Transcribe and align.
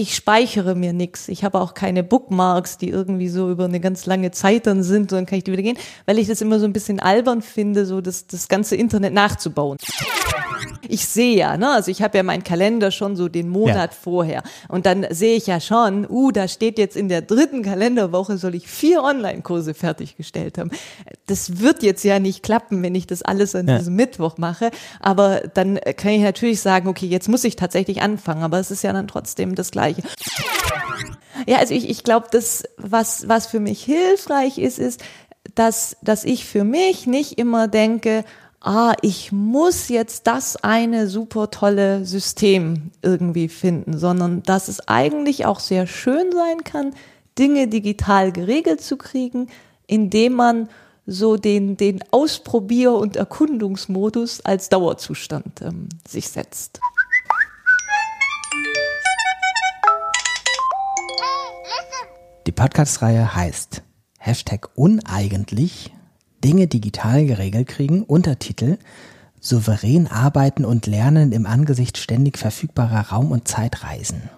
ich 0.00 0.16
speichere 0.16 0.74
mir 0.74 0.92
nichts. 0.92 1.28
Ich 1.28 1.44
habe 1.44 1.60
auch 1.60 1.74
keine 1.74 2.02
Bookmarks, 2.02 2.78
die 2.78 2.88
irgendwie 2.88 3.28
so 3.28 3.50
über 3.50 3.66
eine 3.66 3.80
ganz 3.80 4.06
lange 4.06 4.30
Zeit 4.30 4.66
dann 4.66 4.82
sind, 4.82 5.12
und 5.12 5.12
dann 5.12 5.26
kann 5.26 5.38
ich 5.38 5.44
die 5.44 5.52
wieder 5.52 5.62
gehen, 5.62 5.78
weil 6.06 6.18
ich 6.18 6.26
das 6.26 6.40
immer 6.40 6.58
so 6.58 6.64
ein 6.64 6.72
bisschen 6.72 7.00
albern 7.00 7.42
finde, 7.42 7.84
so 7.84 8.00
das, 8.00 8.26
das 8.26 8.48
ganze 8.48 8.76
Internet 8.76 9.12
nachzubauen. 9.12 9.76
Ich 10.88 11.06
sehe 11.06 11.36
ja, 11.36 11.56
ne, 11.56 11.70
also 11.70 11.90
ich 11.90 12.02
habe 12.02 12.16
ja 12.16 12.22
meinen 12.22 12.44
Kalender 12.44 12.90
schon 12.90 13.16
so 13.16 13.28
den 13.28 13.48
Monat 13.48 13.92
ja. 13.92 13.98
vorher 14.02 14.42
und 14.68 14.86
dann 14.86 15.06
sehe 15.10 15.36
ich 15.36 15.46
ja 15.46 15.60
schon, 15.60 16.06
uh, 16.08 16.30
da 16.30 16.48
steht 16.48 16.78
jetzt 16.78 16.96
in 16.96 17.08
der 17.08 17.22
dritten 17.22 17.62
Kalenderwoche 17.62 18.38
soll 18.38 18.54
ich 18.54 18.68
vier 18.68 19.02
Online-Kurse 19.02 19.74
fertiggestellt 19.74 20.58
haben. 20.58 20.70
Das 21.26 21.60
wird 21.60 21.82
jetzt 21.82 22.04
ja 22.04 22.18
nicht 22.18 22.42
klappen, 22.42 22.82
wenn 22.82 22.94
ich 22.94 23.06
das 23.06 23.22
alles 23.22 23.54
an 23.54 23.68
ja. 23.68 23.78
diesem 23.78 23.94
Mittwoch 23.94 24.38
mache, 24.38 24.70
aber 25.00 25.42
dann 25.54 25.78
kann 25.96 26.12
ich 26.12 26.22
natürlich 26.22 26.60
sagen, 26.60 26.88
okay, 26.88 27.06
jetzt 27.06 27.28
muss 27.28 27.44
ich 27.44 27.56
tatsächlich 27.56 28.02
anfangen, 28.02 28.42
aber 28.42 28.58
es 28.58 28.70
ist 28.70 28.82
ja 28.82 28.92
dann 28.92 29.08
trotzdem 29.08 29.54
das 29.54 29.70
Gleiche. 29.70 30.02
Ja, 31.46 31.58
also 31.58 31.74
ich, 31.74 31.88
ich 31.88 32.04
glaube, 32.04 32.28
das, 32.30 32.64
was, 32.76 33.28
was 33.28 33.46
für 33.46 33.60
mich 33.60 33.82
hilfreich 33.82 34.58
ist, 34.58 34.78
ist, 34.78 35.02
dass, 35.54 35.96
dass 36.02 36.24
ich 36.24 36.44
für 36.44 36.64
mich 36.64 37.06
nicht 37.06 37.38
immer 37.38 37.68
denke, 37.68 38.24
ah, 38.60 38.94
ich 39.02 39.32
muss 39.32 39.88
jetzt 39.88 40.26
das 40.26 40.56
eine 40.56 41.08
super 41.08 41.50
tolle 41.50 42.04
System 42.04 42.90
irgendwie 43.02 43.48
finden, 43.48 43.98
sondern 43.98 44.42
dass 44.42 44.68
es 44.68 44.86
eigentlich 44.88 45.46
auch 45.46 45.60
sehr 45.60 45.86
schön 45.86 46.32
sein 46.32 46.64
kann, 46.64 46.94
Dinge 47.38 47.68
digital 47.68 48.32
geregelt 48.32 48.82
zu 48.82 48.96
kriegen, 48.96 49.48
indem 49.86 50.34
man 50.34 50.68
so 51.06 51.36
den, 51.36 51.76
den 51.76 52.04
Ausprobier- 52.12 52.94
und 52.94 53.16
Erkundungsmodus 53.16 54.44
als 54.44 54.68
Dauerzustand 54.68 55.62
ähm, 55.62 55.88
sich 56.06 56.28
setzt. 56.28 56.80
Die 62.46 62.52
Podcast-Reihe 62.52 63.34
heißt 63.34 63.82
Hashtag 64.18 64.68
uneigentlich 64.74 65.92
Dinge 66.44 66.66
digital 66.66 67.26
geregelt 67.26 67.68
kriegen, 67.68 68.02
Untertitel 68.02 68.78
Souverän 69.40 70.06
arbeiten 70.06 70.66
und 70.66 70.86
lernen 70.86 71.32
im 71.32 71.46
Angesicht 71.46 71.96
ständig 71.96 72.36
verfügbarer 72.36 73.08
Raum- 73.08 73.32
und 73.32 73.48
Zeitreisen. 73.48 74.28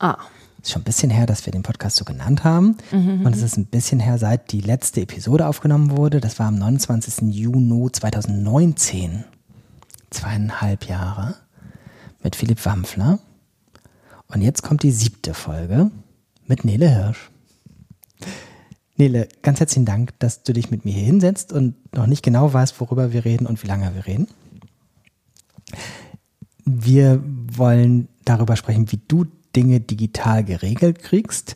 Ah. 0.00 0.16
Ist 0.60 0.72
schon 0.72 0.82
ein 0.82 0.84
bisschen 0.84 1.10
her, 1.10 1.26
dass 1.26 1.46
wir 1.46 1.52
den 1.52 1.62
Podcast 1.62 1.96
so 1.96 2.04
genannt 2.04 2.42
haben. 2.42 2.76
Mhm. 2.90 3.24
Und 3.24 3.34
es 3.34 3.42
ist 3.42 3.56
ein 3.56 3.66
bisschen 3.66 4.00
her, 4.00 4.18
seit 4.18 4.50
die 4.50 4.60
letzte 4.60 5.02
Episode 5.02 5.46
aufgenommen 5.46 5.96
wurde. 5.96 6.20
Das 6.20 6.40
war 6.40 6.48
am 6.48 6.56
29. 6.56 7.32
Juni 7.32 7.90
2019. 7.92 9.24
Zweieinhalb 10.10 10.88
Jahre. 10.88 11.36
Mit 12.24 12.34
Philipp 12.34 12.64
Wampfler. 12.66 13.20
Und 14.26 14.42
jetzt 14.42 14.62
kommt 14.62 14.82
die 14.82 14.90
siebte 14.90 15.34
Folge 15.34 15.92
mit 16.48 16.64
Nele 16.64 16.88
Hirsch. 16.88 17.30
Nele, 18.98 19.28
ganz 19.42 19.60
herzlichen 19.60 19.84
Dank, 19.84 20.18
dass 20.18 20.42
du 20.42 20.52
dich 20.52 20.72
mit 20.72 20.84
mir 20.84 20.92
hier 20.92 21.04
hinsetzt 21.04 21.52
und 21.52 21.76
noch 21.94 22.08
nicht 22.08 22.24
genau 22.24 22.52
weißt, 22.52 22.80
worüber 22.80 23.12
wir 23.12 23.24
reden 23.24 23.46
und 23.46 23.62
wie 23.62 23.68
lange 23.68 23.94
wir 23.94 24.06
reden. 24.06 24.26
Wir 26.64 27.22
wollen 27.24 28.08
darüber 28.24 28.56
sprechen, 28.56 28.90
wie 28.90 29.00
du 29.06 29.26
Dinge 29.54 29.78
digital 29.78 30.44
geregelt 30.44 30.98
kriegst. 30.98 31.54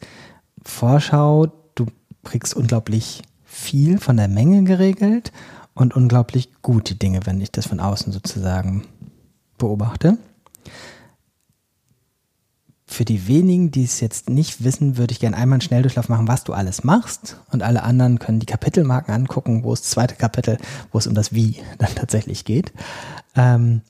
Vorschau, 0.65 1.49
du 1.75 1.87
kriegst 2.23 2.55
unglaublich 2.55 3.23
viel 3.45 3.99
von 3.99 4.17
der 4.17 4.29
Menge 4.29 4.63
geregelt 4.63 5.33
und 5.75 5.97
unglaublich 5.97 6.51
gute 6.63 6.95
Dinge, 6.95 7.27
wenn 7.27 7.41
ich 7.41 7.51
das 7.51 7.67
von 7.67 7.81
außen 7.81 8.13
sozusagen 8.13 8.85
beobachte. 9.59 10.17
Für 12.93 13.07
die 13.07 13.27
wenigen, 13.27 13.71
die 13.71 13.85
es 13.85 14.01
jetzt 14.01 14.29
nicht 14.29 14.65
wissen, 14.65 14.99
würde 14.99 15.13
ich 15.13 15.21
gerne 15.21 15.35
einmal 15.35 15.57
einen 15.57 15.63
Schnelldurchlauf 15.63 16.11
machen, 16.11 16.29
was 16.29 16.45
du 16.45 16.53
alles 16.53 16.85
machst. 16.85 17.41
Und 17.51 17.63
alle 17.63 17.85
anderen 17.85 18.19
können 18.19 18.39
die 18.39 18.47
Kapitelmarken 18.47 19.15
angucken, 19.15 19.65
wo 19.65 19.73
es 19.73 19.81
das 19.81 19.91
zweite 19.91 20.15
Kapitel, 20.15 20.59
wo 20.93 20.99
es 20.99 21.07
um 21.07 21.15
das 21.15 21.33
Wie 21.33 21.57
dann 21.79 21.95
tatsächlich 21.95 22.45
geht. 22.45 22.73
Ähm, 23.35 23.81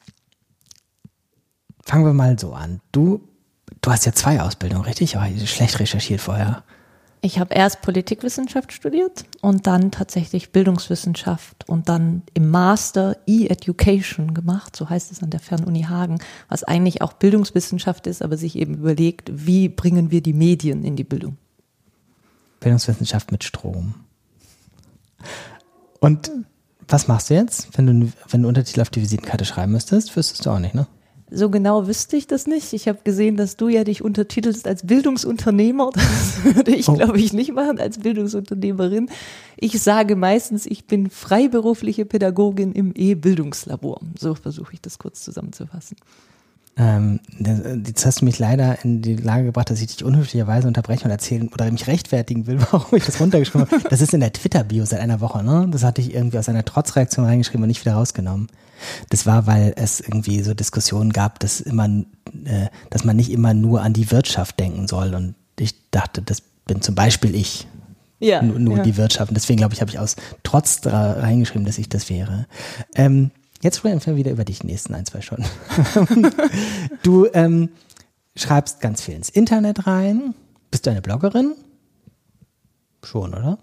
fangen 1.85 2.05
wir 2.05 2.13
mal 2.13 2.39
so 2.39 2.53
an. 2.53 2.81
Du, 2.93 3.29
du 3.81 3.91
hast 3.91 4.07
ja 4.07 4.13
zwei 4.13 4.41
Ausbildungen, 4.41 4.85
richtig? 4.85 5.17
Oh, 5.17 5.47
schlecht 5.47 5.81
recherchiert 5.81 6.21
vorher. 6.21 6.63
Ich 7.25 7.39
habe 7.39 7.55
erst 7.55 7.83
Politikwissenschaft 7.83 8.73
studiert 8.73 9.25
und 9.41 9.69
dann 9.69 9.93
tatsächlich 9.93 10.51
Bildungswissenschaft 10.51 11.69
und 11.69 11.89
dann 11.89 12.23
im 12.35 12.51
Master 12.51 13.17
E-Education 13.29 14.35
gemacht, 14.35 14.75
so 14.75 14.91
heißt 14.91 15.13
es 15.13 15.23
an 15.23 15.31
der 15.31 15.39
Fernuni 15.39 15.85
Hagen, 15.85 16.19
was 16.49 16.65
eigentlich 16.65 17.01
auch 17.01 17.13
Bildungswissenschaft 17.13 18.09
ist, 18.09 18.23
aber 18.23 18.37
sich 18.37 18.57
eben 18.57 18.75
überlegt, 18.75 19.31
wie 19.33 19.69
bringen 19.69 20.11
wir 20.11 20.21
die 20.21 20.33
Medien 20.33 20.83
in 20.83 20.97
die 20.97 21.05
Bildung. 21.05 21.37
Bildungswissenschaft 22.59 23.31
mit 23.31 23.45
Strom. 23.45 23.95
Und 26.01 26.33
was 26.89 27.07
machst 27.07 27.31
du 27.31 27.35
jetzt, 27.35 27.69
wenn 27.79 27.87
du, 27.87 28.13
wenn 28.31 28.43
du 28.43 28.49
Untertitel 28.49 28.81
auf 28.81 28.91
die 28.91 29.01
Visitenkarte 29.01 29.45
schreiben 29.45 29.71
müsstest? 29.71 30.17
Wüsstest 30.17 30.45
du 30.45 30.51
auch 30.51 30.59
nicht, 30.59 30.75
ne? 30.75 30.89
So 31.35 31.49
genau 31.49 31.87
wüsste 31.87 32.17
ich 32.17 32.27
das 32.27 32.47
nicht. 32.47 32.73
Ich 32.73 32.89
habe 32.89 32.99
gesehen, 33.05 33.37
dass 33.37 33.57
du 33.57 33.69
ja 33.69 33.85
dich 33.85 34.03
untertitelst 34.03 34.67
als 34.69 34.87
Bildungsunternehmer. 34.87 35.91
Das 36.03 36.45
würde 36.45 36.75
ich, 36.75 36.89
oh. 36.89 36.95
glaube 36.95 37.19
ich, 37.19 37.33
nicht 37.33 37.53
machen 37.53 37.79
als 37.79 37.99
Bildungsunternehmerin. 37.99 39.09
Ich 39.57 39.81
sage 39.81 40.17
meistens, 40.17 40.67
ich 40.67 40.87
bin 40.87 41.09
freiberufliche 41.11 42.05
Pädagogin 42.05 42.73
im 42.73 42.93
E-Bildungslabor. 42.95 44.01
So 44.19 44.35
versuche 44.35 44.75
ich 44.75 44.81
das 44.81 44.99
kurz 44.99 45.23
zusammenzufassen. 45.23 45.97
Ähm, 46.77 47.21
jetzt 47.87 48.07
hast 48.07 48.23
du 48.23 48.25
mich 48.25 48.39
leider 48.39 48.83
in 48.83 49.03
die 49.03 49.17
Lage 49.17 49.45
gebracht, 49.45 49.71
dass 49.71 49.81
ich 49.81 49.89
dich 49.89 50.05
unhöflicherweise 50.05 50.67
unterbrechen 50.67 51.05
und 51.05 51.11
erzählen 51.11 51.49
oder 51.49 51.71
mich 51.71 51.87
rechtfertigen 51.87 52.47
will, 52.47 52.59
warum 52.71 52.97
ich 52.97 53.05
das 53.05 53.21
runtergeschrieben 53.21 53.71
habe. 53.71 53.89
Das 53.91 54.01
ist 54.01 54.15
in 54.15 54.21
der 54.21 54.33
Twitter-Bio 54.33 54.85
seit 54.85 55.01
einer 55.01 55.21
Woche, 55.21 55.43
ne? 55.43 55.69
Das 55.71 55.85
hatte 55.85 56.01
ich 56.01 56.15
irgendwie 56.15 56.39
aus 56.39 56.49
einer 56.49 56.65
Trotzreaktion 56.65 57.27
reingeschrieben 57.27 57.63
und 57.63 57.69
nicht 57.69 57.85
wieder 57.85 57.95
rausgenommen. 57.95 58.49
Das 59.11 59.27
war, 59.27 59.47
weil 59.47 59.75
es 59.77 60.01
irgendwie 60.01 60.43
so 60.43 60.55
Diskussionen 60.55 61.13
gab, 61.13 61.39
dass 61.41 61.61
immer, 61.61 61.87
äh, 61.87 62.69
dass 62.91 63.05
man 63.05 63.17
nicht 63.17 63.31
immer 63.31 63.55
nur 63.55 63.83
an 63.83 63.93
die 63.93 64.11
Wirtschaft 64.11 64.59
denken 64.61 64.89
soll. 64.89 65.15
Und 65.15 65.35
ich 65.59 65.75
dachte, 65.91 66.23
das 66.23 66.43
bin 66.67 66.83
zum 66.83 66.95
Beispiel 66.95 67.35
ich. 67.35 67.67
Ja, 68.19 68.41
nur, 68.41 68.59
nur 68.59 68.77
ja. 68.79 68.83
die 68.85 68.97
Wirtschaft. 68.97 69.31
Und 69.31 69.35
deswegen, 69.35 69.59
glaube 69.59 69.75
ich, 69.75 69.81
habe 69.81 69.91
ich 69.91 69.99
aus 69.99 70.15
Trotz 70.45 70.81
reingeschrieben, 70.85 71.67
dass 71.67 71.79
ich 71.79 71.89
das 71.89 72.09
wäre. 72.09 72.47
Ähm, 72.95 73.33
Jetzt 73.63 73.77
sprechen 73.79 74.05
wir 74.05 74.17
wieder 74.17 74.33
über 74.33 74.45
dich 74.45 74.61
in 74.61 74.67
den 74.67 74.73
nächsten 74.73 74.93
ein, 74.93 75.07
zwei 75.07 75.21
Stunden. 75.21 75.47
du 77.05 77.29
ähm, 77.33 77.69
schreibst 78.35 78.81
ganz 78.81 79.03
viel 79.03 79.15
ins 79.15 79.29
Internet 79.29 79.87
rein. 79.87 80.35
Bist 80.73 80.85
du 80.85 80.91
eine 80.91 81.01
Bloggerin? 81.01 81.55
Schon, 83.05 83.35
oder? 83.35 83.59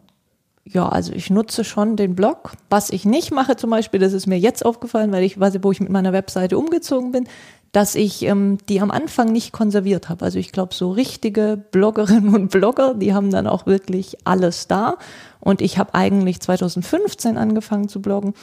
Ja, 0.71 0.87
also 0.87 1.13
ich 1.13 1.31
nutze 1.31 1.63
schon 1.63 1.95
den 1.95 2.13
Blog. 2.13 2.53
Was 2.69 2.91
ich 2.91 3.03
nicht 3.03 3.31
mache 3.31 3.55
zum 3.55 3.71
Beispiel, 3.71 3.99
das 3.99 4.13
ist 4.13 4.27
mir 4.27 4.37
jetzt 4.37 4.63
aufgefallen, 4.63 5.11
weil 5.11 5.23
ich 5.23 5.39
weiß, 5.39 5.55
wo 5.63 5.71
ich 5.71 5.79
mit 5.79 5.89
meiner 5.89 6.13
Webseite 6.13 6.59
umgezogen 6.59 7.11
bin, 7.11 7.27
dass 7.71 7.95
ich 7.95 8.21
ähm, 8.23 8.59
die 8.67 8.79
am 8.79 8.91
Anfang 8.91 9.31
nicht 9.31 9.51
konserviert 9.51 10.09
habe. 10.09 10.25
Also 10.25 10.37
ich 10.37 10.51
glaube, 10.51 10.75
so 10.75 10.91
richtige 10.91 11.59
Bloggerinnen 11.71 12.35
und 12.35 12.51
Blogger, 12.51 12.93
die 12.93 13.15
haben 13.15 13.31
dann 13.31 13.47
auch 13.47 13.65
wirklich 13.65 14.17
alles 14.25 14.67
da. 14.67 14.97
Und 15.39 15.61
ich 15.61 15.79
habe 15.79 15.95
eigentlich 15.95 16.39
2015 16.39 17.37
angefangen 17.37 17.89
zu 17.89 17.99
bloggen 17.99 18.35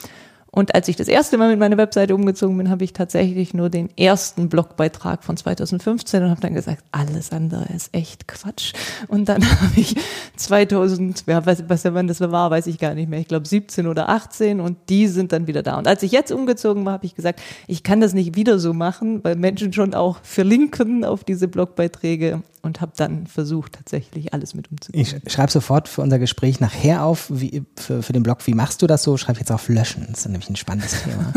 und 0.57 0.73
als 0.73 0.87
ich 0.87 0.95
das 0.95 1.07
erste 1.07 1.37
Mal 1.37 1.49
mit 1.49 1.59
meiner 1.59 1.77
Webseite 1.77 2.15
umgezogen 2.15 2.57
bin, 2.57 2.71
habe 2.71 2.83
ich 2.83 2.91
tatsächlich 2.91 3.53
nur 3.53 3.69
den 3.69 3.95
ersten 3.95 4.49
Blogbeitrag 4.49 5.23
von 5.23 5.37
2015 5.37 6.23
und 6.23 6.31
habe 6.31 6.41
dann 6.41 6.55
gesagt, 6.55 6.83
alles 6.91 7.31
andere 7.31 7.65
ist 7.75 7.93
echt 7.93 8.27
Quatsch. 8.27 8.73
Und 9.07 9.29
dann 9.29 9.47
habe 9.61 9.79
ich 9.79 9.95
2000, 10.35 11.25
ja, 11.27 11.45
was, 11.45 11.69
was 11.69 11.83
Mann 11.83 12.07
das 12.07 12.21
war, 12.21 12.49
weiß 12.49 12.65
ich 12.65 12.79
gar 12.79 12.95
nicht 12.95 13.07
mehr. 13.07 13.19
Ich 13.19 13.27
glaube 13.27 13.47
17 13.47 13.85
oder 13.85 14.09
18 14.09 14.59
und 14.59 14.77
die 14.89 15.07
sind 15.07 15.31
dann 15.31 15.45
wieder 15.45 15.61
da. 15.61 15.77
Und 15.77 15.87
als 15.87 16.01
ich 16.01 16.11
jetzt 16.11 16.31
umgezogen 16.31 16.85
war, 16.85 16.93
habe 16.93 17.05
ich 17.05 17.13
gesagt, 17.13 17.39
ich 17.67 17.83
kann 17.83 18.01
das 18.01 18.15
nicht 18.15 18.35
wieder 18.35 18.57
so 18.57 18.73
machen, 18.73 19.23
weil 19.23 19.35
Menschen 19.35 19.73
schon 19.73 19.93
auch 19.93 20.17
verlinken 20.23 21.05
auf 21.05 21.23
diese 21.23 21.47
Blogbeiträge 21.47 22.41
und 22.67 22.81
habe 22.81 22.91
dann 22.95 23.25
versucht, 23.25 23.73
tatsächlich 23.73 24.33
alles 24.33 24.53
mit 24.53 24.69
umzugehen. 24.69 25.21
Ich 25.25 25.31
schreibe 25.31 25.51
sofort 25.51 25.87
für 25.87 26.01
unser 26.01 26.19
Gespräch 26.19 26.59
nachher 26.59 27.03
auf, 27.03 27.27
wie, 27.29 27.63
für, 27.75 28.03
für 28.03 28.13
den 28.13 28.23
Blog, 28.23 28.45
wie 28.45 28.53
machst 28.53 28.81
du 28.81 28.87
das 28.87 29.03
so? 29.03 29.17
Schreibe 29.17 29.39
jetzt 29.39 29.51
auf 29.51 29.69
Löschen. 29.69 30.05
Das 30.09 30.19
ist 30.19 30.29
nämlich 30.29 30.46
ein 30.49 30.55
spannendes 30.55 31.03
Thema. 31.03 31.33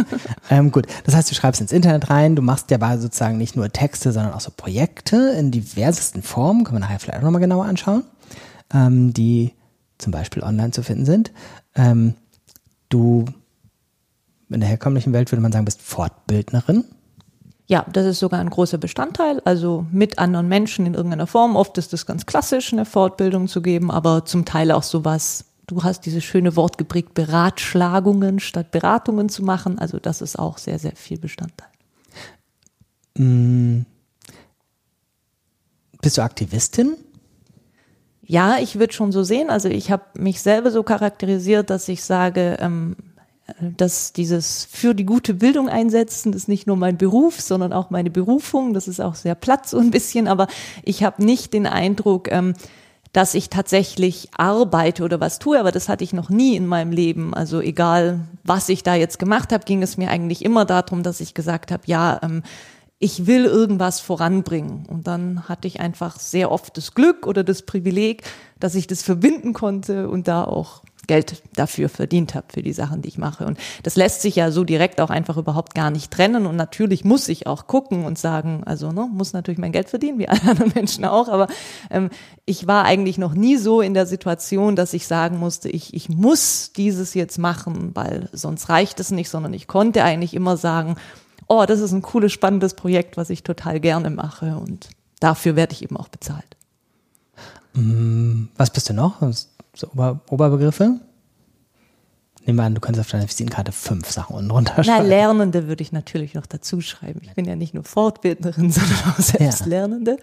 ähm, 0.50 0.70
gut, 0.72 0.86
das 1.04 1.14
heißt, 1.14 1.30
du 1.30 1.34
schreibst 1.34 1.60
ins 1.60 1.72
Internet 1.72 2.10
rein, 2.10 2.36
du 2.36 2.42
machst 2.42 2.70
ja 2.70 2.98
sozusagen 2.98 3.38
nicht 3.38 3.56
nur 3.56 3.70
Texte, 3.70 4.12
sondern 4.12 4.32
auch 4.32 4.40
so 4.40 4.50
Projekte 4.56 5.34
in 5.38 5.50
diversesten 5.50 6.22
Formen, 6.22 6.64
können 6.64 6.76
wir 6.76 6.80
nachher 6.80 7.00
vielleicht 7.00 7.18
auch 7.18 7.24
nochmal 7.24 7.40
genauer 7.40 7.66
anschauen, 7.66 8.04
ähm, 8.72 9.12
die 9.12 9.52
zum 9.98 10.12
Beispiel 10.12 10.42
online 10.42 10.70
zu 10.70 10.82
finden 10.82 11.04
sind. 11.04 11.32
Ähm, 11.74 12.14
du 12.88 13.26
in 14.48 14.60
der 14.60 14.68
herkömmlichen 14.68 15.12
Welt 15.12 15.30
würde 15.30 15.42
man 15.42 15.52
sagen, 15.52 15.64
bist 15.64 15.80
Fortbildnerin. 15.80 16.84
Ja, 17.66 17.86
das 17.92 18.04
ist 18.04 18.18
sogar 18.18 18.40
ein 18.40 18.50
großer 18.50 18.78
Bestandteil, 18.78 19.40
also 19.44 19.86
mit 19.92 20.18
anderen 20.18 20.48
Menschen 20.48 20.86
in 20.86 20.94
irgendeiner 20.94 21.28
Form. 21.28 21.54
Oft 21.54 21.78
ist 21.78 21.92
es 21.92 22.04
ganz 22.04 22.26
klassisch, 22.26 22.72
eine 22.72 22.84
Fortbildung 22.84 23.46
zu 23.46 23.62
geben, 23.62 23.92
aber 23.92 24.24
zum 24.24 24.44
Teil 24.44 24.72
auch 24.72 24.82
sowas. 24.82 25.44
Du 25.70 25.84
hast 25.84 26.04
dieses 26.04 26.24
schöne 26.24 26.56
Wort 26.56 26.78
geprägt, 26.78 27.14
Beratschlagungen 27.14 28.40
statt 28.40 28.72
Beratungen 28.72 29.28
zu 29.28 29.44
machen. 29.44 29.78
Also 29.78 30.00
das 30.00 30.20
ist 30.20 30.36
auch 30.36 30.58
sehr, 30.58 30.80
sehr 30.80 30.96
viel 30.96 31.16
Bestandteil. 31.16 31.68
Mm. 33.16 33.82
Bist 36.02 36.18
du 36.18 36.22
Aktivistin? 36.22 36.96
Ja, 38.26 38.58
ich 38.58 38.80
würde 38.80 38.92
schon 38.92 39.12
so 39.12 39.22
sehen. 39.22 39.48
Also 39.48 39.68
ich 39.68 39.92
habe 39.92 40.02
mich 40.18 40.40
selber 40.40 40.72
so 40.72 40.82
charakterisiert, 40.82 41.70
dass 41.70 41.88
ich 41.88 42.02
sage, 42.02 42.56
ähm, 42.58 42.96
dass 43.60 44.12
dieses 44.12 44.64
für 44.64 44.92
die 44.92 45.06
gute 45.06 45.34
Bildung 45.34 45.68
einsetzen, 45.68 46.32
ist 46.32 46.48
nicht 46.48 46.66
nur 46.66 46.76
mein 46.76 46.98
Beruf, 46.98 47.40
sondern 47.40 47.72
auch 47.72 47.90
meine 47.90 48.10
Berufung. 48.10 48.74
Das 48.74 48.88
ist 48.88 49.00
auch 49.00 49.14
sehr 49.14 49.36
platt 49.36 49.68
so 49.68 49.78
ein 49.78 49.92
bisschen, 49.92 50.26
aber 50.26 50.48
ich 50.82 51.04
habe 51.04 51.24
nicht 51.24 51.52
den 51.52 51.68
Eindruck, 51.68 52.28
ähm, 52.32 52.54
dass 53.12 53.34
ich 53.34 53.50
tatsächlich 53.50 54.28
arbeite 54.36 55.02
oder 55.02 55.20
was 55.20 55.38
tue, 55.38 55.58
aber 55.58 55.72
das 55.72 55.88
hatte 55.88 56.04
ich 56.04 56.12
noch 56.12 56.30
nie 56.30 56.54
in 56.56 56.66
meinem 56.66 56.92
Leben. 56.92 57.34
Also 57.34 57.60
egal, 57.60 58.20
was 58.44 58.68
ich 58.68 58.82
da 58.82 58.94
jetzt 58.94 59.18
gemacht 59.18 59.52
habe, 59.52 59.64
ging 59.64 59.82
es 59.82 59.96
mir 59.96 60.10
eigentlich 60.10 60.44
immer 60.44 60.64
darum, 60.64 61.02
dass 61.02 61.20
ich 61.20 61.34
gesagt 61.34 61.72
habe, 61.72 61.82
ja, 61.86 62.20
ähm, 62.22 62.42
ich 63.00 63.26
will 63.26 63.46
irgendwas 63.46 63.98
voranbringen. 63.98 64.86
Und 64.86 65.06
dann 65.06 65.48
hatte 65.48 65.66
ich 65.66 65.80
einfach 65.80 66.20
sehr 66.20 66.52
oft 66.52 66.76
das 66.76 66.94
Glück 66.94 67.26
oder 67.26 67.42
das 67.42 67.62
Privileg, 67.62 68.22
dass 68.60 68.74
ich 68.74 68.86
das 68.86 69.02
verbinden 69.02 69.54
konnte 69.54 70.08
und 70.08 70.28
da 70.28 70.44
auch 70.44 70.82
Geld 71.06 71.42
dafür 71.54 71.88
verdient 71.88 72.34
habe, 72.34 72.46
für 72.52 72.62
die 72.62 72.72
Sachen, 72.72 73.02
die 73.02 73.08
ich 73.08 73.18
mache. 73.18 73.44
Und 73.46 73.58
das 73.82 73.96
lässt 73.96 74.22
sich 74.22 74.36
ja 74.36 74.50
so 74.50 74.64
direkt 74.64 75.00
auch 75.00 75.10
einfach 75.10 75.36
überhaupt 75.36 75.74
gar 75.74 75.90
nicht 75.90 76.10
trennen. 76.10 76.46
Und 76.46 76.56
natürlich 76.56 77.04
muss 77.04 77.28
ich 77.28 77.46
auch 77.46 77.66
gucken 77.66 78.04
und 78.04 78.18
sagen, 78.18 78.62
also 78.64 78.92
ne, 78.92 79.08
muss 79.12 79.32
natürlich 79.32 79.58
mein 79.58 79.72
Geld 79.72 79.88
verdienen, 79.88 80.18
wie 80.18 80.28
alle 80.28 80.42
anderen 80.42 80.72
Menschen 80.74 81.04
auch. 81.04 81.28
Aber 81.28 81.48
ähm, 81.90 82.10
ich 82.44 82.66
war 82.66 82.84
eigentlich 82.84 83.18
noch 83.18 83.34
nie 83.34 83.56
so 83.56 83.80
in 83.80 83.94
der 83.94 84.06
Situation, 84.06 84.76
dass 84.76 84.92
ich 84.92 85.06
sagen 85.06 85.38
musste, 85.38 85.68
ich, 85.68 85.94
ich 85.94 86.08
muss 86.08 86.72
dieses 86.76 87.14
jetzt 87.14 87.38
machen, 87.38 87.90
weil 87.94 88.28
sonst 88.32 88.68
reicht 88.68 89.00
es 89.00 89.10
nicht, 89.10 89.30
sondern 89.30 89.52
ich 89.52 89.66
konnte 89.66 90.04
eigentlich 90.04 90.34
immer 90.34 90.56
sagen, 90.56 90.96
oh, 91.48 91.64
das 91.66 91.80
ist 91.80 91.92
ein 91.92 92.02
cooles, 92.02 92.32
spannendes 92.32 92.74
Projekt, 92.74 93.16
was 93.16 93.30
ich 93.30 93.42
total 93.42 93.80
gerne 93.80 94.10
mache. 94.10 94.56
Und 94.56 94.90
dafür 95.18 95.56
werde 95.56 95.72
ich 95.72 95.82
eben 95.82 95.96
auch 95.96 96.08
bezahlt. 96.08 96.56
Mm, 97.74 98.44
was 98.56 98.70
bist 98.70 98.88
du 98.88 98.94
noch? 98.94 99.20
So 99.74 99.88
Ober 99.92 100.20
Oberbegriffe? 100.30 101.00
Nehmen 102.46 102.58
wir 102.58 102.64
an, 102.64 102.74
du 102.74 102.80
kannst 102.80 102.98
auf 102.98 103.10
deiner 103.10 103.24
Visitenkarte 103.24 103.70
fünf 103.70 104.10
Sachen 104.10 104.34
unten 104.34 104.50
runterschreiben. 104.50 104.86
Na, 104.86 105.00
Lernende 105.08 105.68
würde 105.68 105.82
ich 105.82 105.92
natürlich 105.92 106.34
noch 106.34 106.46
dazu 106.46 106.80
schreiben. 106.80 107.20
Ich 107.22 107.34
bin 107.34 107.44
ja 107.44 107.54
nicht 107.54 107.74
nur 107.74 107.84
Fortbildnerin, 107.84 108.72
sondern 108.72 108.98
auch 109.10 109.18
selbst 109.18 109.60
ja. 109.60 109.66
Lernende. 109.66 110.16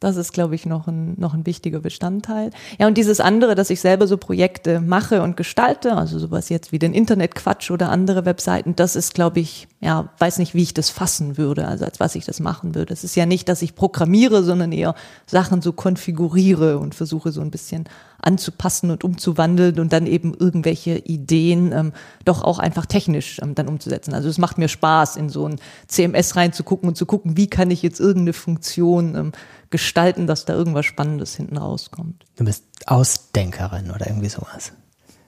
Das 0.00 0.16
ist, 0.16 0.32
glaube 0.32 0.54
ich, 0.54 0.64
noch 0.64 0.86
ein, 0.86 1.14
noch 1.18 1.34
ein 1.34 1.44
wichtiger 1.44 1.80
Bestandteil. 1.80 2.50
Ja, 2.78 2.86
und 2.86 2.96
dieses 2.96 3.18
andere, 3.18 3.56
dass 3.56 3.68
ich 3.68 3.80
selber 3.80 4.06
so 4.06 4.16
Projekte 4.16 4.80
mache 4.80 5.22
und 5.22 5.36
gestalte, 5.36 5.96
also 5.96 6.20
sowas 6.20 6.48
jetzt 6.50 6.70
wie 6.70 6.78
den 6.78 6.94
Internetquatsch 6.94 7.72
oder 7.72 7.90
andere 7.90 8.24
Webseiten, 8.24 8.76
das 8.76 8.94
ist, 8.94 9.14
glaube 9.14 9.40
ich, 9.40 9.66
ja, 9.80 10.08
weiß 10.18 10.38
nicht, 10.38 10.54
wie 10.54 10.62
ich 10.62 10.74
das 10.74 10.90
fassen 10.90 11.36
würde, 11.36 11.66
also 11.66 11.84
als 11.84 11.98
was 11.98 12.14
ich 12.14 12.24
das 12.24 12.38
machen 12.38 12.76
würde. 12.76 12.92
Es 12.92 13.02
ist 13.02 13.16
ja 13.16 13.26
nicht, 13.26 13.48
dass 13.48 13.60
ich 13.62 13.74
programmiere, 13.74 14.44
sondern 14.44 14.70
eher 14.70 14.94
Sachen 15.26 15.62
so 15.62 15.72
konfiguriere 15.72 16.78
und 16.78 16.94
versuche 16.94 17.32
so 17.32 17.40
ein 17.40 17.50
bisschen 17.50 17.84
anzupassen 18.20 18.90
und 18.90 19.04
umzuwandeln 19.04 19.78
und 19.78 19.92
dann 19.92 20.06
eben 20.06 20.34
irgendwelche 20.34 20.98
Ideen 20.98 21.72
ähm, 21.72 21.92
doch 22.24 22.42
auch 22.42 22.58
einfach 22.58 22.86
technisch 22.86 23.40
ähm, 23.42 23.54
dann 23.54 23.68
umzusetzen. 23.68 24.12
Also 24.12 24.28
es 24.28 24.38
macht 24.38 24.58
mir 24.58 24.68
Spaß, 24.68 25.16
in 25.16 25.28
so 25.28 25.46
ein 25.46 25.60
CMS 25.86 26.34
reinzugucken 26.34 26.88
und 26.88 26.96
zu 26.96 27.06
gucken, 27.06 27.36
wie 27.36 27.46
kann 27.46 27.70
ich 27.70 27.82
jetzt 27.82 28.00
irgendeine 28.00 28.32
Funktion 28.32 29.14
ähm, 29.14 29.32
gestalten, 29.70 30.26
dass 30.26 30.44
da 30.44 30.54
irgendwas 30.54 30.86
Spannendes 30.86 31.36
hinten 31.36 31.56
rauskommt. 31.56 32.24
Du 32.36 32.44
bist 32.44 32.64
Ausdenkerin 32.86 33.90
oder 33.90 34.06
irgendwie 34.06 34.28
sowas. 34.28 34.72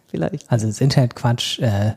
Vielleicht. 0.09 0.51
Also 0.51 0.67
das 0.67 0.81
Internetquatsch 0.81 1.61
äh, 1.61 1.95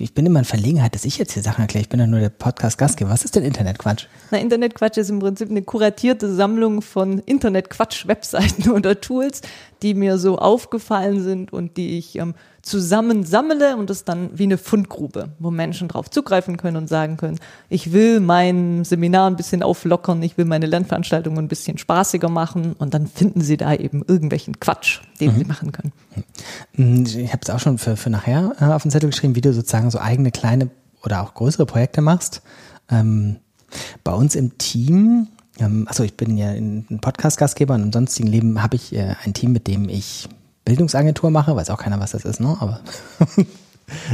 ich 0.00 0.14
bin 0.14 0.26
immer 0.26 0.38
in 0.38 0.44
Verlegenheit, 0.44 0.94
dass 0.94 1.04
ich 1.04 1.18
jetzt 1.18 1.32
hier 1.32 1.42
Sachen 1.42 1.62
erkläre. 1.62 1.82
Ich 1.82 1.88
bin 1.88 2.00
ja 2.00 2.06
nur 2.06 2.20
der 2.20 2.28
Podcast-Gastgeber. 2.30 3.10
Was 3.10 3.24
ist 3.24 3.36
denn 3.36 3.44
Internetquatsch? 3.44 4.06
Na, 4.30 4.38
Internetquatsch 4.38 4.96
ist 4.96 5.10
im 5.10 5.18
Prinzip 5.18 5.50
eine 5.50 5.62
kuratierte 5.62 6.32
Sammlung 6.32 6.82
von 6.82 7.18
Internetquatsch-Webseiten 7.18 8.70
oder 8.72 9.00
Tools, 9.00 9.42
die 9.82 9.94
mir 9.94 10.18
so 10.18 10.38
aufgefallen 10.38 11.22
sind 11.22 11.52
und 11.52 11.76
die 11.76 11.98
ich 11.98 12.16
ähm, 12.16 12.34
zusammen 12.62 13.24
sammle 13.24 13.76
und 13.76 13.90
das 13.90 14.04
dann 14.04 14.30
wie 14.38 14.44
eine 14.44 14.56
Fundgrube, 14.56 15.30
wo 15.40 15.50
Menschen 15.50 15.88
drauf 15.88 16.10
zugreifen 16.10 16.56
können 16.56 16.76
und 16.76 16.88
sagen 16.88 17.16
können, 17.16 17.38
ich 17.68 17.92
will 17.92 18.20
mein 18.20 18.84
Seminar 18.84 19.28
ein 19.28 19.36
bisschen 19.36 19.62
auflockern, 19.64 20.22
ich 20.22 20.38
will 20.38 20.44
meine 20.44 20.66
Lernveranstaltungen 20.66 21.44
ein 21.44 21.48
bisschen 21.48 21.76
spaßiger 21.76 22.28
machen 22.28 22.74
und 22.78 22.94
dann 22.94 23.08
finden 23.08 23.40
sie 23.40 23.56
da 23.56 23.74
eben 23.74 24.04
irgendwelchen 24.06 24.60
Quatsch, 24.60 25.00
den 25.20 25.32
mhm. 25.32 25.38
sie 25.38 25.44
machen 25.44 25.72
können. 25.72 25.92
Mhm. 26.74 27.04
Ich 27.04 27.32
habe 27.32 27.40
es 27.42 27.50
auch 27.50 27.58
schon 27.58 27.78
für, 27.78 27.96
für 27.96 28.10
nachher 28.10 28.54
äh, 28.60 28.64
auf 28.64 28.82
den 28.82 28.92
Zettel 28.92 29.10
geschrieben, 29.10 29.34
wie 29.34 29.40
du 29.40 29.52
sozusagen 29.52 29.90
so 29.90 29.98
eigene 29.98 30.30
kleine 30.30 30.70
oder 31.04 31.22
auch 31.22 31.34
größere 31.34 31.66
Projekte 31.66 32.00
machst. 32.00 32.42
Ähm, 32.88 33.36
bei 34.04 34.12
uns 34.12 34.36
im 34.36 34.56
Team 34.58 35.28
achso, 35.86 36.02
ich 36.02 36.16
bin 36.16 36.36
ja 36.36 36.48
ein 36.48 36.98
Podcast-Gastgeber 37.00 37.74
und 37.74 37.82
im 37.82 37.92
sonstigen 37.92 38.28
Leben 38.28 38.62
habe 38.62 38.76
ich 38.76 38.94
äh, 38.94 39.14
ein 39.24 39.34
Team, 39.34 39.52
mit 39.52 39.66
dem 39.66 39.88
ich 39.88 40.28
Bildungsagentur 40.64 41.30
mache, 41.30 41.56
weiß 41.56 41.70
auch 41.70 41.78
keiner, 41.78 42.00
was 42.00 42.12
das 42.12 42.24
ist, 42.24 42.40
ne? 42.40 42.56
aber 42.60 42.80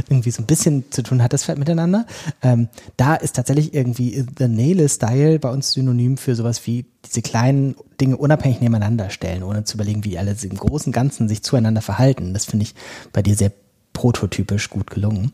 irgendwie 0.09 0.31
so 0.31 0.41
ein 0.41 0.45
bisschen 0.45 0.91
zu 0.91 1.03
tun 1.03 1.23
hat 1.23 1.33
das 1.33 1.43
vielleicht 1.43 1.59
miteinander. 1.59 2.05
Ähm, 2.41 2.69
da 2.97 3.15
ist 3.15 3.35
tatsächlich 3.35 3.73
irgendwie 3.73 4.25
The 4.37 4.47
Nail 4.47 4.87
Style 4.89 5.39
bei 5.39 5.49
uns 5.49 5.71
synonym 5.71 6.17
für 6.17 6.35
sowas 6.35 6.65
wie 6.65 6.85
diese 7.05 7.21
kleinen 7.21 7.75
Dinge 8.01 8.17
unabhängig 8.17 8.61
nebeneinander 8.61 9.09
stellen, 9.09 9.43
ohne 9.43 9.63
zu 9.63 9.77
überlegen, 9.77 10.03
wie 10.03 10.17
alle 10.17 10.35
im 10.41 10.57
großen 10.57 10.91
Ganzen 10.91 11.27
sich 11.27 11.43
zueinander 11.43 11.81
verhalten. 11.81 12.33
Das 12.33 12.45
finde 12.45 12.63
ich 12.63 12.75
bei 13.13 13.21
dir 13.21 13.35
sehr 13.35 13.51
prototypisch 13.93 14.69
gut 14.69 14.89
gelungen. 14.89 15.33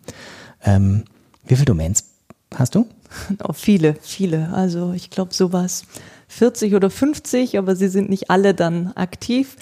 Ähm, 0.64 1.06
wie 1.46 1.56
viele 1.56 1.66
Domains 1.66 2.06
hast 2.54 2.76
du? 2.76 2.88
Oh, 3.44 3.54
viele, 3.54 3.96
viele. 4.02 4.50
Also 4.54 4.92
ich 4.92 5.10
glaube 5.10 5.34
sowas 5.34 5.84
40 6.28 6.76
oder 6.76 6.90
50, 6.90 7.58
aber 7.58 7.76
sie 7.76 7.88
sind 7.88 8.10
nicht 8.10 8.30
alle 8.30 8.54
dann 8.54 8.92
aktiv 8.94 9.56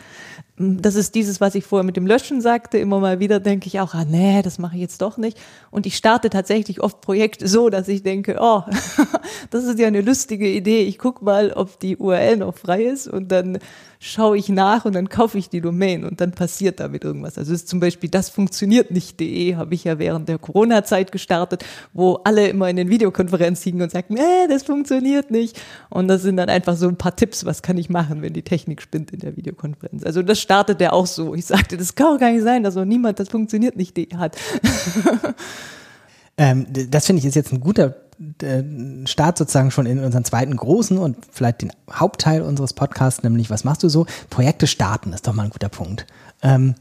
das 0.57 0.93
ist 0.93 1.15
dieses, 1.15 1.41
was 1.41 1.55
ich 1.55 1.65
vorher 1.65 1.83
mit 1.83 1.97
dem 1.97 2.05
Löschen 2.05 2.39
sagte. 2.39 2.77
Immer 2.77 2.99
mal 2.99 3.19
wieder 3.19 3.39
denke 3.39 3.67
ich 3.67 3.79
auch, 3.79 3.95
ah 3.95 4.05
nee, 4.05 4.41
das 4.43 4.59
mache 4.59 4.75
ich 4.75 4.81
jetzt 4.81 5.01
doch 5.01 5.17
nicht. 5.17 5.39
Und 5.73 5.87
ich 5.87 5.97
starte 5.97 6.29
tatsächlich 6.29 6.81
oft 6.81 7.01
Projekte 7.01 7.47
so, 7.47 7.71
dass 7.71 7.87
ich 7.87 8.03
denke, 8.03 8.37
oh, 8.39 8.61
das 9.49 9.63
ist 9.63 9.79
ja 9.79 9.87
eine 9.87 10.01
lustige 10.01 10.47
Idee. 10.47 10.83
Ich 10.83 10.99
guck 10.99 11.23
mal, 11.23 11.51
ob 11.51 11.79
die 11.79 11.97
URL 11.97 12.37
noch 12.37 12.55
frei 12.55 12.83
ist 12.83 13.07
und 13.07 13.31
dann 13.31 13.57
schaue 13.99 14.37
ich 14.37 14.49
nach 14.49 14.85
und 14.85 14.93
dann 14.93 15.07
kaufe 15.07 15.37
ich 15.37 15.49
die 15.49 15.61
Domain 15.61 16.03
und 16.03 16.19
dann 16.19 16.33
passiert 16.33 16.79
damit 16.79 17.03
irgendwas. 17.03 17.37
Also 17.37 17.53
ist 17.53 17.69
zum 17.69 17.79
Beispiel 17.79 18.09
das 18.09 18.29
funktioniert 18.29 18.91
nicht.de 18.91 19.55
habe 19.55 19.73
ich 19.73 19.85
ja 19.85 19.97
während 19.97 20.27
der 20.27 20.37
Corona-Zeit 20.37 21.11
gestartet, 21.11 21.63
wo 21.93 22.15
alle 22.25 22.49
immer 22.49 22.69
in 22.69 22.75
den 22.75 22.89
Videokonferenzen 22.89 23.71
hingen 23.71 23.81
und 23.81 23.91
sagten, 23.91 24.17
äh, 24.17 24.47
das 24.49 24.63
funktioniert 24.63 25.31
nicht. 25.31 25.59
Und 25.89 26.07
das 26.07 26.21
sind 26.21 26.37
dann 26.37 26.49
einfach 26.49 26.75
so 26.75 26.87
ein 26.87 26.97
paar 26.97 27.15
Tipps, 27.15 27.45
was 27.45 27.61
kann 27.61 27.77
ich 27.77 27.89
machen, 27.89 28.21
wenn 28.21 28.33
die 28.33 28.43
Technik 28.43 28.81
spinnt 28.81 29.11
in 29.11 29.21
der 29.21 29.37
Videokonferenz. 29.37 30.03
Also 30.03 30.21
das 30.21 30.39
startet 30.39 30.81
der 30.81 30.93
auch 30.93 31.07
so. 31.07 31.33
Ich 31.33 31.45
sagte, 31.45 31.77
das 31.77 31.95
kann 31.95 32.15
auch 32.15 32.19
gar 32.19 32.31
nicht 32.31 32.43
sein, 32.43 32.61
dass 32.61 32.75
noch 32.75 32.85
niemand 32.85 33.19
das 33.19 33.29
funktioniert 33.29 33.77
nicht.de 33.77 34.17
hat. 34.17 34.37
ähm, 36.37 36.67
das 36.71 37.05
finde 37.05 37.19
ich 37.19 37.25
ist 37.25 37.35
jetzt 37.35 37.51
ein 37.51 37.59
guter 37.59 37.95
äh, 38.41 38.63
Start 39.05 39.37
sozusagen 39.37 39.71
schon 39.71 39.85
in 39.85 40.03
unseren 40.03 40.23
zweiten 40.23 40.55
großen 40.55 40.97
und 40.97 41.17
vielleicht 41.31 41.61
den 41.61 41.71
Hauptteil 41.91 42.41
unseres 42.41 42.73
Podcasts, 42.73 43.23
nämlich 43.23 43.49
was 43.49 43.63
machst 43.63 43.83
du 43.83 43.89
so? 43.89 44.05
Projekte 44.29 44.67
starten 44.67 45.13
ist 45.13 45.27
doch 45.27 45.33
mal 45.33 45.43
ein 45.43 45.49
guter 45.49 45.69
Punkt. 45.69 46.05
Ähm, 46.41 46.75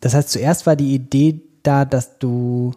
das 0.00 0.14
heißt, 0.14 0.30
zuerst 0.30 0.66
war 0.66 0.76
die 0.76 0.94
Idee 0.94 1.40
da, 1.62 1.84
dass 1.84 2.18
du 2.18 2.72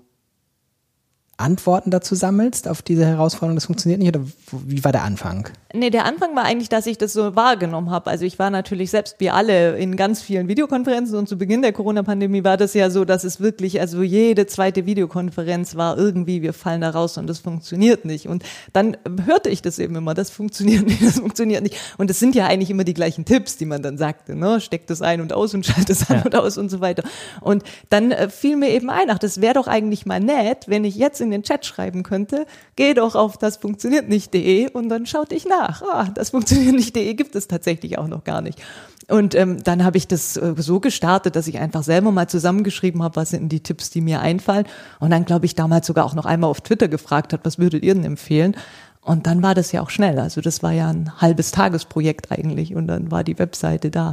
Antworten 1.38 1.91
dazu 1.91 2.15
sammelst 2.15 2.67
auf 2.67 2.82
diese 2.82 3.06
Herausforderung, 3.06 3.56
das 3.56 3.65
funktioniert 3.65 4.00
nicht? 4.00 4.15
Oder 4.15 4.25
wie 4.65 4.84
war 4.84 4.91
der 4.91 5.03
Anfang? 5.03 5.50
Nee, 5.74 5.91
der 5.91 6.06
Anfang 6.06 6.36
war 6.36 6.44
eigentlich, 6.46 6.70
dass 6.70 6.88
ich 6.88 6.98
das 6.98 7.13
so 7.13 7.36
wahrgenommen 7.36 7.91
habe. 7.91 8.10
Also 8.10 8.25
ich 8.25 8.39
war 8.39 8.50
natürlich 8.50 8.89
selbst 8.89 9.17
wie 9.20 9.29
alle 9.29 9.77
in 9.77 9.96
ganz 9.96 10.22
vielen 10.22 10.48
Videokonferenzen 10.48 11.15
und 11.15 11.29
zu 11.29 11.38
Beginn 11.38 11.62
der 11.62 11.74
Corona-Pandemie 11.74 12.44
war 12.44 12.58
das 12.58 12.74
ja 12.74 12.89
so, 12.89 13.06
dass 13.06 13.24
es 13.24 13.39
wirklich, 13.39 13.79
also 13.79 14.01
jede 14.01 14.48
zweite 14.48 14.88
Videokonferenz 14.88 15.75
war 15.75 15.98
irgendwie, 15.98 16.41
wir 16.41 16.53
fallen 16.53 16.82
da 16.82 16.89
raus 16.89 17.17
und 17.17 17.27
das 17.27 17.39
funktioniert 17.39 18.06
nicht. 18.06 18.27
Und 18.27 18.44
dann 18.74 18.98
hörte 19.25 19.50
ich 19.50 19.62
das 19.62 19.77
eben 19.77 19.96
immer, 19.96 20.15
das 20.15 20.32
funktioniert 20.32 20.88
nicht, 20.88 21.06
das 21.06 21.20
funktioniert 21.20 21.62
nicht. 21.62 21.77
Und 21.98 22.10
es 22.10 22.17
sind 22.17 22.34
ja 22.34 22.48
eigentlich 22.48 22.72
immer 22.72 22.84
die 22.84 22.96
gleichen 22.96 23.25
Tipps, 23.25 23.58
die 23.58 23.65
man 23.65 23.84
dann 23.84 23.98
sagte, 24.00 24.36
ne? 24.36 24.60
Steck 24.60 24.88
das 24.88 25.03
ein 25.03 25.22
und 25.22 25.34
aus 25.34 25.53
und 25.53 25.65
schalte 25.65 25.91
es 25.91 26.10
an 26.10 26.17
ja. 26.17 26.25
und 26.25 26.36
aus 26.36 26.58
und 26.58 26.70
so 26.70 26.79
weiter. 26.79 27.03
Und 27.41 27.63
dann 27.89 28.12
äh, 28.12 28.29
fiel 28.29 28.56
mir 28.56 28.70
eben 28.70 28.89
ein, 28.89 29.10
ach, 29.12 29.20
das 29.20 29.41
wäre 29.41 29.53
doch 29.53 29.67
eigentlich 29.67 30.06
mal 30.08 30.20
nett, 30.20 30.65
wenn 30.67 30.84
ich 30.84 30.96
jetzt 30.96 31.22
in 31.22 31.26
den 31.31 31.43
Chat 31.43 31.65
schreiben 31.65 32.03
könnte, 32.03 32.46
geh 32.75 32.93
doch 32.93 33.15
auf 33.15 33.38
das 33.38 33.57
funktioniert 33.57 34.10
nicht.de 34.10 34.72
und 34.72 34.89
dann 34.89 35.05
schaut 35.05 35.31
ich 35.31 35.46
nach. 35.46 35.81
Ah, 35.81 36.10
das 36.13 36.31
funktioniert 36.31 36.75
nicht.de 36.75 37.13
gibt 37.13 37.36
es 37.36 37.48
tatsächlich 37.48 37.98
auch 37.98 38.07
noch 38.07 38.24
gar 38.24 38.41
nicht. 38.41 38.62
Und 39.10 39.36
ähm, 39.36 39.63
dann 39.63 39.86
habe 39.86 39.98
ich 39.98 40.07
das 40.07 40.36
äh, 40.36 40.53
so 40.57 40.79
gestartet, 40.79 41.36
dass 41.36 41.48
ich 41.48 41.60
einfach 41.60 41.84
selber 41.84 42.12
mal 42.12 42.27
zusammengeschrieben 42.27 43.01
habe, 43.03 43.15
was 43.15 43.29
sind 43.29 43.50
die 43.50 43.62
Tipps, 43.62 43.89
die 43.89 44.01
mir 44.01 44.19
einfallen. 44.19 44.65
Und 45.00 45.12
dann, 45.12 45.24
glaube 45.24 45.46
ich, 45.46 45.55
damals 45.55 45.88
sogar 45.88 46.05
auch 46.05 46.13
noch 46.13 46.25
einmal 46.25 46.50
auf 46.50 46.62
Twitter 46.62 46.89
gefragt 46.89 47.31
hat, 47.31 47.41
was 47.43 47.57
würdet 47.57 47.84
ihr 47.84 47.93
denn 47.93 48.03
empfehlen? 48.03 48.55
Und 49.01 49.25
dann 49.25 49.41
war 49.41 49.55
das 49.55 49.72
ja 49.72 49.81
auch 49.81 49.89
schnell. 49.89 50.19
Also 50.19 50.41
das 50.41 50.62
war 50.62 50.74
ja 50.74 50.89
ein 50.89 51.22
halbes 51.22 51.51
Tagesprojekt 51.51 52.31
eigentlich 52.31 52.75
und 52.75 52.88
dann 52.88 53.10
war 53.10 53.24
die 53.24 53.39
Webseite 53.39 53.89
da. 53.89 54.12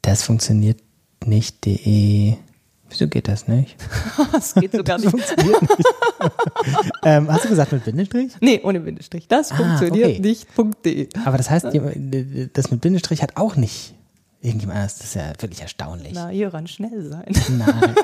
Das 0.00 0.22
funktioniert 0.22 0.80
nicht.de 1.26 2.36
Wieso 2.88 3.08
geht 3.08 3.28
das 3.28 3.48
nicht? 3.48 3.76
Das 4.32 4.54
geht 4.54 4.72
sogar 4.72 4.98
nicht. 5.00 5.10
Funktioniert 5.10 5.62
nicht. 5.62 5.88
ähm, 7.04 7.30
hast 7.30 7.44
du 7.44 7.48
gesagt 7.48 7.72
mit 7.72 7.84
Bindestrich? 7.84 8.32
Nee, 8.40 8.60
ohne 8.64 8.80
Bindestrich. 8.80 9.28
Das 9.28 9.52
Ah, 9.52 9.56
funktioniert 9.56 10.10
okay. 10.10 10.20
nicht. 10.20 10.46
.de. 10.84 11.08
Aber 11.24 11.36
das 11.36 11.50
heißt, 11.50 11.66
das 12.52 12.70
mit 12.70 12.80
Bindestrich 12.80 13.22
hat 13.22 13.36
auch 13.36 13.56
nicht 13.56 13.94
irgendjemand 14.40 14.78
anders. 14.78 14.98
Das 14.98 15.06
ist 15.08 15.14
ja 15.14 15.32
wirklich 15.40 15.60
erstaunlich. 15.62 16.12
Na, 16.14 16.28
hieran 16.28 16.66
schnell 16.68 17.02
sein. 17.08 17.24
Nein. 17.58 17.94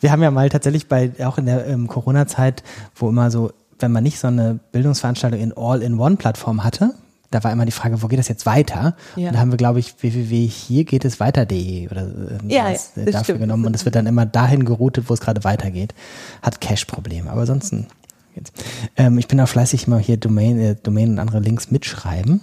Wir 0.00 0.12
haben 0.12 0.22
ja 0.22 0.30
mal 0.30 0.48
tatsächlich 0.48 0.86
bei, 0.88 1.10
auch 1.24 1.38
in 1.38 1.46
der 1.46 1.66
ähm, 1.66 1.88
Corona-Zeit, 1.88 2.62
wo 2.94 3.08
immer 3.08 3.30
so, 3.30 3.52
wenn 3.80 3.90
man 3.92 4.04
nicht 4.04 4.18
so 4.18 4.28
eine 4.28 4.60
Bildungsveranstaltung 4.72 5.40
in 5.40 5.52
All-in-One-Plattform 5.56 6.62
hatte, 6.64 6.94
da 7.30 7.44
war 7.44 7.52
immer 7.52 7.66
die 7.66 7.72
Frage, 7.72 8.02
wo 8.02 8.08
geht 8.08 8.18
das 8.18 8.28
jetzt 8.28 8.46
weiter? 8.46 8.96
Ja. 9.16 9.28
Und 9.28 9.34
da 9.34 9.40
haben 9.40 9.50
wir, 9.50 9.58
glaube 9.58 9.80
ich, 9.80 9.94
www 10.02 10.46
hier 10.46 10.84
geht 10.84 11.04
es 11.04 11.20
weiter.de 11.20 11.88
oder 11.88 12.02
ähm, 12.02 12.48
Ja, 12.48 12.68
ja, 12.68 12.70
äh, 12.70 12.72
das 12.72 13.04
dafür 13.06 13.24
stimmt. 13.24 13.40
genommen 13.40 13.66
und 13.66 13.74
es 13.76 13.84
wird 13.84 13.94
dann 13.94 14.06
immer 14.06 14.26
dahin 14.26 14.64
geroutet, 14.64 15.08
wo 15.08 15.14
es 15.14 15.20
gerade 15.20 15.44
weitergeht. 15.44 15.94
Hat 16.42 16.60
Cache-Probleme, 16.60 17.30
aber 17.30 17.42
ansonsten 17.42 17.86
geht's. 18.34 18.52
Ähm, 18.96 19.18
ich 19.18 19.28
bin 19.28 19.40
auch 19.40 19.48
fleißig 19.48 19.86
immer 19.86 19.98
hier 19.98 20.16
Domain, 20.16 20.58
äh, 20.58 20.76
Domain 20.82 21.10
und 21.10 21.18
andere 21.18 21.40
Links 21.40 21.70
mitschreiben. 21.70 22.40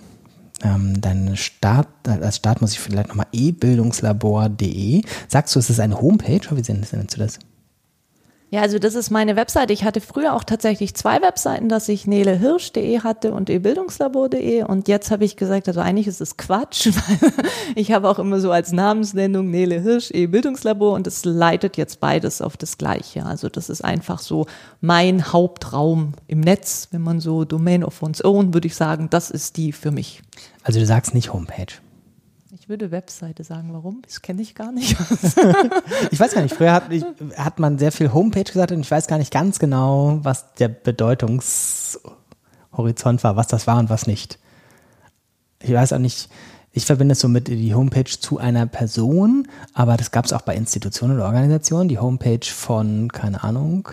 Ähm, 0.63 1.01
dein 1.01 1.35
Start, 1.35 1.87
als 2.07 2.37
Start 2.37 2.61
muss 2.61 2.71
ich 2.71 2.79
vielleicht 2.79 3.09
nochmal 3.09 3.27
ebildungslabor.de. 3.31 5.01
Sagst 5.27 5.55
du, 5.55 5.59
es 5.59 5.69
ist 5.69 5.79
eine 5.79 5.99
Homepage 5.99 6.47
oder 6.49 6.57
wie 6.57 6.71
nennst 6.71 6.93
du 7.15 7.19
das? 7.19 7.39
Ja, 8.55 8.61
also 8.61 8.79
das 8.79 8.95
ist 8.95 9.09
meine 9.09 9.35
Webseite. 9.35 9.73
Ich 9.73 9.83
hatte 9.83 9.99
früher 9.99 10.33
auch 10.33 10.45
tatsächlich 10.45 10.95
zwei 10.95 11.21
Webseiten, 11.21 11.67
dass 11.67 11.89
ich 11.89 12.07
nelehirsch.de 12.07 13.01
hatte 13.01 13.33
und 13.33 13.49
ebildungslabor.de 13.49 14.63
und 14.63 14.87
jetzt 14.87 15.11
habe 15.11 15.25
ich 15.25 15.35
gesagt, 15.35 15.67
also 15.67 15.81
eigentlich 15.81 16.07
ist 16.07 16.21
es 16.21 16.37
Quatsch, 16.37 16.87
weil 16.93 17.33
ich 17.75 17.91
habe 17.91 18.07
auch 18.07 18.17
immer 18.17 18.39
so 18.39 18.51
als 18.51 18.71
Namensnennung 18.71 19.51
Nele 19.51 19.81
Hirsch, 19.81 20.09
E-Bildungslabor 20.09 20.93
und 20.93 21.05
es 21.05 21.25
leitet 21.25 21.75
jetzt 21.75 21.99
beides 21.99 22.41
auf 22.41 22.55
das 22.55 22.77
Gleiche. 22.77 23.25
Also 23.25 23.49
das 23.49 23.69
ist 23.69 23.83
einfach 23.83 24.19
so 24.19 24.45
mein 24.79 25.33
Hauptraum 25.33 26.13
im 26.27 26.39
Netz, 26.39 26.87
wenn 26.91 27.01
man 27.01 27.19
so 27.19 27.43
Domain 27.43 27.83
of 27.83 28.01
one's 28.01 28.23
own, 28.23 28.53
würde 28.53 28.67
ich 28.67 28.75
sagen, 28.75 29.09
das 29.09 29.31
ist 29.31 29.57
die 29.57 29.73
für 29.73 29.91
mich. 29.91 30.21
Also 30.63 30.79
du 30.79 30.85
sagst 30.85 31.13
nicht 31.13 31.33
Homepage. 31.33 31.73
Ich 32.65 32.69
würde 32.69 32.89
Webseite 32.89 33.43
sagen, 33.43 33.69
warum? 33.73 34.01
Das 34.01 34.23
kenne 34.23 34.41
ich 34.41 34.55
gar 34.55 34.71
nicht. 34.71 34.97
Ich 36.09 36.19
weiß 36.19 36.33
gar 36.33 36.41
nicht, 36.41 36.55
früher 36.55 36.73
hat, 36.73 36.91
ich, 36.91 37.05
hat 37.37 37.59
man 37.59 37.77
sehr 37.77 37.91
viel 37.91 38.11
Homepage 38.11 38.43
gesagt 38.43 38.71
und 38.71 38.79
ich 38.79 38.89
weiß 38.89 39.05
gar 39.05 39.19
nicht 39.19 39.31
ganz 39.31 39.59
genau, 39.59 40.17
was 40.23 40.51
der 40.55 40.69
Bedeutungshorizont 40.69 43.23
war, 43.23 43.35
was 43.35 43.45
das 43.45 43.67
war 43.67 43.77
und 43.77 43.91
was 43.91 44.07
nicht. 44.07 44.39
Ich 45.61 45.73
weiß 45.73 45.93
auch 45.93 45.99
nicht, 45.99 46.27
ich 46.71 46.87
verbinde 46.87 47.11
es 47.11 47.19
so 47.19 47.27
mit 47.27 47.49
die 47.49 47.75
Homepage 47.75 48.09
zu 48.09 48.39
einer 48.39 48.65
Person, 48.65 49.47
aber 49.75 49.95
das 49.95 50.09
gab 50.09 50.25
es 50.25 50.33
auch 50.33 50.41
bei 50.41 50.55
Institutionen 50.55 51.17
oder 51.17 51.25
Organisationen, 51.25 51.87
die 51.87 51.99
Homepage 51.99 52.47
von, 52.51 53.11
keine 53.11 53.43
Ahnung, 53.43 53.89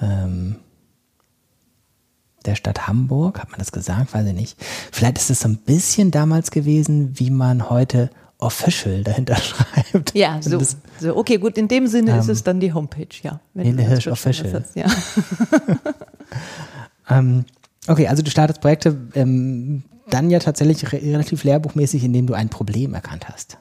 ähm, 0.00 0.56
der 2.46 2.54
Stadt 2.54 2.86
Hamburg, 2.86 3.40
hat 3.40 3.50
man 3.50 3.58
das 3.58 3.72
gesagt, 3.72 4.14
weiß 4.14 4.26
ich 4.26 4.34
nicht. 4.34 4.56
Vielleicht 4.92 5.18
ist 5.18 5.30
es 5.30 5.40
so 5.40 5.48
ein 5.48 5.56
bisschen 5.58 6.10
damals 6.10 6.50
gewesen, 6.50 7.12
wie 7.18 7.30
man 7.30 7.68
heute 7.70 8.10
official 8.38 9.04
dahinter 9.04 9.36
schreibt. 9.36 10.14
Ja, 10.14 10.40
so. 10.40 10.58
das- 10.58 10.76
so. 10.98 11.16
Okay, 11.16 11.36
gut, 11.36 11.58
in 11.58 11.68
dem 11.68 11.86
Sinne 11.86 12.18
ist 12.18 12.28
es 12.28 12.42
dann 12.42 12.58
die 12.60 12.72
Homepage, 12.72 13.08
ja. 13.22 13.40
Nele 13.54 13.82
Hirsch 13.82 14.06
Official. 14.08 14.52
hast, 14.54 14.74
Ja. 14.76 14.86
Ähm, 17.08 17.44
okay, 17.88 18.06
also 18.06 18.22
du 18.22 18.30
startest 18.30 18.60
Projekte 18.60 18.96
ähm, 19.14 19.82
dann 20.10 20.30
ja 20.30 20.38
tatsächlich 20.38 20.92
re 20.92 21.00
relativ 21.02 21.44
lehrbuchmäßig, 21.44 22.04
indem 22.04 22.26
du 22.26 22.34
ein 22.34 22.48
Problem 22.48 22.94
erkannt 22.94 23.28
hast. 23.28 23.58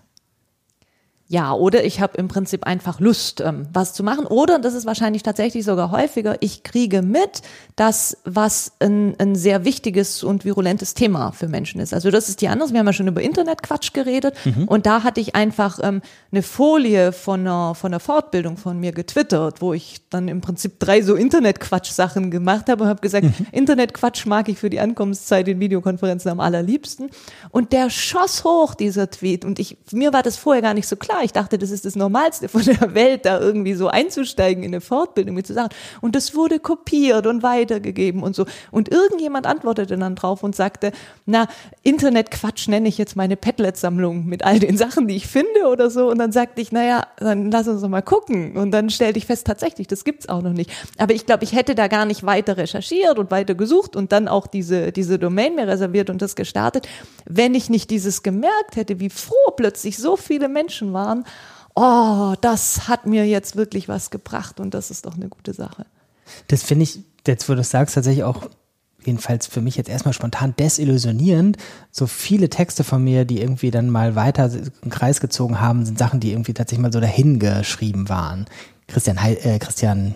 Ja, 1.32 1.54
oder 1.54 1.84
ich 1.86 2.02
habe 2.02 2.18
im 2.18 2.28
Prinzip 2.28 2.66
einfach 2.66 3.00
Lust, 3.00 3.40
ähm, 3.40 3.68
was 3.72 3.94
zu 3.94 4.04
machen. 4.04 4.26
Oder, 4.26 4.56
und 4.56 4.66
das 4.66 4.74
ist 4.74 4.88
wahrscheinlich 4.88 5.22
tatsächlich 5.22 5.64
sogar 5.64 5.92
häufiger, 5.92 6.38
ich 6.40 6.64
kriege 6.64 7.04
mit, 7.04 7.44
dass 7.76 8.18
was 8.26 8.72
ein, 8.80 9.14
ein 9.20 9.36
sehr 9.36 9.64
wichtiges 9.64 10.24
und 10.24 10.44
virulentes 10.44 10.96
Thema 10.96 11.32
für 11.32 11.48
Menschen 11.48 11.82
ist. 11.82 11.94
Also 11.94 12.10
das 12.10 12.30
ist 12.30 12.42
die 12.42 12.48
andere. 12.48 12.72
Wir 12.72 12.80
haben 12.80 12.88
ja 12.88 12.94
schon 12.94 13.08
über 13.08 13.22
Internetquatsch 13.22 13.94
geredet. 13.94 14.34
Und 14.66 14.88
da 14.88 15.04
hatte 15.04 15.22
ich 15.22 15.36
einfach 15.36 15.78
ähm, 15.84 16.02
eine 16.32 16.42
Folie 16.42 17.12
von 17.12 17.42
einer, 17.42 17.76
von 17.76 17.94
einer 17.94 18.00
Fortbildung 18.00 18.58
von 18.58 18.80
mir 18.80 18.92
getwittert, 18.92 19.62
wo 19.62 19.74
ich 19.74 20.02
dann 20.10 20.30
im 20.30 20.42
Prinzip 20.42 20.80
drei 20.80 21.04
so 21.04 21.14
Internetquatsch-Sachen 21.14 22.32
gemacht 22.32 22.70
habe 22.70 22.86
und 22.86 22.90
habe 22.90 23.02
gesagt, 23.02 23.28
Internetquatsch 23.52 24.26
mag 24.26 24.50
ich 24.50 24.58
für 24.58 24.72
die 24.72 24.80
Ankunftszeit 24.80 25.48
in 25.48 25.60
Videokonferenzen 25.60 26.32
am 26.32 26.40
allerliebsten. 26.40 27.12
Und 27.52 27.72
der 27.72 27.92
schoss 27.92 28.44
hoch, 28.44 28.74
dieser 28.74 29.12
Tweet. 29.12 29.46
Und 29.46 29.60
ich, 29.60 29.78
mir 29.92 30.12
war 30.12 30.24
das 30.24 30.36
vorher 30.36 30.64
gar 30.64 30.74
nicht 30.74 30.88
so 30.88 30.96
klar. 30.96 31.19
Ich 31.24 31.34
dachte, 31.34 31.58
das 31.58 31.72
ist 31.72 31.86
das 31.86 31.96
Normalste 31.96 32.50
von 32.50 32.64
der 32.64 32.94
Welt, 32.94 33.26
da 33.26 33.40
irgendwie 33.40 33.74
so 33.74 33.88
einzusteigen 33.88 34.64
in 34.64 34.70
eine 34.70 34.82
Fortbildung 34.82 35.36
mit 35.36 35.48
zu 35.48 35.54
sagen. 35.54 35.70
Und 36.02 36.16
das 36.16 36.36
wurde 36.36 36.60
kopiert 36.60 37.28
und 37.28 37.44
weitergegeben 37.44 38.24
und 38.24 38.36
so. 38.36 38.46
Und 38.72 38.90
irgendjemand 38.90 39.48
antwortete 39.48 39.98
dann 39.98 40.16
drauf 40.16 40.44
und 40.44 40.56
sagte, 40.56 40.92
na, 41.26 41.48
Internetquatsch 41.84 42.68
nenne 42.68 42.88
ich 42.88 42.98
jetzt 42.98 43.16
meine 43.16 43.36
Padlet-Sammlung 43.36 44.26
mit 44.26 44.44
all 44.44 44.60
den 44.60 44.78
Sachen, 44.78 45.08
die 45.08 45.16
ich 45.16 45.28
finde 45.28 45.68
oder 45.72 45.90
so. 45.90 46.10
Und 46.10 46.20
dann 46.20 46.32
sagte 46.32 46.62
ich, 46.62 46.72
naja, 46.72 47.08
dann 47.18 47.52
lass 47.52 47.68
uns 47.68 47.82
doch 47.82 47.90
mal 47.90 48.02
gucken. 48.02 48.58
Und 48.58 48.72
dann 48.72 48.90
stellte 48.90 49.18
ich 49.18 49.26
fest, 49.26 49.48
tatsächlich, 49.48 49.88
das 49.88 50.04
gibt's 50.04 50.30
auch 50.30 50.42
noch 50.42 50.54
nicht. 50.54 50.72
Aber 50.98 51.14
ich 51.14 51.26
glaube, 51.26 51.44
ich 51.44 51.54
hätte 51.54 51.76
da 51.76 51.88
gar 51.88 52.06
nicht 52.06 52.26
weiter 52.26 52.58
recherchiert 52.58 53.20
und 53.20 53.32
weiter 53.32 53.56
gesucht 53.56 53.96
und 53.96 54.12
dann 54.12 54.28
auch 54.28 54.48
diese, 54.48 54.92
diese 54.92 55.20
Domain 55.20 55.56
mir 55.56 55.68
reserviert 55.68 56.10
und 56.10 56.22
das 56.22 56.36
gestartet, 56.36 56.88
wenn 57.26 57.56
ich 57.56 57.70
nicht 57.70 57.90
dieses 57.90 58.24
gemerkt 58.24 58.76
hätte, 58.76 59.00
wie 59.00 59.10
froh 59.10 59.36
plötzlich 59.56 59.98
so 59.98 60.16
viele 60.16 60.48
Menschen 60.48 60.94
waren. 60.94 61.09
Oh, 61.76 62.34
das 62.42 62.88
hat 62.88 63.06
mir 63.06 63.26
jetzt 63.26 63.56
wirklich 63.56 63.88
was 63.88 64.10
gebracht 64.10 64.60
und 64.60 64.74
das 64.74 64.92
ist 64.92 65.06
doch 65.06 65.16
eine 65.16 65.30
gute 65.30 65.54
Sache. 65.54 65.86
Das 66.48 66.64
finde 66.64 66.84
ich, 66.84 67.00
jetzt 67.26 67.48
wo 67.48 67.54
du 67.54 67.62
es 67.62 67.70
sagst, 67.70 67.96
tatsächlich 67.96 68.24
auch 68.24 68.50
jedenfalls 69.06 69.48
für 69.48 69.62
mich 69.62 69.78
jetzt 69.78 69.90
erstmal 69.90 70.14
spontan 70.14 70.56
desillusionierend. 70.58 71.58
So 71.92 72.08
viele 72.08 72.50
Texte 72.50 72.84
von 72.84 73.04
mir, 73.04 73.26
die 73.26 73.42
irgendwie 73.42 73.72
dann 73.72 73.90
mal 73.90 74.16
weiter 74.16 74.44
einen 74.44 74.92
Kreis 74.92 75.22
gezogen 75.22 75.60
haben, 75.60 75.86
sind 75.86 75.98
Sachen, 75.98 76.20
die 76.20 76.32
irgendwie 76.32 76.54
tatsächlich 76.54 76.82
mal 76.82 76.94
so 76.94 77.00
dahingeschrieben 77.00 78.10
waren. 78.10 78.46
Christian, 78.88 79.22
Heil, 79.22 79.38
äh, 79.44 79.60
Christian 79.60 80.16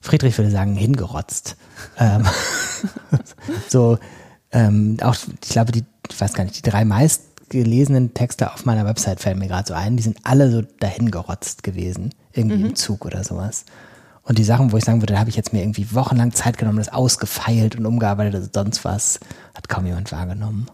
Friedrich 0.00 0.36
würde 0.36 0.50
sagen, 0.50 0.74
hingerotzt. 0.74 1.56
Ähm, 1.96 2.26
so, 3.68 3.98
ähm, 4.50 4.96
auch, 5.00 5.14
ich 5.42 5.50
glaube, 5.50 5.72
die, 5.72 5.84
ich 6.10 6.20
weiß 6.20 6.32
gar 6.32 6.44
nicht, 6.44 6.56
die 6.56 6.68
drei 6.68 6.84
meistgelesenen 7.52 8.14
Texte 8.14 8.52
auf 8.52 8.64
meiner 8.64 8.86
Website 8.86 9.20
fällen 9.20 9.38
mir 9.38 9.48
gerade 9.48 9.68
so 9.68 9.74
ein, 9.74 9.96
die 9.96 10.02
sind 10.02 10.18
alle 10.24 10.50
so 10.50 10.62
dahingerotzt 10.80 11.62
gewesen, 11.62 12.14
irgendwie 12.32 12.62
im 12.62 12.74
Zug 12.74 13.04
oder 13.04 13.22
sowas. 13.24 13.64
Und 14.22 14.38
die 14.38 14.44
Sachen, 14.44 14.72
wo 14.72 14.76
ich 14.76 14.84
sagen 14.84 15.02
würde, 15.02 15.14
da 15.14 15.20
habe 15.20 15.30
ich 15.30 15.36
jetzt 15.36 15.52
mir 15.52 15.60
irgendwie 15.62 15.94
wochenlang 15.94 16.32
Zeit 16.32 16.56
genommen, 16.56 16.78
das 16.78 16.92
ausgefeilt 16.92 17.76
und 17.76 17.84
umgearbeitet 17.86 18.34
und 18.36 18.54
sonst 18.54 18.84
was, 18.84 19.20
hat 19.54 19.68
kaum 19.68 19.84
jemand 19.84 20.12
wahrgenommen. 20.12 20.66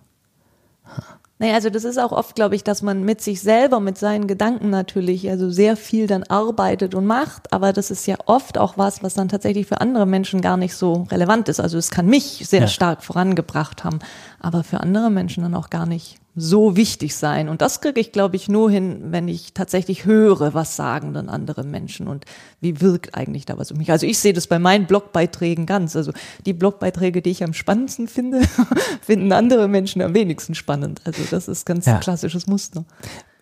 Naja, 1.40 1.54
also 1.54 1.70
das 1.70 1.84
ist 1.84 1.98
auch 1.98 2.10
oft, 2.10 2.34
glaube 2.34 2.56
ich, 2.56 2.64
dass 2.64 2.82
man 2.82 3.04
mit 3.04 3.20
sich 3.20 3.40
selber, 3.40 3.78
mit 3.78 3.96
seinen 3.96 4.26
Gedanken 4.26 4.70
natürlich, 4.70 5.30
also 5.30 5.50
sehr 5.50 5.76
viel 5.76 6.08
dann 6.08 6.24
arbeitet 6.24 6.96
und 6.96 7.06
macht, 7.06 7.52
aber 7.52 7.72
das 7.72 7.92
ist 7.92 8.06
ja 8.08 8.16
oft 8.26 8.58
auch 8.58 8.76
was, 8.76 9.04
was 9.04 9.14
dann 9.14 9.28
tatsächlich 9.28 9.68
für 9.68 9.80
andere 9.80 10.04
Menschen 10.04 10.40
gar 10.40 10.56
nicht 10.56 10.74
so 10.74 11.06
relevant 11.12 11.48
ist. 11.48 11.60
Also 11.60 11.78
es 11.78 11.90
kann 11.90 12.06
mich 12.06 12.42
sehr 12.48 12.62
Ja. 12.62 12.66
stark 12.66 13.04
vorangebracht 13.04 13.84
haben, 13.84 14.00
aber 14.40 14.64
für 14.64 14.80
andere 14.80 15.10
Menschen 15.10 15.44
dann 15.44 15.54
auch 15.54 15.70
gar 15.70 15.86
nicht 15.86 16.18
so 16.40 16.76
wichtig 16.76 17.14
sein. 17.16 17.48
Und 17.48 17.60
das 17.62 17.80
kriege 17.80 18.00
ich, 18.00 18.12
glaube 18.12 18.36
ich, 18.36 18.48
nur 18.48 18.70
hin, 18.70 18.98
wenn 19.10 19.28
ich 19.28 19.52
tatsächlich 19.54 20.04
höre, 20.04 20.54
was 20.54 20.76
sagen 20.76 21.12
dann 21.14 21.28
andere 21.28 21.64
Menschen 21.64 22.08
und 22.08 22.24
wie 22.60 22.80
wirkt 22.80 23.14
eigentlich 23.14 23.46
da 23.46 23.58
was 23.58 23.70
um 23.72 23.78
mich. 23.78 23.90
Also 23.90 24.06
ich 24.06 24.18
sehe 24.18 24.32
das 24.32 24.46
bei 24.46 24.58
meinen 24.58 24.86
Blogbeiträgen 24.86 25.66
ganz. 25.66 25.96
Also 25.96 26.12
die 26.46 26.52
Blogbeiträge, 26.52 27.22
die 27.22 27.30
ich 27.30 27.44
am 27.44 27.54
spannendsten 27.54 28.08
finde, 28.08 28.40
finden 29.00 29.32
andere 29.32 29.68
Menschen 29.68 30.02
am 30.02 30.14
wenigsten 30.14 30.54
spannend. 30.54 31.00
Also 31.04 31.22
das 31.30 31.48
ist 31.48 31.66
ganz 31.66 31.86
Ja. 31.86 31.98
klassisches 31.98 32.46
Muster. 32.46 32.84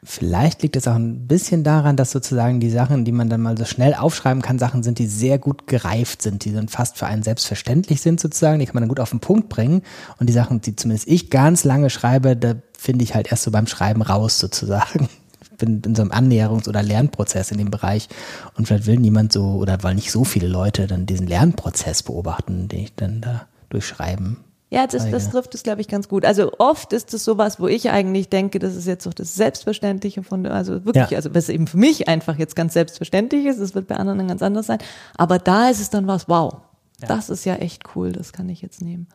Vielleicht 0.09 0.63
liegt 0.63 0.77
es 0.77 0.87
auch 0.87 0.95
ein 0.95 1.27
bisschen 1.27 1.65
daran, 1.65 1.97
dass 1.97 2.13
sozusagen 2.13 2.61
die 2.61 2.71
Sachen, 2.71 3.05
die 3.05 3.11
man 3.11 3.29
dann 3.29 3.43
mal 3.43 3.59
so 3.59 3.65
schnell 3.65 3.93
aufschreiben 3.93 4.41
kann, 4.41 4.57
Sachen 4.57 4.85
sind, 4.85 5.01
die 5.01 5.09
sehr 5.09 5.37
gut 5.37 5.67
gereift 5.67 6.23
sind, 6.23 6.45
die 6.45 6.53
dann 6.53 6.69
fast 6.69 6.97
für 6.97 7.07
einen 7.07 7.25
selbstverständlich 7.25 8.01
sind 8.01 8.21
sozusagen, 8.21 8.61
die 8.61 8.67
kann 8.67 8.75
man 8.75 8.83
dann 8.83 8.89
gut 8.89 9.01
auf 9.01 9.11
den 9.11 9.19
Punkt 9.19 9.49
bringen. 9.49 9.83
Und 10.21 10.29
die 10.29 10.33
Sachen, 10.33 10.61
die 10.61 10.77
zumindest 10.77 11.09
ich 11.09 11.29
ganz 11.29 11.65
lange 11.65 11.91
schreibe, 11.91 12.37
da 12.37 12.55
finde 12.79 13.03
ich 13.03 13.17
halt 13.17 13.33
erst 13.33 13.43
so 13.43 13.51
beim 13.51 13.67
Schreiben 13.67 14.01
raus 14.01 14.39
sozusagen. 14.39 15.09
Ich 15.43 15.51
bin 15.59 15.83
in 15.85 15.97
so 15.97 16.03
einem 16.03 16.13
Annäherungs- 16.13 16.69
oder 16.69 16.85
Lernprozess 16.85 17.51
in 17.51 17.59
dem 17.59 17.73
Bereich 17.73 18.09
und 18.55 18.69
vielleicht 18.69 18.87
will 18.87 18.99
niemand 18.99 19.33
so 19.33 19.55
oder 19.55 19.83
wollen 19.83 19.97
nicht 19.97 20.13
so 20.13 20.23
viele 20.23 20.47
Leute 20.47 20.87
dann 20.87 21.07
diesen 21.07 21.27
Lernprozess 21.27 22.05
beobachten, 22.05 22.69
den 22.69 22.81
ich 22.81 22.95
dann 22.95 23.21
da 23.23 23.49
durchschreiben 23.71 24.37
Ja, 24.77 24.87
das, 24.87 25.11
das 25.11 25.25
Zeige. 25.25 25.31
trifft 25.33 25.55
es, 25.55 25.63
glaube 25.63 25.81
ich, 25.81 25.89
ganz 25.89 26.09
gut. 26.09 26.25
Also 26.25 26.53
oft 26.59 26.93
ist 26.93 27.15
es 27.15 27.25
sowas, 27.25 27.59
wo 27.59 27.67
ich 27.67 27.91
eigentlich 27.91 28.29
denke, 28.29 28.59
das 28.59 28.75
ist 28.77 28.87
jetzt 28.87 29.07
doch 29.07 29.15
das 29.15 29.35
Selbstverständliche 29.35 30.23
von, 30.23 30.47
also 30.47 30.85
wirklich, 30.85 31.11
Ja. 31.11 31.17
also 31.17 31.35
was 31.35 31.49
eben 31.49 31.67
für 31.67 31.79
mich 31.79 32.09
einfach 32.09 32.37
jetzt 32.39 32.55
ganz 32.55 32.75
selbstverständlich 32.75 33.47
ist, 33.47 33.61
das 33.61 33.75
wird 33.75 33.89
bei 33.89 33.97
anderen 33.97 34.19
dann 34.19 34.29
ganz 34.29 34.43
anders 34.43 34.67
sein. 34.67 34.79
Aber 35.17 35.39
da 35.39 35.69
ist 35.71 35.81
es 35.81 35.91
dann 35.91 36.07
was, 36.07 36.29
wow, 36.29 36.57
das 37.01 37.31
ist 37.31 37.45
ja 37.45 37.57
echt 37.57 37.85
cool, 37.97 38.13
das 38.13 38.33
kann 38.33 38.49
ich 38.49 38.63
jetzt 38.63 38.83
nehmen. 38.83 39.07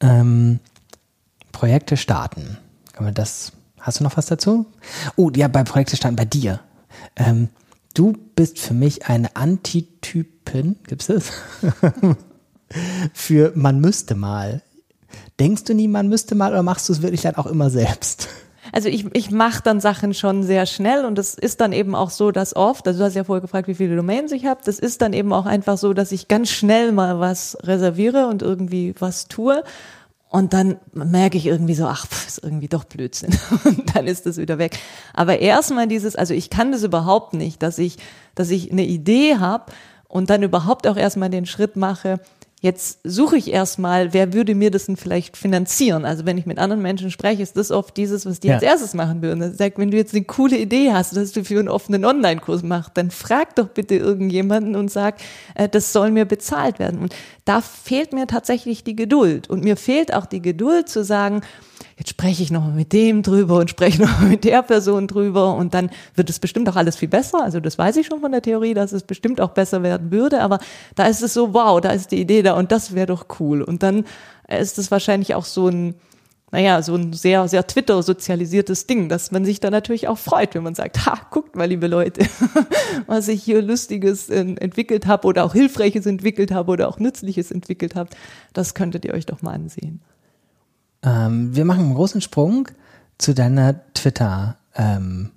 Ähm, 0.00 0.60
Projekte 1.52 1.96
starten. 1.96 2.58
Kann 2.92 3.04
man 3.04 3.14
das, 3.14 3.52
Hast 3.80 4.00
du 4.00 4.04
noch 4.04 4.16
was 4.16 4.26
dazu? 4.26 4.64
Oh, 5.16 5.30
ja, 5.36 5.46
bei 5.48 5.62
Projekte 5.62 5.96
stand 5.96 6.16
bei 6.16 6.24
dir. 6.24 6.60
Ähm, 7.16 7.48
du 7.92 8.14
bist 8.34 8.58
für 8.58 8.72
mich 8.72 9.06
eine 9.08 9.36
Antitypin, 9.36 10.76
gibt's 10.86 11.08
das? 11.08 11.32
für 13.12 13.52
man 13.54 13.80
müsste 13.80 14.14
mal. 14.14 14.62
Denkst 15.38 15.64
du 15.64 15.74
nie, 15.74 15.88
man 15.88 16.08
müsste 16.08 16.34
mal 16.34 16.52
oder 16.52 16.62
machst 16.62 16.88
du 16.88 16.92
es 16.92 17.02
wirklich 17.02 17.22
dann 17.22 17.36
auch 17.36 17.46
immer 17.46 17.70
selbst? 17.70 18.28
Also 18.72 18.88
ich, 18.88 19.06
ich 19.14 19.30
mache 19.30 19.62
dann 19.62 19.80
Sachen 19.80 20.14
schon 20.14 20.42
sehr 20.42 20.66
schnell 20.66 21.04
und 21.04 21.18
es 21.18 21.34
ist 21.34 21.60
dann 21.60 21.72
eben 21.72 21.94
auch 21.94 22.10
so, 22.10 22.32
dass 22.32 22.56
oft, 22.56 22.86
also 22.88 22.98
du 22.98 23.04
hast 23.04 23.14
ja 23.14 23.24
vorher 23.24 23.42
gefragt, 23.42 23.68
wie 23.68 23.74
viele 23.74 23.94
Domains 23.94 24.32
ich 24.32 24.46
habe, 24.46 24.60
das 24.64 24.78
ist 24.78 25.02
dann 25.02 25.12
eben 25.12 25.32
auch 25.32 25.46
einfach 25.46 25.78
so, 25.78 25.92
dass 25.92 26.12
ich 26.12 26.28
ganz 26.28 26.50
schnell 26.50 26.90
mal 26.90 27.20
was 27.20 27.56
reserviere 27.62 28.26
und 28.26 28.42
irgendwie 28.42 28.94
was 28.98 29.28
tue 29.28 29.62
und 30.34 30.52
dann 30.52 30.78
merke 30.92 31.38
ich 31.38 31.46
irgendwie 31.46 31.74
so, 31.74 31.86
ach, 31.86 32.06
ist 32.26 32.42
irgendwie 32.42 32.66
doch 32.66 32.82
Blödsinn. 32.82 33.38
Und 33.64 33.94
dann 33.94 34.08
ist 34.08 34.26
das 34.26 34.36
wieder 34.36 34.58
weg. 34.58 34.76
Aber 35.12 35.38
erstmal 35.38 35.86
dieses, 35.86 36.16
also 36.16 36.34
ich 36.34 36.50
kann 36.50 36.72
das 36.72 36.82
überhaupt 36.82 37.34
nicht, 37.34 37.62
dass 37.62 37.78
ich, 37.78 37.98
dass 38.34 38.50
ich 38.50 38.72
eine 38.72 38.84
Idee 38.84 39.36
habe 39.36 39.70
und 40.08 40.30
dann 40.30 40.42
überhaupt 40.42 40.88
auch 40.88 40.96
erstmal 40.96 41.30
den 41.30 41.46
Schritt 41.46 41.76
mache, 41.76 42.18
Jetzt 42.64 43.00
suche 43.04 43.36
ich 43.36 43.52
erstmal, 43.52 44.14
wer 44.14 44.32
würde 44.32 44.54
mir 44.54 44.70
das 44.70 44.86
denn 44.86 44.96
vielleicht 44.96 45.36
finanzieren? 45.36 46.06
Also 46.06 46.24
wenn 46.24 46.38
ich 46.38 46.46
mit 46.46 46.58
anderen 46.58 46.80
Menschen 46.80 47.10
spreche, 47.10 47.42
ist 47.42 47.58
das 47.58 47.70
oft 47.70 47.94
dieses, 47.94 48.24
was 48.24 48.40
die 48.40 48.48
ja. 48.48 48.54
als 48.54 48.62
erstes 48.62 48.94
machen 48.94 49.20
würden. 49.20 49.40
Das 49.40 49.58
sagt, 49.58 49.76
wenn 49.76 49.90
du 49.90 49.98
jetzt 49.98 50.14
eine 50.14 50.24
coole 50.24 50.56
Idee 50.56 50.90
hast, 50.90 51.14
dass 51.14 51.32
du 51.32 51.44
für 51.44 51.58
einen 51.58 51.68
offenen 51.68 52.06
Online-Kurs 52.06 52.62
machst, 52.62 52.92
dann 52.94 53.10
frag 53.10 53.54
doch 53.56 53.68
bitte 53.68 53.96
irgendjemanden 53.96 54.76
und 54.76 54.90
sag, 54.90 55.16
äh, 55.56 55.68
das 55.68 55.92
soll 55.92 56.10
mir 56.10 56.24
bezahlt 56.24 56.78
werden. 56.78 57.00
Und 57.00 57.14
da 57.44 57.60
fehlt 57.60 58.14
mir 58.14 58.26
tatsächlich 58.26 58.82
die 58.82 58.96
Geduld. 58.96 59.50
Und 59.50 59.62
mir 59.62 59.76
fehlt 59.76 60.14
auch 60.14 60.24
die 60.24 60.40
Geduld 60.40 60.88
zu 60.88 61.04
sagen, 61.04 61.42
jetzt 61.96 62.10
spreche 62.10 62.42
ich 62.42 62.50
noch 62.50 62.66
mit 62.72 62.92
dem 62.92 63.22
drüber 63.22 63.58
und 63.58 63.70
spreche 63.70 64.02
noch 64.02 64.20
mit 64.20 64.44
der 64.44 64.62
Person 64.62 65.06
drüber 65.06 65.54
und 65.54 65.74
dann 65.74 65.90
wird 66.14 66.30
es 66.30 66.38
bestimmt 66.38 66.68
auch 66.68 66.76
alles 66.76 66.96
viel 66.96 67.08
besser. 67.08 67.42
Also 67.42 67.60
das 67.60 67.78
weiß 67.78 67.96
ich 67.96 68.06
schon 68.06 68.20
von 68.20 68.32
der 68.32 68.42
Theorie, 68.42 68.74
dass 68.74 68.92
es 68.92 69.02
bestimmt 69.02 69.40
auch 69.40 69.50
besser 69.50 69.82
werden 69.82 70.10
würde, 70.10 70.40
aber 70.40 70.58
da 70.94 71.06
ist 71.06 71.22
es 71.22 71.34
so, 71.34 71.54
wow, 71.54 71.80
da 71.80 71.90
ist 71.90 72.10
die 72.10 72.20
Idee 72.20 72.42
da 72.42 72.54
und 72.54 72.72
das 72.72 72.94
wäre 72.94 73.06
doch 73.06 73.26
cool. 73.38 73.62
Und 73.62 73.82
dann 73.82 74.04
ist 74.48 74.78
es 74.78 74.90
wahrscheinlich 74.90 75.34
auch 75.34 75.44
so 75.44 75.68
ein, 75.68 75.94
naja, 76.50 76.82
so 76.82 76.94
ein 76.94 77.12
sehr, 77.12 77.48
sehr 77.48 77.66
Twitter-sozialisiertes 77.66 78.86
Ding, 78.86 79.08
dass 79.08 79.32
man 79.32 79.44
sich 79.44 79.58
da 79.58 79.70
natürlich 79.70 80.06
auch 80.06 80.18
freut, 80.18 80.54
wenn 80.54 80.62
man 80.62 80.74
sagt, 80.74 81.04
ha, 81.06 81.18
guckt 81.30 81.56
mal, 81.56 81.66
liebe 81.66 81.86
Leute, 81.86 82.26
was 83.06 83.28
ich 83.28 83.42
hier 83.42 83.60
Lustiges 83.62 84.28
entwickelt 84.28 85.06
habe 85.06 85.26
oder 85.26 85.44
auch 85.44 85.52
Hilfreiches 85.52 86.06
entwickelt 86.06 86.52
habe 86.52 86.70
oder 86.70 86.88
auch 86.88 86.98
Nützliches 86.98 87.50
entwickelt 87.50 87.96
habe. 87.96 88.10
Das 88.52 88.74
könntet 88.74 89.04
ihr 89.04 89.14
euch 89.14 89.26
doch 89.26 89.42
mal 89.42 89.52
ansehen. 89.52 90.00
Ähm, 91.04 91.54
wir 91.54 91.64
machen 91.64 91.84
einen 91.84 91.94
großen 91.94 92.20
Sprung 92.20 92.68
zu 93.18 93.34
deiner 93.34 93.92
Twitter 93.94 94.56
ähm, 94.74 95.30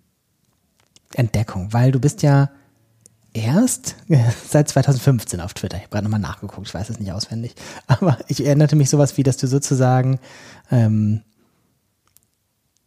Entdeckung, 1.13 1.73
weil 1.73 1.91
du 1.91 1.99
bist 1.99 2.23
ja 2.23 2.49
erst 3.33 3.95
seit 4.49 4.69
2015 4.69 5.41
auf 5.41 5.53
Twitter. 5.53 5.77
Ich 5.77 5.83
habe 5.83 5.91
gerade 5.91 6.05
nochmal 6.05 6.19
nachgeguckt, 6.19 6.67
ich 6.67 6.73
weiß 6.73 6.89
es 6.89 6.99
nicht 6.99 7.11
auswendig. 7.11 7.55
Aber 7.87 8.17
ich 8.27 8.45
erinnerte 8.45 8.75
mich 8.75 8.89
sowas 8.89 9.17
wie, 9.17 9.23
dass 9.23 9.37
du 9.37 9.47
sozusagen 9.47 10.19
ähm, 10.71 11.21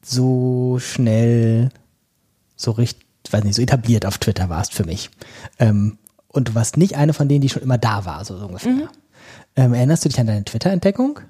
so 0.03 0.79
schnell, 0.81 1.71
so 2.57 2.73
richtig, 2.73 3.07
weiß 3.31 3.45
nicht, 3.45 3.55
so 3.55 3.63
etabliert 3.63 4.07
auf 4.07 4.19
Twitter 4.19 4.49
warst 4.49 4.75
für 4.75 4.85
mich. 4.85 5.11
Ähm, 5.59 5.99
und 6.29 6.49
du 6.49 6.55
warst 6.55 6.77
nicht 6.77 6.97
eine 6.97 7.13
von 7.13 7.29
denen, 7.29 7.43
die 7.43 7.49
schon 7.49 7.63
immer 7.63 7.79
da 7.79 8.05
war, 8.05 8.25
so 8.25 8.35
ungefähr. 8.35 8.73
Mhm. 8.73 8.89
Ähm, 9.57 9.75
erinnerst 9.75 10.05
du 10.05 10.09
dich 10.09 10.19
an 10.19 10.27
deine 10.27 10.45
Twitter-Entdeckung? 10.45 11.21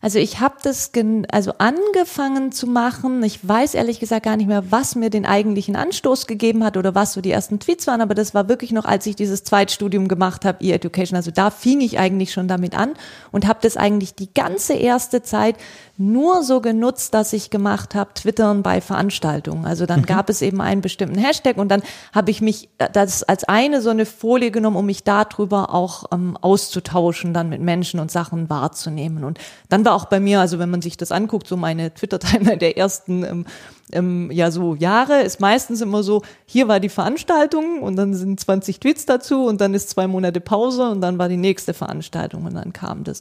Also 0.00 0.20
ich 0.20 0.38
habe 0.38 0.54
das 0.62 0.92
also 1.32 1.54
angefangen 1.58 2.52
zu 2.52 2.68
machen. 2.68 3.20
Ich 3.24 3.46
weiß 3.46 3.74
ehrlich 3.74 3.98
gesagt 3.98 4.26
gar 4.26 4.36
nicht 4.36 4.46
mehr, 4.46 4.70
was 4.70 4.94
mir 4.94 5.10
den 5.10 5.26
eigentlichen 5.26 5.74
Anstoß 5.74 6.28
gegeben 6.28 6.62
hat 6.62 6.76
oder 6.76 6.94
was 6.94 7.14
so 7.14 7.20
die 7.20 7.32
ersten 7.32 7.58
Tweets 7.58 7.88
waren, 7.88 8.00
aber 8.00 8.14
das 8.14 8.32
war 8.32 8.48
wirklich 8.48 8.70
noch, 8.70 8.84
als 8.84 9.06
ich 9.06 9.16
dieses 9.16 9.42
Zweitstudium 9.42 10.06
gemacht 10.06 10.44
habe, 10.44 10.62
E-Education. 10.64 11.16
Also 11.16 11.32
da 11.32 11.50
fing 11.50 11.80
ich 11.80 11.98
eigentlich 11.98 12.32
schon 12.32 12.46
damit 12.46 12.76
an 12.78 12.94
und 13.32 13.48
habe 13.48 13.58
das 13.60 13.76
eigentlich 13.76 14.14
die 14.14 14.32
ganze 14.32 14.74
erste 14.74 15.22
Zeit 15.22 15.56
nur 15.98 16.44
so 16.44 16.60
genutzt, 16.60 17.12
dass 17.12 17.32
ich 17.32 17.50
gemacht 17.50 17.94
habe, 17.96 18.14
Twittern 18.14 18.62
bei 18.62 18.80
Veranstaltungen. 18.80 19.64
Also 19.64 19.84
dann 19.84 20.00
mhm. 20.00 20.06
gab 20.06 20.30
es 20.30 20.42
eben 20.42 20.60
einen 20.60 20.80
bestimmten 20.80 21.18
Hashtag 21.18 21.56
und 21.56 21.68
dann 21.68 21.82
habe 22.14 22.30
ich 22.30 22.40
mich 22.40 22.68
äh, 22.78 22.88
das 22.92 23.24
als 23.24 23.44
eine 23.44 23.82
so 23.82 23.90
eine 23.90 24.06
Folie 24.06 24.52
genommen, 24.52 24.76
um 24.76 24.86
mich 24.86 25.02
darüber 25.02 25.74
auch 25.74 26.04
ähm, 26.12 26.36
auszutauschen, 26.40 27.34
dann 27.34 27.48
mit 27.48 27.60
Menschen 27.60 27.98
und 27.98 28.10
Sachen 28.12 28.48
wahrzunehmen. 28.48 29.24
Und 29.24 29.38
dann 29.68 29.84
war 29.84 29.94
auch 29.94 30.04
bei 30.04 30.20
mir, 30.20 30.40
also 30.40 30.58
wenn 30.60 30.70
man 30.70 30.82
sich 30.82 30.96
das 30.96 31.10
anguckt, 31.10 31.48
so 31.48 31.56
meine 31.56 31.92
Twitter-Timeline 31.92 32.58
der 32.58 32.78
ersten 32.78 33.24
ähm, 33.24 33.46
ähm, 33.92 34.30
ja 34.30 34.50
so 34.50 34.74
Jahre 34.74 35.22
ist 35.22 35.40
meistens 35.40 35.80
immer 35.80 36.02
so, 36.02 36.22
hier 36.46 36.68
war 36.68 36.78
die 36.80 36.88
Veranstaltung 36.88 37.82
und 37.82 37.96
dann 37.96 38.14
sind 38.14 38.38
20 38.38 38.80
Tweets 38.80 39.06
dazu 39.06 39.46
und 39.46 39.60
dann 39.60 39.74
ist 39.74 39.90
zwei 39.90 40.06
Monate 40.06 40.40
Pause 40.40 40.90
und 40.90 41.00
dann 41.00 41.18
war 41.18 41.28
die 41.28 41.36
nächste 41.36 41.74
Veranstaltung 41.74 42.44
und 42.44 42.54
dann 42.54 42.72
kam 42.72 43.04
das. 43.04 43.20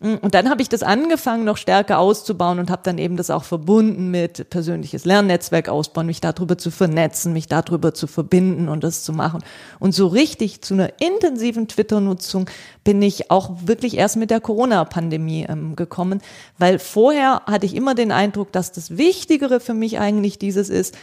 Mm, 0.00 0.14
und 0.20 0.34
dann 0.34 0.48
habe 0.48 0.62
ich 0.62 0.68
das 0.68 0.82
angefangen, 0.82 1.44
noch 1.44 1.56
stärker 1.56 1.98
auszubauen 1.98 2.58
und 2.58 2.70
habe 2.70 2.82
dann 2.84 2.98
eben 2.98 3.16
das 3.16 3.30
auch 3.30 3.44
verbunden 3.44 4.10
mit 4.10 4.48
persönliches 4.50 5.04
Lernnetzwerk 5.04 5.68
ausbauen, 5.68 6.06
mich 6.06 6.20
darüber 6.20 6.56
zu 6.56 6.70
vernetzen, 6.70 7.32
mich 7.32 7.48
darüber 7.48 7.94
zu 7.94 8.06
verbinden 8.06 8.68
und 8.68 8.84
das 8.84 9.02
zu 9.02 9.12
machen. 9.12 9.42
Und 9.80 9.94
so 9.94 10.06
richtig 10.06 10.62
zu 10.62 10.74
einer 10.74 10.92
intensiven 11.00 11.66
Twitter-Nutzung 11.66 12.48
bin 12.84 13.02
ich 13.02 13.30
auch 13.30 13.50
wirklich 13.64 13.96
erst 13.96 14.16
mit 14.16 14.30
der 14.30 14.40
Corona-Pandemie 14.40 15.46
ähm, 15.48 15.74
gekommen, 15.74 16.22
weil 16.58 16.78
vorher 16.78 17.42
hatte 17.46 17.66
ich 17.66 17.74
immer 17.74 17.94
den 17.94 18.12
Eindruck, 18.12 18.52
dass 18.52 18.72
das 18.72 18.96
Wichtigere 18.96 19.58
für 19.58 19.74
mich 19.74 19.98
eigentlich 19.98 20.38
dieses 20.38 20.68
ist, 20.68 20.96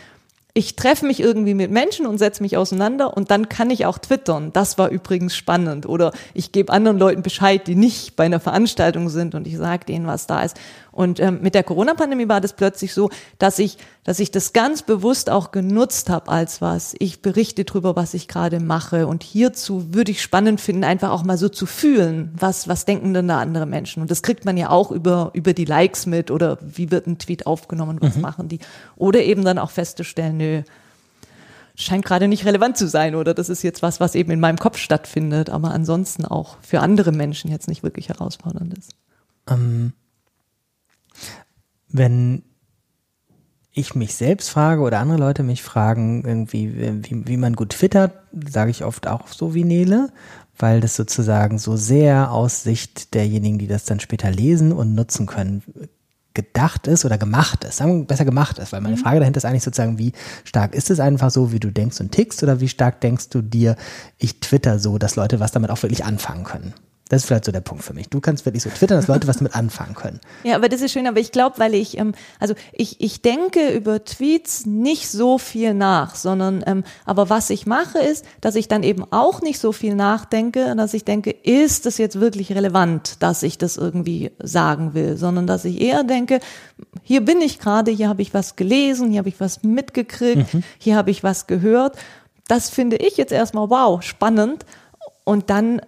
ich 0.57 0.77
treffe 0.77 1.05
mich 1.05 1.19
irgendwie 1.19 1.53
mit 1.53 1.69
Menschen 1.69 2.07
und 2.07 2.17
setze 2.17 2.41
mich 2.41 2.55
auseinander 2.55 3.15
und 3.15 3.29
dann 3.29 3.49
kann 3.49 3.69
ich 3.69 3.85
auch 3.85 3.97
twittern. 3.97 4.51
Das 4.53 4.77
war 4.77 4.87
übrigens 4.89 5.35
spannend. 5.35 5.85
Oder 5.85 6.13
ich 6.33 6.53
gebe 6.53 6.71
anderen 6.71 6.97
Leuten 6.97 7.23
Bescheid, 7.23 7.67
die 7.67 7.75
nicht 7.75 8.15
bei 8.15 8.23
einer 8.23 8.39
Veranstaltung 8.39 9.09
sind 9.09 9.35
und 9.35 9.47
ich 9.47 9.57
sage 9.57 9.85
denen, 9.85 10.07
was 10.07 10.27
da 10.27 10.43
ist. 10.43 10.57
Und 10.95 11.19
ähm, 11.19 11.39
mit 11.41 11.55
der 11.55 11.63
Corona-Pandemie 11.63 12.29
war 12.29 12.39
das 12.39 12.53
plötzlich 12.53 12.93
so, 12.93 13.09
dass 13.37 13.59
ich, 13.59 13.77
dass 14.05 14.19
ich 14.19 14.31
das 14.31 14.53
ganz 14.53 14.81
bewusst 14.81 15.29
auch 15.29 15.51
genutzt 15.51 16.09
habe 16.09 16.31
als 16.31 16.61
was. 16.61 16.95
Ich 16.99 17.21
berichte 17.21 17.65
drüber, 17.65 17.97
was 17.97 18.13
ich 18.13 18.29
gerade 18.29 18.61
mache. 18.61 19.05
Und 19.05 19.21
hierzu 19.21 19.93
würde 19.93 20.11
ich 20.11 20.21
spannend 20.21 20.61
finden, 20.61 20.85
einfach 20.85 21.11
auch 21.11 21.23
mal 21.23 21.37
so 21.37 21.49
zu 21.49 21.65
fühlen, 21.65 22.33
was, 22.39 22.69
was 22.69 22.85
denken 22.85 23.13
denn 23.13 23.27
da 23.27 23.39
andere 23.39 23.65
Menschen. 23.65 24.01
Und 24.01 24.09
das 24.09 24.23
kriegt 24.23 24.45
man 24.45 24.55
ja 24.55 24.69
auch 24.69 24.89
über, 24.89 25.31
über 25.33 25.51
die 25.51 25.65
Likes 25.65 26.05
mit 26.05 26.31
oder 26.31 26.57
wie 26.61 26.91
wird 26.91 27.07
ein 27.07 27.17
Tweet 27.19 27.45
aufgenommen, 27.45 27.97
was 27.99 28.15
mhm. 28.15 28.21
machen 28.21 28.47
die. 28.47 28.59
Oder 28.95 29.21
eben 29.21 29.43
dann 29.43 29.59
auch 29.59 29.71
festzustellen, 29.71 30.37
nö, 30.37 30.61
scheint 31.75 32.05
gerade 32.05 32.29
nicht 32.29 32.45
relevant 32.45 32.77
zu 32.77 32.87
sein 32.87 33.15
oder 33.15 33.33
das 33.33 33.49
ist 33.49 33.63
jetzt 33.63 33.81
was, 33.81 33.99
was 33.99 34.15
eben 34.15 34.31
in 34.31 34.39
meinem 34.39 34.59
Kopf 34.59 34.77
stattfindet, 34.77 35.49
aber 35.49 35.71
ansonsten 35.71 36.23
auch 36.23 36.55
für 36.61 36.79
andere 36.79 37.11
Menschen 37.11 37.51
jetzt 37.51 37.67
nicht 37.67 37.83
wirklich 37.83 38.07
herausfordernd 38.07 38.77
ist. 38.77 38.95
Ähm, 39.49 39.91
wenn 41.89 42.43
ich 43.71 43.93
mich 43.93 44.15
selbst 44.15 44.49
frage 44.49 44.81
oder 44.81 44.99
andere 44.99 45.19
Leute 45.19 45.43
mich 45.43 45.61
fragen, 45.61 46.23
irgendwie, 46.25 47.03
wie, 47.03 47.27
wie 47.27 47.37
man 47.37 47.53
gut 47.53 47.71
twittert, 47.71 48.13
sage 48.49 48.71
ich 48.71 48.85
oft 48.85 49.07
auch 49.07 49.27
so 49.27 49.53
wie 49.53 49.65
Nele, 49.65 50.09
weil 50.57 50.79
das 50.79 50.95
sozusagen 50.95 51.59
so 51.59 51.75
sehr 51.75 52.31
aus 52.31 52.63
Sicht 52.63 53.13
derjenigen, 53.13 53.57
die 53.57 53.67
das 53.67 53.83
dann 53.83 53.99
später 53.99 54.31
lesen 54.31 54.71
und 54.71 54.95
nutzen 54.95 55.25
können, 55.25 55.61
gedacht 56.33 56.87
ist 56.87 57.05
oder 57.05 57.17
gemacht 57.17 57.63
ist, 57.63 57.77
sagen 57.77 58.01
wir 58.01 58.07
besser 58.07 58.25
gemacht 58.25 58.59
ist, 58.59 58.71
weil 58.71 58.81
meine 58.81 58.97
mhm. 58.97 59.01
Frage 59.01 59.19
dahinter 59.19 59.37
ist 59.37 59.45
eigentlich 59.45 59.63
sozusagen, 59.63 59.97
wie 59.97 60.11
stark 60.43 60.75
ist 60.75 60.91
es 60.91 60.99
einfach 60.99 61.31
so, 61.31 61.51
wie 61.51 61.59
du 61.59 61.71
denkst 61.71 61.99
und 61.99 62.11
tickst 62.11 62.43
oder 62.43 62.59
wie 62.59 62.67
stark 62.67 63.01
denkst 63.01 63.29
du 63.29 63.41
dir, 63.41 63.75
ich 64.17 64.39
twitter 64.39 64.77
so, 64.77 64.97
dass 64.97 65.15
Leute 65.15 65.39
was 65.39 65.51
damit 65.51 65.71
auch 65.71 65.81
wirklich 65.81 66.05
anfangen 66.05 66.43
können? 66.43 66.73
Das 67.07 67.21
ist 67.21 67.27
vielleicht 67.27 67.45
so 67.45 67.51
der 67.51 67.61
Punkt 67.61 67.83
für 67.83 67.93
mich. 67.93 68.09
Du 68.09 68.19
kannst 68.19 68.45
wirklich 68.47 68.63
so 68.63 68.69
twittern, 68.71 68.97
dass 68.97 69.07
Leute 69.07 69.27
was 69.27 69.37
damit 69.37 69.53
anfangen 69.53 69.93
können. 69.93 70.19
Ja, 70.43 70.55
aber 70.55 70.69
das 70.69 70.81
ist 70.81 70.91
schön. 70.91 71.05
Aber 71.05 71.19
ich 71.19 71.31
glaube, 71.31 71.59
weil 71.59 71.75
ich, 71.75 71.99
ähm, 71.99 72.13
also 72.39 72.55
ich, 72.73 72.99
ich 72.99 73.21
denke 73.21 73.69
über 73.69 74.03
Tweets 74.03 74.65
nicht 74.65 75.09
so 75.09 75.37
viel 75.37 75.75
nach, 75.75 76.15
sondern, 76.15 76.63
ähm, 76.65 76.83
aber 77.05 77.29
was 77.29 77.51
ich 77.51 77.67
mache 77.67 77.99
ist, 77.99 78.25
dass 78.41 78.55
ich 78.55 78.67
dann 78.67 78.81
eben 78.81 79.03
auch 79.11 79.43
nicht 79.43 79.59
so 79.59 79.71
viel 79.71 79.93
nachdenke, 79.93 80.75
dass 80.75 80.95
ich 80.95 81.05
denke, 81.05 81.29
ist 81.29 81.85
das 81.85 81.99
jetzt 81.99 82.19
wirklich 82.19 82.51
relevant, 82.53 83.21
dass 83.21 83.43
ich 83.43 83.59
das 83.59 83.77
irgendwie 83.77 84.31
sagen 84.41 84.95
will, 84.95 85.15
sondern 85.15 85.45
dass 85.45 85.63
ich 85.63 85.81
eher 85.81 86.03
denke, 86.03 86.39
hier 87.03 87.21
bin 87.21 87.39
ich 87.39 87.59
gerade, 87.59 87.91
hier 87.91 88.09
habe 88.09 88.23
ich 88.23 88.33
was 88.33 88.55
gelesen, 88.55 89.11
hier 89.11 89.19
habe 89.19 89.29
ich 89.29 89.39
was 89.39 89.61
mitgekriegt, 89.61 90.51
mhm. 90.55 90.63
hier 90.79 90.95
habe 90.95 91.11
ich 91.11 91.23
was 91.23 91.45
gehört. 91.45 91.97
Das 92.47 92.69
finde 92.69 92.95
ich 92.95 93.15
jetzt 93.17 93.31
erstmal 93.31 93.69
wow, 93.69 94.01
spannend. 94.01 94.65
Und 95.23 95.49
dann 95.49 95.81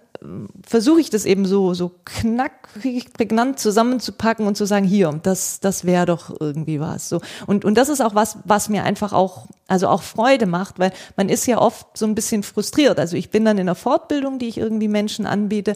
versuche 0.66 1.00
ich 1.00 1.10
das 1.10 1.24
eben 1.24 1.46
so, 1.46 1.74
so 1.74 1.92
knackig, 2.04 3.12
prägnant 3.12 3.58
zusammenzupacken 3.58 4.46
und 4.46 4.56
zu 4.56 4.64
sagen, 4.66 4.84
hier, 4.84 5.18
das, 5.22 5.60
das 5.60 5.84
wäre 5.84 6.06
doch 6.06 6.40
irgendwie 6.40 6.80
was. 6.80 7.08
So. 7.08 7.20
Und, 7.46 7.64
und 7.64 7.76
das 7.76 7.88
ist 7.88 8.00
auch 8.00 8.14
was, 8.14 8.38
was 8.44 8.68
mir 8.68 8.84
einfach 8.84 9.12
auch, 9.12 9.46
also 9.68 9.88
auch 9.88 10.02
Freude 10.02 10.46
macht, 10.46 10.78
weil 10.78 10.92
man 11.16 11.28
ist 11.28 11.46
ja 11.46 11.58
oft 11.58 11.96
so 11.96 12.06
ein 12.06 12.14
bisschen 12.14 12.42
frustriert. 12.42 12.98
Also 12.98 13.16
ich 13.16 13.30
bin 13.30 13.44
dann 13.44 13.58
in 13.58 13.62
einer 13.62 13.74
Fortbildung, 13.74 14.38
die 14.38 14.48
ich 14.48 14.58
irgendwie 14.58 14.88
Menschen 14.88 15.26
anbiete, 15.26 15.74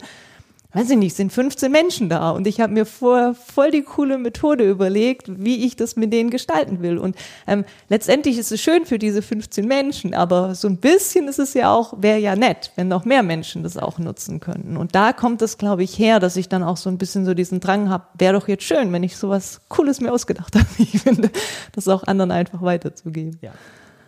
weiß 0.73 0.89
ich 0.89 0.97
nicht, 0.97 1.15
sind 1.15 1.31
15 1.31 1.71
Menschen 1.71 2.09
da 2.09 2.31
und 2.31 2.47
ich 2.47 2.59
habe 2.59 2.73
mir 2.73 2.85
vorher 2.85 3.35
voll 3.35 3.71
die 3.71 3.83
coole 3.83 4.17
Methode 4.17 4.69
überlegt, 4.69 5.43
wie 5.43 5.65
ich 5.65 5.75
das 5.75 5.95
mit 5.95 6.11
denen 6.11 6.29
gestalten 6.29 6.81
will. 6.81 6.97
Und 6.97 7.15
ähm, 7.47 7.63
letztendlich 7.89 8.37
ist 8.37 8.51
es 8.51 8.61
schön 8.61 8.85
für 8.85 8.97
diese 8.97 9.21
15 9.21 9.67
Menschen, 9.67 10.13
aber 10.13 10.55
so 10.55 10.67
ein 10.67 10.77
bisschen 10.77 11.27
ist 11.27 11.39
es 11.39 11.53
ja 11.53 11.71
auch, 11.73 11.93
wäre 12.01 12.19
ja 12.19 12.35
nett, 12.35 12.71
wenn 12.75 12.87
noch 12.87 13.05
mehr 13.05 13.23
Menschen 13.23 13.63
das 13.63 13.77
auch 13.77 13.99
nutzen 13.99 14.39
könnten. 14.39 14.75
Und 14.75 14.95
da 14.95 15.13
kommt 15.13 15.41
es, 15.41 15.57
glaube 15.57 15.83
ich, 15.83 15.97
her, 15.99 16.19
dass 16.19 16.35
ich 16.35 16.49
dann 16.49 16.63
auch 16.63 16.77
so 16.77 16.89
ein 16.89 16.97
bisschen 16.97 17.25
so 17.25 17.33
diesen 17.33 17.59
Drang 17.59 17.89
habe, 17.89 18.05
wäre 18.17 18.33
doch 18.33 18.47
jetzt 18.47 18.63
schön, 18.63 18.91
wenn 18.91 19.03
ich 19.03 19.15
sowas 19.15 19.61
Cooles 19.69 20.01
mir 20.01 20.11
ausgedacht 20.11 20.55
habe. 20.57 20.67
Ich 20.77 21.01
finde, 21.01 21.29
das 21.73 21.87
auch 21.87 22.03
anderen 22.03 22.31
einfach 22.31 22.61
weiterzugeben. 22.61 23.37
Ja. 23.41 23.51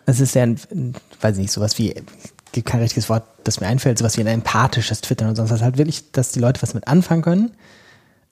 Es 0.08 0.19
ist 0.19 0.36
ja, 0.36 0.43
ein, 0.43 0.60
weiß 1.21 1.38
ich 1.38 1.43
nicht, 1.43 1.51
sowas 1.51 1.78
wie 1.78 1.95
gibt 2.56 2.70
kein 2.70 2.80
richtiges 2.80 3.10
Wort, 3.10 3.24
das 3.44 3.60
mir 3.60 3.68
einfällt, 3.68 3.98
sowas 3.98 4.18
wie 4.18 4.22
ein 4.22 4.28
empathisches 4.28 5.02
Twittern 5.02 5.30
und 5.30 5.36
sonst 5.36 5.52
was. 5.52 5.62
Halt 5.62 5.78
wirklich, 5.78 6.12
dass 6.13 6.32
die 6.32 6.39
Leute 6.39 6.62
was 6.62 6.74
mit 6.74 6.88
anfangen 6.88 7.22
können. 7.22 7.52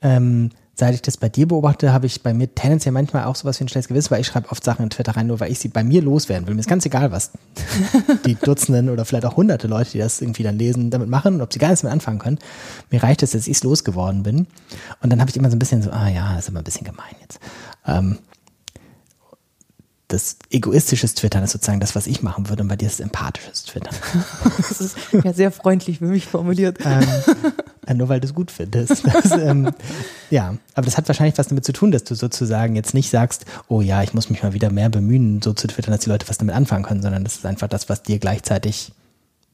Ähm, 0.02 0.50
seit 0.76 0.96
ich 0.96 1.02
das 1.02 1.18
bei 1.18 1.28
dir 1.28 1.46
beobachte, 1.46 1.92
habe 1.92 2.06
ich 2.06 2.24
bei 2.24 2.34
mir 2.34 2.56
tendenziell 2.56 2.94
manchmal 2.94 3.26
auch 3.26 3.36
sowas 3.36 3.60
wie 3.60 3.66
ein 3.66 3.68
schlechtes 3.68 3.90
Gewissen, 3.90 4.12
weil 4.12 4.22
ich 4.22 4.28
schreibe 4.28 4.50
oft 4.50 4.64
Sachen 4.64 4.84
in 4.84 4.90
Twitter 4.90 5.16
rein, 5.18 5.28
nur 5.28 5.42
weil 5.42 5.52
ich 5.52 5.60
sie 5.60 5.68
bei 5.68 5.84
mir 5.84 6.02
loswerden 6.02 6.48
will. 6.48 6.56
Mir 6.56 6.62
ist 6.62 6.70
ganz 6.70 6.86
egal, 6.86 7.12
was 7.12 7.32
die 8.26 8.36
Dutzenden 8.36 8.90
oder 8.90 9.04
vielleicht 9.04 9.26
auch 9.26 9.36
hunderte 9.36 9.68
Leute, 9.68 9.92
die 9.92 9.98
das 9.98 10.22
irgendwie 10.22 10.44
dann 10.44 10.58
lesen, 10.58 10.90
damit 10.90 11.10
machen 11.10 11.36
und 11.36 11.42
ob 11.42 11.52
sie 11.52 11.60
gar 11.60 11.68
nichts 11.68 11.84
mit 11.84 11.92
anfangen 11.92 12.20
können. 12.20 12.40
Mir 12.92 13.04
reicht 13.04 13.24
es, 13.24 13.32
dass 13.32 13.46
ich 13.46 13.58
es 13.58 13.64
losgeworden 13.64 14.24
bin. 14.24 14.48
Und 15.02 15.12
dann 15.12 15.20
habe 15.20 15.30
ich 15.30 15.36
immer 15.36 15.50
so 15.50 15.58
ein 15.58 15.60
bisschen 15.60 15.82
so, 15.82 15.92
ah 15.92 16.08
ja, 16.08 16.34
das 16.34 16.46
ist 16.46 16.50
immer 16.50 16.62
ein 16.62 16.66
bisschen 16.66 16.86
gemein 16.86 17.16
jetzt. 17.22 17.40
Ähm, 17.86 18.20
das 20.14 20.38
egoistisches 20.52 21.16
Twittern 21.16 21.44
ist 21.44 21.52
sozusagen 21.52 21.80
das, 21.80 21.96
was 21.96 22.06
ich 22.06 22.22
machen 22.22 22.48
würde, 22.50 22.62
und 22.62 22.70
bei 22.70 22.76
dir 22.76 22.86
ist 22.86 22.96
es 22.96 23.00
empathisches 23.00 23.64
Twittern. 23.64 23.96
Das 24.58 24.80
ist 24.80 24.98
ja 25.24 25.34
sehr 25.34 25.52
freundlich 25.52 26.00
für 26.00 26.06
mich 26.06 26.28
formuliert. 26.28 26.78
Ähm, 26.86 27.04
äh, 27.88 27.94
nur 27.94 28.10
weil 28.10 28.20
du 28.20 28.28
es 28.28 28.34
gut 28.34 28.52
findest. 28.52 29.04
Das, 29.14 29.32
ähm, 29.32 29.72
ja, 30.30 30.56
aber 30.76 30.86
das 30.86 30.98
hat 30.98 31.08
wahrscheinlich 31.08 31.38
was 31.38 31.48
damit 31.48 31.66
zu 31.66 31.74
tun, 31.74 31.92
dass 31.92 32.04
du 32.04 32.16
sozusagen 32.16 32.76
jetzt 32.76 32.94
nicht 32.94 33.10
sagst, 33.10 33.46
oh 33.68 33.82
ja, 33.82 34.04
ich 34.04 34.14
muss 34.14 34.30
mich 34.30 34.44
mal 34.44 34.54
wieder 34.54 34.72
mehr 34.72 34.90
bemühen, 34.90 35.42
so 35.42 35.54
zu 35.54 35.68
twittern, 35.68 35.92
dass 35.92 36.02
die 36.02 36.10
Leute 36.10 36.28
was 36.30 36.38
damit 36.38 36.56
anfangen 36.56 36.84
können, 36.84 37.02
sondern 37.02 37.24
das 37.24 37.36
ist 37.36 37.46
einfach 37.46 37.68
das, 37.68 37.90
was 37.90 38.04
dir 38.04 38.20
gleichzeitig 38.20 38.92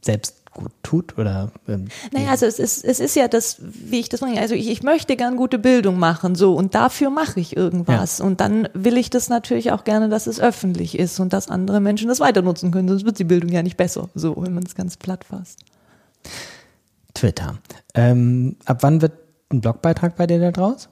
selbst 0.01 0.38
gut 0.59 0.71
tut 0.83 1.17
oder 1.17 1.51
ähm, 1.67 1.87
naja 2.11 2.29
also 2.29 2.45
es 2.45 2.59
ist 2.59 2.83
es 2.83 2.99
ist 2.99 3.15
ja 3.15 3.27
das 3.27 3.57
wie 3.61 3.99
ich 3.99 4.09
das 4.09 4.19
bringe 4.19 4.39
also 4.39 4.55
ich, 4.55 4.69
ich 4.69 4.83
möchte 4.83 5.15
gern 5.15 5.37
gute 5.37 5.57
Bildung 5.57 5.97
machen 5.97 6.35
so 6.35 6.53
und 6.55 6.75
dafür 6.75 7.09
mache 7.09 7.39
ich 7.39 7.55
irgendwas. 7.55 8.19
Ja. 8.19 8.25
und 8.25 8.41
dann 8.41 8.67
will 8.73 8.97
ich 8.97 9.09
das 9.09 9.29
natürlich 9.29 9.71
auch 9.71 9.83
gerne 9.83 10.09
dass 10.09 10.27
es 10.27 10.39
öffentlich 10.39 10.97
ist 10.97 11.19
und 11.19 11.33
dass 11.33 11.49
andere 11.49 11.79
Menschen 11.79 12.07
das 12.07 12.19
weiter 12.19 12.41
nutzen 12.41 12.71
können 12.71 12.89
sonst 12.89 13.05
wird 13.05 13.17
die 13.19 13.23
Bildung 13.23 13.49
ja 13.51 13.63
nicht 13.63 13.77
besser 13.77 14.09
so 14.13 14.35
wenn 14.37 14.53
man 14.53 14.63
es 14.63 14.75
ganz 14.75 14.97
platt 14.97 15.23
fasst. 15.23 15.59
Twitter. 17.13 17.57
Ähm, 17.95 18.57
ab 18.65 18.79
wann 18.81 19.01
wird 19.01 19.13
ein 19.51 19.61
Blogbeitrag 19.61 20.15
bei 20.15 20.27
dir 20.27 20.39
da 20.39 20.51
draus 20.51 20.89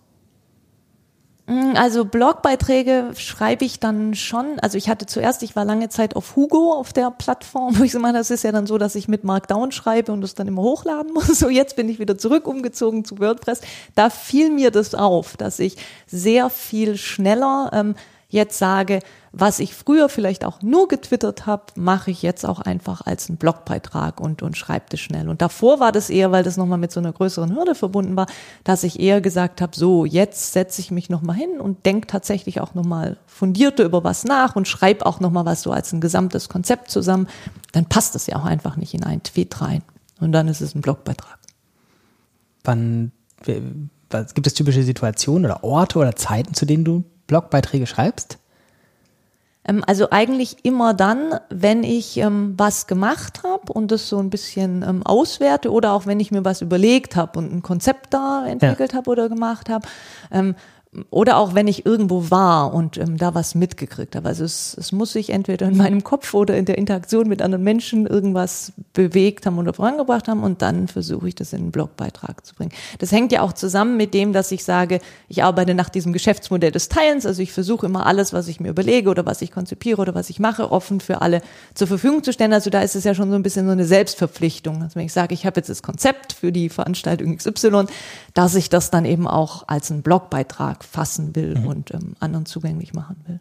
also 1.75 2.03
Blogbeiträge 2.03 3.11
schreibe 3.15 3.63
ich 3.63 3.79
dann 3.79 4.15
schon. 4.15 4.59
Also 4.59 4.77
ich 4.77 4.89
hatte 4.89 5.05
zuerst, 5.05 5.43
ich 5.43 5.55
war 5.55 5.63
lange 5.63 5.87
Zeit 5.87 6.17
auf 6.17 6.35
Hugo 6.35 6.73
auf 6.73 6.91
der 6.91 7.09
Plattform, 7.09 7.79
wo 7.79 7.83
ich 7.83 7.93
so 7.93 7.99
meine, 7.99 8.17
das 8.17 8.31
ist 8.31 8.43
ja 8.43 8.51
dann 8.51 8.67
so, 8.67 8.77
dass 8.77 8.95
ich 8.95 9.07
mit 9.07 9.23
Markdown 9.23 9.71
schreibe 9.71 10.11
und 10.11 10.19
das 10.19 10.35
dann 10.35 10.49
immer 10.49 10.61
hochladen 10.61 11.13
muss. 11.13 11.27
So 11.37 11.49
jetzt 11.49 11.75
bin 11.75 11.87
ich 11.87 11.99
wieder 11.99 12.17
zurück 12.17 12.47
umgezogen 12.47 13.05
zu 13.05 13.19
WordPress. 13.19 13.61
Da 13.95 14.09
fiel 14.09 14.49
mir 14.49 14.71
das 14.71 14.95
auf, 14.95 15.37
dass 15.37 15.59
ich 15.59 15.77
sehr 16.07 16.49
viel 16.49 16.97
schneller 16.97 17.69
ähm, 17.73 17.95
jetzt 18.29 18.57
sage, 18.57 18.99
was 19.31 19.59
ich 19.59 19.73
früher 19.73 20.09
vielleicht 20.09 20.43
auch 20.43 20.61
nur 20.61 20.87
getwittert 20.87 21.45
habe, 21.45 21.63
mache 21.75 22.11
ich 22.11 22.21
jetzt 22.21 22.45
auch 22.45 22.59
einfach 22.59 23.01
als 23.01 23.29
einen 23.29 23.37
Blogbeitrag 23.37 24.19
und, 24.19 24.41
und 24.41 24.57
schreibe 24.57 24.85
das 24.89 24.99
schnell. 24.99 25.29
Und 25.29 25.41
davor 25.41 25.79
war 25.79 25.91
das 25.91 26.09
eher, 26.09 26.31
weil 26.31 26.43
das 26.43 26.57
nochmal 26.57 26.77
mit 26.77 26.91
so 26.91 26.99
einer 26.99 27.13
größeren 27.13 27.55
Hürde 27.55 27.75
verbunden 27.75 28.15
war, 28.15 28.25
dass 28.63 28.83
ich 28.83 28.99
eher 28.99 29.21
gesagt 29.21 29.61
habe, 29.61 29.75
so, 29.75 30.05
jetzt 30.05 30.53
setze 30.53 30.81
ich 30.81 30.91
mich 30.91 31.09
nochmal 31.09 31.35
hin 31.35 31.61
und 31.61 31.85
denke 31.85 32.07
tatsächlich 32.07 32.59
auch 32.59 32.73
nochmal 32.73 33.17
fundierter 33.27 33.85
über 33.85 34.03
was 34.03 34.23
nach 34.23 34.55
und 34.55 34.67
schreibe 34.67 35.05
auch 35.05 35.19
nochmal 35.19 35.45
was 35.45 35.61
so 35.61 35.71
als 35.71 35.93
ein 35.93 36.01
gesamtes 36.01 36.49
Konzept 36.49 36.91
zusammen. 36.91 37.27
Dann 37.71 37.85
passt 37.85 38.15
das 38.15 38.27
ja 38.27 38.35
auch 38.37 38.45
einfach 38.45 38.75
nicht 38.75 38.93
in 38.93 39.03
einen 39.03 39.23
Tweet 39.23 39.61
rein. 39.61 39.83
Und 40.19 40.31
dann 40.31 40.47
ist 40.47 40.61
es 40.61 40.75
ein 40.75 40.81
Blogbeitrag. 40.81 41.37
Wann, 42.63 43.11
gibt 43.43 44.47
es 44.47 44.53
typische 44.53 44.83
Situationen 44.83 45.45
oder 45.45 45.63
Orte 45.63 45.99
oder 45.99 46.15
Zeiten, 46.15 46.53
zu 46.53 46.65
denen 46.65 46.83
du 46.83 47.03
Blogbeiträge 47.27 47.87
schreibst? 47.87 48.39
Ähm, 49.67 49.83
also 49.85 50.09
eigentlich 50.09 50.63
immer 50.63 50.93
dann, 50.93 51.39
wenn 51.49 51.83
ich 51.83 52.17
ähm, 52.17 52.53
was 52.57 52.87
gemacht 52.87 53.43
habe 53.43 53.71
und 53.73 53.91
das 53.91 54.07
so 54.09 54.19
ein 54.19 54.29
bisschen 54.29 54.83
ähm, 54.87 55.05
auswerte 55.05 55.71
oder 55.71 55.93
auch 55.93 56.05
wenn 56.05 56.19
ich 56.19 56.31
mir 56.31 56.45
was 56.45 56.61
überlegt 56.61 57.15
habe 57.15 57.39
und 57.39 57.53
ein 57.53 57.61
Konzept 57.61 58.13
da 58.13 58.45
entwickelt 58.47 58.93
ja. 58.93 58.97
habe 58.97 59.09
oder 59.09 59.29
gemacht 59.29 59.69
habe. 59.69 59.87
Ähm, 60.31 60.55
oder 61.09 61.37
auch 61.37 61.53
wenn 61.53 61.67
ich 61.67 61.85
irgendwo 61.85 62.31
war 62.31 62.73
und 62.73 62.97
ähm, 62.97 63.17
da 63.17 63.35
was 63.35 63.55
mitgekriegt 63.55 64.15
habe. 64.15 64.29
Also 64.29 64.45
es, 64.45 64.75
es 64.79 64.91
muss 64.91 65.13
sich 65.13 65.31
entweder 65.31 65.67
in 65.67 65.77
meinem 65.77 66.03
Kopf 66.03 66.33
oder 66.33 66.55
in 66.57 66.65
der 66.65 66.77
Interaktion 66.77 67.27
mit 67.27 67.41
anderen 67.41 67.63
Menschen 67.63 68.07
irgendwas 68.07 68.71
bewegt 68.93 69.45
haben 69.45 69.59
oder 69.59 69.73
vorangebracht 69.73 70.27
haben 70.27 70.43
und 70.43 70.61
dann 70.61 70.87
versuche 70.87 71.27
ich 71.27 71.35
das 71.35 71.53
in 71.53 71.59
einen 71.59 71.71
Blogbeitrag 71.71 72.45
zu 72.45 72.55
bringen. 72.55 72.71
Das 72.99 73.11
hängt 73.11 73.31
ja 73.31 73.41
auch 73.41 73.53
zusammen 73.53 73.97
mit 73.97 74.13
dem, 74.13 74.31
dass 74.31 74.51
ich 74.51 74.63
sage, 74.63 74.99
ich 75.27 75.43
arbeite 75.43 75.73
nach 75.73 75.89
diesem 75.89 76.13
Geschäftsmodell 76.13 76.71
des 76.71 76.87
Teilens. 76.87 77.25
Also 77.25 77.41
ich 77.41 77.51
versuche 77.51 77.85
immer 77.85 78.05
alles, 78.05 78.31
was 78.31 78.47
ich 78.47 78.59
mir 78.59 78.69
überlege 78.69 79.09
oder 79.09 79.25
was 79.25 79.41
ich 79.41 79.51
konzipiere 79.51 80.01
oder 80.01 80.15
was 80.15 80.29
ich 80.29 80.39
mache, 80.39 80.71
offen 80.71 81.01
für 81.01 81.21
alle 81.21 81.41
zur 81.75 81.87
Verfügung 81.87 82.23
zu 82.23 82.31
stellen. 82.31 82.53
Also 82.53 82.69
da 82.69 82.81
ist 82.81 82.95
es 82.95 83.03
ja 83.03 83.13
schon 83.13 83.29
so 83.29 83.35
ein 83.35 83.43
bisschen 83.43 83.65
so 83.65 83.73
eine 83.73 83.85
Selbstverpflichtung. 83.85 84.81
Also 84.81 84.95
wenn 84.95 85.05
ich 85.05 85.13
sage, 85.13 85.33
ich 85.33 85.45
habe 85.45 85.59
jetzt 85.59 85.69
das 85.69 85.83
Konzept 85.83 86.31
für 86.33 86.51
die 86.51 86.69
Veranstaltung 86.69 87.35
XY, 87.35 87.85
dass 88.33 88.55
ich 88.55 88.69
das 88.69 88.89
dann 88.89 89.05
eben 89.05 89.27
auch 89.27 89.67
als 89.67 89.91
einen 89.91 90.01
Blogbeitrag 90.01 90.76
fassen 90.83 91.35
will 91.35 91.59
mhm. 91.59 91.67
und 91.67 91.93
ähm, 91.93 92.15
anderen 92.19 92.45
zugänglich 92.45 92.93
machen 92.93 93.17
will. 93.25 93.39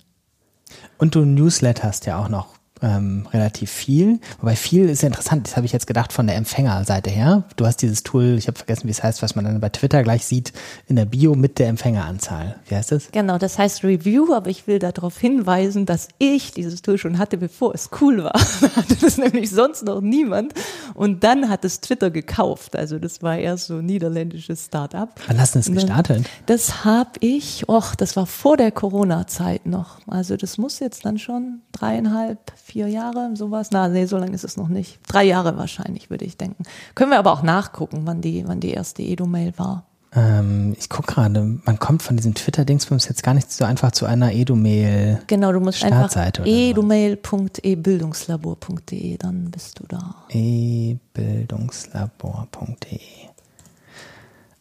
Und 0.98 1.14
du 1.14 1.24
Newsletterst 1.24 2.06
ja 2.06 2.18
auch 2.18 2.28
noch 2.28 2.54
ähm, 2.82 3.26
relativ 3.32 3.70
viel. 3.70 4.20
Wobei 4.40 4.56
viel 4.56 4.88
ist 4.88 5.02
ja 5.02 5.08
interessant, 5.08 5.46
das 5.46 5.56
habe 5.56 5.66
ich 5.66 5.72
jetzt 5.72 5.86
gedacht 5.86 6.12
von 6.12 6.26
der 6.26 6.36
Empfängerseite 6.36 7.10
her. 7.10 7.44
Du 7.56 7.66
hast 7.66 7.78
dieses 7.78 8.02
Tool, 8.02 8.36
ich 8.38 8.48
habe 8.48 8.58
vergessen, 8.58 8.86
wie 8.86 8.90
es 8.90 9.02
heißt, 9.02 9.22
was 9.22 9.34
man 9.34 9.44
dann 9.44 9.60
bei 9.60 9.68
Twitter 9.68 10.02
gleich 10.02 10.24
sieht, 10.26 10.52
in 10.86 10.96
der 10.96 11.04
Bio 11.04 11.34
mit 11.34 11.58
der 11.58 11.68
Empfängeranzahl. 11.68 12.56
Wie 12.68 12.74
heißt 12.74 12.92
das? 12.92 13.10
Genau, 13.12 13.38
das 13.38 13.58
heißt 13.58 13.84
Review, 13.84 14.34
aber 14.34 14.50
ich 14.50 14.66
will 14.66 14.78
darauf 14.78 15.18
hinweisen, 15.18 15.86
dass 15.86 16.08
ich 16.18 16.52
dieses 16.52 16.82
Tool 16.82 16.98
schon 16.98 17.18
hatte, 17.18 17.38
bevor 17.38 17.74
es 17.74 17.90
cool 18.00 18.24
war. 18.24 18.32
da 18.60 18.76
hatte 18.76 18.96
das 18.96 19.16
nämlich 19.18 19.50
sonst 19.50 19.84
noch 19.84 20.00
niemand. 20.00 20.54
Und 20.94 21.24
dann 21.24 21.48
hat 21.48 21.64
es 21.64 21.80
Twitter 21.80 22.10
gekauft. 22.10 22.76
Also 22.76 22.98
das 22.98 23.22
war 23.22 23.38
erst 23.38 23.66
so 23.66 23.78
ein 23.78 23.86
niederländisches 23.86 24.66
Start-up. 24.66 25.20
Wann 25.26 25.40
hast 25.40 25.54
du 25.54 25.58
das 25.58 25.70
gestartet? 25.70 26.26
Das 26.46 26.84
habe 26.84 27.10
ich, 27.20 27.68
och, 27.68 27.94
das 27.96 28.16
war 28.16 28.26
vor 28.26 28.56
der 28.56 28.70
Corona-Zeit 28.70 29.66
noch. 29.66 29.98
Also 30.06 30.36
das 30.36 30.58
muss 30.58 30.80
jetzt 30.80 31.04
dann 31.04 31.18
schon 31.18 31.60
dreieinhalb, 31.72 32.38
vier 32.66 32.88
Jahre, 32.88 33.30
sowas. 33.34 33.68
Na, 33.70 33.88
nee, 33.88 34.06
so 34.06 34.18
lange 34.18 34.34
ist 34.34 34.42
es 34.42 34.56
noch 34.56 34.66
nicht. 34.68 34.98
Drei 35.06 35.22
Jahre 35.22 35.56
wahrscheinlich, 35.56 36.10
würde 36.10 36.24
ich 36.24 36.36
denken. 36.36 36.64
Können 36.96 37.12
wir 37.12 37.18
aber 37.18 37.32
auch 37.32 37.42
nachgucken, 37.42 38.00
wann 38.04 38.20
die, 38.20 38.42
wann 38.46 38.58
die 38.58 38.72
erste 38.72 39.02
Edu-Mail 39.02 39.52
war. 39.56 39.84
Ähm, 40.12 40.74
ich 40.78 40.88
gucke 40.88 41.14
gerade, 41.14 41.60
man 41.64 41.78
kommt 41.78 42.02
von 42.02 42.16
diesem 42.16 42.34
Twitter-Dingsbums 42.34 43.06
jetzt 43.08 43.22
gar 43.22 43.34
nicht 43.34 43.52
so 43.52 43.64
einfach 43.64 43.92
zu 43.92 44.06
einer 44.06 44.32
Edu-Mail. 44.32 45.20
Genau, 45.28 45.52
du 45.52 45.60
musst 45.60 45.84
einfach 45.84 46.10
edumail.ebildungslabor.de, 46.44 49.18
dann 49.18 49.50
bist 49.50 49.78
du 49.78 49.84
da. 49.86 50.16
ebildungslabor.de. 50.30 52.98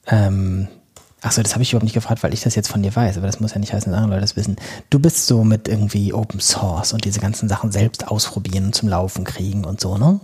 Ähm, 0.08 0.68
Achso, 1.26 1.42
das 1.42 1.54
habe 1.54 1.64
ich 1.64 1.72
überhaupt 1.72 1.86
nicht 1.86 1.96
gefragt, 1.96 2.22
weil 2.22 2.36
ich 2.36 2.42
das 2.42 2.54
jetzt 2.54 2.68
von 2.68 2.84
dir 2.84 2.96
weiß, 2.96 3.18
aber 3.18 3.26
das 3.26 3.40
muss 3.40 3.54
ja 3.54 3.60
nicht 3.60 3.74
heißen, 3.74 3.92
dass 3.92 3.98
andere 3.98 4.14
Leute 4.14 4.22
das 4.22 4.36
wissen. 4.36 4.58
Du 4.92 5.00
bist 5.00 5.26
so 5.26 5.44
mit 5.44 5.68
irgendwie 5.68 6.14
Open 6.14 6.40
Source 6.40 6.94
und 6.94 7.04
diese 7.04 7.20
ganzen 7.20 7.50
Sachen 7.50 7.72
selbst 7.72 8.08
ausprobieren 8.08 8.66
und 8.66 8.76
zum 8.76 8.90
Laufen 8.90 9.24
kriegen 9.24 9.66
und 9.66 9.82
so, 9.82 9.98
ne? 9.98 10.20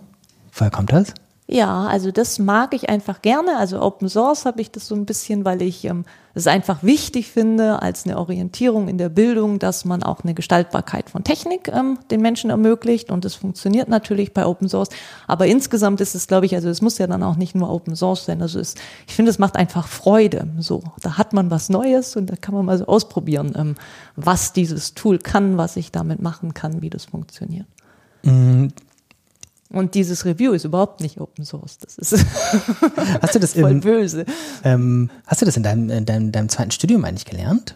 Woher 0.54 0.70
kommt 0.70 0.92
das? 0.92 1.16
Ja, 1.54 1.86
also 1.88 2.12
das 2.12 2.40
mag 2.40 2.74
ich 2.74 2.88
einfach 2.88 3.22
gerne. 3.22 3.58
Also 3.58 3.82
Open 3.82 4.08
Source 4.08 4.46
habe 4.46 4.62
ich 4.62 4.72
das 4.72 4.88
so 4.88 4.96
ein 4.96 5.06
bisschen, 5.06 5.44
weil 5.44 5.62
ich 5.62 5.84
ähm, 5.84 6.06
es 6.34 6.48
einfach 6.48 6.82
wichtig 6.82 7.28
finde 7.28 7.82
als 7.82 8.06
eine 8.06 8.18
Orientierung 8.18 8.88
in 8.88 8.98
der 8.98 9.10
Bildung, 9.10 9.60
dass 9.60 9.84
man 9.84 10.02
auch 10.02 10.24
eine 10.24 10.34
Gestaltbarkeit 10.34 11.10
von 11.10 11.26
Technik 11.26 11.68
ähm, 11.68 12.00
den 12.10 12.22
Menschen 12.22 12.52
ermöglicht. 12.52 13.12
Und 13.12 13.26
das 13.26 13.36
funktioniert 13.36 13.90
natürlich 13.90 14.34
bei 14.34 14.46
Open 14.46 14.70
Source. 14.70 14.88
Aber 15.28 15.46
insgesamt 15.46 16.00
ist 16.00 16.16
es, 16.16 16.28
glaube 16.28 16.46
ich, 16.46 16.56
also 16.56 16.70
es 16.70 16.82
muss 16.82 16.98
ja 17.00 17.08
dann 17.08 17.22
auch 17.22 17.36
nicht 17.36 17.54
nur 17.54 17.70
Open 17.70 17.98
Source 17.98 18.24
sein. 18.24 18.42
Also 18.42 18.58
es, 18.58 18.76
ich 19.06 19.14
finde, 19.14 19.30
es 19.30 19.38
macht 19.38 19.58
einfach 19.58 19.90
Freude. 19.90 20.48
So, 20.58 20.84
da 21.02 21.18
hat 21.18 21.34
man 21.34 21.52
was 21.52 21.68
Neues 21.68 22.16
und 22.16 22.30
da 22.30 22.38
kann 22.38 22.56
man 22.56 22.64
mal 22.64 22.78
so 22.78 22.86
ausprobieren, 22.86 23.56
ähm, 23.58 23.76
was 24.16 24.54
dieses 24.54 24.94
Tool 24.94 25.20
kann, 25.20 25.58
was 25.58 25.76
ich 25.76 25.92
damit 25.92 26.22
machen 26.22 26.54
kann, 26.54 26.82
wie 26.82 26.90
das 26.90 27.04
funktioniert. 27.04 27.68
Und 29.72 29.96
dieses 29.96 30.26
Review 30.26 30.52
ist 30.54 30.66
überhaupt 30.66 31.02
nicht 31.02 31.20
Open 31.20 31.46
Source. 31.46 31.78
Das 31.78 31.98
ist 31.98 32.26
hast 33.22 33.36
du 33.36 33.40
das 33.40 33.54
voll 33.60 33.72
in, 33.72 33.80
böse. 33.82 34.26
Ähm, 34.64 35.10
hast 35.28 35.42
du 35.42 35.46
das 35.46 35.58
in 35.58 35.64
deinem, 35.64 35.90
in 35.90 36.06
deinem, 36.06 36.32
deinem 36.32 36.50
zweiten 36.50 36.72
Studium 36.72 37.06
eigentlich 37.06 37.26
gelernt? 37.26 37.76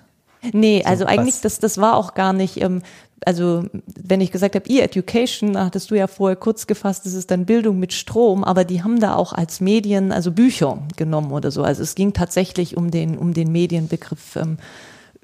Nee, 0.53 0.81
So, 0.83 0.89
also 0.89 1.05
eigentlich, 1.05 1.35
was- 1.35 1.41
das, 1.41 1.59
das 1.59 1.77
war 1.79 1.95
auch 1.95 2.13
gar 2.13 2.31
nicht, 2.33 2.61
ähm, 2.61 2.81
also 3.25 3.65
wenn 4.03 4.21
ich 4.21 4.31
gesagt 4.31 4.53
habe, 4.55 4.69
E-Education, 4.69 5.57
hattest 5.57 5.89
du 5.89 5.95
ja 5.95 6.05
vorher 6.07 6.35
kurz 6.35 6.67
gefasst, 6.67 7.05
das 7.05 7.13
ist 7.13 7.31
dann 7.31 7.45
Bildung 7.45 7.79
mit 7.79 7.93
Strom, 7.93 8.43
aber 8.43 8.63
die 8.65 8.83
haben 8.83 8.99
da 8.99 9.15
auch 9.15 9.33
als 9.33 9.61
Medien, 9.61 10.11
also 10.11 10.31
Bücher 10.31 10.79
genommen 10.97 11.31
oder 11.31 11.49
so. 11.49 11.63
Also 11.63 11.81
es 11.81 11.95
ging 11.95 12.13
tatsächlich 12.13 12.77
um 12.77 12.91
den, 12.91 13.17
um 13.17 13.33
den 13.33 13.51
Medienbegriff 13.51 14.35
ähm, 14.35 14.57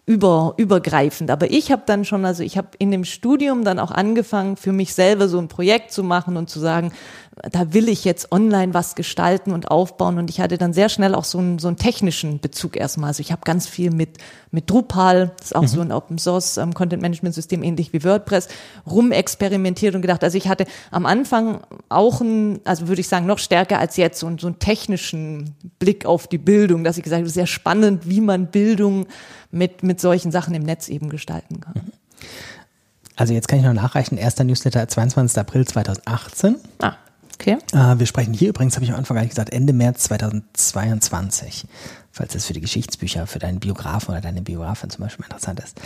über, 0.06 0.54
übergreifend. 0.58 1.30
Aber 1.32 1.52
ich 1.52 1.72
habe 1.72 1.84
dann 1.86 2.06
schon, 2.06 2.26
also 2.26 2.44
ich 2.44 2.58
habe 2.58 2.70
in 2.80 2.92
dem 2.92 3.06
Studium 3.06 3.64
dann 3.64 3.80
auch 3.80 3.92
angefangen, 3.92 4.58
für 4.58 4.72
mich 4.72 4.94
selber 4.94 5.28
so 5.28 5.40
ein 5.40 5.48
Projekt 5.48 5.92
zu 5.92 6.04
machen 6.04 6.38
und 6.38 6.50
zu 6.50 6.60
sagen, 6.60 6.92
da 7.50 7.74
will 7.74 7.88
ich 7.88 8.04
jetzt 8.04 8.32
online 8.34 8.74
was 8.74 8.94
gestalten 8.96 9.52
und 9.54 9.72
aufbauen. 9.72 10.18
Und 10.18 10.30
ich 10.30 10.42
hatte 10.42 10.58
dann 10.58 10.74
sehr 10.74 10.90
schnell 10.90 11.16
auch 11.16 11.24
so 11.24 11.38
einen, 11.38 11.60
so 11.60 11.70
einen 11.70 11.78
technischen 11.78 12.40
Bezug 12.40 12.76
erstmal. 12.76 13.08
Also 13.08 13.22
ich 13.22 13.32
habe 13.32 13.42
ganz 13.46 13.68
viel 13.68 13.90
mit, 13.90 14.18
mit 14.52 14.70
Drupal, 14.70 15.32
das 15.38 15.48
ist 15.48 15.56
auch 15.56 15.66
so 15.68 15.80
ein 15.80 15.94
Open 15.94 16.18
Source 16.18 16.58
ähm, 16.58 16.74
Content 16.74 17.02
Management 17.02 17.34
System, 17.34 17.64
ähnlich 17.64 17.94
wie 17.94 18.04
WordPress, 18.04 18.50
rumexperimentiert 18.86 19.96
und 19.96 20.02
gedacht, 20.02 20.24
also 20.24 20.38
ich 20.38 20.48
hatte 20.50 20.66
am 20.92 21.06
Anfang 21.06 21.62
auch 21.90 22.20
ein, 22.22 22.60
also 22.66 22.88
würde 22.90 23.00
ich 23.02 23.08
sagen, 23.08 23.26
noch 23.28 23.40
stärker 23.40 23.80
als 23.80 23.96
jetzt, 23.98 24.20
so, 24.20 24.28
einen- 24.28 24.38
so 24.38 24.48
einen 24.48 24.60
technischen 24.60 25.56
Blick 25.80 26.06
auf 26.06 26.28
die 26.28 26.38
Bildung, 26.38 26.84
dass 26.84 26.98
ich 26.98 27.04
gesagt 27.04 27.22
habe, 27.22 27.30
sehr 27.30 27.48
spannend, 27.48 28.10
wie 28.10 28.22
man 28.22 28.48
Bildung 28.48 29.08
mit, 29.52 29.84
mit 29.84 30.02
solchen 30.02 30.32
Sachen 30.32 30.54
im 30.54 30.64
Netz 30.64 30.90
eben 30.90 31.10
gestalten 31.10 31.62
kann. 31.62 31.76
Also 33.16 33.34
jetzt 33.34 33.48
kann 33.48 33.60
ich 33.60 33.66
noch 33.66 33.74
nachreichen, 33.74 34.18
erster 34.18 34.44
Newsletter 34.44 34.88
22. 34.88 35.38
April 35.38 35.66
2018. 35.66 36.56
Ah, 36.80 36.94
okay. 37.42 37.58
Äh, 37.74 38.00
wir 38.00 38.06
sprechen 38.06 38.34
hier 38.34 38.50
übrigens, 38.50 38.76
habe 38.76 38.86
ich 38.86 38.92
am 38.92 38.98
Anfang 38.98 39.16
gar 39.16 39.22
nicht 39.22 39.32
gesagt, 39.32 39.52
Ende 39.52 39.74
März 39.74 40.04
2022. 40.04 41.66
Falls 42.12 42.34
das 42.34 42.46
für 42.46 42.54
die 42.54 42.62
Geschichtsbücher, 42.62 43.26
für 43.26 43.40
deinen 43.40 43.60
Biografen 43.60 44.12
oder 44.12 44.22
deine 44.22 44.42
Biografin 44.42 44.90
zum 44.90 45.04
Beispiel 45.04 45.26
interessant 45.26 45.60
ist. 45.60 45.80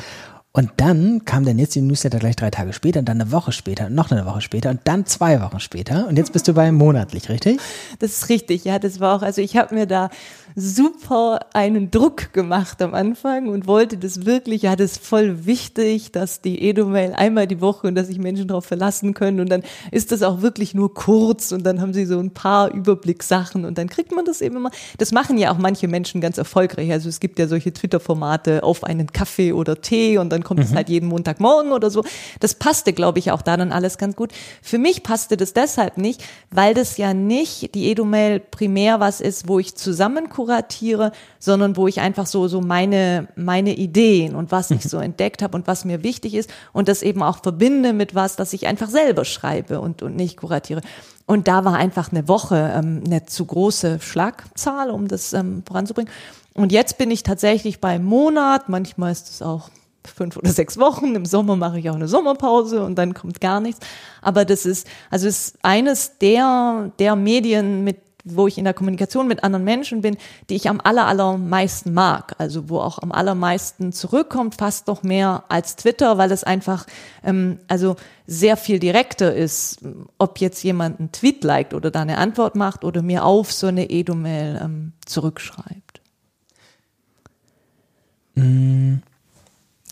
Und 0.52 0.72
dann 0.78 1.26
kam 1.26 1.44
der 1.44 1.54
nächste 1.54 1.82
Newsletter 1.82 2.18
gleich 2.18 2.38
drei 2.38 2.50
Tage 2.50 2.72
später, 2.72 3.00
und 3.00 3.10
dann 3.10 3.20
eine 3.20 3.32
Woche 3.34 3.52
später, 3.52 3.88
und 3.88 3.96
noch 3.96 4.10
eine 4.10 4.26
Woche 4.26 4.40
später 4.40 4.70
und 4.70 4.80
dann 4.86 5.06
zwei 5.06 5.42
Wochen 5.42 5.60
später. 5.60 6.08
Und 6.08 6.18
jetzt 6.18 6.32
bist 6.32 6.48
du 6.48 6.54
bei 6.54 6.72
monatlich, 6.72 7.28
richtig? 7.28 7.60
Das 8.00 8.12
ist 8.12 8.30
richtig, 8.30 8.64
ja, 8.64 8.80
das 8.80 9.02
war 9.02 9.18
auch, 9.18 9.22
also 9.22 9.42
ich 9.42 9.58
habe 9.58 9.76
mir 9.76 9.86
da 9.86 10.10
super 10.56 11.40
einen 11.54 11.92
Druck 11.92 12.32
gemacht 12.32 12.82
am 12.82 12.94
Anfang 12.94 13.50
und 13.50 13.68
wollte 13.68 13.98
das 13.98 14.26
wirklich, 14.26 14.62
ja, 14.62 14.78
das 14.78 14.94
ist 14.94 15.06
voll 15.06 15.46
wichtig, 15.46 16.14
dass 16.14 16.40
die 16.40 16.62
Edomail 16.62 17.14
einmal 17.14 17.46
die 17.46 17.60
Woche 17.60 17.88
und 17.88 17.96
dass 17.96 18.08
sich 18.08 18.20
Menschen 18.20 18.48
darauf 18.48 18.66
verlassen 18.66 19.14
können 19.14 19.42
und 19.42 19.50
dann 19.50 19.64
ist 19.92 20.14
das 20.14 20.24
auch 20.24 20.42
wirklich 20.42 20.74
nur 20.74 20.94
kurz 20.94 21.52
und 21.52 21.66
dann 21.66 21.82
haben 21.82 21.94
sie 21.94 22.06
so 22.06 22.20
ein 22.20 22.32
paar 22.32 22.72
Überblickssachen 22.72 23.66
und 23.66 23.78
dann 23.78 23.90
kriegt 23.90 24.14
man 24.16 24.24
das 24.24 24.40
eben 24.40 24.56
immer. 24.56 24.72
Das 24.98 25.12
machen 25.12 25.38
ja 25.38 25.52
auch 25.52 25.58
manche 25.58 25.90
Menschen 25.90 26.22
ganz 26.22 26.38
erfolgreich. 26.38 26.90
Also 26.90 27.10
es 27.10 27.20
gibt 27.20 27.38
ja 27.38 27.48
solche 27.48 27.74
Twitter-Formate 27.74 28.64
auf 28.64 28.86
einen 28.86 29.12
Kaffee 29.12 29.52
oder 29.52 29.82
Tee 29.82 30.18
und 30.18 30.30
dann 30.30 30.44
kommt 30.44 30.62
es 30.62 30.74
halt 30.74 30.88
jeden 30.88 31.10
Montagmorgen 31.10 31.74
oder 31.74 31.90
so. 31.90 32.04
Das 32.40 32.56
passte, 32.56 32.94
glaube 32.94 33.20
ich, 33.20 33.32
auch 33.32 33.42
da 33.42 33.58
dann 33.58 33.74
alles 33.74 33.98
ganz 33.98 34.16
gut. 34.16 34.32
Für 34.62 34.78
mich 34.78 35.04
passte 35.04 35.36
das 35.36 35.52
deshalb 35.52 35.98
nicht, 35.98 36.24
weil 36.50 36.74
das 36.74 36.96
ja 36.96 37.14
nicht 37.14 37.76
die 37.76 37.92
Edomail 37.92 38.40
primär 38.40 39.02
was 39.02 39.20
ist, 39.20 39.50
wo 39.50 39.60
ich 39.60 39.76
zusammen 39.76 40.30
kuratiere, 40.46 41.12
sondern 41.40 41.76
wo 41.76 41.88
ich 41.88 42.00
einfach 42.00 42.28
so, 42.28 42.48
so 42.48 42.62
meine, 42.62 43.28
meine 43.36 43.76
Ideen 43.76 44.36
und 44.36 44.52
was 44.52 44.72
ich 44.72 44.84
so 44.84 44.98
entdeckt 44.98 45.42
habe 45.42 45.58
und 45.58 45.68
was 45.68 45.86
mir 45.86 46.04
wichtig 46.04 46.36
ist 46.36 46.50
und 46.72 46.88
das 46.88 47.02
eben 47.02 47.24
auch 47.24 47.42
verbinde 47.42 47.94
mit 47.94 48.16
was, 48.16 48.36
das 48.36 48.54
ich 48.54 48.68
einfach 48.68 48.90
selber 48.90 49.26
schreibe 49.26 49.82
und, 49.82 50.04
und 50.04 50.16
nicht 50.16 50.38
kuratiere. 50.38 50.82
Und 51.26 51.48
da 51.48 51.66
war 51.66 51.74
einfach 51.74 52.12
eine 52.12 52.28
Woche 52.28 52.72
ähm, 52.76 53.04
eine 53.06 53.26
zu 53.26 53.46
große 53.46 54.00
Schlagzahl, 54.00 54.92
um 54.92 55.08
das 55.08 55.34
ähm, 55.34 55.64
voranzubringen. 55.66 56.12
Und 56.54 56.72
jetzt 56.72 56.98
bin 56.98 57.10
ich 57.10 57.24
tatsächlich 57.24 57.82
bei 57.82 57.98
Monat, 57.98 58.70
manchmal 58.70 59.12
ist 59.12 59.30
es 59.30 59.42
auch 59.42 59.70
fünf 60.08 60.38
oder 60.38 60.52
sechs 60.52 60.78
Wochen. 60.78 61.16
Im 61.16 61.26
Sommer 61.26 61.56
mache 61.56 61.80
ich 61.80 61.90
auch 61.90 61.96
eine 61.96 62.08
Sommerpause 62.08 62.84
und 62.84 62.96
dann 62.96 63.14
kommt 63.14 63.42
gar 63.42 63.60
nichts. 63.60 63.86
Aber 64.22 64.46
das 64.46 64.66
ist, 64.66 64.88
also 65.10 65.28
ist 65.28 65.58
eines 65.64 66.18
der, 66.20 66.92
der 67.00 67.16
Medien, 67.16 67.84
mit 67.84 67.98
wo 68.26 68.48
ich 68.48 68.58
in 68.58 68.66
der 68.66 68.74
Kommunikation 68.74 69.28
mit 69.28 69.44
anderen 69.44 69.64
Menschen 69.64 70.02
bin, 70.02 70.18
die 70.50 70.56
ich 70.56 70.68
am 70.70 70.82
aller, 70.84 71.08
allermeisten 71.08 71.94
mag. 71.94 72.36
Also 72.40 72.70
wo 72.70 72.80
auch 72.80 73.00
am 73.00 73.12
allermeisten 73.12 73.94
zurückkommt, 73.94 74.56
fast 74.56 74.88
noch 74.88 75.04
mehr 75.04 75.44
als 75.48 75.76
Twitter, 75.76 76.18
weil 76.18 76.32
es 76.32 76.44
einfach 76.44 76.86
ähm, 77.24 77.60
also 77.68 77.96
sehr 78.28 78.58
viel 78.58 78.80
direkter 78.80 79.34
ist, 79.34 79.80
ob 80.18 80.40
jetzt 80.40 80.64
jemand 80.64 81.00
einen 81.00 81.12
Tweet 81.12 81.44
liked 81.44 81.74
oder 81.74 81.92
da 81.92 82.02
eine 82.02 82.18
Antwort 82.18 82.56
macht 82.56 82.84
oder 82.84 83.02
mir 83.02 83.24
auf 83.24 83.54
so 83.54 83.68
eine 83.68 83.90
Edo-Mail 83.90 84.60
ähm, 84.62 84.94
zurückschreibt. 85.06 86.02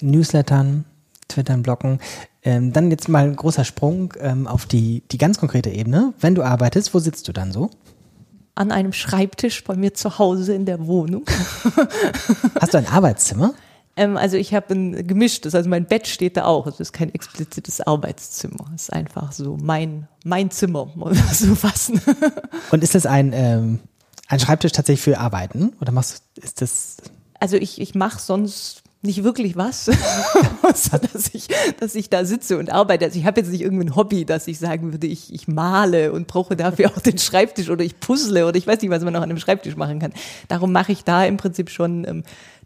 Newslettern, 0.02 0.86
Twittern, 1.28 1.64
Bloggen. 1.64 2.00
Ähm, 2.44 2.74
dann 2.74 2.92
jetzt 2.92 3.08
mal 3.08 3.24
ein 3.24 3.36
großer 3.36 3.64
Sprung 3.64 4.14
ähm, 4.20 4.48
auf 4.48 4.66
die, 4.66 5.04
die 5.12 5.18
ganz 5.18 5.40
konkrete 5.40 5.70
Ebene. 5.70 6.14
Wenn 6.20 6.36
du 6.36 6.44
arbeitest, 6.44 6.94
wo 6.94 7.00
sitzt 7.00 7.28
du 7.28 7.32
dann 7.32 7.52
so? 7.52 7.70
An 8.56 8.72
einem 8.72 8.94
Schreibtisch 8.94 9.64
bei 9.64 9.76
mir 9.76 9.94
zu 9.94 10.20
Hause 10.20 10.54
in 10.54 10.66
der 10.66 10.86
Wohnung. 10.86 11.26
Hast 12.62 12.74
du 12.74 12.78
ein 12.78 12.88
Arbeitszimmer? 12.88 13.54
Ähm, 13.96 14.18
also 14.18 14.38
ich 14.38 14.54
habe 14.54 14.74
ein 14.74 15.08
gemischtes, 15.08 15.56
also 15.56 15.70
mein 15.70 15.86
Bett 15.86 16.08
steht 16.08 16.38
da 16.38 16.46
auch. 16.46 16.68
Es 16.68 16.80
ist 16.80 16.94
kein 16.94 17.14
explizites 17.14 17.82
Arbeitszimmer. 17.82 18.72
Es 18.76 18.84
ist 18.84 18.94
einfach 18.94 19.32
so 19.32 19.58
mein, 19.62 20.08
mein 20.24 20.52
Zimmer, 20.52 20.92
muss 20.96 21.18
man 21.18 21.28
so 21.34 21.56
fassen. 21.56 22.02
Und 22.72 22.84
ist 22.84 22.96
das 22.96 23.06
ein, 23.06 23.32
ähm, 23.34 23.80
ein 24.28 24.40
Schreibtisch 24.40 24.72
tatsächlich 24.72 25.04
für 25.04 25.20
Arbeiten? 25.20 25.74
Oder 25.82 25.92
machst 25.92 26.24
du, 26.36 26.42
ist 26.42 26.62
das, 26.62 26.98
Also 27.40 27.58
ich, 27.58 27.82
ich 27.82 27.96
mache 27.96 28.20
sonst 28.20 28.83
nicht 29.04 29.24
wirklich 29.24 29.56
was, 29.58 29.86
dass 30.64 31.30
ich, 31.34 31.48
dass 31.80 31.94
ich 31.94 32.10
da 32.10 32.24
sitze 32.24 32.58
und 32.58 32.72
arbeite. 32.72 33.06
Also 33.06 33.20
ich 33.20 33.26
habe 33.26 33.42
jetzt 33.42 33.52
nicht 33.52 33.62
irgendein 33.62 33.96
Hobby, 33.96 34.24
dass 34.24 34.48
ich 34.48 34.60
sagen 34.60 34.94
würde, 34.94 35.08
ich, 35.08 35.34
ich 35.34 35.48
male 35.48 36.14
und 36.14 36.28
brauche 36.28 36.56
dafür 36.56 36.90
auch 36.90 37.02
den 37.02 37.18
Schreibtisch 37.18 37.70
oder 37.70 37.84
ich 37.84 38.00
puzzle 38.00 38.46
oder 38.46 38.56
ich 38.56 38.66
weiß 38.66 38.82
nicht, 38.82 38.90
was 38.90 39.04
man 39.04 39.14
noch 39.14 39.22
an 39.22 39.30
einem 39.30 39.40
Schreibtisch 39.40 39.76
machen 39.76 40.00
kann. 40.00 40.14
Darum 40.48 40.72
mache 40.72 40.94
ich 40.94 41.04
da 41.04 41.26
im 41.26 41.36
Prinzip 41.36 41.70
schon 41.70 42.06
ähm, 42.08 42.24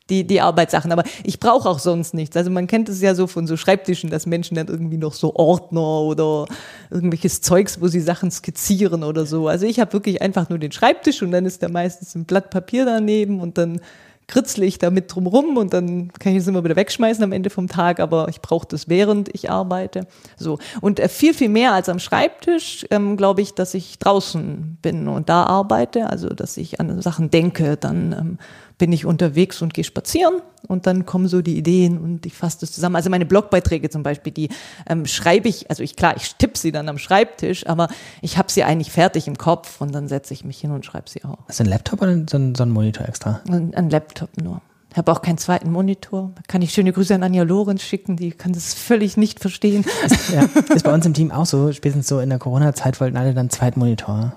die, 0.10 0.26
die 0.26 0.40
Arbeitssachen. 0.40 0.92
Aber 0.92 1.04
ich 1.24 1.40
brauche 1.40 1.68
auch 1.68 1.80
sonst 1.80 2.14
nichts. 2.14 2.38
Also 2.38 2.52
man 2.52 2.68
kennt 2.68 2.88
es 2.88 3.02
ja 3.02 3.16
so 3.16 3.26
von 3.26 3.48
so 3.48 3.58
Schreibtischen, 3.58 4.10
dass 4.12 4.26
Menschen 4.26 4.56
dann 4.56 4.68
irgendwie 4.68 4.98
noch 4.98 5.14
so 5.14 5.36
Ordner 5.36 6.02
oder 6.02 6.46
irgendwelches 6.92 7.42
Zeugs, 7.42 7.82
wo 7.82 7.88
sie 7.88 8.00
Sachen 8.00 8.32
skizzieren 8.32 9.04
oder 9.04 9.26
so. 9.26 9.48
Also 9.48 9.66
ich 9.66 9.80
habe 9.80 9.94
wirklich 9.94 10.22
einfach 10.22 10.50
nur 10.50 10.60
den 10.60 10.72
Schreibtisch 10.72 11.22
und 11.24 11.32
dann 11.32 11.46
ist 11.46 11.64
da 11.64 11.70
meistens 11.70 12.16
ein 12.16 12.26
Blatt 12.26 12.52
Papier 12.52 12.86
daneben 12.86 13.42
und 13.42 13.58
dann 13.58 13.82
kritzle 14.28 14.66
ich 14.66 14.78
damit 14.78 15.14
drumrum 15.14 15.58
und 15.58 15.74
dann 15.74 16.12
kann 16.14 16.34
ich 16.34 16.40
es 16.40 16.48
immer 16.48 16.64
wieder 16.64 16.76
wegschmeißen 16.76 17.24
am 17.24 17.32
Ende 17.32 17.50
vom 17.50 17.68
Tag, 17.68 18.00
aber 18.00 18.28
ich 18.28 18.42
brauche 18.42 18.68
das 18.68 18.90
während 18.90 19.34
ich 19.34 19.50
arbeite. 19.50 20.06
So 20.38 20.60
und 20.82 21.00
äh, 21.00 21.08
viel 21.08 21.34
viel 21.34 21.50
mehr 21.50 21.74
als 21.74 21.88
am 21.90 22.00
Schreibtisch 22.00 22.86
ähm, 22.92 23.16
glaube 23.18 23.42
ich, 23.42 23.54
dass 23.54 23.74
ich 23.74 24.00
draußen 24.00 24.78
bin 24.82 25.08
und 25.08 25.30
da 25.30 25.44
arbeite, 25.44 26.10
also 26.10 26.30
dass 26.30 26.58
ich 26.58 26.80
an 26.80 27.02
Sachen 27.02 27.32
denke, 27.32 27.78
dann 27.78 28.12
ähm, 28.12 28.38
bin 28.78 28.92
ich 28.92 29.06
unterwegs 29.06 29.62
und 29.62 29.74
gehe 29.74 29.84
spazieren 29.84 30.36
und 30.68 30.86
dann 30.86 31.06
kommen 31.06 31.28
so 31.28 31.42
die 31.42 31.58
Ideen 31.58 31.98
und 31.98 32.26
ich 32.26 32.36
fasse 32.36 32.60
das 32.62 32.72
zusammen. 32.72 32.96
Also 32.96 33.10
meine 33.10 33.26
Blogbeiträge 33.26 33.90
zum 33.90 34.04
Beispiel, 34.04 34.32
die 34.32 34.50
ähm, 34.88 35.06
schreibe 35.06 35.48
ich, 35.48 35.70
also 35.70 35.82
ich 35.84 35.96
klar, 35.96 36.16
ich 36.16 36.36
tippe 36.36 36.58
sie 36.58 36.72
dann 36.72 36.88
am 36.88 36.98
Schreibtisch, 36.98 37.66
aber 37.68 37.88
ich 38.22 38.38
habe 38.38 38.52
sie 38.52 38.64
eigentlich 38.64 38.92
fertig 38.92 39.28
im 39.28 39.38
Kopf 39.38 39.82
und 39.82 39.94
dann 39.94 40.08
setze 40.08 40.34
ich 40.34 40.44
mich 40.44 40.60
hin 40.60 40.72
und 40.72 40.86
schreibe 40.86 41.10
sie 41.10 41.24
auch. 41.24 41.40
hast 41.48 41.60
du 41.60 41.64
ein 41.64 41.70
Laptop 41.70 42.02
oder 42.02 42.24
so 42.30 42.38
ein, 42.38 42.54
so 42.56 42.64
ein 42.64 42.70
Monitor 42.70 43.08
extra? 43.08 43.42
Ein, 43.50 43.74
ein 43.74 43.90
Laptop 43.90 44.30
nur. 44.42 44.62
Ich 44.92 44.98
habe 44.98 45.12
auch 45.12 45.22
keinen 45.22 45.38
zweiten 45.38 45.72
Monitor. 45.72 46.32
Da 46.36 46.42
kann 46.48 46.62
ich 46.62 46.74
schöne 46.74 46.92
Grüße 46.92 47.14
an 47.14 47.22
Anja 47.22 47.44
Lorenz 47.44 47.84
schicken, 47.84 48.16
die 48.16 48.32
kann 48.32 48.54
das 48.54 48.74
völlig 48.74 49.18
nicht 49.18 49.40
verstehen. 49.40 49.86
Ja, 50.34 50.48
ist 50.74 50.84
bei 50.84 50.94
uns 50.94 51.06
im 51.06 51.14
Team 51.14 51.32
auch 51.32 51.46
so. 51.46 51.72
Spätestens 51.72 52.08
so 52.08 52.20
in 52.20 52.30
der 52.30 52.40
Corona-Zeit 52.40 53.00
wollten 53.00 53.16
alle 53.16 53.30
dann 53.30 53.42
einen 53.42 53.50
zweiten 53.50 53.80
Monitor. 53.80 54.34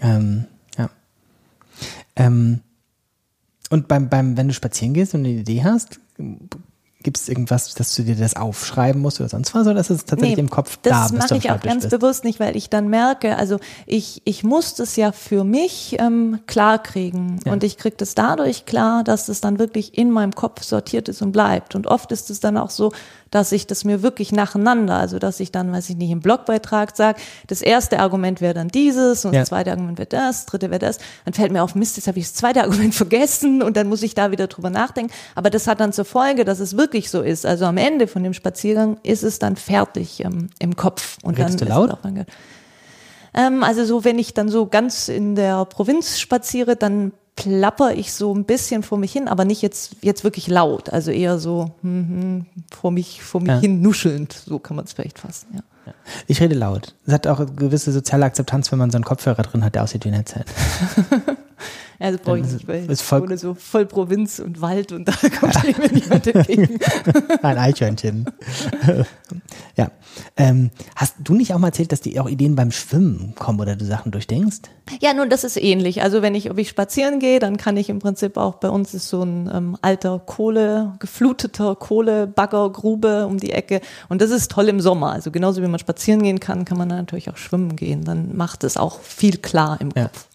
Ähm, 0.00 0.44
ja. 0.76 0.90
Ähm, 2.16 2.60
und 3.74 3.88
beim, 3.88 4.08
beim, 4.08 4.36
wenn 4.36 4.46
du 4.48 4.54
spazieren 4.54 4.94
gehst 4.94 5.14
und 5.14 5.20
eine 5.20 5.30
Idee 5.30 5.64
hast, 5.64 5.98
gibt 7.02 7.18
es 7.18 7.28
irgendwas, 7.28 7.74
dass 7.74 7.94
du 7.94 8.02
dir 8.02 8.14
das 8.14 8.34
aufschreiben 8.34 9.02
musst 9.02 9.20
oder 9.20 9.28
sonst 9.28 9.54
was? 9.54 9.66
Oder 9.66 9.80
ist 9.80 9.90
es 9.90 10.04
tatsächlich 10.04 10.36
Nee, 10.36 10.42
im 10.42 10.48
Kopf 10.48 10.78
da, 10.80 10.90
Das 11.02 11.12
mache 11.12 11.36
ich 11.36 11.50
auch 11.50 11.60
ganz 11.60 11.82
bist? 11.84 11.90
bewusst 11.90 12.24
nicht, 12.24 12.40
weil 12.40 12.56
ich 12.56 12.70
dann 12.70 12.88
merke, 12.88 13.36
also 13.36 13.58
ich, 13.84 14.22
ich 14.24 14.44
muss 14.44 14.74
das 14.74 14.94
ja 14.94 15.10
für 15.10 15.44
mich 15.44 15.96
ähm, 15.98 16.38
klar 16.46 16.82
kriegen. 16.82 17.40
Ja. 17.44 17.52
Und 17.52 17.62
ich 17.64 17.76
kriege 17.76 17.96
das 17.96 18.14
dadurch 18.14 18.64
klar, 18.64 19.02
dass 19.04 19.28
es 19.28 19.40
dann 19.40 19.58
wirklich 19.58 19.98
in 19.98 20.10
meinem 20.10 20.34
Kopf 20.34 20.62
sortiert 20.62 21.08
ist 21.08 21.20
und 21.20 21.32
bleibt. 21.32 21.74
Und 21.74 21.88
oft 21.88 22.10
ist 22.12 22.30
es 22.30 22.40
dann 22.40 22.56
auch 22.56 22.70
so, 22.70 22.92
dass 23.34 23.50
ich 23.50 23.66
das 23.66 23.84
mir 23.84 24.02
wirklich 24.02 24.30
nacheinander, 24.30 24.94
also 24.94 25.18
dass 25.18 25.40
ich 25.40 25.50
dann, 25.50 25.72
weiß 25.72 25.90
ich 25.90 25.96
nicht, 25.96 26.10
im 26.10 26.20
Blogbeitrag 26.20 26.96
sage, 26.96 27.20
das 27.48 27.62
erste 27.62 27.98
Argument 27.98 28.40
wäre 28.40 28.54
dann 28.54 28.68
dieses 28.68 29.24
und 29.24 29.32
Ja. 29.34 29.40
das 29.40 29.48
zweite 29.48 29.72
Argument 29.72 29.98
wäre 29.98 30.08
das, 30.08 30.46
dritte 30.46 30.70
wäre 30.70 30.78
das. 30.78 30.98
Dann 31.24 31.34
fällt 31.34 31.50
mir 31.50 31.64
auf, 31.64 31.74
Mist, 31.74 31.96
jetzt 31.96 32.06
habe 32.06 32.20
ich 32.20 32.26
das 32.26 32.34
zweite 32.34 32.62
Argument 32.62 32.94
vergessen 32.94 33.60
und 33.62 33.76
dann 33.76 33.88
muss 33.88 34.02
ich 34.02 34.14
da 34.14 34.30
wieder 34.30 34.46
drüber 34.46 34.70
nachdenken. 34.70 35.12
Aber 35.34 35.50
das 35.50 35.66
hat 35.66 35.80
dann 35.80 35.92
zur 35.92 36.04
Folge, 36.04 36.44
dass 36.44 36.60
es 36.60 36.76
wirklich 36.76 37.10
so 37.10 37.22
ist. 37.22 37.44
Also 37.44 37.64
am 37.64 37.76
Ende 37.76 38.06
von 38.06 38.22
dem 38.22 38.34
Spaziergang 38.34 38.98
ist 39.02 39.24
es 39.24 39.40
dann 39.40 39.56
fertig 39.56 40.20
ähm, 40.24 40.50
im 40.60 40.76
Kopf. 40.76 41.18
Und 41.24 41.36
Redest 41.36 41.60
dann 41.60 41.68
du 41.68 41.74
laut? 41.74 41.98
ähm, 43.34 43.64
also 43.64 43.84
so, 43.84 44.04
wenn 44.04 44.18
ich 44.20 44.32
dann 44.34 44.48
so 44.48 44.66
ganz 44.66 45.08
in 45.08 45.34
der 45.34 45.64
Provinz 45.64 46.20
spaziere, 46.20 46.76
dann 46.76 47.12
plapper 47.36 47.94
ich 47.94 48.12
so 48.12 48.34
ein 48.34 48.44
bisschen 48.44 48.82
vor 48.82 48.98
mich 48.98 49.12
hin, 49.12 49.26
aber 49.28 49.44
nicht 49.44 49.60
jetzt, 49.62 49.96
jetzt 50.02 50.22
wirklich 50.24 50.46
laut. 50.48 50.90
Also 50.90 51.10
eher 51.10 51.38
so 51.38 51.72
hm, 51.82 52.08
hm, 52.08 52.46
vor 52.72 52.90
mich, 52.92 53.22
vor 53.22 53.40
mich 53.40 53.48
Ja. 53.50 53.58
hin 53.58 53.82
nuschelnd. 53.82 54.32
So 54.32 54.58
kann 54.58 54.76
man 54.76 54.84
es 54.84 54.92
vielleicht 54.92 55.18
fassen, 55.18 55.48
ja. 55.54 55.60
Ich 56.26 56.40
rede 56.40 56.54
laut. 56.54 56.94
Es 57.06 57.12
hat 57.12 57.26
auch 57.26 57.40
eine 57.40 57.52
gewisse 57.52 57.92
soziale 57.92 58.24
Akzeptanz, 58.24 58.72
wenn 58.72 58.78
man 58.78 58.90
so 58.90 58.96
einen 58.96 59.04
Kopfhörer 59.04 59.42
drin 59.42 59.62
hat, 59.64 59.74
der 59.74 59.82
aussieht 59.82 60.04
wie 60.06 60.08
ein 60.08 60.14
Headset. 60.14 60.44
Also 61.98 62.18
brauche 62.22 62.38
ich 62.40 62.46
nicht, 62.46 62.66
weil 62.68 62.90
ist 62.90 63.02
voll- 63.02 63.22
wohne 63.22 63.38
so 63.38 63.54
voll 63.54 63.86
Provinz 63.86 64.38
und 64.38 64.60
Wald 64.60 64.92
und 64.92 65.06
da 65.08 65.12
kommt 65.40 65.78
mir 65.78 65.92
niemand 65.92 66.26
entgegen. 66.26 66.78
Ein 67.42 67.58
Eichhörnchen. 67.58 68.26
ja. 69.76 69.90
Ähm, 70.36 70.70
hast 70.96 71.16
du 71.22 71.34
nicht 71.34 71.52
auch 71.54 71.58
mal 71.58 71.68
erzählt, 71.68 71.90
dass 71.92 72.00
dir 72.00 72.22
auch 72.22 72.28
Ideen 72.28 72.54
beim 72.56 72.70
Schwimmen 72.70 73.34
kommen 73.36 73.60
oder 73.60 73.76
du 73.76 73.84
Sachen 73.84 74.12
durchdenkst? 74.12 74.60
Ja, 75.00 75.14
nun, 75.14 75.30
das 75.30 75.44
ist 75.44 75.56
ähnlich. 75.56 76.02
Also 76.02 76.22
wenn 76.22 76.34
ich, 76.34 76.50
ob 76.50 76.58
ich 76.58 76.68
spazieren 76.68 77.18
gehe, 77.18 77.38
dann 77.38 77.56
kann 77.56 77.76
ich 77.76 77.88
im 77.88 77.98
Prinzip 77.98 78.36
auch, 78.36 78.56
bei 78.56 78.68
uns 78.68 78.94
ist 78.94 79.08
so 79.08 79.22
ein 79.22 79.50
ähm, 79.52 79.76
alter 79.82 80.18
Kohle, 80.18 80.94
gefluteter 81.00 81.74
Kohlebaggergrube 81.74 83.26
um 83.26 83.38
die 83.38 83.52
Ecke. 83.52 83.80
Und 84.08 84.20
das 84.20 84.30
ist 84.30 84.50
toll 84.50 84.68
im 84.68 84.80
Sommer. 84.80 85.12
Also 85.12 85.30
genauso 85.30 85.62
wie 85.62 85.66
man 85.68 85.78
spazieren 85.80 86.22
gehen 86.22 86.40
kann, 86.40 86.64
kann 86.64 86.78
man 86.78 86.88
natürlich 86.88 87.30
auch 87.30 87.36
schwimmen 87.36 87.76
gehen. 87.76 88.04
Dann 88.04 88.36
macht 88.36 88.64
es 88.64 88.76
auch 88.76 89.00
viel 89.00 89.38
klar 89.38 89.80
im 89.80 89.90
Ja. 89.96 90.04
Kopf. 90.04 90.26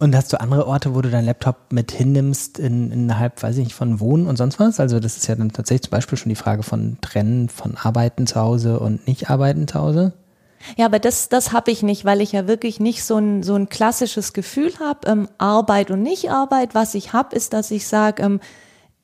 Und 0.00 0.14
hast 0.16 0.32
du 0.32 0.40
andere 0.40 0.66
Orte, 0.66 0.94
wo 0.94 1.00
du 1.02 1.10
deinen 1.10 1.26
Laptop 1.26 1.72
mit 1.72 1.92
hinnimmst, 1.92 2.58
in, 2.58 2.90
innerhalb, 2.90 3.42
weiß 3.42 3.56
ich 3.58 3.64
nicht, 3.64 3.74
von 3.74 4.00
Wohnen 4.00 4.26
und 4.26 4.36
sonst 4.36 4.58
was? 4.58 4.80
Also 4.80 4.98
das 4.98 5.16
ist 5.16 5.28
ja 5.28 5.36
dann 5.36 5.52
tatsächlich 5.52 5.82
zum 5.82 5.92
Beispiel 5.92 6.18
schon 6.18 6.30
die 6.30 6.36
Frage 6.36 6.62
von 6.62 6.98
Trennen, 7.00 7.48
von 7.48 7.76
Arbeiten 7.76 8.26
zu 8.26 8.40
Hause 8.40 8.80
und 8.80 9.06
nicht 9.06 9.30
Arbeiten 9.30 9.68
zu 9.68 9.78
Hause. 9.78 10.12
Ja, 10.76 10.86
aber 10.86 10.98
das, 10.98 11.28
das 11.28 11.52
habe 11.52 11.70
ich 11.70 11.82
nicht, 11.82 12.04
weil 12.04 12.20
ich 12.20 12.32
ja 12.32 12.48
wirklich 12.48 12.80
nicht 12.80 13.04
so 13.04 13.18
ein, 13.18 13.42
so 13.42 13.54
ein 13.54 13.68
klassisches 13.68 14.32
Gefühl 14.32 14.72
habe, 14.80 15.08
ähm, 15.08 15.28
Arbeit 15.38 15.90
und 15.90 16.02
Nicht-Arbeit. 16.02 16.74
Was 16.74 16.94
ich 16.94 17.12
habe, 17.12 17.36
ist, 17.36 17.52
dass 17.52 17.70
ich 17.70 17.86
sage, 17.86 18.22
ähm, 18.22 18.40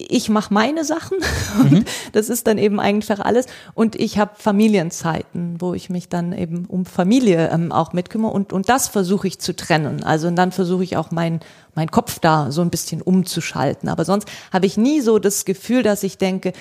ich 0.09 0.29
mache 0.29 0.53
meine 0.53 0.85
Sachen 0.85 1.19
und 1.59 1.85
das 2.13 2.29
ist 2.29 2.47
dann 2.47 2.59
eben 2.59 2.81
einfach 2.81 3.21
alles. 3.21 3.47
Und 3.75 3.97
ich 3.97 4.19
habe 4.19 4.33
Familienzeiten, 4.37 5.61
wo 5.61 5.75
ich 5.75 5.91
mich 5.91 6.09
dann 6.09 6.33
eben 6.33 6.67
um 6.67 6.87
Familie 6.87 7.51
ähm, 7.51 7.73
auch 7.73 7.93
mitkümmere 7.93 8.33
und, 8.33 8.53
und 8.53 8.69
das 8.69 8.89
versuche 8.89 9.29
ich 9.29 9.39
zu 9.39 9.55
trennen. 9.55 10.03
Also 10.05 10.29
und 10.29 10.37
dann 10.37 10.53
versuche 10.53 10.85
ich 10.85 10.97
auch 10.97 11.11
mein, 11.11 11.41
mein 11.75 11.91
Kopf 11.91 12.19
da 12.19 12.51
so 12.51 12.63
ein 12.63 12.71
bisschen 12.71 13.03
umzuschalten. 13.03 13.89
Aber 13.89 14.05
sonst 14.05 14.29
habe 14.53 14.67
ich 14.67 14.77
nie 14.77 15.01
so 15.01 15.19
das 15.19 15.45
Gefühl, 15.45 15.83
dass 15.83 16.03
ich 16.03 16.19
denke, 16.19 16.53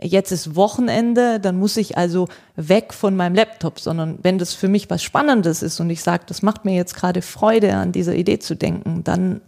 jetzt 0.00 0.32
ist 0.32 0.56
Wochenende, 0.56 1.40
dann 1.40 1.58
muss 1.58 1.76
ich 1.76 1.96
also 1.96 2.28
weg 2.56 2.92
von 2.94 3.16
meinem 3.16 3.34
Laptop, 3.34 3.80
sondern 3.80 4.18
wenn 4.22 4.38
das 4.38 4.54
für 4.54 4.68
mich 4.68 4.88
was 4.88 5.02
Spannendes 5.02 5.62
ist 5.62 5.80
und 5.80 5.90
ich 5.90 6.02
sage, 6.02 6.24
das 6.26 6.42
macht 6.42 6.64
mir 6.64 6.74
jetzt 6.74 6.94
gerade 6.94 7.20
Freude, 7.20 7.74
an 7.74 7.90
dieser 7.90 8.14
Idee 8.14 8.38
zu 8.38 8.54
denken, 8.54 9.02
dann 9.02 9.40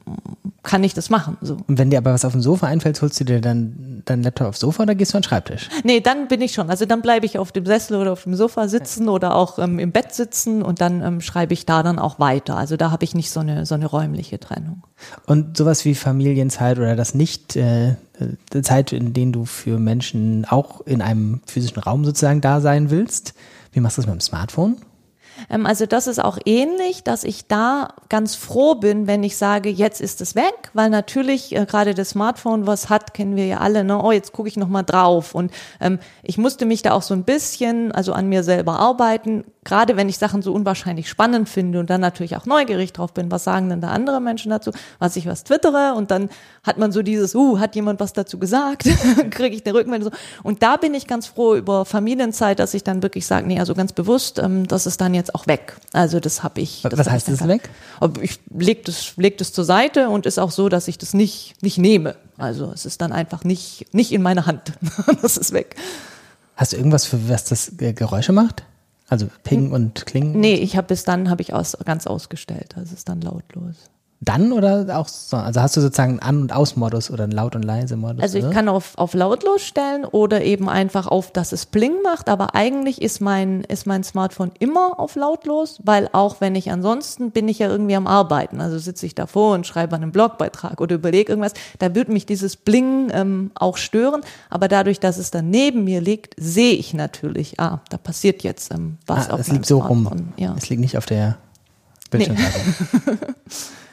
kann 0.65 0.83
ich 0.83 0.95
das 0.95 1.09
machen. 1.09 1.37
So. 1.41 1.57
Und 1.69 1.79
wenn 1.79 1.91
dir 1.91 1.99
aber 1.99 2.13
was 2.13 2.25
auf 2.25 2.33
dem 2.33 2.43
Sofa 2.43 2.67
einfällt, 2.67 3.01
holst 3.01 3.21
du 3.21 3.25
dir 3.25 3.41
dann 3.41 4.03
deinen 4.05 4.25
Laptop 4.25 4.49
aufs 4.49 4.61
Sofa 4.61 4.83
oder 4.83 4.97
gehst 4.97 5.13
du 5.13 5.19
an 5.19 5.23
den 5.23 5.29
Schreibtisch? 5.29 5.69
Nee, 5.85 6.01
dann 6.01 6.27
bin 6.27 6.41
ich 6.41 6.53
schon. 6.53 6.69
Also 6.69 6.85
dann 6.87 7.03
bleibe 7.03 7.25
ich 7.25 7.39
auf 7.39 7.53
dem 7.53 7.65
Sessel 7.65 7.97
oder 7.97 8.13
auf 8.13 8.25
dem 8.25 8.35
Sofa 8.35 8.67
sitzen 8.67 9.09
oder 9.09 9.37
auch 9.37 9.61
ähm, 9.61 9.79
im 9.79 9.93
Bett 9.93 10.13
sitzen 10.13 10.63
und 10.63 10.81
dann 10.81 11.03
ähm, 11.03 11.21
schreibe 11.21 11.55
ich 11.55 11.67
da 11.67 11.85
dann 11.85 12.01
auch 12.01 12.19
weiter. 12.19 12.57
Also 12.57 12.77
da 12.77 12.91
habe 12.91 13.05
ich 13.05 13.15
nicht 13.15 13.31
so 13.31 13.39
eine, 13.41 13.65
so 13.65 13.77
eine 13.77 13.87
räumliche 13.87 14.41
Trennung. 14.41 14.83
Und 15.27 15.57
sowas 15.57 15.85
wie 15.85 15.95
Familienzeit 15.95 16.79
oder 16.79 16.97
das 16.97 17.15
nicht, 17.15 17.55
äh, 17.55 17.95
äh, 18.19 18.63
Zeit, 18.63 18.93
in 18.93 19.13
denen 19.13 19.33
du 19.33 19.45
für 19.45 19.79
Menschen 19.79 20.47
auch 20.47 20.81
in 20.87 21.03
einem 21.03 21.41
physischen 21.47 21.83
Raum 21.83 22.05
sozusagen 22.05 22.41
da 22.41 22.61
sein 22.61 22.91
willst. 22.91 22.96
Wie 23.73 23.81
machst 23.81 23.99
du 23.99 24.03
das 24.03 24.07
mit 24.07 24.17
dem 24.17 24.21
Smartphone? 24.21 24.77
Ähm, 25.51 25.67
also 25.67 25.87
das 25.87 26.07
ist 26.07 26.23
auch 26.23 26.39
ähnlich, 26.45 27.05
dass 27.05 27.25
ich 27.25 27.47
da 27.47 27.89
ganz 28.09 28.35
froh 28.35 28.75
bin, 28.77 29.07
wenn 29.07 29.23
ich 29.23 29.37
sage, 29.37 29.69
jetzt 29.69 30.01
ist 30.01 30.21
es 30.21 30.35
weg, 30.35 30.71
weil 30.75 30.91
natürlich 30.91 31.55
äh, 31.55 31.67
gerade 31.67 31.95
das 31.95 32.11
Smartphone, 32.11 32.67
was 32.67 32.89
hat, 32.89 33.15
kennen 33.15 33.37
wir 33.37 33.47
ja 33.47 33.59
alle, 33.59 33.85
ne? 33.85 34.03
oh, 34.03 34.13
jetzt 34.13 34.33
gucke 34.33 34.49
ich 34.49 34.57
noch 34.57 34.69
mal 34.69 34.83
drauf. 34.83 35.35
Und 35.35 35.53
ähm, 35.81 35.99
ich 36.23 36.39
musste 36.39 36.67
mich 36.67 36.83
da 36.83 36.93
auch 36.93 37.03
so 37.03 37.15
ein 37.15 37.25
bisschen, 37.25 37.93
also 37.93 38.13
an 38.13 38.29
mir 38.29 38.43
selber 38.43 38.79
arbeiten, 38.79 39.45
gerade 39.67 39.97
wenn 39.97 40.09
ich 40.09 40.17
Sachen 40.17 40.43
so 40.43 40.53
unwahrscheinlich 40.53 41.09
spannend 41.09 41.49
finde 41.49 41.81
und 41.81 41.91
dann 41.91 42.01
natürlich 42.01 42.37
auch 42.37 42.47
neugierig 42.47 42.93
drauf 42.93 43.13
bin, 43.13 43.31
was 43.33 43.45
sagen 43.45 43.69
denn 43.69 43.81
da 43.81 43.89
andere 43.89 44.21
Menschen 44.21 44.51
dazu, 44.51 44.71
was 45.01 45.17
ich 45.17 45.27
was 45.27 45.43
twittere 45.43 45.95
und 45.95 46.13
dann 46.13 46.31
hat 46.63 46.79
man 46.79 46.93
so 46.93 47.03
dieses, 47.03 47.35
uh, 47.35 47.59
hat 47.59 47.75
jemand 47.75 47.99
was 47.99 48.13
dazu 48.13 48.39
gesagt, 48.39 48.85
kriege 49.31 49.57
ich 49.57 49.67
eine 49.67 49.75
Rückmeldung. 49.75 50.13
Und 50.45 50.63
da 50.63 50.77
bin 50.77 50.95
ich 50.95 51.09
ganz 51.09 51.27
froh 51.27 51.57
über 51.57 51.85
Familienzeit, 51.85 52.61
dass 52.61 52.75
ich 52.75 52.85
dann 52.85 53.03
wirklich 53.03 53.27
sage, 53.27 53.47
nee, 53.47 53.59
also 53.59 53.75
ganz 53.75 53.93
bewusst, 53.93 54.39
ähm, 54.39 54.69
das 54.69 54.87
ist 54.87 55.01
dann 55.01 55.15
jetzt 55.15 55.35
auch 55.35 55.49
weg. 55.49 55.77
Also 55.93 56.21
das 56.21 56.45
habe 56.45 56.61
ich. 56.61 56.83
Das 56.83 56.93
Was 56.97 57.07
hab 57.07 57.15
heißt 57.15 57.29
ich 57.29 57.39
das 57.39 57.49
weg? 57.49 57.69
aber 57.99 58.23
ich 58.23 58.39
leg 58.57 58.85
das, 58.85 59.17
leg 59.17 59.37
das 59.37 59.53
zur 59.53 59.65
Seite 59.65 60.11
und 60.11 60.27
ist 60.27 60.39
auch 60.39 60.53
so, 60.53 60.69
dass 60.69 60.87
ich 60.87 60.97
das 60.97 61.13
nicht, 61.13 61.61
nicht 61.61 61.79
nehme. 61.79 62.15
Also 62.39 62.71
es 62.73 62.87
ist 62.87 63.01
dann 63.01 63.13
einfach 63.13 63.43
nicht, 63.43 63.93
nicht 63.93 64.13
in 64.13 64.23
meiner 64.23 64.47
Hand. 64.47 64.75
das 65.23 65.37
ist 65.37 65.53
weg. 65.53 65.75
Hast 66.55 66.73
du 66.73 66.77
irgendwas, 66.77 67.05
für 67.05 67.29
was 67.29 67.45
das 67.45 67.73
Geräusche 67.77 68.33
macht? 68.33 68.63
Also 69.09 69.29
Ping 69.45 69.71
und 69.73 70.07
Klingen? 70.07 70.41
Nee, 70.41 70.55
ich 70.55 70.77
habe 70.77 70.89
bis 70.89 71.05
dann 71.05 71.31
habe 71.31 71.43
ich 71.43 71.53
aus, 71.53 71.77
ganz 71.85 72.07
ausgestellt. 72.07 72.75
Das 72.77 72.93
ist 72.93 73.09
dann 73.09 73.21
lautlos. 73.21 73.91
Dann 74.21 74.53
oder 74.53 74.99
auch 74.99 75.09
so? 75.09 75.37
Also 75.37 75.61
hast 75.61 75.77
du 75.77 75.83
sozusagen 75.83 76.13
einen 76.13 76.21
An- 76.21 76.41
und 76.43 76.53
Aus-Modus 76.53 77.11
oder 77.11 77.25
einen 77.25 77.33
Laut- 77.33 77.55
und 77.55 77.63
Leise-Modus? 77.63 78.23
Also 78.23 78.39
ich 78.39 78.45
oder? 78.45 78.55
kann 78.55 78.69
auf, 78.69 78.97
auf 78.97 79.13
lautlos 79.13 79.63
stellen 79.63 80.07
oder 80.07 80.43
eben 80.43 80.71
einfach 80.71 81.07
auf, 81.07 81.33
dass 81.33 81.53
es 81.53 81.67
Bling 81.67 82.01
macht, 82.03 82.31
aber 82.31 82.55
eigentlich 82.55 83.03
ist 83.03 83.21
mein, 83.21 83.61
ist 83.65 83.87
mein 83.87 84.05
Smartphone 84.05 84.53
immer 84.59 84.99
auf 84.99 85.17
lautlos, 85.17 85.81
weil 85.85 86.09
auch 86.13 86.41
wenn 86.41 86.55
ich 86.55 86.71
ansonsten 86.71 87.31
bin 87.31 87.47
ich 87.47 87.59
ja 87.59 87.69
irgendwie 87.69 87.95
am 87.95 88.07
Arbeiten. 88.07 88.63
Also 88.63 88.79
sitze 88.79 89.05
ich 89.05 89.15
davor 89.15 89.55
und 89.55 89.67
schreibe 89.67 89.95
einen 89.97 90.13
Blogbeitrag 90.13 90.81
oder 90.81 90.95
überlege 90.95 91.33
irgendwas, 91.33 91.53
da 91.79 91.95
würde 91.95 92.11
mich 92.11 92.25
dieses 92.25 92.57
Bling 92.57 93.11
ähm, 93.13 93.51
auch 93.55 93.77
stören. 93.77 94.23
Aber 94.49 94.69
dadurch, 94.69 94.99
dass 94.99 95.19
es 95.19 95.31
dann 95.31 95.51
neben 95.51 95.85
mir 95.85 96.01
liegt, 96.01 96.35
sehe 96.39 96.73
ich 96.73 96.95
natürlich, 96.95 97.61
ah, 97.61 97.81
da 97.91 97.99
passiert 97.99 98.43
jetzt 98.45 98.73
ähm, 98.73 98.97
was 99.07 99.29
ah, 99.29 99.35
auf 99.35 99.41
es 99.41 99.49
meinem 99.49 99.57
liegt 99.57 99.67
so 99.67 99.79
Smartphone. 99.81 100.07
rum. 100.07 100.29
Ja. 100.39 100.55
Es 100.57 100.71
liegt 100.71 100.81
nicht 100.81 100.97
auf 100.97 101.05
der 101.05 101.37
Bildschirmseite. 102.11 102.61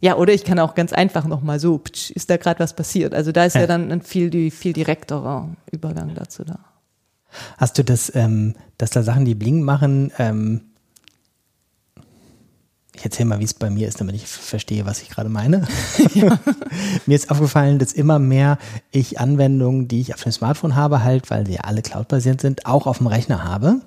Ja, 0.00 0.16
oder 0.16 0.32
ich 0.32 0.44
kann 0.44 0.58
auch 0.60 0.74
ganz 0.74 0.92
einfach 0.92 1.26
nochmal 1.26 1.58
so, 1.58 1.78
ptsch, 1.78 2.10
ist 2.12 2.30
da 2.30 2.36
gerade 2.36 2.60
was 2.60 2.74
passiert. 2.76 3.14
Also 3.14 3.32
da 3.32 3.44
ist 3.44 3.54
ja, 3.54 3.62
Ja. 3.62 3.66
dann 3.66 3.90
ein 3.90 4.02
viel, 4.02 4.30
die- 4.30 4.50
viel 4.52 4.72
direkterer 4.72 5.48
Übergang 5.72 6.14
dazu 6.14 6.44
da. 6.44 6.60
Hast 7.56 7.78
du 7.78 7.84
das, 7.84 8.14
ähm, 8.14 8.54
dass 8.78 8.90
da 8.90 9.02
Sachen, 9.02 9.24
die 9.24 9.34
Bling 9.34 9.62
machen, 9.62 10.12
ähm, 10.18 10.60
ich 12.94 13.04
erzähle 13.04 13.28
mal, 13.28 13.38
wie 13.38 13.44
es 13.44 13.54
bei 13.54 13.70
mir 13.70 13.86
ist, 13.86 14.00
damit 14.00 14.16
ich 14.16 14.26
verstehe, 14.26 14.84
was 14.84 15.02
ich 15.02 15.10
gerade 15.10 15.28
meine. 15.28 15.66
mir 17.06 17.14
ist 17.14 17.30
aufgefallen, 17.30 17.78
dass 17.78 17.92
immer 17.92 18.18
mehr 18.18 18.58
ich 18.90 19.20
Anwendungen, 19.20 19.86
die 19.88 20.00
ich 20.00 20.14
auf 20.14 20.22
dem 20.22 20.32
Smartphone 20.32 20.74
habe, 20.74 21.04
halt, 21.04 21.30
weil 21.30 21.46
sie 21.46 21.54
ja 21.54 21.60
alle 21.60 21.82
cloud-basiert 21.82 22.40
sind, 22.40 22.66
auch 22.66 22.86
auf 22.86 22.98
dem 22.98 23.06
Rechner 23.06 23.44
habe. 23.44 23.80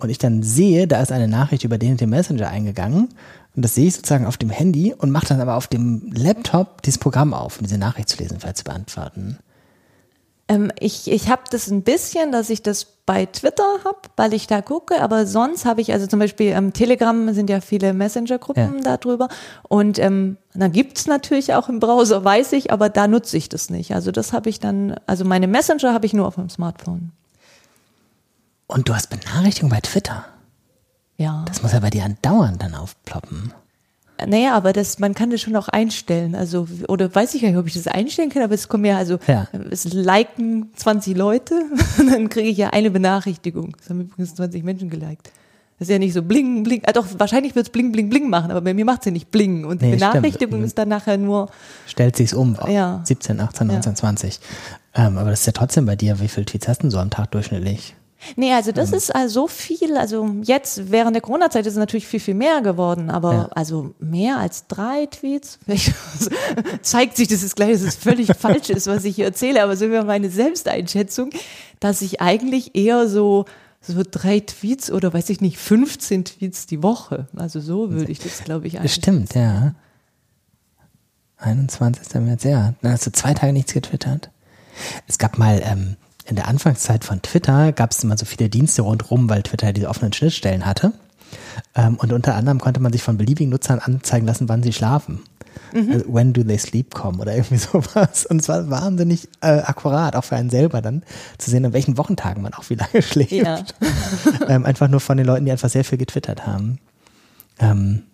Und 0.00 0.10
ich 0.10 0.18
dann 0.18 0.42
sehe, 0.42 0.86
da 0.86 1.00
ist 1.00 1.12
eine 1.12 1.28
Nachricht 1.28 1.64
über 1.64 1.78
den 1.78 1.96
den 1.96 2.10
Messenger 2.10 2.48
eingegangen. 2.48 3.08
Und 3.56 3.64
das 3.64 3.74
sehe 3.74 3.86
ich 3.86 3.94
sozusagen 3.94 4.26
auf 4.26 4.36
dem 4.36 4.50
Handy 4.50 4.94
und 4.94 5.10
mache 5.10 5.26
dann 5.26 5.40
aber 5.40 5.56
auf 5.56 5.66
dem 5.66 6.10
Laptop 6.12 6.82
dieses 6.82 6.98
Programm 6.98 7.34
auf, 7.34 7.58
um 7.58 7.66
diese 7.66 7.78
Nachricht 7.78 8.08
zu 8.08 8.16
lesen, 8.18 8.38
falls 8.40 8.58
zu 8.58 8.64
beantworten. 8.64 9.38
Ähm, 10.50 10.72
ich 10.78 11.10
ich 11.10 11.28
habe 11.28 11.42
das 11.50 11.70
ein 11.70 11.82
bisschen, 11.82 12.32
dass 12.32 12.50
ich 12.50 12.62
das 12.62 12.84
bei 13.06 13.26
Twitter 13.26 13.64
habe, 13.84 13.98
weil 14.16 14.34
ich 14.34 14.46
da 14.46 14.62
gucke, 14.62 15.00
aber 15.00 15.26
sonst 15.26 15.64
habe 15.64 15.80
ich, 15.80 15.92
also 15.92 16.06
zum 16.06 16.18
Beispiel 16.18 16.46
ähm, 16.48 16.72
Telegram 16.72 17.32
sind 17.32 17.50
ja 17.50 17.60
viele 17.60 17.92
Messenger-Gruppen 17.92 18.82
darüber 18.82 19.28
und 19.68 19.98
ähm, 19.98 20.36
dann 20.54 20.72
gibt's 20.72 21.06
natürlich 21.06 21.54
auch 21.54 21.68
im 21.68 21.80
Browser, 21.80 22.24
weiß 22.24 22.52
ich, 22.52 22.72
aber 22.72 22.88
da 22.88 23.06
nutze 23.06 23.36
ich 23.36 23.48
das 23.48 23.70
nicht. 23.70 23.94
Also 23.94 24.10
das 24.10 24.32
habe 24.32 24.48
ich 24.48 24.58
dann, 24.58 24.96
also 25.06 25.24
meine 25.24 25.46
Messenger 25.46 25.92
habe 25.92 26.06
ich 26.06 26.14
nur 26.14 26.26
auf 26.26 26.34
dem 26.34 26.48
Smartphone. 26.48 27.12
Und 28.70 28.88
du 28.88 28.94
hast 28.94 29.08
Benachrichtigungen 29.10 29.74
bei 29.74 29.80
Twitter. 29.80 30.24
Ja. 31.16 31.44
Das 31.46 31.62
muss 31.62 31.72
ja 31.72 31.80
bei 31.80 31.90
dir 31.90 32.04
andauernd 32.04 32.62
dann 32.62 32.74
aufploppen. 32.74 33.52
Naja, 34.26 34.54
aber 34.54 34.72
das, 34.74 34.98
man 34.98 35.14
kann 35.14 35.30
das 35.30 35.40
schon 35.40 35.56
auch 35.56 35.68
einstellen. 35.68 36.34
Also, 36.34 36.68
oder 36.88 37.12
weiß 37.14 37.34
ich 37.34 37.42
gar 37.42 37.48
nicht, 37.48 37.56
ob 37.56 37.66
ich 37.66 37.74
das 37.74 37.86
einstellen 37.86 38.28
kann, 38.30 38.42
aber 38.42 38.54
es 38.54 38.68
kommen 38.68 38.84
ja, 38.84 38.96
also, 38.98 39.18
Ja. 39.26 39.48
es 39.70 39.84
liken 39.92 40.70
20 40.76 41.16
Leute, 41.16 41.54
und 41.98 42.12
dann 42.12 42.28
kriege 42.28 42.48
ich 42.48 42.58
ja 42.58 42.68
eine 42.70 42.90
Benachrichtigung. 42.90 43.74
Es 43.82 43.88
haben 43.88 44.02
übrigens 44.02 44.34
20 44.34 44.62
Menschen 44.62 44.90
geliked. 44.90 45.32
Das 45.78 45.88
ist 45.88 45.92
ja 45.92 45.98
nicht 45.98 46.12
so 46.12 46.22
bling, 46.22 46.62
bling. 46.62 46.82
Ah, 46.84 46.92
doch, 46.92 47.06
wahrscheinlich 47.16 47.54
wird 47.54 47.66
es 47.66 47.72
bling, 47.72 47.90
bling, 47.92 48.10
bling 48.10 48.28
machen, 48.28 48.50
aber 48.50 48.60
bei 48.60 48.74
mir 48.74 48.84
macht 48.84 49.00
es 49.00 49.06
ja 49.06 49.12
nicht 49.12 49.30
bling. 49.30 49.64
Und 49.64 49.80
die 49.80 49.86
Nee, 49.86 49.96
stimmt. 49.96 50.12
Benachrichtigung 50.12 50.58
Mhm. 50.60 50.66
ist 50.66 50.76
dann 50.76 50.88
nachher 50.90 51.16
nur, 51.16 51.48
Stellt 51.86 52.16
sich's 52.16 52.34
um. 52.34 52.58
Ja. 52.68 53.00
17, 53.04 53.40
18, 53.40 53.66
19, 53.66 53.96
20. 53.96 54.38
Ähm, 54.94 55.16
aber 55.16 55.30
das 55.30 55.40
ist 55.40 55.46
ja 55.46 55.52
trotzdem 55.52 55.86
bei 55.86 55.96
dir, 55.96 56.20
wie 56.20 56.28
viel 56.28 56.44
Tweets 56.44 56.68
hast 56.68 56.78
du 56.78 56.82
denn 56.82 56.90
so 56.90 56.98
am 56.98 57.08
Tag 57.08 57.30
durchschnittlich? 57.30 57.94
Nee, 58.36 58.52
also 58.52 58.70
Mhm. 58.70 58.74
das 58.74 58.92
ist 58.92 59.14
also 59.14 59.42
so 59.42 59.46
viel, 59.48 59.96
also 59.96 60.28
jetzt 60.42 60.90
während 60.90 61.14
der 61.14 61.22
Corona-Zeit 61.22 61.66
ist 61.66 61.72
es 61.74 61.78
natürlich 61.78 62.06
viel, 62.06 62.20
viel 62.20 62.34
mehr 62.34 62.60
geworden, 62.62 63.10
aber 63.10 63.32
Ja. 63.32 63.48
also 63.54 63.94
mehr 63.98 64.38
als 64.38 64.66
drei 64.66 65.06
Tweets, 65.06 65.58
zeigt 66.82 67.16
sich, 67.16 67.28
dass 67.28 67.42
es 67.42 67.54
gleich, 67.54 67.72
dass 67.72 67.82
es 67.82 67.96
völlig 67.96 68.28
falsch 68.38 68.70
ist, 68.70 68.86
was 68.86 69.04
ich 69.04 69.16
hier 69.16 69.24
erzähle, 69.26 69.62
aber 69.62 69.76
so 69.76 69.88
wäre 69.90 70.04
meine 70.04 70.30
Selbsteinschätzung, 70.30 71.30
dass 71.80 72.02
ich 72.02 72.20
eigentlich 72.20 72.74
eher 72.76 73.08
so 73.08 73.44
so 73.82 74.02
drei 74.08 74.40
Tweets 74.40 74.90
oder 74.92 75.14
weiß 75.14 75.30
ich 75.30 75.40
nicht, 75.40 75.56
15 75.56 76.26
Tweets 76.26 76.66
die 76.66 76.82
Woche. 76.82 77.28
Also 77.34 77.60
so 77.60 77.90
würde 77.90 78.12
ich 78.12 78.18
das, 78.18 78.44
glaube 78.44 78.66
ich, 78.66 78.74
Das 78.74 78.94
stimmt, 78.94 79.34
ja. 79.34 79.74
21. 81.38 82.20
März, 82.20 82.44
ja. 82.44 82.74
Dann 82.82 82.92
hast 82.92 83.06
du 83.06 83.12
zwei 83.12 83.32
Tage 83.34 83.52
nichts 83.54 83.72
getwittert. 83.72 84.30
Es 85.08 85.16
gab 85.18 85.38
mal 85.38 85.62
ähm, 85.64 85.96
in 86.30 86.36
der 86.36 86.48
Anfangszeit 86.48 87.04
von 87.04 87.20
Twitter 87.22 87.72
gab 87.72 87.90
es 87.90 88.02
immer 88.04 88.16
so 88.16 88.24
viele 88.24 88.48
Dienste 88.48 88.82
rundherum, 88.82 89.28
weil 89.28 89.42
Twitter 89.42 89.72
diese 89.72 89.88
offenen 89.88 90.12
Schnittstellen 90.12 90.64
hatte. 90.64 90.92
Ähm, 91.74 91.96
und 91.96 92.12
unter 92.12 92.34
anderem 92.34 92.60
konnte 92.60 92.80
man 92.80 92.92
sich 92.92 93.02
von 93.02 93.18
beliebigen 93.18 93.50
Nutzern 93.50 93.80
anzeigen 93.80 94.26
lassen, 94.26 94.48
wann 94.48 94.62
sie 94.62 94.72
schlafen. 94.72 95.20
Mhm. 95.72 95.92
Also, 95.92 96.14
when 96.14 96.32
do 96.32 96.42
they 96.42 96.58
sleep 96.58 96.94
kommen 96.94 97.20
oder 97.20 97.34
irgendwie 97.34 97.56
sowas. 97.58 98.26
Und 98.26 98.40
es 98.40 98.48
war 98.48 98.70
wahnsinnig 98.70 99.28
äh, 99.40 99.58
akkurat, 99.58 100.16
auch 100.16 100.24
für 100.24 100.36
einen 100.36 100.50
selber 100.50 100.80
dann 100.80 101.02
zu 101.38 101.50
sehen, 101.50 101.64
an 101.64 101.72
welchen 101.72 101.98
Wochentagen 101.98 102.42
man 102.42 102.54
auch 102.54 102.70
wie 102.70 102.74
lange 102.74 103.02
schläft. 103.02 103.32
Ja. 103.32 103.64
ähm, 104.48 104.64
einfach 104.64 104.88
nur 104.88 105.00
von 105.00 105.16
den 105.16 105.26
Leuten, 105.26 105.44
die 105.44 105.52
einfach 105.52 105.68
sehr 105.68 105.84
viel 105.84 105.98
getwittert 105.98 106.46
haben. 106.46 106.78
Ähm. 107.58 108.04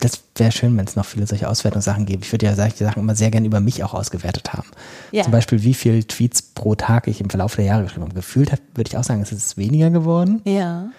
Das 0.00 0.22
wäre 0.36 0.52
schön, 0.52 0.76
wenn 0.76 0.86
es 0.86 0.96
noch 0.96 1.04
viele 1.04 1.26
solche 1.26 1.48
Auswertungssachen 1.48 2.04
gäbe. 2.06 2.24
Ich 2.24 2.32
würde 2.32 2.46
ja 2.46 2.54
solche 2.54 2.84
Sachen 2.84 3.00
immer 3.00 3.14
sehr 3.14 3.30
gerne 3.30 3.46
über 3.46 3.60
mich 3.60 3.84
auch 3.84 3.94
ausgewertet 3.94 4.52
haben. 4.52 4.68
Ja. 5.12 5.22
Zum 5.22 5.32
Beispiel, 5.32 5.62
wie 5.62 5.74
viele 5.74 6.06
Tweets 6.06 6.42
pro 6.42 6.74
Tag 6.74 7.06
ich 7.06 7.20
im 7.20 7.30
Verlauf 7.30 7.56
der 7.56 7.64
Jahre 7.64 7.84
geschrieben 7.84 8.02
habe. 8.02 8.14
Gefühlt 8.14 8.50
würde 8.74 8.88
ich 8.88 8.96
auch 8.96 9.04
sagen, 9.04 9.22
es 9.22 9.32
ist 9.32 9.56
weniger 9.56 9.90
geworden. 9.90 10.42
Ja. 10.44 10.90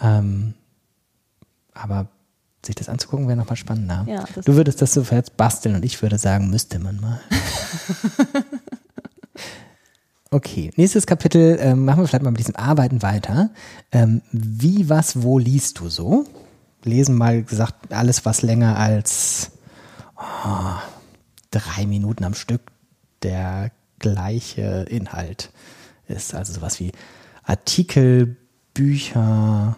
Ähm, 0.00 0.54
aber 1.74 2.08
sich 2.64 2.74
das 2.74 2.88
anzugucken, 2.88 3.28
wäre 3.28 3.36
nochmal 3.36 3.56
spannender. 3.56 4.04
Ja, 4.08 4.24
du 4.44 4.54
würdest 4.54 4.82
das 4.82 4.92
so 4.92 5.04
basteln 5.36 5.74
und 5.74 5.84
ich 5.84 6.00
würde 6.02 6.18
sagen, 6.18 6.50
müsste 6.50 6.78
man 6.78 7.00
mal. 7.00 7.20
okay, 10.30 10.70
nächstes 10.76 11.06
Kapitel 11.06 11.58
ähm, 11.60 11.84
machen 11.84 12.02
wir 12.02 12.08
vielleicht 12.08 12.24
mal 12.24 12.30
mit 12.30 12.40
diesem 12.40 12.56
Arbeiten 12.56 13.02
weiter. 13.02 13.50
Ähm, 13.92 14.22
wie, 14.32 14.88
was, 14.88 15.22
wo 15.22 15.38
liest 15.38 15.78
du 15.78 15.88
so? 15.88 16.26
Lesen 16.88 17.16
mal 17.16 17.42
gesagt, 17.42 17.92
alles, 17.92 18.24
was 18.24 18.42
länger 18.42 18.78
als 18.78 19.52
oh, 20.16 20.74
drei 21.50 21.86
Minuten 21.86 22.24
am 22.24 22.34
Stück 22.34 22.62
der 23.22 23.70
gleiche 23.98 24.86
Inhalt 24.88 25.50
ist. 26.08 26.34
Also 26.34 26.52
sowas 26.52 26.80
wie 26.80 26.92
Artikel, 27.44 28.36
Bücher, 28.74 29.76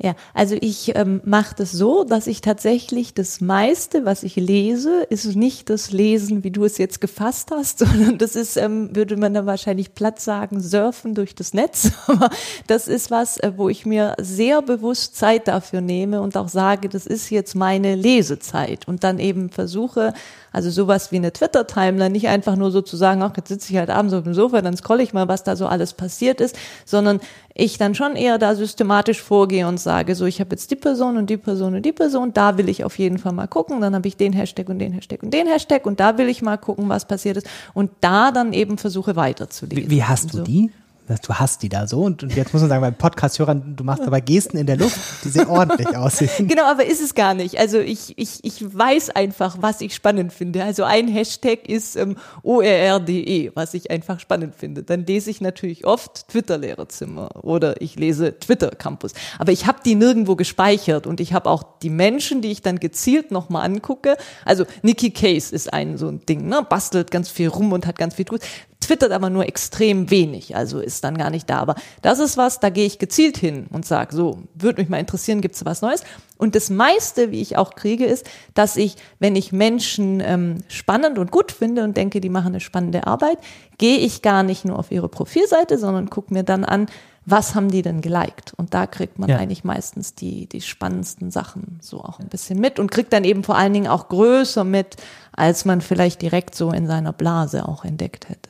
ja, 0.00 0.14
also 0.32 0.56
ich 0.60 0.94
ähm, 0.94 1.20
mache 1.24 1.56
das 1.56 1.72
so, 1.72 2.04
dass 2.04 2.28
ich 2.28 2.40
tatsächlich 2.40 3.14
das 3.14 3.40
meiste, 3.40 4.04
was 4.04 4.22
ich 4.22 4.36
lese, 4.36 5.02
ist 5.10 5.34
nicht 5.34 5.70
das 5.70 5.90
Lesen, 5.90 6.44
wie 6.44 6.52
du 6.52 6.64
es 6.64 6.78
jetzt 6.78 7.00
gefasst 7.00 7.50
hast, 7.50 7.78
sondern 7.80 8.16
das 8.16 8.36
ist, 8.36 8.56
ähm, 8.56 8.94
würde 8.94 9.16
man 9.16 9.34
dann 9.34 9.46
wahrscheinlich 9.46 9.94
platt 9.94 10.20
sagen, 10.20 10.60
surfen 10.60 11.16
durch 11.16 11.34
das 11.34 11.52
Netz. 11.52 11.90
Aber 12.06 12.30
das 12.68 12.86
ist 12.86 13.10
was, 13.10 13.38
äh, 13.38 13.52
wo 13.56 13.68
ich 13.68 13.86
mir 13.86 14.14
sehr 14.20 14.62
bewusst 14.62 15.16
Zeit 15.16 15.48
dafür 15.48 15.80
nehme 15.80 16.22
und 16.22 16.36
auch 16.36 16.48
sage, 16.48 16.88
das 16.88 17.04
ist 17.04 17.30
jetzt 17.30 17.56
meine 17.56 17.96
Lesezeit 17.96 18.86
und 18.86 19.02
dann 19.02 19.18
eben 19.18 19.50
versuche, 19.50 20.14
also 20.52 20.70
sowas 20.70 21.10
wie 21.10 21.16
eine 21.16 21.32
Twitter-Timeline, 21.32 22.10
nicht 22.10 22.28
einfach 22.28 22.54
nur 22.56 22.70
so 22.70 22.82
zu 22.82 22.96
sagen, 22.96 23.22
ach, 23.22 23.32
jetzt 23.36 23.48
sitze 23.48 23.72
ich 23.72 23.78
halt 23.78 23.90
abends 23.90 24.14
auf 24.14 24.24
dem 24.24 24.34
Sofa, 24.34 24.62
dann 24.62 24.76
scrolle 24.76 25.02
ich 25.02 25.12
mal, 25.12 25.28
was 25.28 25.42
da 25.42 25.56
so 25.56 25.66
alles 25.66 25.92
passiert 25.92 26.40
ist, 26.40 26.56
sondern 26.84 27.20
ich 27.58 27.76
dann 27.76 27.94
schon 27.96 28.14
eher 28.14 28.38
da 28.38 28.54
systematisch 28.54 29.20
vorgehe 29.20 29.66
und 29.66 29.78
sage, 29.80 30.14
so, 30.14 30.26
ich 30.26 30.38
habe 30.40 30.50
jetzt 30.52 30.70
die 30.70 30.76
Person 30.76 31.16
und 31.16 31.28
die 31.28 31.36
Person 31.36 31.74
und 31.74 31.82
die 31.84 31.92
Person, 31.92 32.32
da 32.32 32.56
will 32.56 32.68
ich 32.68 32.84
auf 32.84 32.98
jeden 32.98 33.18
Fall 33.18 33.32
mal 33.32 33.48
gucken, 33.48 33.80
dann 33.80 33.96
habe 33.96 34.06
ich 34.06 34.16
den 34.16 34.32
Hashtag 34.32 34.68
und 34.68 34.78
den 34.78 34.92
Hashtag 34.92 35.24
und 35.24 35.34
den 35.34 35.48
Hashtag 35.48 35.84
und 35.84 35.98
da 35.98 36.16
will 36.18 36.28
ich 36.28 36.40
mal 36.40 36.56
gucken, 36.56 36.88
was 36.88 37.04
passiert 37.06 37.36
ist 37.36 37.48
und 37.74 37.90
da 38.00 38.30
dann 38.30 38.52
eben 38.52 38.78
versuche 38.78 39.16
weiterzulesen. 39.16 39.90
Wie, 39.90 39.90
wie 39.90 40.04
hast 40.04 40.32
du 40.32 40.42
die? 40.42 40.70
Du 41.08 41.34
hast 41.34 41.62
die 41.62 41.68
da 41.68 41.86
so 41.86 42.02
und, 42.02 42.22
und 42.22 42.34
jetzt 42.34 42.52
muss 42.52 42.62
man 42.62 42.68
sagen, 42.68 42.82
beim 42.82 42.94
Podcast-Hörern, 42.94 43.76
du 43.76 43.84
machst 43.84 44.02
aber 44.02 44.20
Gesten 44.20 44.58
in 44.58 44.66
der 44.66 44.76
Luft, 44.76 44.98
die 45.24 45.28
sehr 45.28 45.48
ordentlich 45.48 45.96
aussehen. 45.96 46.48
Genau, 46.48 46.64
aber 46.64 46.84
ist 46.84 47.00
es 47.00 47.14
gar 47.14 47.34
nicht. 47.34 47.58
Also 47.58 47.78
ich, 47.78 48.16
ich, 48.16 48.44
ich 48.44 48.76
weiß 48.76 49.10
einfach, 49.10 49.56
was 49.60 49.80
ich 49.80 49.94
spannend 49.94 50.32
finde. 50.32 50.64
Also 50.64 50.84
ein 50.84 51.08
Hashtag 51.08 51.68
ist 51.68 51.96
ähm, 51.96 52.16
ORRDE, 52.42 53.52
was 53.54 53.74
ich 53.74 53.90
einfach 53.90 54.20
spannend 54.20 54.54
finde. 54.54 54.82
Dann 54.82 55.06
lese 55.06 55.30
ich 55.30 55.40
natürlich 55.40 55.86
oft 55.86 56.28
Twitter-Lehrerzimmer 56.28 57.44
oder 57.44 57.80
ich 57.80 57.96
lese 57.96 58.38
Twitter-Campus. 58.38 59.12
Aber 59.38 59.52
ich 59.52 59.66
habe 59.66 59.78
die 59.84 59.94
nirgendwo 59.94 60.36
gespeichert 60.36 61.06
und 61.06 61.20
ich 61.20 61.32
habe 61.32 61.50
auch 61.50 61.64
die 61.82 61.90
Menschen, 61.90 62.42
die 62.42 62.50
ich 62.50 62.62
dann 62.62 62.78
gezielt 62.78 63.30
nochmal 63.30 63.64
angucke. 63.64 64.16
Also 64.44 64.64
Nikki 64.82 65.10
Case 65.10 65.54
ist 65.54 65.72
ein 65.72 65.96
so 65.98 66.08
ein 66.08 66.24
Ding, 66.26 66.48
ne? 66.48 66.66
bastelt 66.68 67.10
ganz 67.10 67.30
viel 67.30 67.48
rum 67.48 67.72
und 67.72 67.86
hat 67.86 67.98
ganz 67.98 68.14
viel 68.14 68.24
Tools 68.24 68.44
twittert 68.88 69.12
aber 69.12 69.28
nur 69.28 69.46
extrem 69.46 70.10
wenig, 70.10 70.56
also 70.56 70.80
ist 70.80 71.04
dann 71.04 71.18
gar 71.18 71.28
nicht 71.28 71.48
da. 71.50 71.58
Aber 71.58 71.74
das 72.00 72.18
ist 72.18 72.38
was, 72.38 72.58
da 72.58 72.70
gehe 72.70 72.86
ich 72.86 72.98
gezielt 72.98 73.36
hin 73.36 73.66
und 73.70 73.84
sage, 73.84 74.16
so, 74.16 74.38
würde 74.54 74.80
mich 74.80 74.88
mal 74.88 74.98
interessieren, 74.98 75.42
gibt 75.42 75.56
es 75.56 75.64
was 75.66 75.82
Neues? 75.82 76.04
Und 76.38 76.54
das 76.54 76.70
meiste, 76.70 77.30
wie 77.30 77.42
ich 77.42 77.58
auch 77.58 77.74
kriege, 77.74 78.06
ist, 78.06 78.26
dass 78.54 78.76
ich, 78.76 78.96
wenn 79.18 79.36
ich 79.36 79.52
Menschen 79.52 80.20
ähm, 80.20 80.58
spannend 80.68 81.18
und 81.18 81.30
gut 81.30 81.52
finde 81.52 81.84
und 81.84 81.96
denke, 81.98 82.20
die 82.20 82.30
machen 82.30 82.48
eine 82.48 82.60
spannende 82.60 83.06
Arbeit, 83.06 83.38
gehe 83.76 83.98
ich 83.98 84.22
gar 84.22 84.42
nicht 84.42 84.64
nur 84.64 84.78
auf 84.78 84.90
ihre 84.90 85.08
Profilseite, 85.08 85.76
sondern 85.76 86.08
gucke 86.08 86.32
mir 86.32 86.42
dann 86.42 86.64
an, 86.64 86.86
was 87.26 87.54
haben 87.54 87.70
die 87.70 87.82
denn 87.82 88.00
geliked? 88.00 88.54
Und 88.56 88.72
da 88.72 88.86
kriegt 88.86 89.18
man 89.18 89.28
ja. 89.28 89.36
eigentlich 89.36 89.64
meistens 89.64 90.14
die, 90.14 90.48
die 90.48 90.62
spannendsten 90.62 91.30
Sachen 91.30 91.78
so 91.82 92.00
auch 92.00 92.20
ein 92.20 92.28
bisschen 92.28 92.58
mit 92.58 92.78
und 92.78 92.90
kriegt 92.90 93.12
dann 93.12 93.24
eben 93.24 93.44
vor 93.44 93.56
allen 93.56 93.74
Dingen 93.74 93.88
auch 93.88 94.08
größer 94.08 94.64
mit, 94.64 94.96
als 95.32 95.66
man 95.66 95.82
vielleicht 95.82 96.22
direkt 96.22 96.54
so 96.54 96.72
in 96.72 96.86
seiner 96.86 97.12
Blase 97.12 97.68
auch 97.68 97.84
entdeckt 97.84 98.30
hätte. 98.30 98.48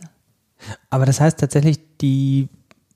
Aber 0.91 1.07
das 1.07 1.21
heißt 1.21 1.39
tatsächlich, 1.39 1.79
die 2.01 2.49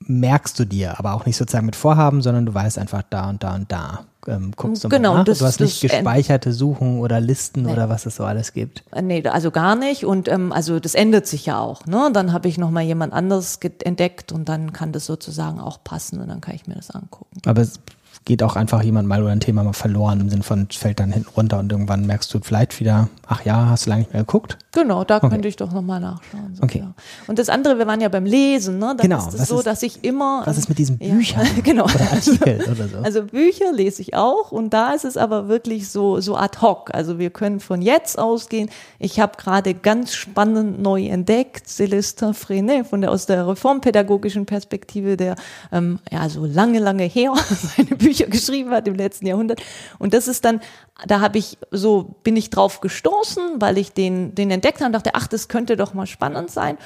merkst 0.06 0.58
du 0.58 0.64
dir, 0.64 0.98
aber 0.98 1.14
auch 1.14 1.26
nicht 1.26 1.36
sozusagen 1.36 1.66
mit 1.66 1.76
Vorhaben, 1.76 2.22
sondern 2.22 2.46
du 2.46 2.54
weißt 2.54 2.78
einfach 2.78 3.02
da 3.08 3.28
und 3.28 3.42
da 3.42 3.54
und 3.54 3.70
da. 3.70 4.04
Ähm, 4.28 4.52
guckst 4.54 4.84
du 4.84 4.88
genau, 4.88 5.12
mal 5.12 5.18
nach. 5.18 5.24
Das, 5.24 5.38
du 5.38 5.46
hast 5.46 5.60
nicht 5.60 5.80
gespeicherte 5.80 6.52
Suchen 6.52 7.00
oder 7.00 7.20
Listen 7.20 7.62
nee. 7.62 7.72
oder 7.72 7.88
was 7.88 8.06
es 8.06 8.16
so 8.16 8.24
alles 8.24 8.52
gibt. 8.52 8.84
Äh, 8.92 9.02
nee, 9.02 9.26
also 9.26 9.50
gar 9.50 9.74
nicht. 9.74 10.04
Und 10.04 10.28
ähm, 10.28 10.52
also 10.52 10.78
das 10.78 10.94
ändert 10.94 11.26
sich 11.26 11.46
ja 11.46 11.58
auch. 11.58 11.86
Ne? 11.86 12.10
Dann 12.12 12.32
habe 12.32 12.48
ich 12.48 12.56
nochmal 12.56 12.84
jemand 12.84 13.12
anderes 13.12 13.58
entdeckt 13.82 14.30
und 14.30 14.48
dann 14.48 14.72
kann 14.72 14.92
das 14.92 15.06
sozusagen 15.06 15.60
auch 15.60 15.82
passen 15.82 16.20
und 16.20 16.28
dann 16.28 16.40
kann 16.40 16.54
ich 16.54 16.66
mir 16.68 16.74
das 16.74 16.90
angucken. 16.90 17.40
Aber 17.46 17.62
es 17.62 17.80
geht 18.24 18.42
auch 18.42 18.56
einfach 18.56 18.82
jemand 18.82 19.08
mal 19.08 19.22
oder 19.22 19.32
ein 19.32 19.40
Thema 19.40 19.64
mal 19.64 19.72
verloren 19.72 20.20
im 20.20 20.30
Sinne 20.30 20.42
von 20.42 20.68
fällt 20.70 21.00
dann 21.00 21.12
hinten 21.12 21.30
runter 21.36 21.58
und 21.58 21.72
irgendwann 21.72 22.06
merkst 22.06 22.32
du 22.32 22.38
vielleicht 22.40 22.78
wieder, 22.78 23.08
ach 23.26 23.44
ja, 23.44 23.68
hast 23.68 23.86
du 23.86 23.90
lange 23.90 24.02
nicht 24.02 24.12
mehr 24.12 24.22
geguckt? 24.22 24.58
Genau, 24.72 25.04
da 25.04 25.16
okay. 25.16 25.28
könnte 25.28 25.48
ich 25.48 25.56
doch 25.56 25.72
nochmal 25.72 26.00
nachschauen. 26.00 26.54
So, 26.54 26.62
okay. 26.62 26.78
Ja. 26.78 26.94
Und 27.26 27.38
das 27.38 27.48
andere, 27.48 27.78
wir 27.78 27.86
waren 27.86 28.00
ja 28.00 28.08
beim 28.08 28.24
Lesen, 28.24 28.78
ne? 28.78 28.94
Da 28.96 29.02
genau. 29.02 29.18
ist 29.18 29.34
es 29.34 29.48
so, 29.48 29.58
ist, 29.58 29.66
dass 29.66 29.82
ich 29.82 30.04
immer. 30.04 30.42
Was 30.44 30.56
ist 30.56 30.68
mit 30.68 30.78
diesen 30.78 30.98
Büchern? 30.98 31.46
Ja, 31.56 31.60
genau. 31.62 31.84
Oder 31.84 32.12
Artikel 32.12 32.60
oder 32.70 32.88
so. 32.88 32.98
Also 33.02 33.24
Bücher 33.24 33.72
lese 33.72 34.02
ich 34.02 34.14
auch 34.14 34.52
und 34.52 34.70
da 34.70 34.92
ist 34.92 35.04
es 35.04 35.16
aber 35.16 35.48
wirklich 35.48 35.90
so, 35.90 36.20
so 36.20 36.36
ad 36.36 36.60
hoc. 36.60 36.94
Also 36.94 37.18
wir 37.18 37.30
können 37.30 37.60
von 37.60 37.82
jetzt 37.82 38.18
ausgehen. 38.18 38.70
Ich 38.98 39.20
habe 39.20 39.36
gerade 39.36 39.74
ganz 39.74 40.14
spannend 40.14 40.80
neu 40.80 41.06
entdeckt, 41.06 41.68
Celestin 41.68 42.34
Frenet 42.34 42.86
von 42.86 43.00
der, 43.00 43.10
aus 43.10 43.26
der 43.26 43.46
reformpädagogischen 43.46 44.46
Perspektive, 44.46 45.16
der 45.16 45.36
ähm, 45.72 45.98
ja 46.10 46.28
so 46.28 46.46
lange, 46.46 46.78
lange 46.78 47.04
her 47.04 47.34
seine 47.76 47.96
Bücher 47.96 48.11
geschrieben 48.30 48.70
hat 48.70 48.86
im 48.88 48.94
letzten 48.94 49.26
Jahrhundert. 49.26 49.62
Und 49.98 50.14
das 50.14 50.28
ist 50.28 50.44
dann, 50.44 50.60
da 51.06 51.20
habe 51.20 51.38
ich 51.38 51.58
so, 51.70 52.14
bin 52.22 52.36
ich 52.36 52.50
drauf 52.50 52.80
gestoßen, 52.80 53.60
weil 53.60 53.78
ich 53.78 53.92
den, 53.92 54.34
den 54.34 54.50
entdeckt 54.50 54.78
habe 54.78 54.86
und 54.86 54.92
dachte, 54.92 55.10
ach, 55.14 55.26
das 55.26 55.48
könnte 55.48 55.76
doch 55.76 55.94
mal 55.94 56.06
spannend 56.06 56.50
sein. 56.50 56.78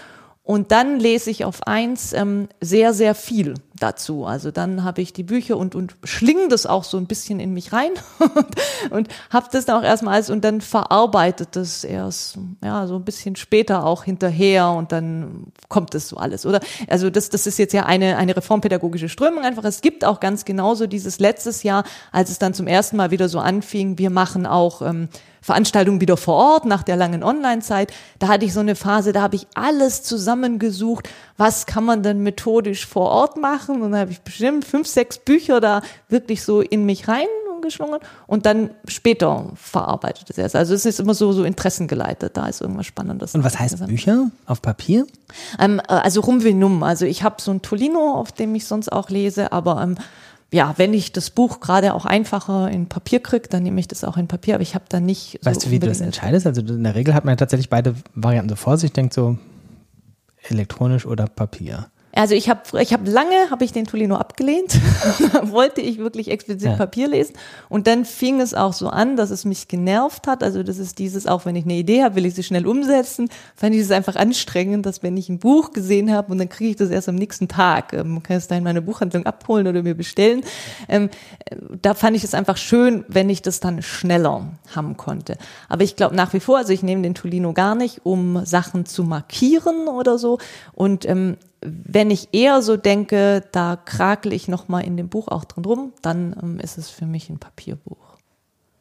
Und 0.42 0.70
dann 0.70 1.00
lese 1.00 1.28
ich 1.30 1.44
auf 1.44 1.66
eins 1.66 2.12
ähm, 2.12 2.48
sehr, 2.60 2.94
sehr 2.94 3.16
viel 3.16 3.54
dazu. 3.78 4.24
Also 4.24 4.50
dann 4.50 4.84
habe 4.84 5.02
ich 5.02 5.12
die 5.12 5.22
Bücher 5.22 5.56
und, 5.56 5.74
und 5.74 5.96
schling 6.04 6.48
das 6.48 6.66
auch 6.66 6.84
so 6.84 6.96
ein 6.96 7.06
bisschen 7.06 7.40
in 7.40 7.52
mich 7.52 7.72
rein 7.72 7.90
und, 8.18 8.92
und 8.92 9.08
habe 9.30 9.46
das 9.52 9.64
dann 9.64 9.78
auch 9.78 9.84
erstmal 9.84 10.14
als 10.14 10.30
und 10.30 10.44
dann 10.44 10.60
verarbeitet 10.60 11.50
das 11.52 11.84
erst, 11.84 12.38
ja, 12.64 12.86
so 12.86 12.96
ein 12.96 13.04
bisschen 13.04 13.36
später 13.36 13.84
auch 13.84 14.04
hinterher 14.04 14.70
und 14.70 14.92
dann 14.92 15.52
kommt 15.68 15.94
das 15.94 16.08
so 16.08 16.16
alles, 16.16 16.46
oder? 16.46 16.60
Also 16.88 17.10
das, 17.10 17.28
das 17.28 17.46
ist 17.46 17.58
jetzt 17.58 17.72
ja 17.72 17.84
eine, 17.84 18.16
eine 18.16 18.36
reformpädagogische 18.36 19.08
Strömung 19.08 19.44
einfach. 19.44 19.64
Es 19.64 19.80
gibt 19.80 20.04
auch 20.04 20.20
ganz 20.20 20.44
genauso 20.44 20.86
dieses 20.86 21.18
letztes 21.18 21.62
Jahr, 21.62 21.84
als 22.12 22.30
es 22.30 22.38
dann 22.38 22.54
zum 22.54 22.66
ersten 22.66 22.96
Mal 22.96 23.10
wieder 23.10 23.28
so 23.28 23.38
anfing, 23.38 23.98
wir 23.98 24.10
machen 24.10 24.46
auch 24.46 24.82
ähm, 24.82 25.08
Veranstaltungen 25.46 26.00
wieder 26.00 26.16
vor 26.16 26.34
Ort 26.34 26.64
nach 26.64 26.82
der 26.82 26.96
langen 26.96 27.22
Online-Zeit. 27.22 27.92
Da 28.18 28.26
hatte 28.26 28.44
ich 28.44 28.52
so 28.52 28.58
eine 28.58 28.74
Phase, 28.74 29.12
da 29.12 29.22
habe 29.22 29.36
ich 29.36 29.46
alles 29.54 30.02
zusammengesucht. 30.02 31.08
Was 31.36 31.66
kann 31.66 31.84
man 31.84 32.02
denn 32.02 32.24
methodisch 32.24 32.84
vor 32.84 33.08
Ort 33.10 33.36
machen? 33.36 33.65
Und 33.68 33.92
da 33.92 33.98
habe 33.98 34.10
ich 34.10 34.20
bestimmt 34.20 34.64
fünf, 34.64 34.86
sechs 34.86 35.18
Bücher 35.18 35.60
da 35.60 35.82
wirklich 36.08 36.42
so 36.42 36.60
in 36.60 36.84
mich 36.84 37.08
reingeschlungen 37.08 38.00
und 38.26 38.46
dann 38.46 38.70
später 38.86 39.52
verarbeitet 39.54 40.30
es 40.30 40.38
erst. 40.38 40.56
Also 40.56 40.74
es 40.74 40.86
ist 40.86 41.00
immer 41.00 41.14
so, 41.14 41.32
so 41.32 41.44
interessengeleitet. 41.44 42.36
Da 42.36 42.46
ist 42.46 42.60
irgendwas 42.60 42.86
Spannendes. 42.86 43.34
Und 43.34 43.44
was 43.44 43.58
heißt 43.58 43.86
Bücher 43.86 44.30
auf 44.46 44.62
Papier? 44.62 45.06
Ähm, 45.58 45.80
äh, 45.80 45.92
also 45.92 46.20
Rumwinum. 46.20 46.82
Also 46.82 47.06
ich 47.06 47.22
habe 47.22 47.36
so 47.40 47.50
ein 47.50 47.62
Tolino, 47.62 48.14
auf 48.14 48.32
dem 48.32 48.54
ich 48.54 48.66
sonst 48.66 48.90
auch 48.90 49.10
lese, 49.10 49.52
aber 49.52 49.82
ähm, 49.82 49.96
ja, 50.52 50.74
wenn 50.76 50.94
ich 50.94 51.12
das 51.12 51.30
Buch 51.30 51.60
gerade 51.60 51.92
auch 51.94 52.04
einfacher 52.04 52.70
in 52.70 52.86
Papier 52.86 53.20
kriege, 53.20 53.48
dann 53.48 53.64
nehme 53.64 53.80
ich 53.80 53.88
das 53.88 54.04
auch 54.04 54.16
in 54.16 54.28
Papier, 54.28 54.54
aber 54.54 54.62
ich 54.62 54.74
habe 54.74 54.84
da 54.88 55.00
nicht 55.00 55.38
so. 55.42 55.50
Weißt 55.50 55.66
du, 55.66 55.70
wie 55.70 55.78
du 55.78 55.88
das 55.88 56.00
entscheidest? 56.00 56.46
Also 56.46 56.60
in 56.60 56.84
der 56.84 56.94
Regel 56.94 57.14
hat 57.14 57.24
man 57.24 57.32
ja 57.32 57.36
tatsächlich 57.36 57.68
beide 57.68 57.94
Varianten 58.14 58.48
so 58.50 58.56
vor 58.56 58.78
sich, 58.78 58.92
denkt 58.92 59.12
so 59.12 59.36
elektronisch 60.48 61.06
oder 61.06 61.26
Papier. 61.26 61.88
Also 62.16 62.34
ich 62.34 62.48
habe 62.48 62.80
ich 62.80 62.94
hab 62.94 63.06
lange, 63.06 63.50
habe 63.50 63.62
ich 63.62 63.72
den 63.72 63.84
Tolino 63.84 64.16
abgelehnt, 64.16 64.80
wollte 65.42 65.82
ich 65.82 65.98
wirklich 65.98 66.30
explizit 66.30 66.70
ja. 66.70 66.76
Papier 66.76 67.08
lesen. 67.08 67.34
Und 67.68 67.86
dann 67.86 68.06
fing 68.06 68.40
es 68.40 68.54
auch 68.54 68.72
so 68.72 68.88
an, 68.88 69.16
dass 69.16 69.30
es 69.30 69.44
mich 69.44 69.68
genervt 69.68 70.26
hat, 70.26 70.42
also 70.42 70.62
das 70.62 70.78
ist 70.78 70.98
dieses, 70.98 71.26
auch 71.26 71.44
wenn 71.44 71.56
ich 71.56 71.64
eine 71.64 71.74
Idee 71.74 72.02
habe, 72.02 72.16
will 72.16 72.24
ich 72.24 72.34
sie 72.34 72.42
schnell 72.42 72.66
umsetzen, 72.66 73.28
fand 73.54 73.74
ich 73.74 73.82
es 73.82 73.90
einfach 73.90 74.16
anstrengend, 74.16 74.86
dass 74.86 75.02
wenn 75.02 75.14
ich 75.18 75.28
ein 75.28 75.38
Buch 75.38 75.72
gesehen 75.72 76.10
habe 76.10 76.32
und 76.32 76.38
dann 76.38 76.48
kriege 76.48 76.70
ich 76.70 76.76
das 76.76 76.88
erst 76.88 77.10
am 77.10 77.16
nächsten 77.16 77.48
Tag, 77.48 77.92
ähm, 77.92 78.22
kann 78.22 78.38
es 78.38 78.48
da 78.48 78.56
in 78.56 78.64
meiner 78.64 78.80
Buchhandlung 78.80 79.26
abholen 79.26 79.66
oder 79.66 79.82
mir 79.82 79.94
bestellen, 79.94 80.42
ähm, 80.88 81.10
da 81.82 81.92
fand 81.92 82.16
ich 82.16 82.24
es 82.24 82.32
einfach 82.32 82.56
schön, 82.56 83.04
wenn 83.08 83.28
ich 83.28 83.42
das 83.42 83.60
dann 83.60 83.82
schneller 83.82 84.52
haben 84.74 84.96
konnte. 84.96 85.36
Aber 85.68 85.84
ich 85.84 85.96
glaube 85.96 86.16
nach 86.16 86.32
wie 86.32 86.40
vor, 86.40 86.56
also 86.56 86.72
ich 86.72 86.82
nehme 86.82 87.02
den 87.02 87.14
Tolino 87.14 87.52
gar 87.52 87.74
nicht, 87.74 88.00
um 88.04 88.46
Sachen 88.46 88.86
zu 88.86 89.04
markieren 89.04 89.88
oder 89.88 90.16
so. 90.16 90.38
Und 90.72 91.04
ähm, 91.04 91.36
wenn 91.66 92.10
ich 92.10 92.28
eher 92.32 92.62
so 92.62 92.76
denke, 92.76 93.44
da 93.52 93.76
krakel 93.76 94.32
ich 94.32 94.48
noch 94.48 94.68
mal 94.68 94.80
in 94.80 94.96
dem 94.96 95.08
Buch 95.08 95.28
auch 95.28 95.44
drin 95.44 95.64
rum, 95.64 95.92
dann 96.02 96.36
ähm, 96.42 96.60
ist 96.60 96.78
es 96.78 96.90
für 96.90 97.06
mich 97.06 97.30
ein 97.30 97.38
Papierbuch. 97.38 97.96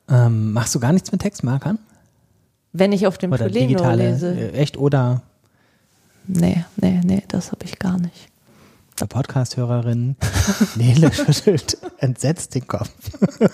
Ähm, 0.09 0.53
machst 0.53 0.75
du 0.75 0.79
gar 0.79 0.93
nichts 0.93 1.11
mit 1.11 1.21
Textmarkern? 1.21 1.79
Wenn 2.73 2.91
ich 2.91 3.07
auf 3.07 3.17
dem 3.17 3.31
oder 3.31 3.47
Tolino 3.47 3.67
digitale, 3.67 4.11
lese. 4.11 4.36
Äh, 4.36 4.51
echt 4.51 4.77
oder? 4.77 5.21
Nee, 6.27 6.65
nee, 6.77 7.01
nee, 7.03 7.23
das 7.27 7.51
habe 7.51 7.65
ich 7.65 7.79
gar 7.79 7.97
nicht. 7.97 8.29
Der 8.99 9.05
Podcast-Hörerin 9.05 10.15
Nele 10.75 11.11
schüttelt 11.11 11.77
entsetzt 11.97 12.55
den 12.55 12.67
Kopf. 12.67 12.89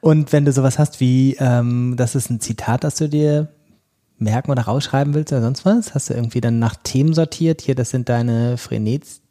Und 0.00 0.32
wenn 0.32 0.44
du 0.44 0.52
sowas 0.52 0.78
hast 0.78 1.00
wie, 1.00 1.36
ähm, 1.38 1.94
das 1.96 2.14
ist 2.14 2.30
ein 2.30 2.40
Zitat, 2.40 2.84
das 2.84 2.96
du 2.96 3.08
dir 3.08 3.48
merken 4.22 4.50
oder 4.50 4.62
rausschreiben 4.62 5.14
willst 5.14 5.32
oder 5.32 5.42
sonst 5.42 5.64
was? 5.64 5.94
Hast 5.94 6.10
du 6.10 6.14
irgendwie 6.14 6.40
dann 6.40 6.58
nach 6.58 6.76
Themen 6.76 7.14
sortiert? 7.14 7.60
Hier, 7.62 7.74
das 7.74 7.90
sind 7.90 8.08
deine 8.08 8.58
Frenets. 8.58 9.21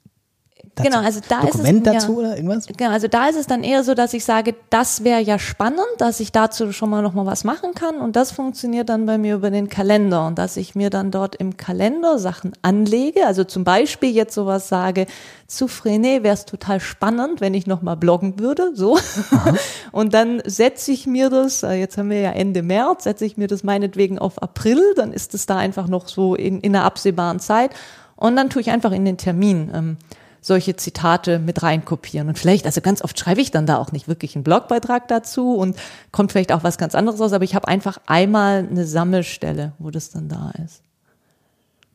Genau, 0.76 1.00
also 1.00 1.20
da 1.28 1.42
Dokument 1.42 1.86
ist 1.86 1.94
es, 1.94 1.94
dazu 1.94 2.14
ja, 2.14 2.18
oder 2.18 2.38
irgendwas? 2.38 2.66
Genau, 2.66 2.92
also 2.92 3.08
da 3.08 3.28
ist 3.28 3.36
es 3.36 3.46
dann 3.46 3.64
eher 3.64 3.84
so, 3.84 3.94
dass 3.94 4.14
ich 4.14 4.24
sage, 4.24 4.56
das 4.70 5.04
wäre 5.04 5.20
ja 5.22 5.38
spannend, 5.38 5.82
dass 5.98 6.20
ich 6.22 6.32
dazu 6.32 6.72
schon 6.72 6.90
mal 6.90 7.02
noch 7.02 7.14
mal 7.14 7.26
was 7.26 7.44
machen 7.44 7.74
kann 7.76 7.98
und 7.98 8.16
das 8.16 8.32
funktioniert 8.32 8.88
dann 8.88 9.06
bei 9.06 9.18
mir 9.18 9.36
über 9.36 9.52
den 9.52 9.68
Kalender 9.68 10.26
und 10.28 10.38
dass 10.38 10.56
ich 10.56 10.74
mir 10.74 10.90
dann 10.90 11.12
dort 11.12 11.36
im 11.36 11.58
Kalender 11.58 12.20
Sachen 12.20 12.54
anlege, 12.62 13.26
also 13.28 13.44
zum 13.44 13.66
Beispiel 13.66 14.12
jetzt 14.12 14.34
sowas 14.34 14.70
sage, 14.70 15.08
zu 15.46 15.66
Frené 15.66 16.24
wäre 16.24 16.34
es 16.34 16.46
total 16.46 16.80
spannend, 16.80 17.42
wenn 17.42 17.54
ich 17.54 17.68
noch 17.68 17.82
mal 17.82 17.96
bloggen 17.96 18.40
würde, 18.40 18.72
so. 18.74 18.98
und 19.92 20.14
dann 20.14 20.42
setze 20.46 20.94
ich 20.94 21.06
mir 21.06 21.30
das, 21.30 21.64
äh, 21.64 21.74
jetzt 21.74 21.98
haben 21.98 22.10
wir 22.10 22.22
ja 22.22 22.32
Ende 22.32 22.64
März, 22.64 23.04
setze 23.04 23.26
ich 23.26 23.36
mir 23.36 23.48
das 23.48 23.64
meinetwegen 23.64 24.20
auf 24.20 24.42
April, 24.42 24.82
dann 24.96 25.12
ist 25.12 25.34
es 25.34 25.46
da 25.46 25.58
einfach 25.58 25.88
noch 25.88 26.08
so 26.08 26.34
in, 26.36 26.62
in 26.62 26.74
einer 26.74 26.86
absehbaren 26.86 27.40
Zeit 27.40 27.72
und 28.16 28.38
dann 28.38 28.50
tue 28.50 28.62
ich 28.62 28.72
einfach 28.72 28.94
in 28.94 29.04
den 29.04 29.18
Termin. 29.18 29.70
Ähm, 29.74 29.98
solche 30.42 30.76
Zitate 30.76 31.40
mit 31.40 31.62
reinkopieren. 31.62 32.28
Und 32.28 32.38
vielleicht, 32.38 32.66
also 32.66 32.82
ganz 32.82 33.04
oft 33.04 33.18
schreibe 33.18 33.42
ich 33.42 33.52
dann 33.52 33.68
da 33.68 33.78
auch 33.78 33.92
nicht 33.92 34.08
wirklich 34.08 34.36
einen 34.36 34.44
Blogbeitrag 34.44 35.08
dazu 35.08 35.56
und 35.56 35.78
kommt 36.12 36.32
vielleicht 36.32 36.52
auch 36.52 36.64
was 36.64 36.80
ganz 36.80 36.96
anderes 36.96 37.22
raus, 37.22 37.34
aber 37.34 37.44
ich 37.44 37.56
habe 37.56 37.68
einfach 37.68 38.00
einmal 38.08 38.68
eine 38.70 38.86
Sammelstelle, 38.86 39.74
wo 39.78 39.92
das 39.92 40.10
dann 40.10 40.28
da 40.28 40.52
ist. 40.66 40.82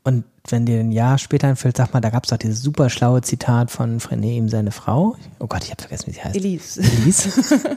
Und 0.05 0.23
wenn 0.49 0.65
dir 0.65 0.79
ein 0.79 0.93
Jahr 0.93 1.19
später 1.19 1.49
einfällt, 1.49 1.77
sag 1.77 1.93
mal, 1.93 2.01
da 2.01 2.11
gab 2.11 2.23
es 2.23 2.31
doch 2.31 2.37
dieses 2.37 2.63
super 2.63 2.91
schlaue 2.91 3.23
Zitat 3.23 3.73
von 3.73 3.99
Frené, 3.99 4.37
ihm 4.37 4.49
seine 4.49 4.71
Frau. 4.71 5.17
Oh 5.41 5.49
Gott, 5.49 5.65
ich 5.65 5.71
habe 5.73 5.83
vergessen, 5.83 6.07
wie 6.07 6.13
sie 6.13 6.23
heißt. 6.23 6.37
Elise. 6.37 6.81
Elise. 6.81 7.33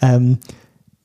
ähm, 0.00 0.38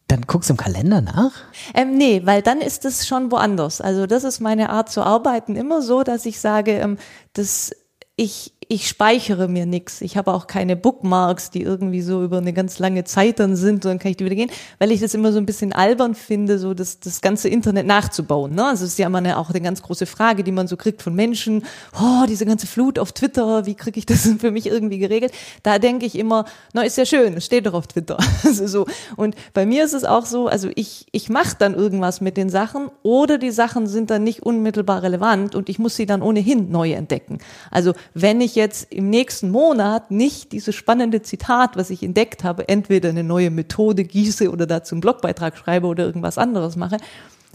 dann 0.07 0.21
guckst 0.27 0.51
du 0.51 0.53
im 0.53 0.57
Kalender 0.57 1.01
nach? 1.01 1.31
Ähm, 1.73 1.97
nee, 1.97 2.21
weil 2.25 2.43
dann 2.43 2.61
ist 2.61 2.85
es 2.85 3.07
schon 3.07 3.31
woanders. 3.31 3.81
Also 3.81 4.05
das 4.05 4.23
ist 4.23 4.41
meine 4.41 4.69
Art 4.69 4.91
zu 4.91 5.01
arbeiten 5.01 5.55
immer 5.55 5.81
so, 5.81 6.03
dass 6.03 6.23
ich 6.27 6.39
sage, 6.39 6.73
ähm, 6.73 6.99
das 7.33 7.71
ich 8.15 8.53
ich 8.73 8.87
speichere 8.87 9.47
mir 9.47 9.67
nichts. 9.67 10.01
Ich 10.01 10.17
habe 10.17 10.33
auch 10.33 10.47
keine 10.47 10.75
Bookmarks, 10.75 11.51
die 11.51 11.61
irgendwie 11.61 12.01
so 12.01 12.23
über 12.23 12.39
eine 12.39 12.53
ganz 12.53 12.79
lange 12.79 13.03
Zeit 13.03 13.39
dann 13.39 13.55
sind 13.55 13.85
und 13.85 13.85
dann 13.85 13.99
kann 13.99 14.09
ich 14.09 14.17
die 14.17 14.25
wieder 14.25 14.35
gehen, 14.35 14.49
weil 14.79 14.91
ich 14.91 14.99
das 14.99 15.13
immer 15.13 15.31
so 15.31 15.37
ein 15.37 15.45
bisschen 15.45 15.73
albern 15.73 16.15
finde, 16.15 16.57
so 16.57 16.73
das, 16.73 16.99
das 16.99 17.21
ganze 17.21 17.49
Internet 17.49 17.85
nachzubauen. 17.85 18.55
Ne? 18.55 18.65
Also 18.65 18.85
es 18.85 18.93
ist 18.93 18.99
ja 18.99 19.05
immer 19.05 19.19
eine, 19.19 19.37
auch 19.37 19.51
eine 19.51 19.61
ganz 19.61 19.83
große 19.83 20.07
Frage, 20.07 20.43
die 20.43 20.51
man 20.51 20.67
so 20.67 20.75
kriegt 20.75 21.03
von 21.03 21.13
Menschen. 21.13 21.63
Oh, 22.01 22.25
diese 22.27 22.47
ganze 22.47 22.65
Flut 22.65 22.97
auf 22.97 23.11
Twitter, 23.11 23.67
wie 23.67 23.75
kriege 23.75 23.99
ich 23.99 24.07
das 24.07 24.27
für 24.39 24.49
mich 24.49 24.65
irgendwie 24.65 24.97
geregelt? 24.97 25.33
Da 25.61 25.77
denke 25.77 26.07
ich 26.07 26.17
immer, 26.17 26.45
na 26.73 26.81
ist 26.81 26.97
ja 26.97 27.05
schön, 27.05 27.39
steht 27.41 27.67
doch 27.67 27.73
auf 27.73 27.87
Twitter. 27.87 28.17
Also 28.43 28.67
so. 28.67 28.85
Und 29.15 29.35
bei 29.53 29.65
mir 29.65 29.85
ist 29.85 29.93
es 29.93 30.03
auch 30.03 30.25
so, 30.25 30.47
also 30.47 30.69
ich, 30.75 31.05
ich 31.11 31.29
mache 31.29 31.55
dann 31.57 31.73
irgendwas 31.75 32.21
mit 32.21 32.37
den 32.37 32.49
Sachen 32.49 32.89
oder 33.01 33.37
die 33.37 33.51
Sachen 33.51 33.87
sind 33.87 34.09
dann 34.09 34.23
nicht 34.23 34.43
unmittelbar 34.43 35.01
relevant 35.01 35.55
und 35.55 35.69
ich 35.69 35.79
muss 35.79 35.95
sie 35.95 36.05
dann 36.05 36.21
ohnehin 36.21 36.69
neu 36.69 36.91
entdecken. 36.91 37.39
Also 37.71 37.93
wenn 38.13 38.41
ich 38.41 38.55
jetzt 38.55 38.62
im 38.89 39.09
nächsten 39.09 39.51
Monat 39.51 40.11
nicht 40.11 40.51
dieses 40.51 40.75
spannende 40.75 41.21
Zitat, 41.21 41.75
was 41.75 41.89
ich 41.89 42.03
entdeckt 42.03 42.43
habe, 42.43 42.67
entweder 42.67 43.09
eine 43.09 43.23
neue 43.23 43.51
Methode 43.51 44.03
gieße 44.03 44.49
oder 44.51 44.65
dazu 44.65 44.95
einen 44.95 45.01
Blogbeitrag 45.01 45.57
schreibe 45.57 45.87
oder 45.87 46.05
irgendwas 46.05 46.37
anderes 46.37 46.75
mache, 46.75 46.97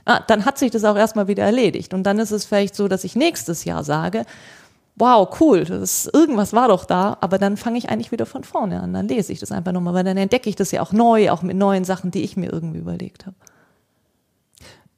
ah, 0.04 0.20
dann 0.26 0.44
hat 0.44 0.58
sich 0.58 0.70
das 0.70 0.84
auch 0.84 0.96
erstmal 0.96 1.28
wieder 1.28 1.44
erledigt. 1.44 1.94
Und 1.94 2.04
dann 2.04 2.18
ist 2.18 2.30
es 2.30 2.44
vielleicht 2.44 2.74
so, 2.74 2.88
dass 2.88 3.04
ich 3.04 3.16
nächstes 3.16 3.64
Jahr 3.64 3.84
sage, 3.84 4.24
wow, 4.96 5.28
cool, 5.40 5.64
das, 5.64 6.10
irgendwas 6.12 6.52
war 6.52 6.68
doch 6.68 6.84
da, 6.84 7.16
aber 7.20 7.38
dann 7.38 7.56
fange 7.56 7.78
ich 7.78 7.88
eigentlich 7.88 8.10
wieder 8.12 8.26
von 8.26 8.44
vorne 8.44 8.80
an. 8.80 8.92
Dann 8.92 9.08
lese 9.08 9.32
ich 9.32 9.40
das 9.40 9.52
einfach 9.52 9.72
nochmal, 9.72 9.94
weil 9.94 10.04
dann 10.04 10.16
entdecke 10.16 10.50
ich 10.50 10.56
das 10.56 10.72
ja 10.72 10.82
auch 10.82 10.92
neu, 10.92 11.30
auch 11.30 11.42
mit 11.42 11.56
neuen 11.56 11.84
Sachen, 11.84 12.10
die 12.10 12.22
ich 12.22 12.36
mir 12.36 12.52
irgendwie 12.52 12.78
überlegt 12.78 13.26
habe. 13.26 13.36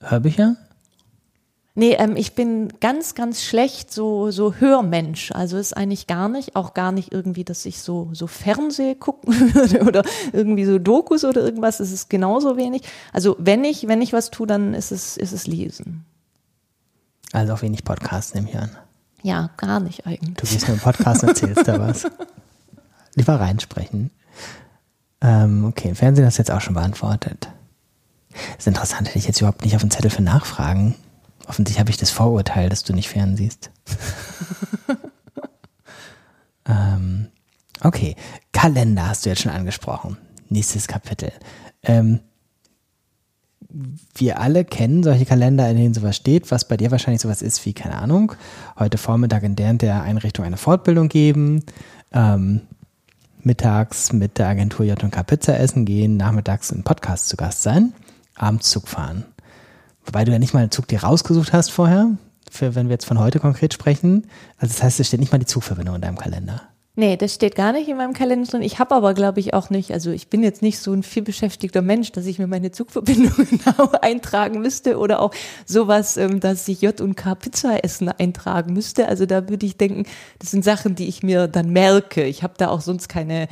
Hörbücher? 0.00 0.56
Nee, 1.74 1.92
ähm, 1.92 2.16
ich 2.16 2.34
bin 2.34 2.68
ganz, 2.80 3.14
ganz 3.14 3.42
schlecht 3.42 3.92
so, 3.92 4.30
so 4.30 4.54
Hörmensch. 4.54 5.30
Also 5.32 5.56
ist 5.56 5.76
eigentlich 5.76 6.06
gar 6.06 6.28
nicht, 6.28 6.56
auch 6.56 6.74
gar 6.74 6.90
nicht 6.90 7.12
irgendwie, 7.12 7.44
dass 7.44 7.64
ich 7.64 7.80
so, 7.80 8.10
so 8.12 8.26
Fernseh 8.26 8.96
gucken 8.96 9.32
würde 9.54 9.82
oder 9.82 10.02
irgendwie 10.32 10.64
so 10.64 10.78
Dokus 10.78 11.24
oder 11.24 11.42
irgendwas. 11.42 11.80
Es 11.80 11.92
ist 11.92 12.10
genauso 12.10 12.56
wenig. 12.56 12.82
Also 13.12 13.36
wenn 13.38 13.64
ich, 13.64 13.86
wenn 13.86 14.02
ich 14.02 14.12
was 14.12 14.30
tue, 14.30 14.46
dann 14.46 14.74
ist 14.74 14.90
es, 14.90 15.16
ist 15.16 15.32
es 15.32 15.46
Lesen. 15.46 16.04
Also 17.32 17.54
auch 17.54 17.62
wenig 17.62 17.84
Podcasts 17.84 18.34
nehme 18.34 18.48
ich 18.48 18.58
an. 18.58 18.70
Ja, 19.22 19.50
gar 19.56 19.80
nicht 19.80 20.06
eigentlich. 20.06 20.34
Du 20.34 20.46
gehst 20.46 20.66
nur 20.66 20.76
im 20.76 20.82
Podcast 20.82 21.22
und 21.22 21.28
erzählst 21.30 21.68
da 21.68 21.78
was. 21.78 22.06
Lieber 23.14 23.38
reinsprechen. 23.38 24.10
Ähm, 25.20 25.66
okay, 25.66 25.94
Fernsehen 25.94 26.26
hast 26.26 26.38
du 26.38 26.42
jetzt 26.42 26.50
auch 26.50 26.60
schon 26.60 26.74
beantwortet. 26.74 27.48
Das 28.30 28.60
ist 28.60 28.66
interessant, 28.66 29.08
hätte 29.08 29.18
ich 29.18 29.26
jetzt 29.26 29.40
überhaupt 29.40 29.64
nicht 29.64 29.76
auf 29.76 29.82
den 29.82 29.90
Zettel 29.90 30.10
für 30.10 30.22
Nachfragen. 30.22 30.94
Offensichtlich 31.50 31.80
habe 31.80 31.90
ich 31.90 31.96
das 31.96 32.12
Vorurteil, 32.12 32.68
dass 32.68 32.84
du 32.84 32.92
nicht 32.92 33.08
fernsiehst. 33.08 33.72
ähm, 36.64 37.26
okay, 37.82 38.14
Kalender 38.52 39.08
hast 39.08 39.26
du 39.26 39.30
jetzt 39.30 39.42
schon 39.42 39.50
angesprochen. 39.50 40.16
Nächstes 40.48 40.86
Kapitel. 40.86 41.32
Ähm, 41.82 42.20
wir 44.14 44.38
alle 44.38 44.64
kennen 44.64 45.02
solche 45.02 45.24
Kalender, 45.24 45.68
in 45.68 45.76
denen 45.76 45.92
sowas 45.92 46.14
steht, 46.14 46.52
was 46.52 46.68
bei 46.68 46.76
dir 46.76 46.92
wahrscheinlich 46.92 47.20
sowas 47.20 47.42
ist 47.42 47.66
wie, 47.66 47.72
keine 47.72 47.96
Ahnung, 47.96 48.32
heute 48.78 48.96
Vormittag 48.96 49.42
in 49.42 49.56
der 49.56 49.74
der 49.74 50.02
Einrichtung 50.02 50.44
eine 50.44 50.56
Fortbildung 50.56 51.08
geben, 51.08 51.64
ähm, 52.12 52.60
mittags 53.42 54.12
mit 54.12 54.38
der 54.38 54.46
Agentur 54.46 54.86
J&K 54.86 55.24
Pizza 55.24 55.58
essen 55.58 55.84
gehen, 55.84 56.16
nachmittags 56.16 56.70
im 56.70 56.84
Podcast 56.84 57.28
zu 57.28 57.36
Gast 57.36 57.64
sein, 57.64 57.92
abends 58.36 58.70
Zug 58.70 58.86
fahren. 58.86 59.24
Wobei 60.04 60.24
du 60.24 60.32
ja 60.32 60.38
nicht 60.38 60.54
mal 60.54 60.60
einen 60.60 60.70
Zug 60.70 60.88
dir 60.88 61.02
rausgesucht 61.02 61.52
hast 61.52 61.70
vorher, 61.70 62.16
für, 62.50 62.74
wenn 62.74 62.88
wir 62.88 62.94
jetzt 62.94 63.06
von 63.06 63.18
heute 63.18 63.38
konkret 63.38 63.72
sprechen. 63.74 64.26
Also 64.58 64.74
das 64.74 64.82
heißt, 64.82 65.00
es 65.00 65.08
steht 65.08 65.20
nicht 65.20 65.32
mal 65.32 65.38
die 65.38 65.46
Zugverbindung 65.46 65.96
in 65.96 66.00
deinem 66.00 66.18
Kalender. 66.18 66.62
Nee, 66.96 67.16
das 67.16 67.34
steht 67.34 67.54
gar 67.54 67.72
nicht 67.72 67.88
in 67.88 67.96
meinem 67.96 68.12
Kalender 68.12 68.50
drin. 68.50 68.62
Ich 68.62 68.78
habe 68.80 68.94
aber, 68.94 69.14
glaube 69.14 69.38
ich, 69.38 69.54
auch 69.54 69.70
nicht, 69.70 69.92
also 69.92 70.10
ich 70.10 70.28
bin 70.28 70.42
jetzt 70.42 70.60
nicht 70.60 70.80
so 70.80 70.92
ein 70.92 71.04
vielbeschäftigter 71.04 71.82
Mensch, 71.82 72.10
dass 72.12 72.26
ich 72.26 72.38
mir 72.38 72.48
meine 72.48 72.72
Zugverbindung 72.72 73.32
genau 73.50 73.92
eintragen 74.02 74.60
müsste 74.60 74.98
oder 74.98 75.20
auch 75.20 75.32
sowas, 75.64 76.16
ähm, 76.16 76.40
dass 76.40 76.66
ich 76.66 76.82
J 76.82 77.00
und 77.00 77.14
K 77.14 77.36
Pizza 77.36 77.84
essen 77.84 78.08
eintragen 78.08 78.72
müsste. 78.72 79.08
Also 79.08 79.24
da 79.24 79.48
würde 79.48 79.64
ich 79.66 79.76
denken, 79.76 80.04
das 80.40 80.50
sind 80.50 80.64
Sachen, 80.64 80.96
die 80.96 81.06
ich 81.06 81.22
mir 81.22 81.46
dann 81.46 81.70
merke. 81.70 82.24
Ich 82.24 82.42
habe 82.42 82.54
da 82.58 82.68
auch 82.68 82.80
sonst 82.80 83.08
keine 83.08 83.48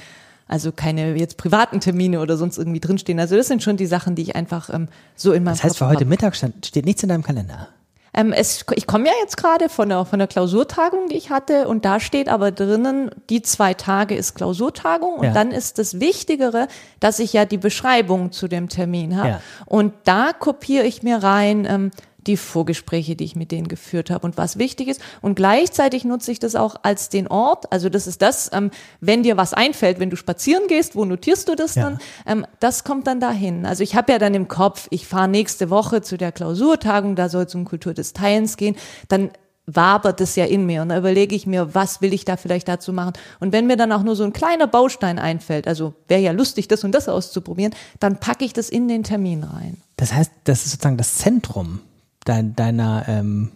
also 0.49 0.73
keine 0.73 1.15
jetzt 1.17 1.37
privaten 1.37 1.79
Termine 1.81 2.21
oder 2.21 2.37
sonst 2.37 2.59
irgendwie 2.59 2.81
drinstehen. 2.81 3.21
Also 3.21 3.37
das 3.37 3.47
sind 3.47 3.63
schon 3.63 3.77
die 3.77 3.87
Sachen, 3.87 4.15
die 4.15 4.23
ich 4.23 4.35
einfach 4.35 4.71
ähm, 4.71 4.89
so 5.15 5.33
in 5.33 5.45
meinem 5.45 5.55
Das 5.55 5.63
heißt, 5.65 5.75
Kopf 5.75 5.79
für 5.79 5.89
heute 5.89 6.01
hab. 6.01 6.09
Mittag 6.09 6.35
stand, 6.35 6.67
steht 6.67 6.87
nichts 6.87 7.03
in 7.03 7.11
deinem 7.11 7.23
Kalender. 7.23 7.69
Ähm, 8.15 8.33
es, 8.33 8.65
ich 8.75 8.87
komme 8.87 9.07
ja 9.07 9.13
jetzt 9.21 9.37
gerade 9.37 9.69
von 9.69 9.91
der, 9.91 10.07
von 10.07 10.19
der 10.19 10.27
Klausurtagung, 10.27 11.09
die 11.11 11.17
ich 11.17 11.31
hatte, 11.31 11.69
und 11.69 11.85
da 11.85 12.01
steht 12.01 12.31
aber 12.31 12.51
drinnen, 12.51 13.11
die 13.29 13.43
zwei 13.43 13.75
Tage 13.75 14.15
ist 14.17 14.35
Klausurtagung 14.35 15.17
und 15.17 15.27
Ja. 15.27 15.33
dann 15.35 15.51
ist 15.51 15.79
das 15.79 16.01
Wichtigere, 16.01 16.69
dass 17.01 17.19
ich 17.19 17.35
ja 17.35 17.45
die 17.45 17.59
Beschreibung 17.59 18.33
zu 18.33 18.49
dem 18.49 18.71
Termin 18.71 19.17
habe. 19.19 19.29
Ja. 19.29 19.41
Und 19.67 19.93
da 20.05 20.33
kopiere 20.33 20.85
ich 20.87 21.03
mir 21.03 21.23
rein 21.23 21.67
ähm, 21.69 21.91
die 22.29 22.37
Vorgespräche, 22.37 23.17
die 23.17 23.25
ich 23.25 23.35
mit 23.35 23.51
denen 23.51 23.67
geführt 23.67 24.11
habe 24.11 24.27
und 24.27 24.37
was 24.37 24.59
wichtig 24.59 24.87
ist. 24.89 25.01
Und 25.21 25.35
gleichzeitig 25.35 26.05
nutze 26.05 26.31
ich 26.31 26.39
das 26.39 26.55
auch 26.55 26.77
als 26.83 27.09
den 27.09 27.27
Ort. 27.27 27.73
Also 27.73 27.89
das 27.89 28.07
ist 28.07 28.23
das, 28.23 28.51
ähm, 28.53 28.71
wenn 29.01 29.23
dir 29.23 29.37
was 29.37 29.55
einfällt, 29.55 29.99
wenn 29.99 30.11
du 30.11 30.17
spazieren 30.17 30.69
gehst, 30.69 30.95
wo 30.95 31.05
notierst 31.05 31.49
du 31.49 31.57
das 31.57 31.75
Ja. 31.75 31.85
dann? 31.85 31.99
Ähm, 32.27 32.47
das 32.61 32.85
kommt 32.85 33.07
dann 33.07 33.19
dahin. 33.19 33.67
Also 33.67 33.83
ich 33.83 33.97
habe 33.97 34.13
ja 34.13 34.19
dann 34.19 34.35
im 34.35 34.47
Kopf, 34.47 34.87
ich 34.91 35.07
fahre 35.07 35.29
nächste 35.29 35.71
Woche 35.71 36.03
zu 36.03 36.17
der 36.17 36.31
Klausurtagung, 36.31 37.17
da 37.17 37.29
soll 37.29 37.45
es 37.45 37.55
um 37.55 37.65
Kultur 37.65 37.95
des 37.95 38.13
Teilens 38.13 38.57
gehen. 38.57 38.77
Dann 39.09 39.31
wabert 39.71 40.21
es 40.21 40.35
ja 40.35 40.47
in 40.47 40.65
mir 40.65 40.83
und 40.83 40.89
da 40.89 40.99
überlege 40.99 41.37
ich 41.37 41.47
mir, 41.47 41.75
was 41.75 42.01
will 42.01 42.15
ich 42.15 42.25
da 42.25 42.37
vielleicht 42.37 42.69
dazu 42.69 42.93
machen. 42.93 43.13
Und 43.39 43.53
wenn 43.53 43.67
mir 43.67 43.77
dann 43.77 43.93
auch 43.93 44.03
nur 44.03 44.17
so 44.17 44.25
ein 44.25 44.33
kleiner 44.33 44.67
Baustein 44.67 45.19
einfällt, 45.19 45.69
also 45.69 45.95
wäre 46.09 46.23
ja 46.23 46.33
lustig, 46.33 46.69
das 46.69 46.85
und 46.85 46.93
das 46.93 47.09
auszuprobieren, 47.09 47.75
dann 48.01 48.19
packe 48.19 48.45
ich 48.45 48.55
das 48.55 48.71
in 48.71 48.89
den 48.89 49.03
Termin 49.03 49.45
rein. 49.45 49.77
Das 49.97 50.15
heißt, 50.15 50.33
das 50.45 50.65
ist 50.65 50.73
sozusagen 50.73 50.97
das 50.97 51.17
Zentrum 51.17 51.81
dein, 52.29 52.55
deiner 52.55 53.05
ähm, 53.09 53.51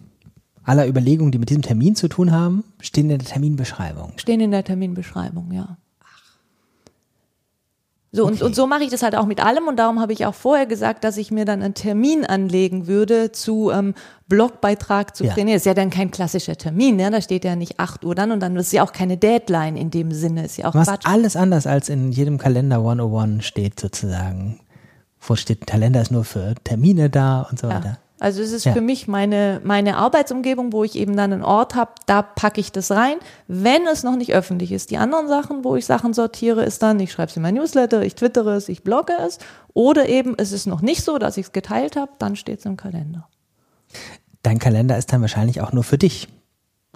aller 0.63 0.87
Überlegungen, 0.87 1.31
die 1.31 1.39
mit 1.39 1.49
diesem 1.49 1.61
Termin 1.61 1.95
zu 1.95 2.07
tun 2.07 2.31
haben, 2.31 2.63
stehen 2.79 3.09
in 3.09 3.19
der 3.19 3.27
Terminbeschreibung. 3.27 4.13
Stehen 4.17 4.39
in 4.39 4.51
der 4.51 4.63
Terminbeschreibung, 4.63 5.51
ja. 5.51 5.77
So, 8.15 8.25
okay. 8.25 8.33
und, 8.33 8.41
und 8.43 8.55
so 8.55 8.67
mache 8.67 8.83
ich 8.83 8.91
das 8.91 9.01
halt 9.01 9.15
auch 9.15 9.25
mit 9.25 9.43
allem 9.43 9.67
und 9.67 9.77
darum 9.77 9.99
habe 9.99 10.13
ich 10.13 10.27
auch 10.27 10.35
vorher 10.35 10.67
gesagt, 10.67 11.03
dass 11.03 11.17
ich 11.17 11.31
mir 11.31 11.45
dann 11.45 11.63
einen 11.63 11.73
Termin 11.73 12.23
anlegen 12.23 12.85
würde 12.85 13.31
zu 13.31 13.71
ähm, 13.71 13.95
Blogbeitrag 14.27 15.15
zu 15.15 15.23
ja. 15.23 15.33
trainieren. 15.33 15.57
Ist 15.57 15.65
ja 15.65 15.73
dann 15.73 15.89
kein 15.89 16.11
klassischer 16.11 16.55
Termin, 16.55 16.97
ne? 16.97 17.09
da 17.09 17.21
steht 17.21 17.43
ja 17.43 17.55
nicht 17.55 17.79
8 17.79 18.05
Uhr 18.05 18.13
dann 18.13 18.31
und 18.31 18.39
dann 18.39 18.55
ist 18.55 18.71
ja 18.71 18.83
auch 18.83 18.93
keine 18.93 19.17
Deadline 19.17 19.75
in 19.75 19.89
dem 19.89 20.11
Sinne. 20.11 20.45
Ist 20.45 20.57
ja 20.57 20.67
auch 20.67 20.75
Was 20.75 20.87
Quatsch. 20.87 21.07
alles 21.07 21.35
anders 21.35 21.65
als 21.65 21.89
in 21.89 22.11
jedem 22.11 22.37
Kalender 22.37 22.77
101 22.77 23.43
steht 23.43 23.79
sozusagen. 23.79 24.59
Wo 25.19 25.35
steht, 25.35 25.65
Kalender 25.65 25.99
ist 25.99 26.11
nur 26.11 26.23
für 26.23 26.53
Termine 26.63 27.09
da 27.09 27.47
und 27.49 27.57
so 27.57 27.67
ja. 27.67 27.77
weiter. 27.77 27.97
Also 28.23 28.41
es 28.41 28.53
ist 28.53 28.63
ja. 28.63 28.71
für 28.71 28.79
mich 28.79 29.09
meine, 29.09 29.59
meine 29.65 29.97
Arbeitsumgebung, 29.97 30.71
wo 30.71 30.85
ich 30.85 30.95
eben 30.95 31.17
dann 31.17 31.33
einen 31.33 31.43
Ort 31.43 31.75
habe, 31.75 31.91
da 32.05 32.21
packe 32.21 32.61
ich 32.61 32.71
das 32.71 32.89
rein, 32.89 33.17
wenn 33.49 33.85
es 33.85 34.03
noch 34.03 34.15
nicht 34.15 34.33
öffentlich 34.33 34.71
ist. 34.71 34.91
Die 34.91 34.97
anderen 34.97 35.27
Sachen, 35.27 35.65
wo 35.65 35.75
ich 35.75 35.85
Sachen 35.85 36.13
sortiere, 36.13 36.63
ist 36.63 36.81
dann, 36.81 37.01
ich 37.01 37.11
schreibe 37.11 37.31
es 37.31 37.35
in 37.35 37.43
mein 37.43 37.55
Newsletter, 37.55 38.01
ich 38.01 38.15
twittere 38.15 38.55
es, 38.55 38.69
ich 38.69 38.81
blogge 38.81 39.11
es. 39.19 39.39
Oder 39.73 40.07
eben, 40.07 40.35
es 40.37 40.53
ist 40.53 40.67
noch 40.67 40.81
nicht 40.81 41.03
so, 41.03 41.17
dass 41.17 41.35
ich 41.35 41.47
es 41.47 41.51
geteilt 41.51 41.97
habe, 41.97 42.13
dann 42.17 42.37
steht 42.37 42.59
es 42.59 42.65
im 42.65 42.77
Kalender. 42.77 43.27
Dein 44.41 44.57
Kalender 44.57 44.97
ist 44.97 45.11
dann 45.11 45.19
wahrscheinlich 45.19 45.59
auch 45.59 45.73
nur 45.73 45.83
für 45.83 45.97
dich 45.97 46.29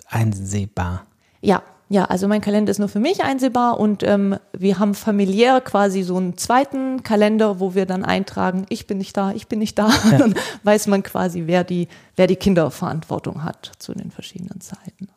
einsehbar. 0.07 1.07
Ja, 1.41 1.61
ja, 1.89 2.05
also 2.05 2.27
mein 2.27 2.41
Kalender 2.41 2.71
ist 2.71 2.79
nur 2.79 2.89
für 2.89 2.99
mich 2.99 3.23
einsehbar 3.23 3.79
und 3.79 4.03
ähm, 4.03 4.37
wir 4.51 4.77
haben 4.77 4.93
familiär 4.93 5.61
quasi 5.61 6.03
so 6.03 6.17
einen 6.17 6.37
zweiten 6.37 7.01
Kalender, 7.03 7.61
wo 7.61 7.75
wir 7.75 7.85
dann 7.85 8.03
eintragen, 8.03 8.65
ich 8.69 8.87
bin 8.87 8.97
nicht 8.97 9.15
da, 9.15 9.31
ich 9.31 9.47
bin 9.47 9.59
nicht 9.59 9.79
da. 9.79 9.89
Ja. 10.11 10.17
Dann 10.17 10.35
weiß 10.63 10.87
man 10.87 11.03
quasi, 11.03 11.43
wer 11.45 11.63
die, 11.63 11.87
wer 12.15 12.27
die 12.27 12.35
Kinderverantwortung 12.35 13.43
hat 13.43 13.71
zu 13.79 13.93
den 13.93 14.11
verschiedenen 14.11 14.59
Zeiten. 14.59 15.07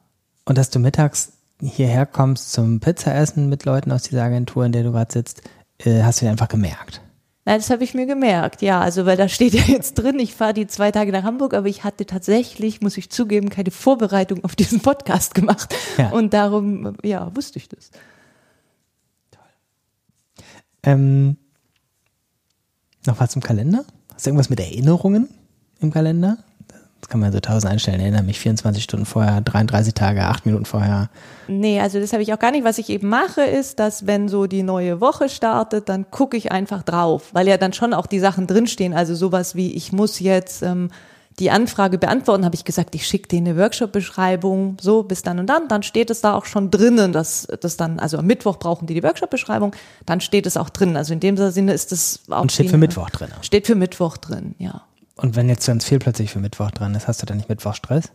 Und 0.44 0.58
dass 0.58 0.70
du 0.70 0.78
mittags 0.78 1.32
hierher 1.60 2.06
kommst 2.06 2.52
zum 2.52 2.80
Pizzaessen 2.80 3.48
mit 3.48 3.64
Leuten 3.64 3.90
aus 3.92 4.04
dieser 4.04 4.22
Agentur, 4.22 4.64
in 4.64 4.72
der 4.72 4.84
du 4.84 4.92
gerade 4.92 5.12
sitzt, 5.12 5.42
äh, 5.78 6.02
hast 6.02 6.20
du 6.20 6.26
dir 6.26 6.30
einfach 6.30 6.48
gemerkt. 6.48 7.00
Nein, 7.46 7.58
das 7.58 7.70
habe 7.70 7.84
ich 7.84 7.94
mir 7.94 8.06
gemerkt, 8.06 8.60
ja. 8.60 8.80
Also, 8.80 9.06
weil 9.06 9.16
da 9.16 9.28
steht 9.28 9.54
ja 9.54 9.62
jetzt 9.62 9.94
drin, 9.94 10.18
ich 10.18 10.34
fahre 10.34 10.52
die 10.52 10.66
zwei 10.66 10.90
Tage 10.90 11.10
nach 11.10 11.24
Hamburg, 11.24 11.54
aber 11.54 11.68
ich 11.68 11.84
hatte 11.84 12.04
tatsächlich, 12.04 12.80
muss 12.82 12.98
ich 12.98 13.10
zugeben, 13.10 13.48
keine 13.48 13.70
Vorbereitung 13.70 14.44
auf 14.44 14.54
diesen 14.54 14.80
Podcast 14.80 15.34
gemacht. 15.34 15.74
Ja. 15.96 16.10
Und 16.10 16.34
darum, 16.34 16.96
ja, 17.02 17.34
wusste 17.34 17.58
ich 17.58 17.68
das. 17.68 17.90
Toll. 19.30 19.42
Ähm, 20.82 21.36
noch 23.06 23.18
was 23.18 23.30
zum 23.30 23.42
Kalender? 23.42 23.84
Hast 24.12 24.26
du 24.26 24.30
irgendwas 24.30 24.50
mit 24.50 24.60
Erinnerungen 24.60 25.28
im 25.80 25.90
Kalender? 25.90 26.38
Das 27.00 27.08
kann 27.08 27.20
man 27.20 27.32
so 27.32 27.40
tausend 27.40 27.72
einstellen. 27.72 28.00
Erinnere 28.00 28.22
mich 28.22 28.38
24 28.38 28.84
Stunden 28.84 29.06
vorher, 29.06 29.40
33 29.40 29.94
Tage, 29.94 30.22
8 30.22 30.44
Minuten 30.44 30.66
vorher. 30.66 31.08
Nee, 31.48 31.80
also 31.80 31.98
das 31.98 32.12
habe 32.12 32.22
ich 32.22 32.32
auch 32.34 32.38
gar 32.38 32.50
nicht. 32.50 32.64
Was 32.64 32.78
ich 32.78 32.90
eben 32.90 33.08
mache, 33.08 33.42
ist, 33.42 33.78
dass 33.78 34.06
wenn 34.06 34.28
so 34.28 34.46
die 34.46 34.62
neue 34.62 35.00
Woche 35.00 35.28
startet, 35.28 35.88
dann 35.88 36.10
gucke 36.10 36.36
ich 36.36 36.52
einfach 36.52 36.82
drauf, 36.82 37.30
weil 37.32 37.48
ja 37.48 37.56
dann 37.56 37.72
schon 37.72 37.94
auch 37.94 38.06
die 38.06 38.20
Sachen 38.20 38.46
drinstehen. 38.46 38.92
Also 38.92 39.14
sowas 39.14 39.54
wie, 39.54 39.72
ich 39.72 39.92
muss 39.92 40.20
jetzt 40.20 40.62
ähm, 40.62 40.90
die 41.38 41.50
Anfrage 41.50 41.96
beantworten, 41.96 42.44
habe 42.44 42.54
ich 42.54 42.64
gesagt, 42.64 42.94
ich 42.94 43.06
schicke 43.06 43.28
dir 43.28 43.38
eine 43.38 43.56
Workshop-Beschreibung, 43.56 44.76
so 44.80 45.02
bis 45.02 45.22
dann 45.22 45.38
und 45.38 45.46
dann. 45.46 45.68
Dann 45.68 45.82
steht 45.82 46.10
es 46.10 46.20
da 46.20 46.34
auch 46.34 46.44
schon 46.44 46.70
drinnen, 46.70 47.12
dass 47.12 47.48
das 47.60 47.78
dann, 47.78 47.98
also 47.98 48.18
am 48.18 48.26
Mittwoch 48.26 48.58
brauchen 48.58 48.86
die 48.86 48.94
die 48.94 49.02
Workshop-Beschreibung, 49.02 49.74
dann 50.04 50.20
steht 50.20 50.46
es 50.46 50.58
auch 50.58 50.68
drin. 50.68 50.96
Also 50.96 51.14
in 51.14 51.20
dem 51.20 51.36
Sinne 51.38 51.72
ist 51.72 51.92
es 51.92 52.20
auch. 52.28 52.42
Und 52.42 52.52
steht 52.52 52.70
für 52.70 52.76
Mittwoch 52.76 53.08
drin. 53.08 53.28
Steht 53.40 53.66
für 53.66 53.74
Mittwoch 53.74 54.18
drin, 54.18 54.54
ja. 54.58 54.82
Und 55.20 55.36
wenn 55.36 55.50
jetzt 55.50 55.66
ganz 55.66 55.84
viel 55.84 55.98
plötzlich 55.98 56.30
für 56.30 56.38
Mittwoch 56.38 56.70
dran 56.70 56.94
ist, 56.94 57.06
hast 57.06 57.20
du 57.20 57.26
dann 57.26 57.36
nicht 57.36 57.50
Mittwochstress? 57.50 58.10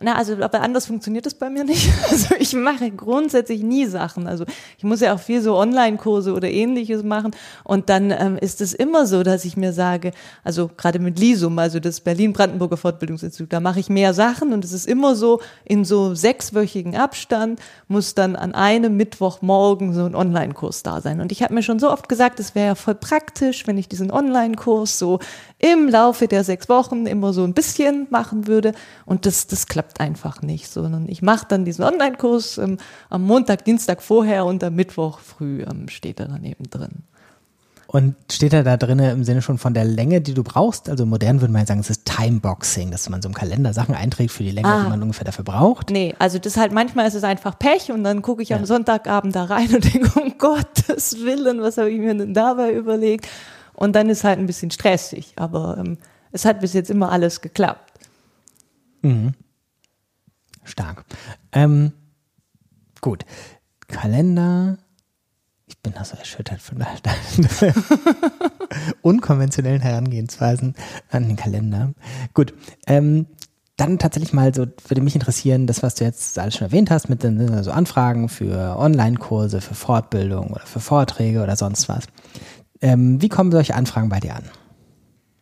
Na, 0.00 0.14
also 0.14 0.36
aber 0.40 0.60
anders 0.60 0.86
funktioniert 0.86 1.26
das 1.26 1.34
bei 1.34 1.50
mir 1.50 1.64
nicht. 1.64 1.88
Also 2.10 2.34
ich 2.38 2.54
mache 2.54 2.90
grundsätzlich 2.90 3.62
nie 3.62 3.86
Sachen. 3.86 4.26
Also 4.26 4.44
ich 4.78 4.84
muss 4.84 5.00
ja 5.00 5.14
auch 5.14 5.20
viel 5.20 5.42
so 5.42 5.56
Online-Kurse 5.56 6.32
oder 6.32 6.48
ähnliches 6.48 7.02
machen. 7.02 7.32
Und 7.64 7.90
dann 7.90 8.10
ähm, 8.10 8.38
ist 8.38 8.60
es 8.60 8.72
immer 8.72 9.06
so, 9.06 9.22
dass 9.22 9.44
ich 9.44 9.56
mir 9.56 9.72
sage, 9.72 10.12
also 10.42 10.70
gerade 10.74 10.98
mit 11.00 11.18
Lisum, 11.18 11.58
also 11.58 11.80
das 11.80 12.00
Berlin-Brandenburger 12.00 12.76
Fortbildungsinstitut, 12.76 13.52
da 13.52 13.60
mache 13.60 13.80
ich 13.80 13.90
mehr 13.90 14.14
Sachen 14.14 14.52
und 14.52 14.64
es 14.64 14.72
ist 14.72 14.86
immer 14.86 15.16
so, 15.16 15.40
in 15.64 15.84
so 15.84 16.14
sechswöchigen 16.14 16.96
Abstand 16.96 17.60
muss 17.88 18.14
dann 18.14 18.36
an 18.36 18.54
einem 18.54 18.96
Mittwochmorgen 18.96 19.92
so 19.92 20.04
ein 20.04 20.14
Online-Kurs 20.14 20.82
da 20.82 21.00
sein. 21.00 21.20
Und 21.20 21.30
ich 21.30 21.42
habe 21.42 21.54
mir 21.54 21.62
schon 21.62 21.78
so 21.78 21.90
oft 21.90 22.08
gesagt, 22.08 22.40
es 22.40 22.54
wäre 22.54 22.68
ja 22.68 22.74
voll 22.74 22.94
praktisch, 22.94 23.66
wenn 23.66 23.76
ich 23.76 23.88
diesen 23.88 24.10
Online-Kurs 24.10 24.98
so 24.98 25.18
im 25.58 25.88
Laufe 25.88 26.28
der 26.28 26.44
sechs 26.44 26.68
Wochen 26.68 27.06
immer 27.06 27.32
so 27.32 27.44
ein 27.44 27.54
bisschen 27.54 28.06
machen 28.10 28.46
würde. 28.46 28.72
Und 29.04 29.26
das, 29.26 29.46
das 29.46 29.66
klappt 29.66 29.87
einfach 30.00 30.42
nicht, 30.42 30.68
sondern 30.68 31.08
ich 31.08 31.22
mache 31.22 31.46
dann 31.48 31.64
diesen 31.64 31.84
Online-Kurs 31.84 32.58
ähm, 32.58 32.78
am 33.10 33.22
Montag, 33.22 33.64
Dienstag 33.64 34.02
vorher 34.02 34.44
und 34.44 34.62
am 34.62 34.74
Mittwoch 34.74 35.18
früh 35.18 35.62
ähm, 35.62 35.88
steht 35.88 36.20
er 36.20 36.28
dann 36.28 36.44
eben 36.44 36.68
drin. 36.70 37.04
Und 37.90 38.16
steht 38.30 38.52
er 38.52 38.64
da 38.64 38.76
drin 38.76 38.98
im 38.98 39.24
Sinne 39.24 39.40
schon 39.40 39.56
von 39.56 39.72
der 39.72 39.86
Länge, 39.86 40.20
die 40.20 40.34
du 40.34 40.42
brauchst? 40.42 40.90
Also 40.90 41.06
modern 41.06 41.40
würde 41.40 41.54
man 41.54 41.64
sagen, 41.64 41.80
es 41.80 41.88
ist 41.88 42.04
Timeboxing, 42.04 42.90
dass 42.90 43.08
man 43.08 43.22
so 43.22 43.30
im 43.30 43.34
Kalender 43.34 43.72
Sachen 43.72 43.94
einträgt 43.94 44.30
für 44.30 44.42
die 44.42 44.50
Länge, 44.50 44.68
ah. 44.68 44.82
die 44.82 44.90
man 44.90 45.00
ungefähr 45.00 45.24
dafür 45.24 45.44
braucht. 45.44 45.88
Nee, 45.88 46.14
also 46.18 46.38
das 46.38 46.58
halt 46.58 46.72
manchmal 46.72 47.08
ist 47.08 47.14
es 47.14 47.24
einfach 47.24 47.58
Pech 47.58 47.90
und 47.90 48.04
dann 48.04 48.20
gucke 48.20 48.42
ich 48.42 48.50
ja. 48.50 48.58
am 48.58 48.66
Sonntagabend 48.66 49.34
da 49.34 49.44
rein 49.44 49.68
und 49.74 49.94
denke, 49.94 50.20
um 50.20 50.36
Gottes 50.36 51.24
Willen, 51.24 51.62
was 51.62 51.78
habe 51.78 51.90
ich 51.90 51.98
mir 51.98 52.14
denn 52.14 52.34
dabei 52.34 52.74
überlegt? 52.74 53.26
Und 53.72 53.96
dann 53.96 54.10
ist 54.10 54.22
halt 54.22 54.38
ein 54.38 54.46
bisschen 54.46 54.70
stressig, 54.70 55.32
aber 55.36 55.78
ähm, 55.78 55.96
es 56.30 56.44
hat 56.44 56.60
bis 56.60 56.74
jetzt 56.74 56.90
immer 56.90 57.10
alles 57.10 57.40
geklappt. 57.40 57.90
Mhm. 59.00 59.32
Stark. 60.68 61.04
Ähm, 61.52 61.92
gut. 63.00 63.24
Kalender. 63.88 64.78
Ich 65.66 65.78
bin 65.80 65.92
da 65.94 66.04
so 66.04 66.16
erschüttert 66.16 66.60
von 66.60 66.78
unkonventionellen 69.02 69.82
Herangehensweisen 69.82 70.74
an 71.10 71.28
den 71.28 71.36
Kalender. 71.36 71.92
Gut. 72.32 72.54
Ähm, 72.86 73.26
dann 73.76 73.98
tatsächlich 73.98 74.32
mal 74.32 74.52
so, 74.52 74.66
würde 74.88 75.00
mich 75.02 75.14
interessieren, 75.14 75.66
das, 75.66 75.82
was 75.82 75.94
du 75.94 76.04
jetzt 76.04 76.38
alles 76.38 76.56
schon 76.56 76.66
erwähnt 76.66 76.90
hast, 76.90 77.08
mit 77.08 77.22
den 77.22 77.62
so 77.62 77.70
Anfragen 77.70 78.28
für 78.28 78.76
Online-Kurse, 78.76 79.60
für 79.60 79.74
Fortbildung 79.74 80.48
oder 80.48 80.66
für 80.66 80.80
Vorträge 80.80 81.42
oder 81.42 81.54
sonst 81.54 81.88
was. 81.88 82.04
Ähm, 82.80 83.22
wie 83.22 83.28
kommen 83.28 83.52
solche 83.52 83.74
Anfragen 83.74 84.08
bei 84.08 84.20
dir 84.20 84.34
an? 84.34 84.44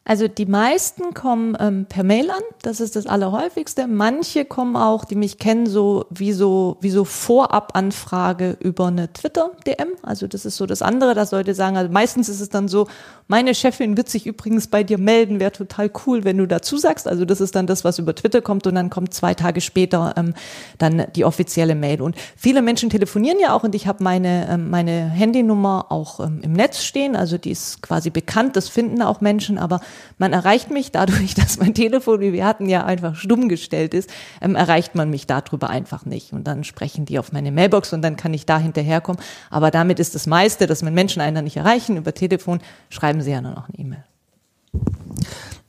Also 0.08 0.28
die 0.28 0.46
meisten 0.46 1.14
kommen 1.14 1.56
ähm, 1.58 1.86
per 1.86 2.04
Mail 2.04 2.30
an, 2.30 2.42
das 2.62 2.78
ist 2.78 2.94
das 2.94 3.06
Allerhäufigste. 3.06 3.88
Manche 3.88 4.44
kommen 4.44 4.76
auch, 4.76 5.04
die 5.04 5.16
mich 5.16 5.38
kennen, 5.40 5.66
so 5.66 6.06
wie 6.10 6.32
so, 6.32 6.76
wie 6.80 6.90
so 6.90 7.04
Vorabanfrage 7.04 8.56
über 8.60 8.86
eine 8.86 9.12
Twitter-DM. 9.12 9.88
Also 10.02 10.28
das 10.28 10.46
ist 10.46 10.58
so 10.58 10.66
das 10.66 10.80
andere, 10.80 11.14
dass 11.14 11.32
Leute 11.32 11.54
sagen, 11.54 11.76
also 11.76 11.90
meistens 11.90 12.28
ist 12.28 12.40
es 12.40 12.50
dann 12.50 12.68
so, 12.68 12.86
meine 13.26 13.52
Chefin 13.52 13.96
wird 13.96 14.08
sich 14.08 14.28
übrigens 14.28 14.68
bei 14.68 14.84
dir 14.84 14.98
melden, 14.98 15.40
wäre 15.40 15.50
total 15.50 15.90
cool, 16.06 16.22
wenn 16.22 16.38
du 16.38 16.46
dazu 16.46 16.76
sagst. 16.76 17.08
Also 17.08 17.24
das 17.24 17.40
ist 17.40 17.56
dann 17.56 17.66
das, 17.66 17.82
was 17.82 17.98
über 17.98 18.14
Twitter 18.14 18.42
kommt 18.42 18.68
und 18.68 18.76
dann 18.76 18.90
kommt 18.90 19.12
zwei 19.12 19.34
Tage 19.34 19.60
später 19.60 20.14
ähm, 20.16 20.34
dann 20.78 21.08
die 21.16 21.24
offizielle 21.24 21.74
Mail. 21.74 22.00
Und 22.00 22.14
viele 22.36 22.62
Menschen 22.62 22.90
telefonieren 22.90 23.40
ja 23.40 23.54
auch 23.54 23.64
und 23.64 23.74
ich 23.74 23.88
habe 23.88 24.04
meine, 24.04 24.48
ähm, 24.48 24.70
meine 24.70 25.10
Handynummer 25.10 25.86
auch 25.88 26.20
ähm, 26.20 26.42
im 26.42 26.52
Netz 26.52 26.84
stehen. 26.84 27.16
Also 27.16 27.38
die 27.38 27.50
ist 27.50 27.82
quasi 27.82 28.10
bekannt, 28.10 28.54
das 28.54 28.68
finden 28.68 29.02
auch 29.02 29.20
Menschen, 29.20 29.58
aber 29.58 29.80
man 30.18 30.32
erreicht 30.32 30.70
mich 30.70 30.92
dadurch, 30.92 31.34
dass 31.36 31.58
mein 31.58 31.74
Telefon, 31.74 32.20
wie 32.20 32.32
wir 32.32 32.44
hatten, 32.44 32.68
ja 32.68 32.84
einfach 32.84 33.16
stumm 33.16 33.48
gestellt 33.48 33.94
ist, 33.94 34.10
ähm, 34.40 34.54
erreicht 34.54 34.94
man 34.94 35.10
mich 35.10 35.26
darüber 35.26 35.70
einfach 35.70 36.04
nicht. 36.04 36.32
Und 36.32 36.46
dann 36.46 36.64
sprechen 36.64 37.04
die 37.04 37.18
auf 37.18 37.32
meine 37.32 37.52
Mailbox 37.52 37.92
und 37.92 38.02
dann 38.02 38.16
kann 38.16 38.34
ich 38.34 38.46
da 38.46 38.58
hinterherkommen. 38.58 39.20
Aber 39.50 39.70
damit 39.70 39.98
ist 39.98 40.14
das 40.14 40.26
meiste, 40.26 40.66
dass 40.66 40.82
man 40.82 40.94
Menschen 40.94 41.20
einen 41.20 41.34
dann 41.34 41.44
nicht 41.44 41.56
erreichen 41.56 41.96
über 41.96 42.14
Telefon, 42.14 42.60
schreiben 42.90 43.22
sie 43.22 43.30
ja 43.30 43.40
nur 43.40 43.52
noch 43.52 43.68
eine 43.68 43.78
E-Mail. 43.78 44.04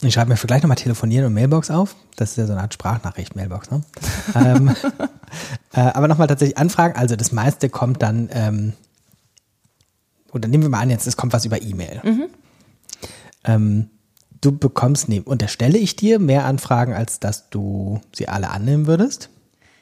Ich 0.02 0.14
schreibe 0.14 0.30
mir 0.30 0.36
für 0.36 0.46
gleich 0.46 0.62
nochmal 0.62 0.76
Telefonieren 0.76 1.26
und 1.26 1.34
Mailbox 1.34 1.70
auf. 1.70 1.96
Das 2.16 2.30
ist 2.30 2.36
ja 2.36 2.46
so 2.46 2.52
eine 2.52 2.62
Art 2.62 2.74
Sprachnachricht, 2.74 3.34
Mailbox, 3.34 3.70
ne? 3.70 3.82
ähm, 4.34 4.74
äh, 5.72 5.80
aber 5.80 6.06
nochmal 6.06 6.28
tatsächlich 6.28 6.56
Anfragen. 6.56 6.96
Also 6.96 7.16
das 7.16 7.32
meiste 7.32 7.68
kommt 7.68 8.02
dann, 8.02 8.28
ähm, 8.32 8.74
oder 10.32 10.46
nehmen 10.46 10.62
wir 10.62 10.70
mal 10.70 10.80
an, 10.80 10.90
jetzt 10.90 11.06
es 11.06 11.16
kommt 11.16 11.32
was 11.32 11.44
über 11.44 11.60
E-Mail. 11.60 12.00
Mhm. 12.04 12.26
Ähm, 13.44 13.90
du 14.40 14.56
bekommst, 14.56 15.08
nee, 15.08 15.22
unterstelle 15.24 15.78
ich 15.78 15.96
dir 15.96 16.18
mehr 16.18 16.44
Anfragen, 16.44 16.94
als 16.94 17.20
dass 17.20 17.50
du 17.50 18.00
sie 18.14 18.28
alle 18.28 18.50
annehmen 18.50 18.86
würdest? 18.86 19.30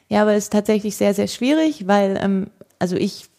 Ja, 0.09 0.21
aber 0.21 0.33
es 0.33 0.45
ist 0.45 0.53
tatsächlich 0.53 0.95
sehr, 0.95 1.13
sehr 1.13 1.27
schwierig, 1.27 1.87
weil, 1.87 2.17
ähm, 2.21 2.47
also 2.79 2.95
ich 2.95 3.29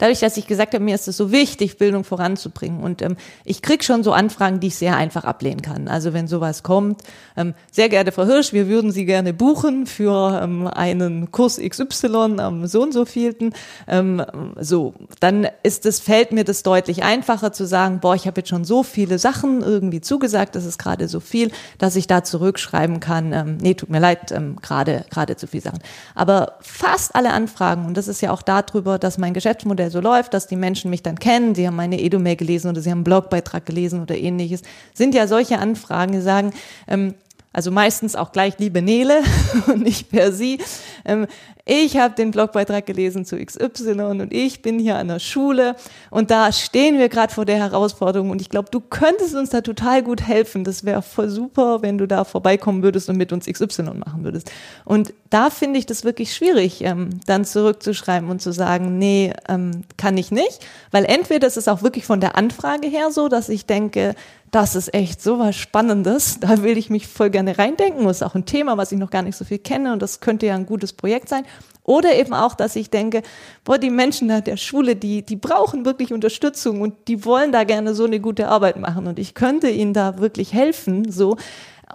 dadurch, 0.00 0.20
dass 0.20 0.36
ich 0.36 0.46
gesagt 0.46 0.74
habe, 0.74 0.82
mir 0.82 0.94
ist 0.94 1.06
es 1.06 1.16
so 1.16 1.30
wichtig, 1.30 1.78
Bildung 1.78 2.04
voranzubringen. 2.04 2.82
Und 2.82 3.02
ähm, 3.02 3.16
ich 3.44 3.62
krieg 3.62 3.84
schon 3.84 4.02
so 4.02 4.12
Anfragen, 4.12 4.58
die 4.58 4.68
ich 4.68 4.76
sehr 4.76 4.96
einfach 4.96 5.24
ablehnen 5.24 5.62
kann. 5.62 5.88
Also 5.88 6.12
wenn 6.12 6.26
sowas 6.26 6.62
kommt, 6.62 7.02
ähm, 7.36 7.54
sehr 7.70 7.88
geehrte 7.88 8.10
Frau 8.10 8.24
Hirsch, 8.24 8.52
wir 8.52 8.66
würden 8.68 8.90
Sie 8.90 9.04
gerne 9.04 9.32
buchen 9.32 9.86
für 9.86 10.40
ähm, 10.42 10.66
einen 10.66 11.30
Kurs 11.30 11.58
XY 11.58 12.40
am 12.40 12.66
so 12.66 12.82
und 12.82 12.92
so 12.92 13.04
vielten. 13.04 13.52
Ähm, 13.86 14.24
so, 14.58 14.94
dann 15.20 15.46
ist 15.62 15.86
es, 15.86 16.00
fällt 16.00 16.32
mir 16.32 16.44
das 16.44 16.62
deutlich 16.62 17.02
einfacher 17.02 17.52
zu 17.52 17.66
sagen, 17.66 18.00
boah, 18.00 18.14
ich 18.14 18.26
habe 18.26 18.40
jetzt 18.40 18.48
schon 18.48 18.64
so 18.64 18.82
viele 18.82 19.18
Sachen 19.18 19.62
irgendwie 19.62 20.00
zugesagt, 20.00 20.54
das 20.54 20.64
ist 20.64 20.78
gerade 20.78 21.08
so 21.08 21.20
viel, 21.20 21.50
dass 21.78 21.96
ich 21.96 22.06
da 22.06 22.24
zurückschreiben 22.24 23.00
kann, 23.00 23.32
ähm, 23.32 23.58
nee, 23.60 23.74
tut 23.74 23.90
mir 23.90 24.00
leid, 24.00 24.32
ähm, 24.32 24.56
gerade 24.60 25.04
gerade 25.10 25.36
zu 25.36 25.46
viel 25.46 25.60
Sachen. 25.60 25.80
Aber 26.14 26.54
fast 26.60 27.14
alle 27.14 27.32
Anfragen, 27.32 27.86
und 27.86 27.96
das 27.96 28.08
ist 28.08 28.22
ja 28.22 28.30
auch 28.30 28.42
darüber, 28.42 28.98
dass 28.98 29.18
mein 29.18 29.34
Geschäftsmodell 29.34 29.89
so 29.90 30.00
läuft, 30.00 30.34
dass 30.34 30.46
die 30.46 30.56
Menschen 30.56 30.90
mich 30.90 31.02
dann 31.02 31.18
kennen, 31.18 31.54
sie 31.54 31.66
haben 31.66 31.76
meine 31.76 32.00
Edo-Mail 32.00 32.36
gelesen 32.36 32.70
oder 32.70 32.80
sie 32.80 32.90
haben 32.90 32.98
einen 32.98 33.04
Blogbeitrag 33.04 33.66
gelesen 33.66 34.02
oder 34.02 34.16
ähnliches, 34.16 34.62
sind 34.94 35.14
ja 35.14 35.26
solche 35.26 35.58
Anfragen, 35.58 36.12
die 36.12 36.20
sagen, 36.20 36.52
ähm, 36.88 37.14
also 37.52 37.70
meistens 37.70 38.14
auch 38.14 38.32
gleich 38.32 38.58
liebe 38.58 38.80
Nele 38.82 39.22
und 39.66 39.82
nicht 39.82 40.10
per 40.10 40.32
sie. 40.32 40.58
Ähm, 41.04 41.26
ich 41.72 41.96
habe 41.98 42.14
den 42.14 42.30
Blogbeitrag 42.30 42.86
gelesen 42.86 43.24
zu 43.24 43.36
XY 43.36 44.00
und 44.00 44.32
ich 44.32 44.60
bin 44.60 44.78
hier 44.78 44.96
an 44.96 45.08
der 45.08 45.18
Schule 45.20 45.76
und 46.10 46.30
da 46.30 46.50
stehen 46.50 46.98
wir 46.98 47.08
gerade 47.08 47.32
vor 47.32 47.44
der 47.44 47.58
Herausforderung 47.58 48.30
und 48.30 48.40
ich 48.40 48.48
glaube, 48.48 48.70
du 48.72 48.80
könntest 48.80 49.36
uns 49.36 49.50
da 49.50 49.60
total 49.60 50.02
gut 50.02 50.22
helfen. 50.26 50.64
Das 50.64 50.84
wäre 50.84 51.02
voll 51.02 51.28
super, 51.28 51.82
wenn 51.82 51.98
du 51.98 52.08
da 52.08 52.24
vorbeikommen 52.24 52.82
würdest 52.82 53.08
und 53.08 53.16
mit 53.16 53.32
uns 53.32 53.46
XY 53.46 53.82
machen 53.82 54.24
würdest. 54.24 54.50
Und 54.84 55.12
da 55.28 55.50
finde 55.50 55.78
ich 55.78 55.86
das 55.86 56.02
wirklich 56.02 56.34
schwierig, 56.34 56.82
ähm, 56.82 57.20
dann 57.26 57.44
zurückzuschreiben 57.44 58.30
und 58.30 58.42
zu 58.42 58.52
sagen, 58.52 58.98
nee, 58.98 59.32
ähm, 59.48 59.82
kann 59.96 60.16
ich 60.18 60.32
nicht, 60.32 60.66
weil 60.90 61.04
entweder 61.04 61.46
ist 61.46 61.56
es 61.56 61.68
auch 61.68 61.82
wirklich 61.82 62.04
von 62.04 62.20
der 62.20 62.36
Anfrage 62.36 62.88
her 62.88 63.12
so, 63.12 63.28
dass 63.28 63.48
ich 63.48 63.66
denke, 63.66 64.14
das 64.50 64.74
ist 64.74 64.92
echt 64.94 65.22
so 65.22 65.38
was 65.38 65.56
Spannendes. 65.56 66.40
Da 66.40 66.62
will 66.62 66.76
ich 66.76 66.90
mich 66.90 67.06
voll 67.06 67.30
gerne 67.30 67.58
reindenken. 67.58 68.04
Das 68.04 68.18
ist 68.18 68.22
auch 68.22 68.34
ein 68.34 68.46
Thema, 68.46 68.76
was 68.76 68.92
ich 68.92 68.98
noch 68.98 69.10
gar 69.10 69.22
nicht 69.22 69.36
so 69.36 69.44
viel 69.44 69.58
kenne 69.58 69.92
und 69.92 70.02
das 70.02 70.20
könnte 70.20 70.46
ja 70.46 70.54
ein 70.54 70.66
gutes 70.66 70.92
Projekt 70.92 71.28
sein. 71.28 71.44
Oder 71.84 72.14
eben 72.14 72.34
auch, 72.34 72.54
dass 72.54 72.76
ich 72.76 72.90
denke, 72.90 73.22
boah, 73.64 73.78
die 73.78 73.90
Menschen 73.90 74.28
da 74.28 74.40
der 74.40 74.56
Schule, 74.56 74.96
die, 74.96 75.22
die 75.22 75.36
brauchen 75.36 75.84
wirklich 75.84 76.12
Unterstützung 76.12 76.80
und 76.80 76.94
die 77.08 77.24
wollen 77.24 77.52
da 77.52 77.64
gerne 77.64 77.94
so 77.94 78.04
eine 78.04 78.20
gute 78.20 78.48
Arbeit 78.48 78.76
machen 78.76 79.06
und 79.06 79.18
ich 79.18 79.34
könnte 79.34 79.70
ihnen 79.70 79.94
da 79.94 80.18
wirklich 80.18 80.52
helfen, 80.52 81.10
so. 81.10 81.36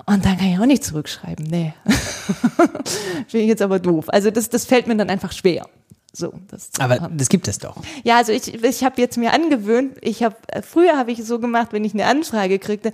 Und 0.05 0.25
dann 0.25 0.37
kann 0.37 0.47
ich 0.47 0.59
auch 0.59 0.65
nicht 0.65 0.83
zurückschreiben. 0.83 1.45
Nee. 1.45 1.73
Finde 3.27 3.43
ich 3.43 3.47
jetzt 3.47 3.61
aber 3.61 3.79
doof. 3.79 4.05
Also 4.09 4.31
das, 4.31 4.49
das 4.49 4.65
fällt 4.65 4.87
mir 4.87 4.97
dann 4.97 5.09
einfach 5.09 5.31
schwer. 5.31 5.67
So, 6.17 6.33
das 6.47 6.69
Aber 6.79 7.01
haben. 7.01 7.17
das 7.17 7.27
gibt 7.27 7.47
es 7.49 7.57
doch. 7.57 7.75
Ja, 8.05 8.17
also 8.17 8.31
ich, 8.31 8.63
ich 8.63 8.83
habe 8.85 9.01
jetzt 9.01 9.17
mir 9.17 9.33
angewöhnt, 9.33 9.97
ich 10.01 10.23
habe 10.23 10.35
früher 10.61 10.97
habe 10.97 11.11
ich 11.11 11.23
so 11.25 11.39
gemacht, 11.39 11.73
wenn 11.73 11.83
ich 11.83 11.93
eine 11.93 12.05
Anfrage 12.05 12.57
kriegte, 12.57 12.93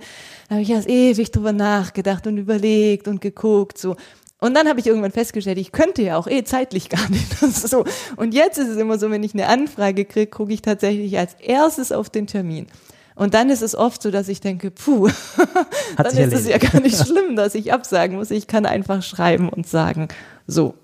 habe 0.50 0.62
ich 0.62 0.70
erst 0.70 0.88
ewig 0.88 1.30
drüber 1.30 1.52
nachgedacht 1.52 2.26
und 2.26 2.36
überlegt 2.36 3.06
und 3.06 3.20
geguckt 3.20 3.78
so. 3.78 3.96
Und 4.40 4.54
dann 4.54 4.68
habe 4.68 4.80
ich 4.80 4.88
irgendwann 4.88 5.12
festgestellt, 5.12 5.58
ich 5.58 5.70
könnte 5.70 6.02
ja 6.02 6.16
auch 6.16 6.26
eh 6.26 6.42
zeitlich 6.42 6.88
gar 6.88 7.08
nicht. 7.10 7.38
so. 7.40 7.84
Und 8.16 8.34
jetzt 8.34 8.58
ist 8.58 8.66
es 8.66 8.76
immer 8.76 8.98
so, 8.98 9.08
wenn 9.08 9.22
ich 9.22 9.34
eine 9.34 9.46
Anfrage 9.46 10.04
kriege, 10.04 10.26
gucke 10.26 10.52
ich 10.52 10.62
tatsächlich 10.62 11.16
als 11.16 11.34
erstes 11.34 11.92
auf 11.92 12.10
den 12.10 12.26
Termin. 12.26 12.66
Und 13.14 13.34
dann 13.34 13.50
ist 13.50 13.62
es 13.62 13.76
oft 13.76 14.02
so, 14.02 14.10
dass 14.10 14.26
ich 14.26 14.40
denke, 14.40 14.72
puh, 14.72 15.06
dann 15.96 16.06
ist 16.06 16.14
erledigt. 16.18 16.40
es 16.40 16.48
ja 16.48 16.58
gar 16.58 16.80
nicht 16.80 16.96
schlimm, 17.06 17.36
dass 17.36 17.54
ich 17.54 17.72
absagen 17.72 18.16
muss. 18.16 18.32
Ich 18.32 18.48
kann 18.48 18.66
einfach 18.66 19.04
schreiben 19.04 19.48
und 19.48 19.68
sagen, 19.68 20.08
so, 20.48 20.74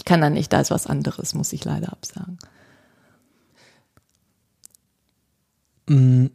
ich 0.00 0.06
kann 0.06 0.22
da 0.22 0.30
nicht, 0.30 0.50
da 0.50 0.62
ist 0.62 0.70
was 0.70 0.86
anderes, 0.86 1.34
muss 1.34 1.52
ich 1.52 1.62
leider 1.62 1.92
absagen. 1.92 2.38
Mm, 5.86 6.28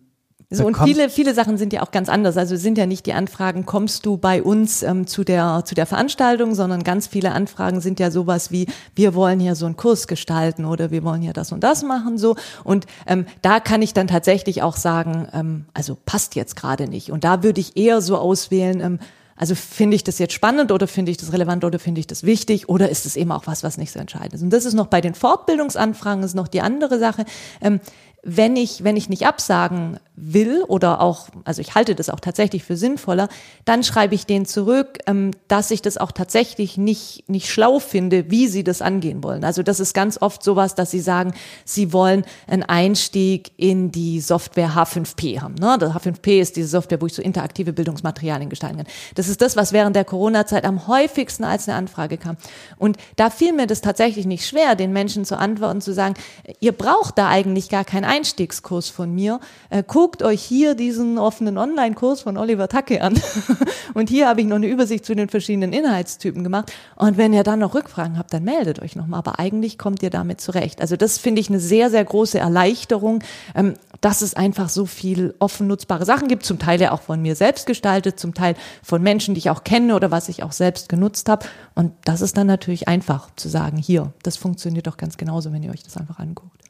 so, 0.52 0.68
und 0.68 0.78
viele, 0.78 1.10
viele 1.10 1.34
Sachen 1.34 1.58
sind 1.58 1.74
ja 1.74 1.82
auch 1.82 1.90
ganz 1.90 2.10
anders. 2.10 2.38
Also 2.38 2.56
sind 2.58 2.78
ja 2.78 2.86
nicht 2.86 3.08
die 3.08 3.14
Anfragen, 3.14 3.66
kommst 3.66 4.06
du 4.06 4.18
bei 4.18 4.44
uns 4.44 4.84
ähm, 4.84 5.08
zu, 5.08 5.24
der, 5.24 5.64
zu 5.66 5.74
der 5.74 5.88
Veranstaltung, 5.88 6.54
sondern 6.54 6.84
ganz 6.84 7.08
viele 7.08 7.32
Anfragen 7.32 7.82
sind 7.82 8.00
ja 8.00 8.12
sowas 8.12 8.52
wie, 8.52 8.68
wir 8.94 9.16
wollen 9.16 9.40
hier 9.40 9.56
so 9.56 9.66
einen 9.66 9.78
Kurs 9.78 10.08
gestalten 10.08 10.66
oder 10.66 10.92
wir 10.92 11.04
wollen 11.04 11.24
hier 11.24 11.34
das 11.34 11.52
und 11.52 11.64
das 11.64 11.82
machen, 11.82 12.20
so. 12.20 12.36
Und 12.64 12.86
ähm, 13.08 13.26
da 13.42 13.60
kann 13.60 13.82
ich 13.82 13.96
dann 13.96 14.06
tatsächlich 14.08 14.62
auch 14.62 14.78
sagen, 14.78 15.28
ähm, 15.34 15.66
also 15.74 15.98
passt 16.06 16.36
jetzt 16.36 16.56
gerade 16.56 16.88
nicht. 16.88 17.12
Und 17.12 17.24
da 17.24 17.42
würde 17.42 17.60
ich 17.60 17.76
eher 17.78 18.00
so 18.02 18.16
auswählen, 18.16 18.80
ähm, 18.80 19.00
also 19.38 19.54
finde 19.54 19.96
ich 19.96 20.04
das 20.04 20.18
jetzt 20.18 20.34
spannend 20.34 20.72
oder 20.72 20.88
finde 20.88 21.12
ich 21.12 21.18
das 21.18 21.34
relevant 21.34 21.66
oder 21.66 21.78
finde 21.78 22.00
ich 22.00 22.08
das 22.08 22.24
wichtig 22.24 22.70
oder 22.70 22.90
ist 22.90 23.06
es 23.06 23.18
eben 23.18 23.32
auch 23.34 23.48
was, 23.48 23.64
was 23.64 23.78
nicht 23.78 23.92
so 23.92 24.00
entscheidend 24.00 24.34
ist? 24.34 24.42
Und 24.42 24.52
das 24.52 24.64
ist 24.64 24.74
noch 24.74 24.88
bei 24.88 25.02
den 25.02 25.14
Fortbildungsanfragen, 25.14 26.24
ist 26.24 26.36
noch 26.36 26.48
die 26.48 26.62
andere 26.62 27.00
Sache. 27.00 27.26
Ähm, 27.60 27.82
wenn 28.28 28.56
ich, 28.56 28.84
wenn 28.84 28.98
ich 28.98 29.08
nicht 29.08 29.28
absagen 29.28 30.00
will 30.16 30.64
oder 30.68 31.00
auch, 31.00 31.28
also 31.44 31.62
ich 31.62 31.76
halte 31.76 31.94
das 31.94 32.10
auch 32.10 32.20
tatsächlich 32.20 32.64
für 32.64 32.76
sinnvoller, 32.76 33.28
dann 33.66 33.84
schreibe 33.84 34.16
ich 34.16 34.26
denen 34.26 34.46
zurück, 34.46 34.98
ähm, 35.06 35.32
dass 35.48 35.70
ich 35.70 35.84
das 35.84 35.98
auch 35.98 36.12
tatsächlich 36.12 36.78
nicht, 36.78 37.30
nicht 37.30 37.52
schlau 37.52 37.80
finde, 37.80 38.32
wie 38.32 38.48
sie 38.48 38.64
das 38.64 38.82
angehen 38.82 39.24
wollen. 39.24 39.44
Also 39.44 39.62
das 39.62 39.80
ist 39.80 39.94
ganz 39.94 40.20
oft 40.20 40.42
sowas, 40.42 40.74
dass 40.74 40.90
sie 40.90 41.02
sagen, 41.02 41.34
sie 41.66 41.94
wollen 41.94 42.26
einen 42.48 42.64
Einstieg 42.64 43.52
in 43.58 43.92
die 43.92 44.20
Software 44.22 44.72
H5P 44.72 45.42
haben. 45.42 45.56
Ne? 45.56 45.78
Das 45.80 45.94
H5P 45.94 46.40
ist 46.40 46.56
diese 46.56 46.70
Software, 46.70 47.02
wo 47.02 47.06
ich 47.06 47.14
so 47.14 47.22
interaktive 47.22 47.74
Bildungsmaterialien 47.74 48.50
gestalten 48.50 48.78
kann. 48.78 48.88
Das 49.14 49.28
ist 49.28 49.42
das, 49.42 49.56
was 49.56 49.72
während 49.72 49.96
der 49.96 50.06
Corona-Zeit 50.06 50.66
am 50.66 50.88
häufigsten 50.88 51.44
als 51.44 51.68
eine 51.68 51.78
Anfrage 51.78 52.18
kam. 52.18 52.38
Und 52.78 52.98
da 53.18 53.30
fiel 53.30 53.54
mir 53.54 53.68
das 53.68 53.82
tatsächlich 53.82 54.26
nicht 54.26 54.48
schwer, 54.48 54.76
den 54.76 54.94
Menschen 54.94 55.26
zu 55.26 55.38
antworten, 55.38 55.82
zu 55.82 55.94
sagen, 55.94 56.16
ihr 56.60 56.72
braucht 56.72 57.20
da 57.20 57.28
eigentlich 57.28 57.70
gar 57.70 57.84
keinen 57.84 58.15
Einstiegskurs 58.16 58.90
von 58.90 59.14
mir. 59.14 59.40
Äh, 59.70 59.84
guckt 59.86 60.24
euch 60.24 60.42
hier 60.42 60.74
diesen 60.76 61.18
offenen 61.18 61.58
Online-Kurs 61.58 62.22
von 62.22 62.38
Oliver 62.38 62.70
Tacke 62.70 63.02
an. 63.02 63.20
Und 63.94 64.10
hier 64.10 64.28
habe 64.28 64.42
ich 64.42 64.48
noch 64.48 64.56
eine 64.56 64.68
Übersicht 64.68 65.06
zu 65.06 65.16
den 65.16 65.28
verschiedenen 65.28 65.74
Inhaltstypen 65.74 66.44
gemacht. 66.44 66.72
Und 66.96 67.18
wenn 67.18 67.34
ihr 67.34 67.44
dann 67.44 67.60
noch 67.60 67.76
Rückfragen 67.76 68.18
habt, 68.18 68.34
dann 68.34 68.44
meldet 68.44 68.82
euch 68.82 68.96
nochmal. 68.96 69.20
Aber 69.20 69.40
eigentlich 69.40 69.78
kommt 69.78 70.02
ihr 70.02 70.10
damit 70.10 70.40
zurecht. 70.40 70.80
Also 70.82 70.96
das 70.96 71.18
finde 71.18 71.42
ich 71.42 71.50
eine 71.50 71.60
sehr, 71.60 71.90
sehr 71.90 72.06
große 72.06 72.40
Erleichterung, 72.40 73.22
ähm, 73.54 73.74
dass 74.00 74.22
es 74.22 74.34
einfach 74.34 74.70
so 74.70 74.86
viel 74.86 75.36
offen 75.40 75.68
nutzbare 75.68 76.06
Sachen 76.06 76.28
gibt. 76.28 76.46
Zum 76.46 76.60
Teil 76.60 76.80
ja 76.80 76.92
auch 76.92 77.02
von 77.02 77.22
mir 77.22 77.36
selbst 77.36 77.66
gestaltet, 77.66 78.20
zum 78.20 78.34
Teil 78.34 78.56
von 78.82 79.02
Menschen, 79.02 79.36
die 79.36 79.40
ich 79.40 79.50
auch 79.50 79.64
kenne 79.64 79.96
oder 79.96 80.12
was 80.12 80.30
ich 80.30 80.44
auch 80.44 80.54
selbst 80.54 80.88
genutzt 80.88 81.28
habe. 81.28 81.46
Und 81.74 81.92
das 82.06 82.22
ist 82.22 82.38
dann 82.38 82.48
natürlich 82.48 82.88
einfach 82.88 83.30
zu 83.36 83.50
sagen, 83.50 83.78
hier, 83.78 84.14
das 84.24 84.38
funktioniert 84.38 84.88
doch 84.88 84.98
ganz 84.98 85.18
genauso, 85.18 85.52
wenn 85.52 85.64
ihr 85.64 85.72
euch 85.72 85.84
das 85.84 85.98
einfach 85.98 86.20
anguckt. 86.20 86.65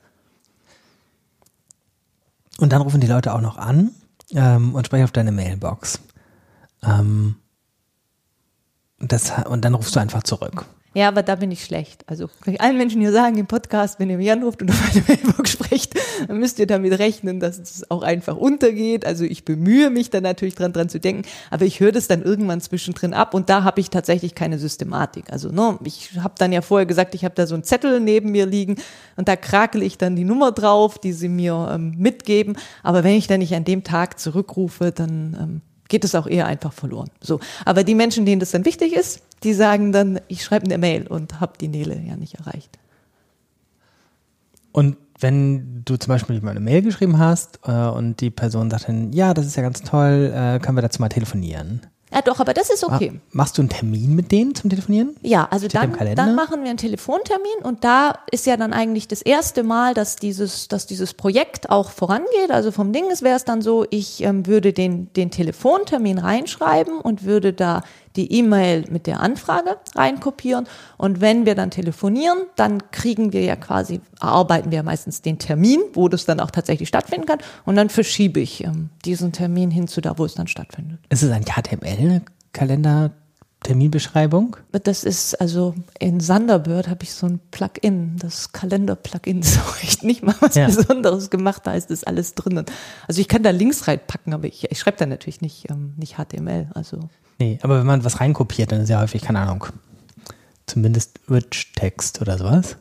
Und 2.59 2.71
dann 2.71 2.81
rufen 2.81 3.01
die 3.01 3.07
Leute 3.07 3.33
auch 3.33 3.41
noch 3.41 3.57
an 3.57 3.91
ähm, 4.31 4.75
und 4.75 4.85
sprechen 4.85 5.03
auf 5.03 5.11
deine 5.11 5.31
Mailbox. 5.31 5.99
Ähm, 6.83 7.35
das, 8.99 9.31
und 9.47 9.65
dann 9.65 9.73
rufst 9.73 9.95
du 9.95 9.99
einfach 9.99 10.23
zurück. 10.23 10.65
Ja, 10.95 11.09
aber 11.09 11.23
da 11.23 11.35
bin 11.35 11.51
ich 11.51 11.65
schlecht. 11.65 12.05
Also 12.07 12.29
kann 12.41 12.53
ich 12.53 12.61
allen 12.61 12.77
Menschen 12.77 13.01
hier 13.01 13.11
sagen 13.11 13.37
im 13.37 13.47
Podcast, 13.47 13.99
wenn 13.99 14.09
ihr 14.09 14.15
mich 14.15 14.31
anruft 14.31 14.61
und 14.61 14.71
auf 14.71 14.81
meine 14.81 15.03
Mailbox 15.05 15.51
spricht, 15.51 15.93
dann 16.25 16.39
müsst 16.39 16.57
ihr 16.57 16.67
damit 16.67 16.97
rechnen, 16.97 17.41
dass 17.41 17.59
es 17.59 17.91
auch 17.91 18.01
einfach 18.01 18.37
untergeht. 18.37 19.05
Also 19.05 19.25
ich 19.25 19.43
bemühe 19.43 19.89
mich 19.89 20.09
dann 20.09 20.23
natürlich 20.23 20.55
dran, 20.55 20.71
dran 20.71 20.87
zu 20.87 21.01
denken, 21.01 21.23
aber 21.51 21.65
ich 21.65 21.81
höre 21.81 21.91
das 21.91 22.07
dann 22.07 22.23
irgendwann 22.23 22.61
zwischendrin 22.61 23.13
ab 23.13 23.33
und 23.33 23.49
da 23.49 23.65
habe 23.65 23.81
ich 23.81 23.89
tatsächlich 23.89 24.35
keine 24.35 24.57
Systematik. 24.57 25.33
Also 25.33 25.49
ne, 25.49 25.77
ich 25.83 26.11
habe 26.17 26.35
dann 26.37 26.53
ja 26.53 26.61
vorher 26.61 26.85
gesagt, 26.85 27.13
ich 27.13 27.25
habe 27.25 27.35
da 27.35 27.45
so 27.45 27.55
einen 27.55 27.65
Zettel 27.65 27.99
neben 27.99 28.31
mir 28.31 28.45
liegen 28.45 28.77
und 29.17 29.27
da 29.27 29.35
krakel 29.35 29.83
ich 29.83 29.97
dann 29.97 30.15
die 30.15 30.23
Nummer 30.23 30.53
drauf, 30.53 30.97
die 30.97 31.11
sie 31.11 31.27
mir 31.27 31.71
ähm, 31.73 31.95
mitgeben. 31.97 32.57
Aber 32.83 33.03
wenn 33.03 33.15
ich 33.15 33.27
dann 33.27 33.39
nicht 33.39 33.53
an 33.53 33.65
dem 33.65 33.83
Tag 33.83 34.17
zurückrufe, 34.17 34.93
dann 34.93 35.37
ähm, 35.37 35.61
geht 35.87 36.03
es 36.03 36.15
auch 36.15 36.27
eher 36.27 36.47
einfach 36.47 36.73
verloren. 36.73 37.09
So, 37.21 37.39
aber 37.65 37.83
die 37.83 37.95
Menschen, 37.95 38.25
denen 38.25 38.39
das 38.39 38.51
dann 38.51 38.65
wichtig 38.65 38.93
ist, 38.93 39.21
die 39.43 39.53
sagen 39.53 39.91
dann, 39.91 40.19
ich 40.27 40.43
schreibe 40.43 40.65
eine 40.65 40.77
Mail 40.77 41.07
und 41.07 41.39
habe 41.39 41.53
die 41.59 41.67
Nele 41.67 41.99
ja 42.05 42.15
nicht 42.15 42.35
erreicht. 42.35 42.79
Und 44.71 44.97
wenn 45.19 45.83
du 45.85 45.97
zum 45.97 46.09
Beispiel 46.09 46.41
mal 46.41 46.51
eine 46.51 46.59
Mail 46.59 46.81
geschrieben 46.81 47.17
hast 47.19 47.59
äh, 47.65 47.71
und 47.71 48.19
die 48.19 48.29
Person 48.29 48.69
sagt 48.69 48.89
dann, 48.89 49.13
ja, 49.13 49.33
das 49.33 49.45
ist 49.45 49.55
ja 49.55 49.63
ganz 49.63 49.81
toll, 49.81 50.33
äh, 50.33 50.59
können 50.59 50.77
wir 50.77 50.81
dazu 50.81 51.01
mal 51.01 51.09
telefonieren? 51.09 51.81
Ja, 52.15 52.21
doch, 52.21 52.39
aber 52.39 52.53
das 52.53 52.69
ist 52.69 52.85
okay. 52.85 53.19
Machst 53.31 53.57
du 53.57 53.61
einen 53.61 53.67
Termin 53.67 54.15
mit 54.15 54.31
denen 54.31 54.55
zum 54.55 54.69
Telefonieren? 54.69 55.17
Ja, 55.21 55.49
also 55.51 55.67
dann, 55.67 55.93
dann 56.15 56.33
machen 56.33 56.63
wir 56.63 56.69
einen 56.69 56.77
Telefontermin 56.77 57.57
und 57.63 57.83
da 57.83 58.19
ist 58.31 58.45
ja 58.45 58.55
dann 58.55 58.71
eigentlich 58.71 59.09
das 59.09 59.21
erste 59.21 59.63
Mal, 59.63 59.93
dass 59.93 60.15
dieses, 60.15 60.69
dass 60.69 60.85
dieses 60.85 61.13
Projekt 61.13 61.69
auch 61.69 61.89
vorangeht. 61.89 62.51
Also 62.51 62.71
vom 62.71 62.93
Ding 62.93 63.11
ist, 63.11 63.21
wäre 63.21 63.35
es 63.35 63.43
dann 63.43 63.61
so, 63.61 63.85
ich 63.89 64.23
ähm, 64.23 64.47
würde 64.47 64.71
den, 64.71 65.11
den 65.13 65.29
Telefontermin 65.29 66.17
reinschreiben 66.17 67.01
und 67.01 67.25
würde 67.25 67.51
da 67.51 67.83
die 68.15 68.31
E-Mail 68.31 68.85
mit 68.89 69.07
der 69.07 69.19
Anfrage 69.19 69.77
reinkopieren. 69.95 70.67
Und 70.97 71.21
wenn 71.21 71.45
wir 71.45 71.55
dann 71.55 71.71
telefonieren, 71.71 72.39
dann 72.55 72.91
kriegen 72.91 73.33
wir 73.33 73.41
ja 73.41 73.55
quasi, 73.55 74.01
erarbeiten 74.21 74.71
wir 74.71 74.83
meistens 74.83 75.21
den 75.21 75.39
Termin, 75.39 75.79
wo 75.93 76.07
das 76.07 76.25
dann 76.25 76.39
auch 76.39 76.51
tatsächlich 76.51 76.87
stattfinden 76.87 77.25
kann. 77.25 77.39
Und 77.65 77.75
dann 77.75 77.89
verschiebe 77.89 78.39
ich 78.39 78.63
ähm, 78.63 78.89
diesen 79.05 79.31
Termin 79.31 79.71
hin 79.71 79.87
zu 79.87 80.01
da, 80.01 80.17
wo 80.17 80.25
es 80.25 80.35
dann 80.35 80.47
stattfindet. 80.47 80.99
Ist 81.09 81.23
es 81.23 81.31
ein 81.31 81.45
HTML-Kalender? 81.45 83.11
Terminbeschreibung? 83.65 84.57
Das 84.71 85.03
ist, 85.03 85.41
also 85.41 85.73
in 85.99 86.19
Thunderbird 86.19 86.87
habe 86.87 87.03
ich 87.03 87.11
so 87.11 87.25
ein 87.25 87.39
Plugin, 87.49 88.15
das 88.17 88.51
Kalender-Plugin, 88.51 89.41
so 89.43 89.59
echt 89.81 90.03
nicht 90.03 90.21
mal 90.21 90.35
was 90.39 90.53
ja. 90.53 90.67
Besonderes 90.67 91.31
gemacht, 91.31 91.63
da 91.65 91.73
ist 91.73 91.89
das 91.89 92.03
alles 92.03 92.35
drinnen. 92.35 92.65
Also 93.07 93.21
ich 93.21 93.27
kann 93.27 93.41
da 93.41 93.49
Links 93.49 93.87
reinpacken, 93.87 94.35
aber 94.35 94.45
ich, 94.45 94.69
ich 94.69 94.79
schreibe 94.79 94.97
da 94.97 95.07
natürlich 95.07 95.41
nicht, 95.41 95.69
ähm, 95.71 95.93
nicht 95.97 96.17
HTML. 96.17 96.69
Also. 96.75 97.09
Nee, 97.39 97.57
aber 97.63 97.79
wenn 97.79 97.87
man 97.87 98.03
was 98.03 98.19
reinkopiert, 98.19 98.71
dann 98.71 98.81
ist 98.81 98.89
ja 98.89 99.01
häufig, 99.01 99.23
keine 99.23 99.39
Ahnung, 99.39 99.65
zumindest 100.67 101.19
Rich-Text 101.27 102.21
oder 102.21 102.37
sowas. 102.37 102.77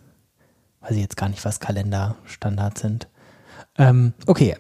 Weiß 0.83 0.93
ich 0.93 1.01
jetzt 1.01 1.17
gar 1.17 1.31
nicht, 1.31 1.47
was 1.47 1.61
Kalenderstandards 1.61 2.83
sind. 2.83 3.09
Ähm, 3.79 4.13
okay, 4.27 4.55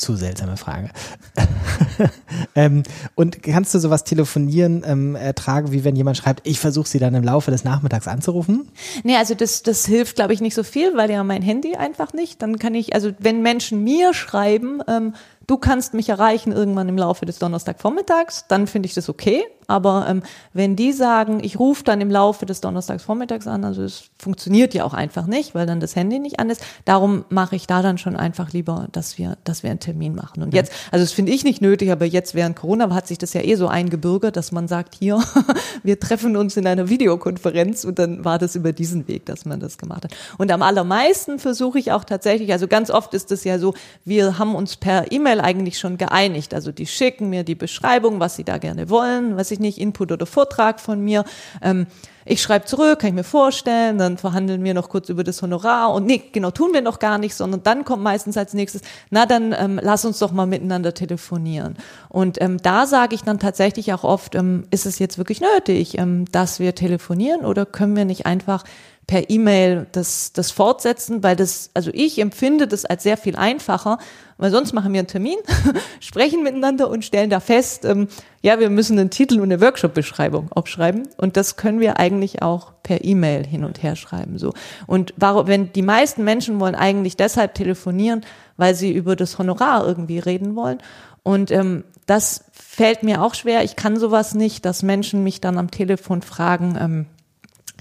zu 0.00 0.16
seltsame 0.16 0.56
Frage. 0.56 0.90
ähm, 2.54 2.82
und 3.14 3.42
kannst 3.42 3.74
du 3.74 3.78
sowas 3.78 4.04
telefonieren 4.04 4.82
ähm, 4.86 5.14
ertragen, 5.14 5.72
wie 5.72 5.84
wenn 5.84 5.96
jemand 5.96 6.16
schreibt, 6.16 6.46
ich 6.46 6.58
versuche 6.58 6.88
sie 6.88 6.98
dann 6.98 7.14
im 7.14 7.22
Laufe 7.22 7.50
des 7.50 7.64
Nachmittags 7.64 8.08
anzurufen? 8.08 8.68
Nee, 9.04 9.16
also 9.16 9.34
das, 9.34 9.62
das 9.62 9.86
hilft, 9.86 10.16
glaube 10.16 10.32
ich, 10.32 10.40
nicht 10.40 10.54
so 10.54 10.62
viel, 10.62 10.96
weil 10.96 11.10
ja 11.10 11.22
mein 11.22 11.42
Handy 11.42 11.76
einfach 11.76 12.12
nicht. 12.12 12.42
Dann 12.42 12.58
kann 12.58 12.74
ich, 12.74 12.94
also 12.94 13.12
wenn 13.18 13.42
Menschen 13.42 13.84
mir 13.84 14.14
schreiben, 14.14 14.82
ähm, 14.88 15.14
du 15.46 15.58
kannst 15.58 15.94
mich 15.94 16.08
erreichen 16.08 16.52
irgendwann 16.52 16.88
im 16.88 16.96
Laufe 16.96 17.26
des 17.26 17.38
Donnerstagvormittags, 17.38 18.46
dann 18.48 18.66
finde 18.66 18.86
ich 18.86 18.94
das 18.94 19.08
okay. 19.08 19.42
Aber 19.70 20.06
ähm, 20.08 20.22
wenn 20.52 20.76
die 20.76 20.92
sagen, 20.92 21.40
ich 21.42 21.58
rufe 21.58 21.84
dann 21.84 22.00
im 22.00 22.10
Laufe 22.10 22.44
des 22.44 22.60
Donnerstagsvormittags 22.60 23.46
an, 23.46 23.64
also 23.64 23.82
es 23.82 24.10
funktioniert 24.18 24.74
ja 24.74 24.84
auch 24.84 24.94
einfach 24.94 25.26
nicht, 25.26 25.54
weil 25.54 25.66
dann 25.66 25.80
das 25.80 25.96
Handy 25.96 26.18
nicht 26.18 26.40
an 26.40 26.50
ist. 26.50 26.62
Darum 26.84 27.24
mache 27.28 27.56
ich 27.56 27.66
da 27.66 27.82
dann 27.82 27.98
schon 27.98 28.16
einfach 28.16 28.52
lieber, 28.52 28.88
dass 28.92 29.16
wir, 29.16 29.38
dass 29.44 29.62
wir 29.62 29.70
einen 29.70 29.80
Termin 29.80 30.14
machen. 30.14 30.42
Und 30.42 30.52
jetzt, 30.54 30.72
also 30.90 31.04
das 31.04 31.12
finde 31.12 31.32
ich 31.32 31.44
nicht 31.44 31.62
nötig, 31.62 31.90
aber 31.92 32.04
jetzt 32.04 32.34
während 32.34 32.56
Corona 32.56 32.92
hat 32.94 33.06
sich 33.06 33.18
das 33.18 33.32
ja 33.32 33.42
eh 33.42 33.54
so 33.54 33.68
eingebürgert, 33.68 34.36
dass 34.36 34.50
man 34.50 34.66
sagt, 34.66 34.96
hier, 34.96 35.22
wir 35.84 36.00
treffen 36.00 36.36
uns 36.36 36.56
in 36.56 36.66
einer 36.66 36.88
Videokonferenz 36.88 37.84
und 37.84 37.98
dann 37.98 38.24
war 38.24 38.38
das 38.38 38.56
über 38.56 38.72
diesen 38.72 39.06
Weg, 39.06 39.26
dass 39.26 39.44
man 39.44 39.60
das 39.60 39.78
gemacht 39.78 40.04
hat. 40.04 40.12
Und 40.38 40.50
am 40.50 40.62
allermeisten 40.62 41.38
versuche 41.38 41.78
ich 41.78 41.92
auch 41.92 42.04
tatsächlich, 42.04 42.52
also 42.52 42.66
ganz 42.66 42.90
oft 42.90 43.14
ist 43.14 43.30
es 43.30 43.44
ja 43.44 43.58
so, 43.58 43.74
wir 44.04 44.38
haben 44.38 44.54
uns 44.54 44.76
per 44.76 45.12
E-Mail 45.12 45.40
eigentlich 45.40 45.78
schon 45.78 45.96
geeinigt. 45.96 46.54
Also 46.54 46.72
die 46.72 46.86
schicken 46.86 47.30
mir 47.30 47.44
die 47.44 47.54
Beschreibung, 47.54 48.18
was 48.18 48.34
sie 48.36 48.44
da 48.44 48.58
gerne 48.58 48.90
wollen, 48.90 49.36
was 49.36 49.50
ich 49.52 49.59
nicht, 49.60 49.78
Input 49.78 50.12
oder 50.12 50.26
Vortrag 50.26 50.80
von 50.80 51.00
mir. 51.00 51.24
Ähm, 51.62 51.86
ich 52.24 52.42
schreibe 52.42 52.66
zurück, 52.66 53.00
kann 53.00 53.08
ich 53.08 53.14
mir 53.14 53.24
vorstellen, 53.24 53.98
dann 53.98 54.18
verhandeln 54.18 54.62
wir 54.62 54.74
noch 54.74 54.88
kurz 54.88 55.08
über 55.08 55.24
das 55.24 55.40
Honorar 55.42 55.92
und 55.94 56.06
nee, 56.06 56.22
genau, 56.32 56.50
tun 56.50 56.72
wir 56.72 56.82
noch 56.82 56.98
gar 56.98 57.18
nicht, 57.18 57.34
sondern 57.34 57.62
dann 57.62 57.84
kommt 57.84 58.02
meistens 58.02 58.36
als 58.36 58.52
nächstes, 58.52 58.82
na 59.10 59.26
dann 59.26 59.54
ähm, 59.58 59.80
lass 59.82 60.04
uns 60.04 60.18
doch 60.18 60.30
mal 60.30 60.46
miteinander 60.46 60.94
telefonieren. 60.94 61.76
Und 62.08 62.40
ähm, 62.40 62.58
da 62.62 62.86
sage 62.86 63.14
ich 63.14 63.22
dann 63.22 63.38
tatsächlich 63.38 63.92
auch 63.92 64.04
oft, 64.04 64.34
ähm, 64.34 64.64
ist 64.70 64.86
es 64.86 64.98
jetzt 64.98 65.18
wirklich 65.18 65.40
nötig, 65.40 65.98
ähm, 65.98 66.26
dass 66.30 66.60
wir 66.60 66.74
telefonieren 66.74 67.44
oder 67.44 67.64
können 67.66 67.96
wir 67.96 68.04
nicht 68.04 68.26
einfach 68.26 68.64
per 69.10 69.28
E-Mail 69.28 69.88
das, 69.90 70.32
das 70.32 70.52
fortsetzen, 70.52 71.24
weil 71.24 71.34
das, 71.34 71.70
also 71.74 71.90
ich 71.92 72.20
empfinde 72.20 72.68
das 72.68 72.84
als 72.84 73.02
sehr 73.02 73.16
viel 73.16 73.34
einfacher, 73.34 73.98
weil 74.38 74.52
sonst 74.52 74.72
machen 74.72 74.92
wir 74.92 75.00
einen 75.00 75.08
Termin, 75.08 75.34
sprechen 76.00 76.44
miteinander 76.44 76.88
und 76.88 77.04
stellen 77.04 77.28
da 77.28 77.40
fest, 77.40 77.84
ähm, 77.84 78.06
ja, 78.40 78.60
wir 78.60 78.70
müssen 78.70 78.96
einen 79.00 79.10
Titel 79.10 79.40
und 79.40 79.50
eine 79.50 79.60
Workshop-Beschreibung 79.60 80.52
aufschreiben 80.52 81.08
und 81.16 81.36
das 81.36 81.56
können 81.56 81.80
wir 81.80 81.98
eigentlich 81.98 82.42
auch 82.42 82.70
per 82.84 83.04
E-Mail 83.04 83.44
hin 83.44 83.64
und 83.64 83.82
her 83.82 83.96
schreiben, 83.96 84.38
so. 84.38 84.54
Und 84.86 85.12
warum, 85.16 85.48
wenn 85.48 85.72
die 85.72 85.82
meisten 85.82 86.22
Menschen 86.22 86.60
wollen 86.60 86.76
eigentlich 86.76 87.16
deshalb 87.16 87.54
telefonieren, 87.54 88.20
weil 88.56 88.76
sie 88.76 88.92
über 88.92 89.16
das 89.16 89.40
Honorar 89.40 89.88
irgendwie 89.88 90.20
reden 90.20 90.54
wollen 90.54 90.78
und 91.24 91.50
ähm, 91.50 91.82
das 92.06 92.44
fällt 92.52 93.02
mir 93.02 93.22
auch 93.22 93.34
schwer. 93.34 93.64
Ich 93.64 93.74
kann 93.74 93.98
sowas 93.98 94.36
nicht, 94.36 94.64
dass 94.64 94.84
Menschen 94.84 95.24
mich 95.24 95.40
dann 95.40 95.58
am 95.58 95.72
Telefon 95.72 96.22
fragen, 96.22 96.78
ähm, 96.80 97.06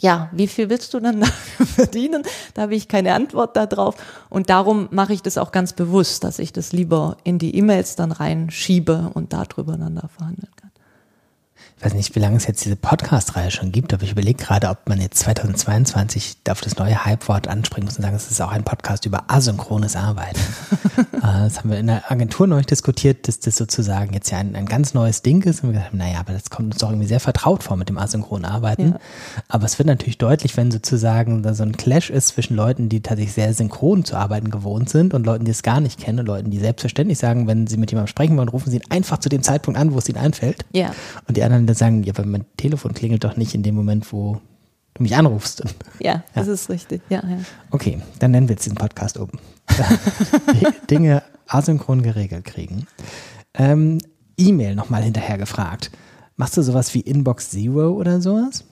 ja, 0.01 0.29
wie 0.31 0.47
viel 0.47 0.69
willst 0.69 0.93
du 0.93 0.99
dafür 0.99 1.65
verdienen? 1.65 2.23
Da 2.53 2.63
habe 2.63 2.75
ich 2.75 2.87
keine 2.87 3.13
Antwort 3.13 3.55
darauf. 3.55 3.95
Und 4.29 4.49
darum 4.49 4.87
mache 4.91 5.13
ich 5.13 5.21
das 5.21 5.37
auch 5.37 5.51
ganz 5.51 5.73
bewusst, 5.73 6.23
dass 6.23 6.39
ich 6.39 6.53
das 6.53 6.71
lieber 6.71 7.17
in 7.23 7.39
die 7.39 7.55
E-Mails 7.55 7.95
dann 7.95 8.11
reinschiebe 8.11 9.11
und 9.13 9.33
darüber 9.33 9.77
dann 9.77 9.95
da 9.95 10.07
verhandeln 10.07 10.49
ich 11.79 11.85
weiß 11.85 11.93
nicht, 11.93 12.13
wie 12.13 12.19
lange 12.19 12.35
es 12.35 12.45
jetzt 12.45 12.65
diese 12.65 12.75
Podcast-Reihe 12.75 13.51
schon 13.51 13.71
gibt, 13.71 13.93
aber 13.93 14.03
ich 14.03 14.11
überlege 14.11 14.43
gerade, 14.43 14.67
ob 14.67 14.89
man 14.89 14.99
jetzt 14.99 15.19
2022 15.19 16.39
auf 16.49 16.59
das 16.59 16.75
neue 16.75 17.05
Hype-Wort 17.05 17.47
anspringen 17.47 17.85
muss 17.85 17.95
und 17.95 18.01
sagen, 18.03 18.17
es 18.17 18.29
ist 18.29 18.41
auch 18.41 18.51
ein 18.51 18.65
Podcast 18.65 19.05
über 19.05 19.23
asynchrones 19.27 19.95
Arbeiten. 19.95 20.39
Äh, 21.19 21.21
das 21.21 21.59
haben 21.59 21.71
wir 21.71 21.79
in 21.79 21.87
der 21.87 22.09
Agentur 22.11 22.47
neulich 22.47 22.65
diskutiert, 22.65 23.27
dass 23.27 23.39
das 23.39 23.57
sozusagen 23.57 24.13
jetzt 24.13 24.31
ja 24.31 24.37
ein, 24.37 24.55
ein 24.55 24.65
ganz 24.65 24.93
neues 24.93 25.21
Ding 25.21 25.43
ist. 25.43 25.63
Und 25.63 25.69
wir 25.69 25.79
gesagt 25.79 25.93
naja, 25.93 26.19
aber 26.19 26.33
das 26.33 26.49
kommt 26.49 26.73
uns 26.73 26.81
doch 26.81 26.89
irgendwie 26.89 27.07
sehr 27.07 27.19
vertraut 27.19 27.63
vor 27.63 27.75
mit 27.75 27.89
dem 27.89 27.97
asynchronen 27.97 28.45
Arbeiten. 28.45 28.89
Ja. 28.89 28.99
Aber 29.47 29.65
es 29.65 29.77
wird 29.77 29.87
natürlich 29.87 30.17
deutlich, 30.17 30.55
wenn 30.55 30.71
sozusagen 30.71 31.43
da 31.43 31.53
so 31.53 31.63
ein 31.63 31.75
Clash 31.75 32.09
ist 32.09 32.29
zwischen 32.29 32.55
Leuten, 32.55 32.87
die 32.87 33.01
tatsächlich 33.01 33.33
sehr 33.33 33.53
synchron 33.53 34.05
zu 34.05 34.15
arbeiten 34.15 34.49
gewohnt 34.49 34.89
sind 34.89 35.13
und 35.13 35.25
Leuten, 35.25 35.45
die 35.45 35.51
es 35.51 35.61
gar 35.61 35.81
nicht 35.81 35.99
kennen 35.99 36.19
und 36.19 36.25
Leuten, 36.25 36.51
die 36.51 36.59
selbstverständlich 36.59 37.17
sagen, 37.17 37.47
wenn 37.47 37.67
sie 37.67 37.77
mit 37.77 37.91
jemandem 37.91 38.07
sprechen 38.07 38.37
wollen, 38.37 38.49
rufen 38.49 38.69
sie 38.69 38.77
ihn 38.77 38.83
einfach 38.89 39.17
zu 39.17 39.29
dem 39.29 39.43
Zeitpunkt 39.43 39.79
an, 39.79 39.93
wo 39.93 39.97
es 39.97 40.07
ihnen 40.07 40.19
einfällt. 40.19 40.65
Ja. 40.73 40.91
Und 41.27 41.37
die 41.37 41.43
anderen 41.43 41.68
dann 41.69 41.75
sagen, 41.75 42.03
ja, 42.03 42.13
aber 42.15 42.25
mein 42.25 42.45
Telefon 42.57 42.93
klingelt 42.93 43.23
doch 43.23 43.37
nicht 43.37 43.55
in 43.55 43.63
dem 43.63 43.75
Moment, 43.75 44.11
wo 44.11 44.41
du 44.95 45.03
mich 45.03 45.15
anrufst. 45.15 45.63
Ja, 45.99 46.23
das 46.33 46.47
ja. 46.47 46.53
ist 46.53 46.69
richtig. 46.69 47.01
Ja, 47.09 47.23
ja. 47.25 47.37
Okay, 47.71 48.01
dann 48.19 48.31
nennen 48.31 48.47
wir 48.47 48.55
jetzt 48.55 48.67
den 48.67 48.75
Podcast 48.75 49.17
um. 49.17 49.29
Dinge 50.89 51.23
asynchron 51.47 52.01
geregelt 52.01 52.45
kriegen. 52.45 52.87
Ähm, 53.53 53.99
E-Mail 54.37 54.75
nochmal 54.75 55.03
hinterher 55.03 55.37
gefragt. 55.37 55.91
Machst 56.35 56.57
du 56.57 56.61
sowas 56.61 56.93
wie 56.93 57.01
Inbox 57.01 57.49
Zero 57.49 57.91
oder 57.91 58.21
sowas? 58.21 58.63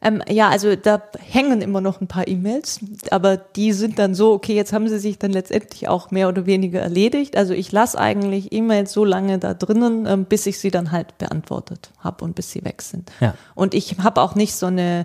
Ähm, 0.00 0.22
ja, 0.28 0.48
also 0.48 0.76
da 0.76 1.02
hängen 1.18 1.60
immer 1.60 1.80
noch 1.80 2.00
ein 2.00 2.06
paar 2.06 2.28
E-Mails, 2.28 2.80
aber 3.10 3.36
die 3.36 3.72
sind 3.72 3.98
dann 3.98 4.14
so, 4.14 4.32
okay, 4.32 4.54
jetzt 4.54 4.72
haben 4.72 4.88
sie 4.88 4.98
sich 4.98 5.18
dann 5.18 5.32
letztendlich 5.32 5.88
auch 5.88 6.12
mehr 6.12 6.28
oder 6.28 6.46
weniger 6.46 6.80
erledigt. 6.80 7.36
Also 7.36 7.52
ich 7.52 7.72
lasse 7.72 7.98
eigentlich 7.98 8.52
E-Mails 8.52 8.92
so 8.92 9.04
lange 9.04 9.38
da 9.38 9.54
drinnen, 9.54 10.06
ähm, 10.06 10.24
bis 10.24 10.46
ich 10.46 10.60
sie 10.60 10.70
dann 10.70 10.92
halt 10.92 11.18
beantwortet 11.18 11.90
habe 11.98 12.24
und 12.24 12.36
bis 12.36 12.52
sie 12.52 12.64
weg 12.64 12.82
sind. 12.82 13.10
Ja. 13.20 13.34
Und 13.56 13.74
ich 13.74 13.96
habe 13.98 14.20
auch 14.22 14.36
nicht 14.36 14.54
so 14.54 14.66
eine 14.66 15.04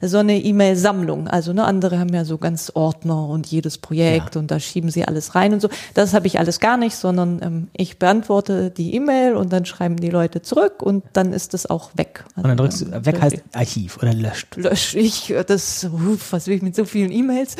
so 0.00 0.18
eine 0.18 0.38
E-Mail-Sammlung. 0.38 1.28
Also 1.28 1.52
ne, 1.52 1.64
andere 1.64 1.98
haben 1.98 2.12
ja 2.14 2.24
so 2.24 2.38
ganz 2.38 2.70
Ordner 2.74 3.28
und 3.28 3.46
jedes 3.46 3.78
Projekt 3.78 4.34
ja. 4.34 4.40
und 4.40 4.50
da 4.50 4.60
schieben 4.60 4.90
sie 4.90 5.04
alles 5.04 5.34
rein 5.34 5.52
und 5.52 5.60
so. 5.60 5.68
Das 5.94 6.14
habe 6.14 6.26
ich 6.26 6.38
alles 6.38 6.60
gar 6.60 6.76
nicht, 6.76 6.96
sondern 6.96 7.40
ähm, 7.42 7.68
ich 7.76 7.98
beantworte 7.98 8.70
die 8.70 8.94
E-Mail 8.94 9.34
und 9.34 9.52
dann 9.52 9.64
schreiben 9.64 9.96
die 9.96 10.10
Leute 10.10 10.42
zurück 10.42 10.82
und 10.82 11.04
dann 11.12 11.32
ist 11.32 11.54
es 11.54 11.68
auch 11.68 11.90
weg. 11.94 12.24
Also, 12.30 12.42
und 12.42 12.48
dann 12.48 12.56
drückst 12.56 12.80
du, 12.82 13.04
weg 13.04 13.20
heißt 13.20 13.42
Archiv 13.52 13.98
oder 13.98 14.14
löscht. 14.14 14.56
Lösch 14.56 14.94
ich, 14.94 15.34
das, 15.46 15.84
uff, 15.84 16.32
was 16.32 16.46
will 16.46 16.56
ich 16.56 16.62
mit 16.62 16.76
so 16.76 16.84
vielen 16.84 17.10
E-Mails? 17.10 17.56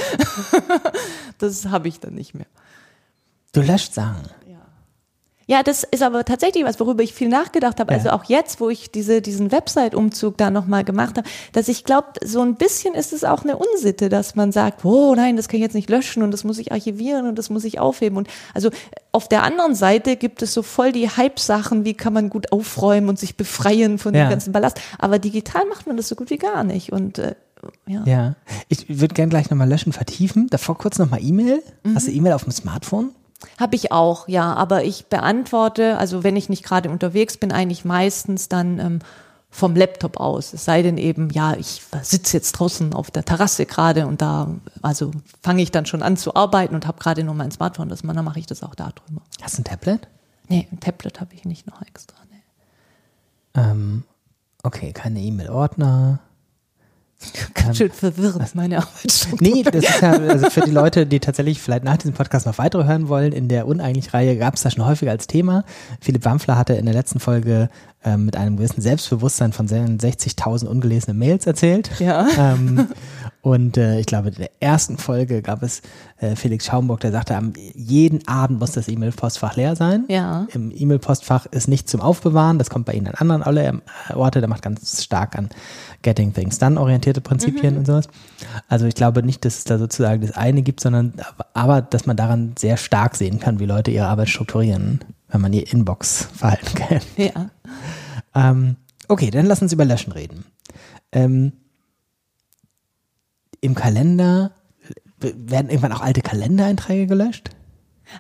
das 1.39 1.67
habe 1.67 1.89
ich 1.89 2.01
dann 2.01 2.15
nicht 2.15 2.35
mehr. 2.35 2.47
Du 3.53 3.63
löscht 3.63 3.95
Sachen. 3.95 4.29
Ja, 5.49 5.63
das 5.63 5.83
ist 5.83 6.03
aber 6.03 6.27
tatsächlich 6.27 6.63
was, 6.65 6.79
worüber 6.79 7.03
ich 7.03 7.15
viel 7.15 7.29
nachgedacht 7.29 7.81
habe. 7.81 7.93
Ja. 7.93 7.97
Also 7.97 8.11
auch 8.11 8.25
jetzt, 8.25 8.61
wo 8.61 8.69
ich 8.69 8.91
diese, 8.91 9.23
diesen 9.23 9.51
Website-Umzug 9.51 10.37
da 10.37 10.51
nochmal 10.51 10.85
gemacht 10.85 11.17
habe, 11.17 11.27
dass 11.55 11.69
ich 11.69 11.85
glaube, 11.85 12.09
so 12.23 12.43
ein 12.43 12.57
bisschen 12.57 12.95
ist 12.95 13.15
es 13.15 13.25
auch 13.25 13.45
eine 13.45 13.57
Unsitte, 13.57 14.11
dass 14.11 14.35
man 14.35 14.53
sagt, 14.53 14.85
oh 14.85 15.15
nein, 15.15 15.37
das 15.37 15.49
kann 15.49 15.57
ich 15.57 15.63
jetzt 15.63 15.75
nicht 15.75 15.89
löschen 15.89 16.23
und 16.23 16.33
das 16.33 16.45
muss 16.45 16.59
ich 16.59 16.71
archivieren 16.71 17.27
und 17.27 17.39
das 17.39 17.49
muss 17.49 17.65
ich 17.65 17.81
aufheben. 17.81 18.19
Und 18.19 18.29
also 18.53 18.69
auf 19.11 19.27
der 19.27 19.43
anderen 19.43 19.75
Seite 19.75 20.17
gibt 20.17 20.43
es 20.43 20.53
so 20.53 20.63
voll 20.63 20.93
die 20.93 21.09
Hype-Sachen, 21.09 21.87
wie 21.87 21.95
kann 21.95 22.13
man 22.13 22.29
gut 22.29 22.53
aufräumen 22.53 23.09
und 23.09 23.19
sich 23.19 23.39
befreien 23.39 23.97
von 23.97 24.15
ja. 24.15 24.27
dem 24.27 24.31
ganzen 24.31 24.53
Ballast. 24.53 24.79
Aber 24.99 25.19
digital 25.19 25.65
macht 25.71 25.87
man 25.87 25.97
das 25.97 26.09
so 26.09 26.15
gut 26.15 26.29
wie 26.29 26.37
gar 26.37 26.63
nicht. 26.63 26.93
Und 26.93 27.19
äh, 27.19 27.35
ja. 27.87 28.05
ja. 28.05 28.37
Ich 28.69 29.01
würde 29.01 29.15
gerne 29.15 29.31
gleich 29.31 29.49
nochmal 29.49 29.69
löschen, 29.69 29.95
vertiefen. 29.95 30.49
Davor 30.51 30.77
kurz 30.77 30.99
nochmal 30.99 31.21
E-Mail. 31.23 31.63
Mhm. 31.85 31.95
Hast 31.95 32.07
du 32.07 32.13
E-Mail 32.13 32.35
auf 32.35 32.45
dem 32.45 32.53
Smartphone? 32.53 33.15
Habe 33.59 33.77
ich 33.77 33.93
auch, 33.93 34.29
ja. 34.29 34.55
Aber 34.55 34.85
ich 34.85 35.07
beantworte, 35.07 35.99
also 35.99 36.25
wenn 36.25 36.37
ich 36.37 36.49
nicht 36.49 36.65
gerade 36.65 36.91
unterwegs 36.91 37.37
bin, 37.37 37.53
eigentlich 37.53 37.85
meistens 37.85 38.49
dann 38.49 38.79
ähm, 38.79 38.99
vom 39.51 39.75
Laptop 39.75 40.21
aus. 40.21 40.53
Es 40.53 40.65
sei 40.65 40.83
denn 40.83 40.99
eben, 40.99 41.31
ja, 41.31 41.55
ich 41.55 41.83
sitze 42.03 42.37
jetzt 42.37 42.53
draußen 42.53 42.93
auf 42.93 43.11
der 43.11 43.25
Terrasse 43.25 43.67
gerade 43.67 44.07
und 44.07 44.21
da, 44.21 44.49
also 44.83 45.11
fange 45.43 45.63
ich 45.63 45.71
dann 45.71 45.87
schon 45.87 46.03
an 46.03 46.17
zu 46.17 46.35
arbeiten 46.35 46.75
und 46.75 46.87
habe 46.87 46.99
gerade 46.99 47.25
nur 47.25 47.35
mein 47.35 47.51
Smartphone, 47.51 47.89
das, 47.89 48.03
dann 48.03 48.25
mache 48.25 48.39
ich 48.39 48.47
das 48.47 48.63
auch 48.63 48.75
da 48.75 48.91
drüber. 48.91 49.23
Hast 49.41 49.57
du 49.57 49.63
ein 49.63 49.65
Tablet? 49.65 50.07
Nee, 50.49 50.69
ein 50.71 50.81
Tablet 50.81 51.21
habe 51.21 51.35
ich 51.35 51.45
nicht 51.45 51.67
noch 51.67 51.81
extra. 51.83 52.17
Nee. 52.31 52.43
Ähm, 53.55 54.05
okay, 54.63 54.93
keine 54.93 55.21
E-Mail-Ordner. 55.21 56.21
Ganz 57.55 57.79
schön 57.79 57.91
verwirrend, 57.91 58.55
meine 58.55 58.79
Arbeit. 58.79 59.29
Nee, 59.41 59.65
das 59.65 59.85
ist 59.85 60.01
ja 60.01 60.13
also 60.13 60.51
für 60.51 60.61
die 60.61 60.71
Leute, 60.71 61.05
die 61.05 61.19
tatsächlich 61.19 61.61
vielleicht 61.61 61.83
nach 61.83 61.97
diesem 61.97 62.15
Podcast 62.15 62.47
noch 62.47 62.59
weitere 62.59 62.85
hören 62.85 63.09
wollen, 63.09 63.33
in 63.33 63.49
der 63.49 63.67
Uneigentlich-Reihe 63.67 64.37
gab 64.37 64.55
es 64.55 64.63
das 64.63 64.75
schon 64.75 64.87
häufiger 64.87 65.11
als 65.11 65.27
Thema. 65.27 65.65
Philipp 66.01 66.25
Wampfler 66.25 66.57
hatte 66.57 66.75
in 66.75 66.85
der 66.85 66.95
letzten 66.95 67.19
Folge 67.19 67.71
ähm, 68.05 68.25
mit 68.27 68.37
einem 68.37 68.57
gewissen 68.57 68.81
Selbstbewusstsein 68.81 69.53
von 69.53 69.67
seinen 69.67 69.99
60.000 69.99 70.67
ungelesenen 70.67 71.19
Mails 71.19 71.47
erzählt. 71.47 71.91
Ja. 71.99 72.29
Ähm, 72.39 72.89
Und 73.41 73.77
äh, 73.77 74.01
ich 74.01 74.07
glaube, 74.07 74.29
in 74.29 74.35
der 74.35 74.51
ersten 74.61 74.99
Folge 74.99 75.43
gab 75.43 75.63
es 75.63 75.83
äh, 76.19 76.35
Felix 76.35 76.67
Schaumburg, 76.67 77.01
der 77.01 77.13
sagte, 77.13 77.37
am, 77.37 77.53
jeden 77.75 78.27
Abend 78.27 78.59
muss 78.59 78.73
das 78.73 78.89
E-Mail-Postfach 78.89 79.55
leer 79.55 79.77
sein. 79.77 80.05
Ja. 80.09 80.49
Im 80.53 80.73
E-Mail-Postfach 80.75 81.47
ist 81.47 81.69
nicht 81.69 81.89
zum 81.89 82.01
Aufbewahren, 82.01 82.59
das 82.59 82.69
kommt 82.69 82.87
bei 82.87 82.95
Ihnen 82.95 83.07
an 83.07 83.15
anderen 83.15 83.43
alle 83.43 83.81
äh, 84.09 84.15
Orte, 84.15 84.41
der 84.41 84.49
macht 84.49 84.63
ganz 84.63 85.05
stark 85.05 85.39
an 85.39 85.51
Getting 86.03 86.33
Things 86.35 86.59
Done 86.59 86.81
orientierte 86.81 87.21
Prinzipien 87.21 87.77
und 87.77 87.87
sowas. 87.87 88.09
Also 88.69 88.87
ich 88.87 88.95
glaube 88.95 89.23
nicht, 89.23 89.45
dass 89.45 89.59
es 89.59 89.65
da 89.65 89.79
sozusagen 89.79 90.21
das 90.23 90.37
eine 90.37 90.63
gibt, 90.63 90.81
sondern 90.81 91.15
aber, 91.55 91.81
dass 91.81 92.07
man 92.07 92.17
daran 92.17 92.55
sehr 92.59 92.77
stark 92.77 93.17
sehen 93.17 93.39
kann, 93.39 93.61
wie 93.61 93.67
Leute 93.67 93.91
ihre 93.91 94.07
Arbeit 94.07 94.29
strukturieren, 94.29 95.01
wenn 95.29 95.41
man 95.41 95.53
ihr 95.53 95.73
Inbox-Verhalten 95.73 96.75
kennt. 96.75 97.07
Ja. 97.17 97.51
Ähm, 98.35 98.77
okay, 99.07 99.31
dann 99.31 99.47
lass 99.47 99.63
uns 99.63 99.73
über 99.73 99.85
Löschen 99.85 100.13
reden. 100.13 100.45
Ähm, 101.13 101.53
Im 103.61 103.75
Kalender 103.75 104.53
werden 105.21 105.69
irgendwann 105.69 105.93
auch 105.93 106.01
alte 106.01 106.23
Kalendereinträge 106.23 107.07
gelöscht? 107.07 107.51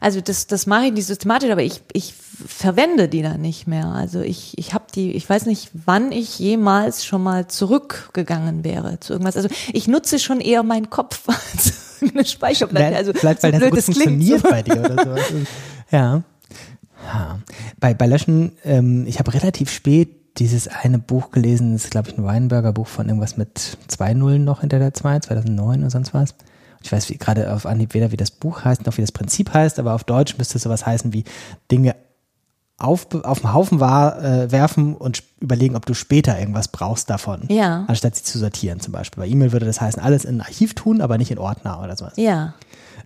Also 0.01 0.21
das, 0.21 0.47
das 0.47 0.67
mache 0.67 0.87
ich 0.87 0.93
nicht 0.93 1.07
systematisch, 1.07 1.51
aber 1.51 1.63
ich, 1.63 1.81
ich 1.93 2.13
verwende 2.15 3.09
die 3.09 3.23
dann 3.23 3.41
nicht 3.41 3.67
mehr. 3.67 3.87
Also 3.87 4.21
ich, 4.21 4.57
ich 4.59 4.75
habe 4.75 4.85
die, 4.95 5.13
ich 5.13 5.29
weiß 5.29 5.47
nicht, 5.47 5.71
wann 5.73 6.13
ich 6.13 6.39
jemals 6.39 7.05
schon 7.05 7.23
mal 7.23 7.49
zurückgegangen 7.49 8.65
wäre 8.65 9.01
zu 9.01 9.15
irgendwas. 9.15 9.37
Also 9.37 9.49
ich 9.73 9.89
nutze 9.89 10.19
schon 10.19 10.41
eher 10.41 10.63
meinen 10.63 10.91
Kopf 10.91 11.23
als 11.29 11.73
eine 12.03 12.25
Speicherplatte. 12.25 12.97
Also 12.97 13.13
Vielleicht, 13.15 13.43
weil 13.43 13.55
so 13.55 13.61
das 13.61 13.71
blöd 13.71 13.87
gut 13.87 13.95
klingt, 13.95 14.23
funktioniert 14.25 14.43
so. 14.43 14.49
bei 14.51 14.63
dir 14.63 14.79
oder 14.79 15.05
so. 15.05 15.37
ja. 15.91 16.23
ja. 17.07 17.39
Bei, 17.81 17.95
bei 17.95 18.07
Löschen, 18.07 18.53
ähm, 18.65 19.07
ich 19.07 19.19
habe 19.19 19.33
relativ 19.33 19.71
spät 19.71 20.18
dieses 20.39 20.69
eine 20.69 20.99
Buch 20.99 21.31
gelesen, 21.31 21.73
das 21.73 21.85
ist 21.85 21.91
glaube 21.91 22.11
ich 22.11 22.19
ein 22.19 22.25
Weinberger 22.25 22.73
Buch 22.73 22.87
von 22.87 23.07
irgendwas 23.07 23.37
mit 23.37 23.79
zwei 23.89 24.15
Nullen 24.15 24.45
noch 24.45 24.61
hinter 24.61 24.79
der 24.79 24.95
zwei, 24.95 25.19
2009 25.19 25.81
oder 25.81 25.91
sonst 25.91 26.15
was. 26.15 26.35
Ich 26.83 26.93
weiß 26.93 27.13
gerade 27.19 27.53
auf 27.53 27.67
Anhieb 27.67 27.95
weder 27.95 28.13
wie 28.13 28.17
das 28.17 28.31
Buch 28.31 28.65
heißt, 28.65 28.87
noch 28.87 28.97
wie 28.97 29.03
das 29.03 29.13
Prinzip 29.13 29.53
heißt, 29.53 29.79
aber 29.79 29.95
auf 29.95 30.05
Deutsch 30.05 30.39
müsste 30.39 30.59
es 30.59 30.63
sowas 30.63 30.87
heißen 30.87 31.13
wie 31.13 31.25
Dinge 31.71 31.95
auf, 32.79 33.09
auf 33.25 33.41
den 33.41 33.53
Haufen 33.53 33.81
war, 33.81 34.23
äh, 34.23 34.53
werfen 34.53 34.95
und 34.95 35.25
überlegen, 35.41 35.75
ob 35.75 35.85
du 35.85 35.95
später 35.95 36.39
irgendwas 36.39 36.69
brauchst 36.69 37.11
davon. 37.11 37.43
Ja. 37.49 37.85
Anstatt 37.89 38.15
sie 38.15 38.23
zu 38.23 38.39
sortieren 38.39 38.79
zum 38.79 38.93
Beispiel. 38.93 39.21
Bei 39.21 39.29
E-Mail 39.29 39.51
würde 39.51 39.67
das 39.67 39.81
heißen, 39.81 40.01
alles 40.01 40.25
in 40.25 40.37
ein 40.37 40.41
Archiv 40.43 40.75
tun, 40.75 41.01
aber 41.01 41.19
nicht 41.19 41.33
in 41.33 41.39
Ordner 41.39 41.83
oder 41.83 41.97
sowas. 41.97 42.13
Ja. 42.17 42.55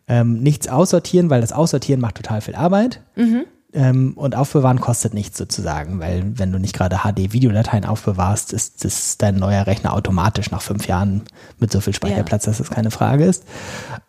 Ähm, 0.09 0.43
nichts 0.43 0.69
aussortieren, 0.69 1.31
weil 1.31 1.41
das 1.41 1.53
Aussortieren 1.53 2.03
macht 2.03 2.17
total 2.17 2.43
viel 2.43 2.55
Arbeit. 2.55 3.01
Mhm. 3.17 3.45
Ähm, 3.75 4.13
und 4.17 4.37
aufbewahren 4.37 4.81
kostet 4.81 5.15
nichts 5.15 5.39
sozusagen, 5.39 5.99
weil 5.99 6.39
wenn 6.39 6.53
du 6.53 6.59
nicht 6.59 6.75
gerade 6.75 6.99
HD-Videodateien 6.99 7.87
aufbewahrst, 7.87 8.53
ist 8.53 8.85
das 8.85 9.17
dein 9.17 9.37
neuer 9.37 9.67
Rechner 9.67 9.95
automatisch 9.95 10.51
nach 10.51 10.61
fünf 10.61 10.87
Jahren 10.87 11.23
mit 11.59 11.73
so 11.73 11.81
viel 11.81 11.95
Speicherplatz, 11.95 12.45
dass 12.45 12.59
das 12.59 12.71
keine 12.71 12.91
Frage 12.91 13.25
ist. 13.25 13.45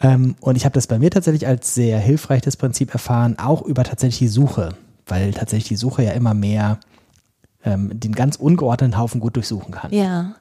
Ähm, 0.01 0.35
und 0.41 0.57
ich 0.57 0.65
habe 0.65 0.73
das 0.73 0.87
bei 0.87 0.99
mir 0.99 1.11
tatsächlich 1.11 1.47
als 1.47 1.73
sehr 1.73 1.97
hilfreiches 1.99 2.57
Prinzip 2.57 2.91
erfahren, 2.91 3.39
auch 3.39 3.61
über 3.61 3.85
tatsächlich 3.85 4.19
die 4.19 4.27
Suche, 4.27 4.75
weil 5.05 5.31
tatsächlich 5.31 5.69
die 5.69 5.75
Suche 5.77 6.03
ja 6.03 6.11
immer 6.11 6.33
mehr 6.33 6.79
ähm, 7.63 7.97
den 7.97 8.13
ganz 8.13 8.35
ungeordneten 8.35 8.97
Haufen 8.97 9.21
gut 9.21 9.37
durchsuchen 9.37 9.73
kann. 9.73 9.93
Ja. 9.93 10.35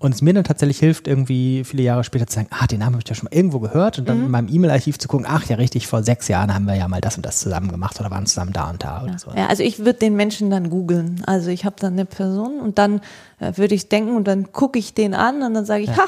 Und 0.00 0.14
es 0.14 0.22
mir 0.22 0.32
dann 0.32 0.44
tatsächlich 0.44 0.78
hilft, 0.78 1.08
irgendwie 1.08 1.64
viele 1.64 1.82
Jahre 1.82 2.04
später 2.04 2.26
zu 2.28 2.36
sagen, 2.36 2.48
ah, 2.50 2.68
den 2.68 2.78
Namen 2.78 2.94
habe 2.94 3.02
ich 3.02 3.08
ja 3.08 3.16
schon 3.16 3.28
mal 3.30 3.36
irgendwo 3.36 3.58
gehört 3.58 3.98
und 3.98 4.08
dann 4.08 4.26
in 4.26 4.30
meinem 4.30 4.48
E-Mail-Archiv 4.48 4.96
zu 4.98 5.08
gucken, 5.08 5.26
ach 5.28 5.44
ja, 5.46 5.56
richtig, 5.56 5.88
vor 5.88 6.04
sechs 6.04 6.28
Jahren 6.28 6.54
haben 6.54 6.66
wir 6.66 6.76
ja 6.76 6.86
mal 6.86 7.00
das 7.00 7.16
und 7.16 7.26
das 7.26 7.40
zusammen 7.40 7.68
gemacht 7.68 7.98
oder 7.98 8.08
waren 8.10 8.24
zusammen 8.24 8.52
da 8.52 8.70
und 8.70 8.84
da 8.84 9.02
oder 9.02 9.18
so. 9.18 9.32
Ja, 9.34 9.48
also 9.48 9.64
ich 9.64 9.80
würde 9.80 9.94
den 9.94 10.14
Menschen 10.14 10.50
dann 10.50 10.70
googeln. 10.70 11.22
Also 11.26 11.50
ich 11.50 11.64
habe 11.64 11.74
dann 11.80 11.94
eine 11.94 12.04
Person 12.04 12.60
und 12.60 12.78
dann 12.78 13.00
äh, 13.40 13.56
würde 13.56 13.74
ich 13.74 13.88
denken 13.88 14.14
und 14.14 14.28
dann 14.28 14.52
gucke 14.52 14.78
ich 14.78 14.94
den 14.94 15.14
an 15.14 15.42
und 15.42 15.54
dann 15.54 15.64
sage 15.64 15.82
ich, 15.82 15.90
ha, 15.96 16.06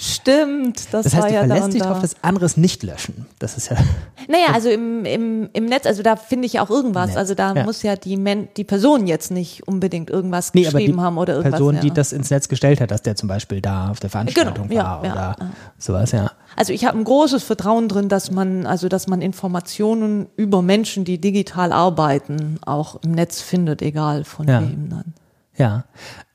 stimmt, 0.00 0.92
das, 0.92 1.04
Das 1.04 1.14
heißt, 1.14 1.22
war 1.22 1.28
du 1.28 1.34
ja 1.34 1.40
da 1.42 1.46
verlässt 1.54 1.72
dich 1.74 1.82
da. 1.82 1.88
darauf, 1.88 2.02
das 2.02 2.16
anderes 2.22 2.56
nicht 2.56 2.82
löschen. 2.82 3.26
Das 3.38 3.56
ist 3.56 3.70
ja, 3.70 3.76
Naja, 4.28 4.46
also 4.54 4.68
im, 4.68 5.04
im, 5.04 5.48
im 5.52 5.66
Netz, 5.66 5.86
also 5.86 6.02
da 6.02 6.16
finde 6.16 6.46
ich 6.46 6.60
auch 6.60 6.70
irgendwas. 6.70 7.08
Netz, 7.08 7.16
Also 7.16 7.34
da 7.34 7.54
ja. 7.54 7.64
muss 7.64 7.82
ja 7.82 7.96
die, 7.96 8.16
Men 8.16 8.48
die 8.56 8.64
Person 8.64 9.06
jetzt 9.06 9.30
nicht 9.30 9.66
unbedingt 9.68 10.10
irgendwas 10.10 10.52
nee, 10.54 10.62
geschrieben 10.64 11.00
haben 11.00 11.18
oder 11.18 11.34
irgendwas. 11.34 11.52
Person, 11.58 11.74
ja. 11.76 11.80
die 11.80 11.90
das 11.90 12.12
ins 12.12 12.30
Netz 12.30 12.48
gestellt 12.48 12.80
hat, 12.80 12.90
dass 12.90 13.02
der 13.02 13.16
zum 13.16 13.28
Beispiel 13.28 13.60
da 13.60 13.90
auf 13.90 14.00
der 14.00 14.10
Veranstaltung 14.10 14.68
Genau, 14.68 14.80
war 14.82 15.04
ja, 15.04 15.04
ja, 15.04 15.12
oder 15.12 15.36
ja. 15.40 15.50
sowas, 15.78 16.12
ja. 16.12 16.30
Also 16.56 16.72
ich 16.72 16.84
habe 16.84 16.98
ein 16.98 17.04
großes 17.04 17.44
Vertrauen 17.44 17.88
drin, 17.88 18.08
dass 18.08 18.30
man, 18.30 18.66
also 18.66 18.88
dass 18.88 19.06
man 19.06 19.22
Informationen 19.22 20.26
über 20.36 20.62
Menschen, 20.62 21.04
die 21.04 21.20
digital 21.20 21.72
arbeiten, 21.72 22.58
auch 22.64 22.96
im 23.02 23.12
Netz 23.12 23.40
findet, 23.40 23.82
egal 23.82 24.24
von 24.24 24.48
Ja. 24.48 24.60
wem 24.62 24.88
dann. 24.88 25.14
Ja. 25.56 25.84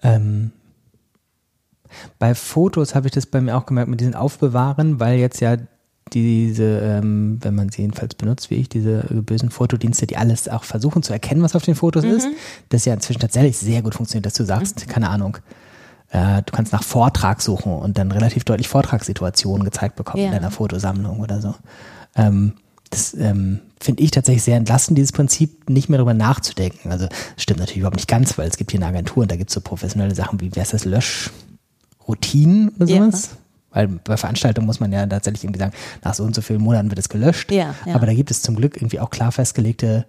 Ähm, 0.02 0.52
bei 2.20 2.36
Fotos 2.36 2.96
habe 2.96 3.08
ich 3.08 3.14
das 3.14 3.26
bei 3.26 3.42
mir 3.42 3.58
auch 3.58 3.66
gemerkt 3.66 3.90
mit 3.90 4.00
diesen 4.00 4.16
Aufbewahren, 4.16 5.00
weil 5.00 5.20
jetzt 5.20 5.40
ja 5.42 5.58
diese, 6.12 6.64
ähm, 6.80 7.40
wenn 7.42 7.56
man 7.56 7.70
sie 7.70 7.82
jedenfalls 7.82 8.16
benutzt, 8.16 8.50
wie 8.50 8.56
ich, 8.56 8.70
diese 8.70 9.06
äh, 9.10 9.22
bösen 9.22 9.50
Fotodienste, 9.50 10.06
die 10.06 10.18
alles 10.18 10.48
auch 10.50 10.64
versuchen 10.64 11.02
zu 11.02 11.14
erkennen, 11.14 11.42
was 11.42 11.56
auf 11.56 11.64
den 11.64 11.76
Fotos 11.76 12.04
ist, 12.04 12.28
das 12.70 12.86
ja 12.86 12.94
inzwischen 12.94 13.20
tatsächlich 13.22 13.58
sehr 13.58 13.82
gut 13.82 13.96
funktioniert, 13.96 14.26
dass 14.26 14.34
du 14.34 14.44
sagst, 14.44 14.88
keine 14.88 15.10
Ahnung, 15.10 15.38
äh, 16.12 16.42
du 16.44 16.52
kannst 16.52 16.72
nach 16.74 16.84
Vortrag 16.84 17.42
suchen 17.42 17.74
und 17.74 17.98
dann 17.98 18.12
relativ 18.12 18.44
deutlich 18.44 18.68
Vortragssituationen 18.68 19.64
gezeigt 19.64 19.96
bekommen 19.96 20.24
in 20.24 20.32
Ja. 20.32 20.38
deiner 20.38 20.52
Fotosammlung 20.52 21.20
oder 21.20 21.42
so. 21.42 21.56
Ähm, 22.16 22.54
das 22.92 23.16
ähm, 23.16 23.60
finde 23.80 24.04
ich 24.04 24.12
tatsächlich 24.12 24.44
sehr 24.44 24.58
entlastend, 24.58 25.00
dieses 25.00 25.12
Prinzip, 25.14 25.68
nicht 25.68 25.90
mehr 25.90 25.98
darüber 25.98 26.14
nachzudenken. 26.14 26.92
Also 26.92 27.08
das 27.08 27.18
stimmt 27.38 27.60
natürlich 27.60 27.80
überhaupt 27.80 27.96
nicht 27.96 28.08
ganz, 28.08 28.38
weil 28.38 28.48
es 28.48 28.58
gibt 28.58 28.70
hier 28.70 28.80
eine 28.80 28.88
Agentur 28.88 29.24
und 29.24 29.32
da 29.32 29.36
gibt 29.36 29.50
es 29.50 29.54
so 29.56 29.62
professionelle 29.62 30.14
Sachen 30.14 30.40
wie, 30.42 30.56
wie 30.56 30.60
heißt 30.60 30.74
das, 30.74 30.86
Löschroutinen 32.08 32.70
oder 32.80 32.86
Ja. 32.88 33.06
sowas. 33.06 33.30
Weil 33.72 33.88
bei 33.88 34.18
Veranstaltungen 34.18 34.68
muss 34.68 34.80
man 34.80 34.92
ja 34.92 35.06
tatsächlich 35.08 35.44
irgendwie 35.44 35.60
sagen, 35.60 35.74
nach 36.04 36.14
so 36.14 36.24
und 36.24 36.36
so 36.36 36.42
vielen 36.42 36.62
Monaten 36.62 36.92
wird 36.92 37.00
es 37.00 37.10
gelöscht. 37.10 37.52
Ja, 37.52 37.74
ja. 37.88 37.96
Aber 37.96 38.06
da 38.06 38.14
gibt 38.14 38.30
es 38.30 38.44
zum 38.44 38.56
Glück 38.56 38.76
irgendwie 38.78 39.00
auch 39.00 39.10
klar 39.10 39.32
festgelegte 39.32 40.06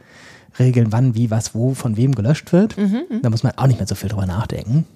Regeln, 0.59 0.93
wann, 0.93 1.15
wie, 1.15 1.31
was, 1.31 1.55
wo, 1.55 1.73
von 1.73 1.97
wem 1.97 2.15
gelöscht 2.15 2.53
wird. 2.53 2.77
Mhm, 2.77 3.23
Da 3.23 3.31
muss 3.31 3.43
man 3.43 3.53
auch 3.57 3.67
nicht 3.67 3.79
mehr 3.79 3.87
so 3.87 3.95
viel 3.95 4.11
drüber 4.11 4.27
nachdenken. 4.27 4.87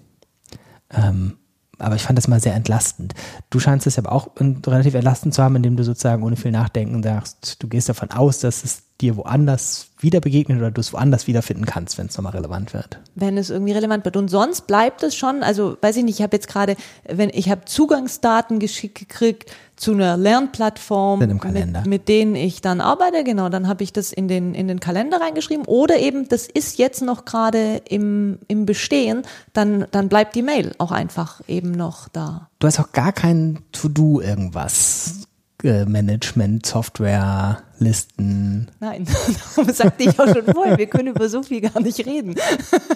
Ähm, 0.90 1.34
aber 1.78 1.94
ich 1.96 2.02
fand 2.02 2.18
das 2.18 2.28
mal 2.28 2.40
sehr 2.40 2.54
entlastend. 2.54 3.14
Du 3.50 3.60
scheinst 3.60 3.86
es 3.86 3.98
aber 3.98 4.12
auch 4.12 4.28
in- 4.38 4.60
relativ 4.66 4.94
entlastend 4.94 5.34
zu 5.34 5.42
haben, 5.42 5.56
indem 5.56 5.76
du 5.76 5.84
sozusagen 5.84 6.22
ohne 6.22 6.36
viel 6.36 6.50
Nachdenken 6.50 7.02
sagst, 7.02 7.56
du 7.62 7.68
gehst 7.68 7.88
davon 7.88 8.10
aus, 8.10 8.38
dass 8.40 8.64
es 8.64 8.82
dir 9.00 9.16
woanders 9.16 9.90
wieder 10.00 10.20
begegnet 10.20 10.58
oder 10.58 10.72
du 10.72 10.80
es 10.80 10.92
woanders 10.92 11.28
wiederfinden 11.28 11.64
kannst, 11.66 11.98
wenn 11.98 12.06
es 12.06 12.16
nochmal 12.16 12.32
relevant 12.32 12.74
wird. 12.74 12.98
wenn 13.14 13.38
es 13.38 13.48
irgendwie 13.50 13.72
relevant 13.72 14.04
wird. 14.04 14.16
Und 14.16 14.28
sonst 14.28 14.66
bleibt 14.66 15.02
es 15.04 15.14
schon, 15.14 15.42
also 15.44 15.76
weiß 15.80 15.96
ich 15.96 16.04
nicht, 16.04 16.18
ich 16.18 16.22
habe 16.22 16.34
jetzt 16.36 16.48
gerade, 16.48 16.74
wenn 17.08 17.30
ich 17.30 17.48
habe 17.48 17.64
Zugangsdaten 17.64 18.58
geschickt 18.58 18.98
gekriegt 18.98 19.52
zu 19.78 19.92
einer 19.92 20.16
Lernplattform. 20.16 21.20
Mit, 21.20 21.86
mit 21.86 22.08
denen 22.08 22.34
ich 22.34 22.60
dann 22.60 22.80
arbeite, 22.80 23.24
genau, 23.24 23.48
dann 23.48 23.68
habe 23.68 23.82
ich 23.82 23.92
das 23.92 24.12
in 24.12 24.28
den, 24.28 24.54
in 24.54 24.68
den 24.68 24.80
Kalender 24.80 25.20
reingeschrieben. 25.20 25.64
Oder 25.66 25.98
eben, 25.98 26.28
das 26.28 26.46
ist 26.46 26.78
jetzt 26.78 27.00
noch 27.00 27.24
gerade 27.24 27.80
im, 27.88 28.38
im 28.48 28.66
Bestehen, 28.66 29.22
dann, 29.52 29.86
dann 29.90 30.08
bleibt 30.08 30.34
die 30.34 30.42
Mail 30.42 30.74
auch 30.78 30.92
einfach 30.92 31.40
eben 31.48 31.70
noch 31.70 32.08
da. 32.08 32.48
Du 32.58 32.66
hast 32.66 32.80
auch 32.80 32.92
gar 32.92 33.12
kein 33.12 33.60
To-Do 33.72 34.20
irgendwas. 34.20 35.28
Äh, 35.62 35.86
Management, 35.86 36.66
Software, 36.66 37.62
Listen. 37.80 38.66
Nein, 38.80 39.06
darum 39.56 39.72
sagte 39.72 40.02
ich 40.02 40.18
auch 40.18 40.26
schon 40.26 40.44
vorher, 40.52 40.76
wir 40.78 40.86
können 40.86 41.08
über 41.08 41.28
so 41.28 41.42
viel 41.44 41.60
gar 41.60 41.80
nicht 41.80 42.04
reden. 42.04 42.34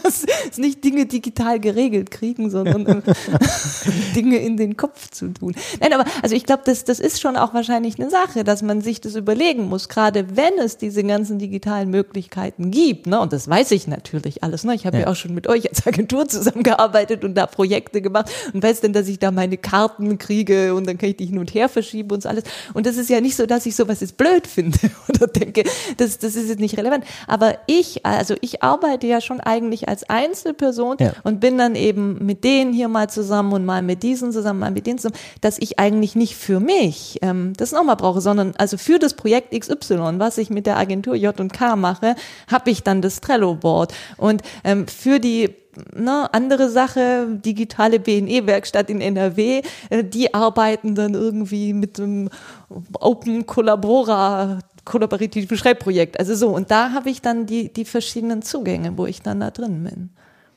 Es 0.04 0.24
ist 0.24 0.58
nicht 0.58 0.82
Dinge 0.84 1.06
digital 1.06 1.60
geregelt 1.60 2.10
kriegen, 2.10 2.50
sondern 2.50 2.86
äh, 2.86 3.02
Dinge 4.14 4.38
in 4.38 4.56
den 4.56 4.76
Kopf 4.76 5.10
zu 5.10 5.28
tun. 5.28 5.54
Nein, 5.80 5.92
aber 5.92 6.04
also 6.22 6.34
ich 6.34 6.44
glaube, 6.44 6.62
das, 6.66 6.84
das 6.84 7.00
ist 7.00 7.20
schon 7.20 7.36
auch 7.36 7.54
wahrscheinlich 7.54 7.98
eine 7.98 8.10
Sache, 8.10 8.44
dass 8.44 8.62
man 8.62 8.80
sich 8.80 9.00
das 9.00 9.14
überlegen 9.14 9.68
muss, 9.68 9.88
gerade 9.88 10.36
wenn 10.36 10.58
es 10.58 10.76
diese 10.76 11.04
ganzen 11.04 11.38
digitalen 11.38 11.90
Möglichkeiten 11.90 12.70
gibt. 12.70 13.06
Ne? 13.06 13.20
Und 13.20 13.32
das 13.32 13.48
weiß 13.48 13.70
ich 13.70 13.86
natürlich 13.86 14.42
alles. 14.42 14.64
Ne? 14.64 14.74
Ich 14.74 14.84
habe 14.84 14.98
ja. 14.98 15.04
Ja. 15.04 15.10
auch 15.10 15.16
schon 15.16 15.34
mit 15.34 15.46
euch 15.46 15.68
als 15.70 15.86
Agentur 15.86 16.28
zusammengearbeitet 16.28 17.24
und 17.24 17.34
da 17.34 17.46
Projekte 17.46 18.02
gemacht 18.02 18.30
und 18.52 18.62
weiß 18.62 18.80
denn, 18.80 18.92
dass 18.92 19.08
ich 19.08 19.18
da 19.18 19.30
meine 19.30 19.56
Karten 19.56 20.18
kriege 20.18 20.74
und 20.74 20.86
dann 20.86 20.98
kann 20.98 21.10
ich 21.10 21.16
die 21.16 21.26
hin 21.26 21.38
und 21.38 21.54
her 21.54 21.68
verschieben 21.68 22.10
und 22.10 22.24
so 22.24 22.28
alles. 22.28 22.44
Und 22.74 22.86
das 22.86 22.96
ist 22.96 23.08
ja 23.08 23.20
nicht 23.20 23.36
so, 23.36 23.46
dass 23.46 23.64
ich 23.66 23.76
sowas 23.76 24.00
jetzt 24.00 24.16
blöd 24.16 24.46
finde 24.46 24.71
oder 25.08 25.26
denke, 25.26 25.64
das, 25.96 26.18
das 26.18 26.36
ist 26.36 26.48
jetzt 26.48 26.60
nicht 26.60 26.76
relevant. 26.78 27.04
Aber 27.26 27.58
ich, 27.66 28.04
also 28.04 28.34
ich 28.40 28.62
arbeite 28.62 29.06
ja 29.06 29.20
schon 29.20 29.40
eigentlich 29.40 29.88
als 29.88 30.08
Einzelperson 30.08 30.96
Ja. 31.00 31.12
und 31.22 31.40
bin 31.40 31.58
dann 31.58 31.74
eben 31.74 32.24
mit 32.24 32.44
denen 32.44 32.72
hier 32.72 32.88
mal 32.88 33.08
zusammen 33.08 33.52
und 33.52 33.64
mal 33.64 33.82
mit 33.82 34.02
diesen 34.02 34.32
zusammen, 34.32 34.60
mal 34.60 34.70
mit 34.70 34.86
denen 34.86 34.98
zusammen, 34.98 35.16
dass 35.40 35.58
ich 35.58 35.78
eigentlich 35.78 36.14
nicht 36.16 36.36
für 36.36 36.60
mich 36.60 37.18
ähm, 37.22 37.52
das 37.56 37.72
nochmal 37.72 37.96
brauche, 37.96 38.20
sondern 38.20 38.54
also 38.58 38.78
für 38.78 38.98
das 38.98 39.14
Projekt 39.14 39.52
XY, 39.58 40.14
was 40.18 40.38
ich 40.38 40.50
mit 40.50 40.66
der 40.66 40.76
Agentur 40.76 41.14
J&K 41.14 41.76
mache, 41.76 42.14
habe 42.50 42.70
ich 42.70 42.82
dann 42.82 43.02
das 43.02 43.20
Trello-Board. 43.20 43.92
Und 44.16 44.42
ähm, 44.64 44.86
für 44.88 45.18
die 45.20 45.54
ne, 45.94 46.32
andere 46.32 46.70
Sache, 46.70 47.26
digitale 47.44 47.98
BNE-Werkstatt 47.98 48.90
in 48.90 49.00
NRW, 49.00 49.62
äh, 49.90 50.04
die 50.04 50.34
arbeiten 50.34 50.94
dann 50.94 51.14
irgendwie 51.14 51.72
mit 51.72 51.98
dem 51.98 52.28
Open 53.00 53.46
Collabora 53.46 54.58
kollaborativen 54.84 55.56
Schreibprojekt. 55.56 56.18
Also 56.18 56.34
so, 56.34 56.48
und 56.48 56.70
da 56.70 56.92
habe 56.92 57.10
ich 57.10 57.22
dann 57.22 57.46
die, 57.46 57.72
die 57.72 57.84
verschiedenen 57.84 58.42
Zugänge, 58.42 58.96
wo 58.98 59.06
ich 59.06 59.22
dann 59.22 59.40
da 59.40 59.50
drin 59.50 59.84
bin. 59.84 60.10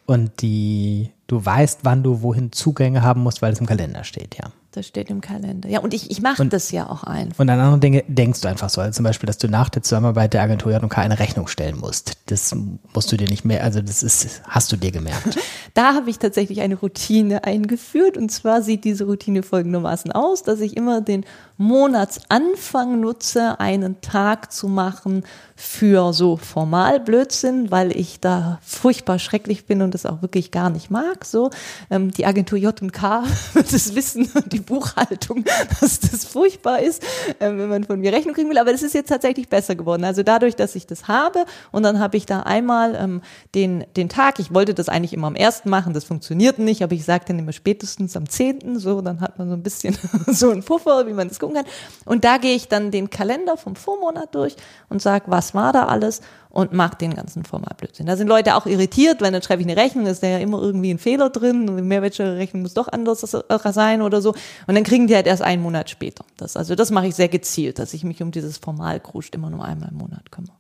Und 0.07 0.41
die, 0.41 1.11
du 1.27 1.43
weißt, 1.43 1.79
wann 1.83 2.03
du 2.03 2.21
wohin 2.21 2.51
Zugänge 2.51 3.01
haben 3.01 3.21
musst, 3.21 3.41
weil 3.41 3.53
es 3.53 3.59
im 3.59 3.65
Kalender 3.65 4.03
steht, 4.03 4.35
ja. 4.35 4.51
Das 4.75 4.87
steht 4.87 5.09
im 5.09 5.21
Kalender. 5.21 5.69
Ja, 5.69 5.79
und 5.79 5.93
ich, 5.93 6.11
ich 6.11 6.21
mache 6.21 6.45
das 6.45 6.71
ja 6.71 6.89
auch 6.89 7.03
einfach. 7.03 7.39
Und 7.39 7.49
an 7.49 7.59
andere 7.59 7.79
Dinge 7.79 8.03
denkst 8.07 8.41
du 8.41 8.47
einfach 8.47 8.69
so. 8.69 8.81
Also 8.81 8.97
zum 8.97 9.03
Beispiel, 9.03 9.27
dass 9.27 9.37
du 9.37 9.47
nach 9.47 9.69
der 9.69 9.83
Zusammenarbeit 9.83 10.33
der 10.33 10.41
Agentur 10.41 10.71
J&K 10.71 11.01
eine 11.01 11.19
Rechnung 11.19 11.47
stellen 11.47 11.77
musst. 11.77 12.13
Das 12.27 12.55
musst 12.93 13.11
du 13.11 13.17
dir 13.17 13.27
nicht 13.27 13.45
mehr, 13.45 13.63
also 13.63 13.81
das 13.81 14.03
ist, 14.03 14.41
hast 14.47 14.71
du 14.71 14.77
dir 14.77 14.91
gemerkt. 14.91 15.37
Da 15.73 15.93
habe 15.93 16.09
ich 16.09 16.19
tatsächlich 16.19 16.61
eine 16.61 16.75
Routine 16.75 17.43
eingeführt. 17.43 18.15
Und 18.15 18.31
zwar 18.31 18.61
sieht 18.61 18.85
diese 18.85 19.03
Routine 19.03 19.43
folgendermaßen 19.43 20.09
aus, 20.13 20.41
dass 20.41 20.61
ich 20.61 20.77
immer 20.77 21.01
den 21.01 21.25
Monatsanfang 21.57 23.01
nutze, 23.01 23.59
einen 23.59 23.99
Tag 23.99 24.53
zu 24.53 24.69
machen 24.69 25.23
für 25.55 26.11
so 26.13 26.35
Formalblödsinn, 26.37 27.71
weil 27.71 27.95
ich 27.95 28.19
da 28.19 28.59
furchtbar 28.61 29.19
schrecklich 29.19 29.65
bin 29.65 29.81
und 29.81 29.93
das 29.93 30.05
auch 30.05 30.21
wirklich 30.21 30.51
gar 30.51 30.69
nicht 30.69 30.91
mag. 30.91 31.23
So 31.23 31.49
ähm, 31.89 32.11
die 32.11 32.25
Agentur 32.25 32.57
J 32.57 32.81
und 32.81 32.91
K 32.91 33.23
wird 33.53 33.71
es 33.71 33.95
wissen 33.95 34.29
und 34.33 34.51
die 34.51 34.59
Buchhaltung, 34.65 35.45
dass 35.79 35.99
das 35.99 36.25
furchtbar 36.25 36.79
ist, 36.79 37.03
ähm, 37.39 37.57
wenn 37.57 37.69
man 37.69 37.83
von 37.83 37.99
mir 37.99 38.11
Rechnung 38.11 38.33
kriegen 38.35 38.49
will. 38.49 38.57
Aber 38.57 38.71
das 38.71 38.83
ist 38.83 38.93
jetzt 38.93 39.09
tatsächlich 39.09 39.49
besser 39.49 39.75
geworden. 39.75 40.03
Also 40.03 40.23
dadurch, 40.23 40.55
dass 40.55 40.75
ich 40.75 40.87
das 40.87 41.07
habe 41.07 41.45
und 41.71 41.83
dann 41.83 41.99
habe 41.99 42.17
ich 42.17 42.25
da 42.25 42.41
einmal 42.41 42.95
ähm, 42.95 43.21
den 43.53 43.85
den 43.95 44.09
Tag. 44.09 44.39
Ich 44.39 44.53
wollte 44.53 44.73
das 44.73 44.89
eigentlich 44.89 45.13
immer 45.13 45.27
am 45.27 45.35
ersten 45.35 45.69
machen, 45.69 45.93
das 45.93 46.03
funktioniert 46.03 46.59
nicht, 46.59 46.83
aber 46.83 46.93
ich 46.93 47.05
sage 47.05 47.25
dann 47.27 47.39
immer 47.39 47.53
spätestens 47.53 48.17
am 48.17 48.29
zehnten. 48.29 48.79
So, 48.79 49.01
dann 49.01 49.21
hat 49.21 49.37
man 49.37 49.49
so 49.49 49.53
ein 49.53 49.63
bisschen 49.63 49.97
so 50.27 50.49
einen 50.49 50.63
Puffer, 50.63 51.07
wie 51.07 51.13
man 51.13 51.27
das 51.27 51.39
gucken 51.39 51.55
kann. 51.55 51.65
Und 52.05 52.25
da 52.25 52.37
gehe 52.37 52.55
ich 52.55 52.67
dann 52.67 52.91
den 52.91 53.09
Kalender 53.09 53.57
vom 53.57 53.75
Vormonat 53.75 54.33
durch 54.35 54.55
und 54.89 55.01
sage, 55.01 55.25
was 55.27 55.53
war 55.53 55.73
da 55.73 55.85
alles 55.85 56.21
und 56.55 56.71
mache 56.71 56.95
den 56.95 57.13
ganzen 57.13 57.43
Formalblödsinn. 57.43 58.05
Da 58.05 58.15
sind 58.15 58.29
Leute 58.29 58.55
auch 58.55 58.65
irritiert, 58.65 59.19
wenn 59.19 59.33
dann 59.33 59.41
schreibe 59.41 59.61
ich 59.61 59.67
eine 59.67 59.75
Rechnung, 59.75 60.05
ist 60.05 60.23
da 60.23 60.27
ja 60.27 60.37
immer 60.37 60.61
irgendwie 60.61 60.89
ein 60.89 60.99
Fehler 60.99 61.29
drin 61.29 61.67
die 61.67 61.83
Mehrwertsteuerrechnung 61.83 62.61
muss 62.61 62.73
doch 62.73 62.87
anders 62.87 63.19
sein 63.19 64.01
oder 64.01 64.21
so. 64.21 64.33
Und 64.65 64.75
dann 64.75 64.85
kriegen 64.85 65.07
die 65.07 65.15
halt 65.15 65.27
erst 65.27 65.41
einen 65.41 65.61
Monat 65.61 65.89
später. 65.89 66.23
Das, 66.37 66.55
also 66.55 66.75
das 66.75 66.91
mache 66.91 67.07
ich 67.07 67.15
sehr 67.15 67.27
gezielt, 67.27 67.77
dass 67.77 67.93
ich 67.93 68.05
mich 68.05 68.23
um 68.23 68.31
dieses 68.31 68.57
Formalkruscht 68.57 69.35
immer 69.35 69.49
nur 69.49 69.65
einmal 69.65 69.89
im 69.89 69.97
Monat 69.97 70.31
kümmere. 70.31 70.53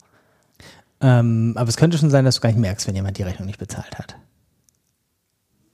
Ähm, 0.99 1.53
aber 1.55 1.69
es 1.69 1.77
könnte 1.77 1.97
schon 1.97 2.09
sein, 2.09 2.25
dass 2.25 2.35
du 2.35 2.41
gar 2.41 2.49
nicht 2.49 2.59
merkst, 2.59 2.85
wenn 2.87 2.95
jemand 2.95 3.17
die 3.17 3.23
Rechnung 3.23 3.45
nicht 3.45 3.59
bezahlt 3.59 3.97
hat. 3.97 4.17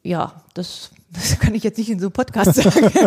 Ja, 0.03 0.43
das, 0.53 0.91
das 1.09 1.39
kann 1.39 1.55
ich 1.55 1.63
jetzt 1.63 1.80
nicht 1.80 1.89
in 1.89 1.99
so 1.99 2.07
einem 2.07 2.13
Podcast 2.13 2.53
sagen. 2.53 2.91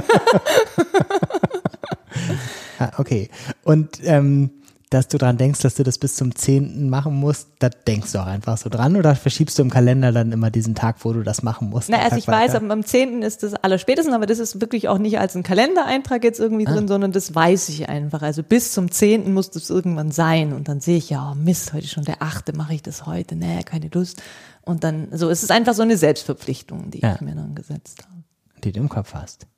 ah, 2.81 2.91
okay. 2.99 3.31
Und 3.63 4.01
ähm, 4.03 4.51
dass 4.95 5.09
du 5.09 5.19
dran 5.19 5.37
denkst, 5.37 5.61
dass 5.61 5.75
du 5.75 5.83
das 5.83 5.99
bis 5.99 6.15
zum 6.15 6.37
10. 6.37 6.89
machen 6.89 7.15
musst, 7.15 7.49
da 7.59 7.69
denkst 7.69 8.13
du 8.13 8.21
auch 8.21 8.27
einfach 8.27 8.57
so 8.57 8.71
dran 8.71 8.95
oder 8.95 9.17
verschiebst 9.17 9.59
du 9.59 9.63
im 9.63 9.71
Kalender 9.71 10.13
dann 10.13 10.31
immer 10.31 10.53
diesen 10.53 10.77
Tag, 10.77 11.05
wo 11.05 11.13
du 11.13 11.23
das 11.23 11.43
machen 11.43 11.69
musst? 11.69 11.91
Na, 11.91 11.99
also 11.99 12.17
ich 12.17 12.29
weiter? 12.29 12.55
weiß, 12.55 12.71
am 12.71 12.85
10. 12.85 13.23
ist 13.23 13.43
das 13.43 13.55
allerspätestens, 13.55 14.15
aber 14.15 14.27
das 14.27 14.39
ist 14.39 14.61
wirklich 14.61 14.89
auch 14.89 14.99
nicht 14.99 15.19
als 15.19 15.35
ein 15.35 15.43
Kalendereintrag 15.43 16.23
jetzt 16.23 16.39
irgendwie 16.39 16.69
ah. 16.69 16.73
drin, 16.73 16.87
sondern 16.87 17.11
das 17.11 17.35
weiß 17.35 17.71
ich 17.71 17.89
einfach. 17.89 18.23
Also 18.23 18.45
bis 18.45 18.73
zum 18.73 18.89
10. 18.89 19.35
muss 19.35 19.51
das 19.51 19.69
irgendwann 19.69 20.13
sein 20.13 20.53
und 20.53 20.69
dann 20.69 20.81
sehe 20.81 20.99
ich, 20.99 21.11
ja, 21.11 21.33
oh 21.33 21.35
Mist, 21.35 21.73
heute 21.73 21.89
schon 21.89 22.05
der 22.05 22.23
8. 22.23 22.57
mache 22.57 22.75
ich 22.75 22.83
das 22.83 23.05
heute, 23.05 23.35
nee, 23.35 23.65
keine 23.65 23.89
Lust. 23.93 24.23
Und 24.63 24.85
dann, 24.85 25.09
so, 25.11 25.29
es 25.29 25.43
ist 25.43 25.51
einfach 25.51 25.75
so 25.75 25.83
eine 25.83 25.97
Selbstverpflichtung, 25.97 26.93
die 26.93 27.01
ja. 27.01 27.17
ich 27.17 27.21
mir 27.21 27.35
dann 27.35 27.57
gesetzt 27.57 28.05
habe. 28.05 28.23
Die 28.63 28.71
du 28.71 28.79
im 28.79 28.89
Kopf 28.89 29.13
hast. 29.13 29.49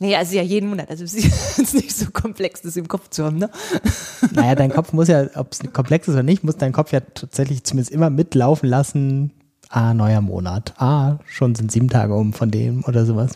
Naja, 0.00 0.18
also 0.18 0.36
ja 0.36 0.42
jeden 0.42 0.68
Monat. 0.68 0.90
Also 0.90 1.04
es 1.04 1.14
ist 1.14 1.74
nicht 1.74 1.96
so 1.96 2.10
komplex, 2.12 2.62
das 2.62 2.76
im 2.76 2.86
Kopf 2.86 3.10
zu 3.10 3.24
haben, 3.24 3.38
ne? 3.38 3.50
Naja, 4.32 4.54
dein 4.54 4.70
Kopf 4.70 4.92
muss 4.92 5.08
ja, 5.08 5.26
ob 5.34 5.52
es 5.52 5.60
komplex 5.72 6.06
ist 6.06 6.14
oder 6.14 6.22
nicht, 6.22 6.44
muss 6.44 6.56
dein 6.56 6.72
Kopf 6.72 6.92
ja 6.92 7.00
tatsächlich 7.00 7.64
zumindest 7.64 7.92
immer 7.92 8.10
mitlaufen 8.10 8.68
lassen. 8.68 9.32
Ah, 9.68 9.94
neuer 9.94 10.20
Monat. 10.20 10.74
Ah, 10.78 11.18
schon 11.26 11.54
sind 11.54 11.72
sieben 11.72 11.88
Tage 11.88 12.14
um 12.14 12.32
von 12.32 12.50
dem 12.50 12.84
oder 12.84 13.04
sowas. 13.04 13.32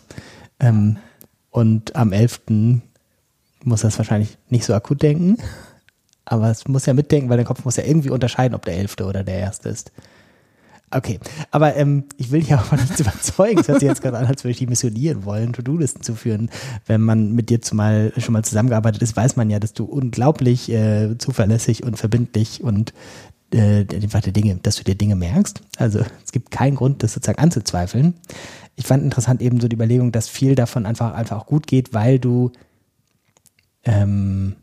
Ähm, 0.59 0.97
und 1.51 1.95
am 1.95 2.11
11. 2.13 2.41
muss 3.63 3.81
das 3.81 3.97
wahrscheinlich 3.97 4.37
nicht 4.49 4.65
so 4.65 4.73
akut 4.73 5.01
denken. 5.03 5.37
Aber 6.25 6.49
es 6.49 6.67
muss 6.67 6.85
ja 6.85 6.93
mitdenken, 6.93 7.29
weil 7.29 7.37
dein 7.37 7.45
Kopf 7.45 7.65
muss 7.65 7.75
ja 7.75 7.83
irgendwie 7.83 8.09
unterscheiden, 8.09 8.55
ob 8.55 8.65
der 8.65 8.77
11. 8.77 8.95
oder 9.01 9.23
der 9.23 9.45
1. 9.45 9.59
ist. 9.59 9.91
Okay, 10.95 11.19
aber 11.49 11.75
ähm, 11.75 12.05
ich 12.17 12.31
will 12.31 12.41
dich 12.41 12.53
auch 12.55 12.71
nicht 12.71 12.99
überzeugen. 12.99 13.59
Es 13.59 13.67
hört 13.67 13.79
sich 13.79 13.89
jetzt 13.89 14.01
gerade 14.01 14.17
an, 14.17 14.25
als 14.25 14.43
würde 14.43 14.51
ich 14.51 14.57
die 14.57 14.67
missionieren 14.67 15.25
wollen, 15.25 15.53
To-Do-Listen 15.53 16.03
zu 16.03 16.15
führen. 16.15 16.49
Wenn 16.85 17.01
man 17.01 17.33
mit 17.33 17.49
dir 17.49 17.61
zumal, 17.61 18.13
schon 18.17 18.33
mal 18.33 18.43
zusammengearbeitet 18.43 19.01
ist, 19.01 19.15
weiß 19.15 19.35
man 19.35 19.49
ja, 19.49 19.59
dass 19.59 19.73
du 19.73 19.85
unglaublich 19.85 20.69
äh, 20.69 21.17
zuverlässig 21.17 21.83
und 21.83 21.97
verbindlich 21.97 22.63
und 22.63 22.93
äh, 23.51 23.85
die 23.85 24.31
Dinge, 24.31 24.55
dass 24.61 24.75
du 24.75 24.83
dir 24.83 24.95
Dinge 24.95 25.15
merkst. 25.15 25.61
Also 25.77 26.01
es 26.23 26.31
gibt 26.31 26.51
keinen 26.51 26.75
Grund, 26.75 27.03
das 27.03 27.13
sozusagen 27.13 27.39
anzuzweifeln. 27.39 28.13
Ich 28.75 28.85
fand 28.85 29.03
interessant 29.03 29.41
eben 29.41 29.59
so 29.59 29.67
die 29.67 29.75
Überlegung, 29.75 30.11
dass 30.11 30.29
viel 30.29 30.55
davon 30.55 30.85
einfach, 30.85 31.13
einfach 31.13 31.39
auch 31.39 31.45
gut 31.45 31.67
geht, 31.67 31.93
weil 31.93 32.19
du 32.19 32.51
ähm, 33.83 34.55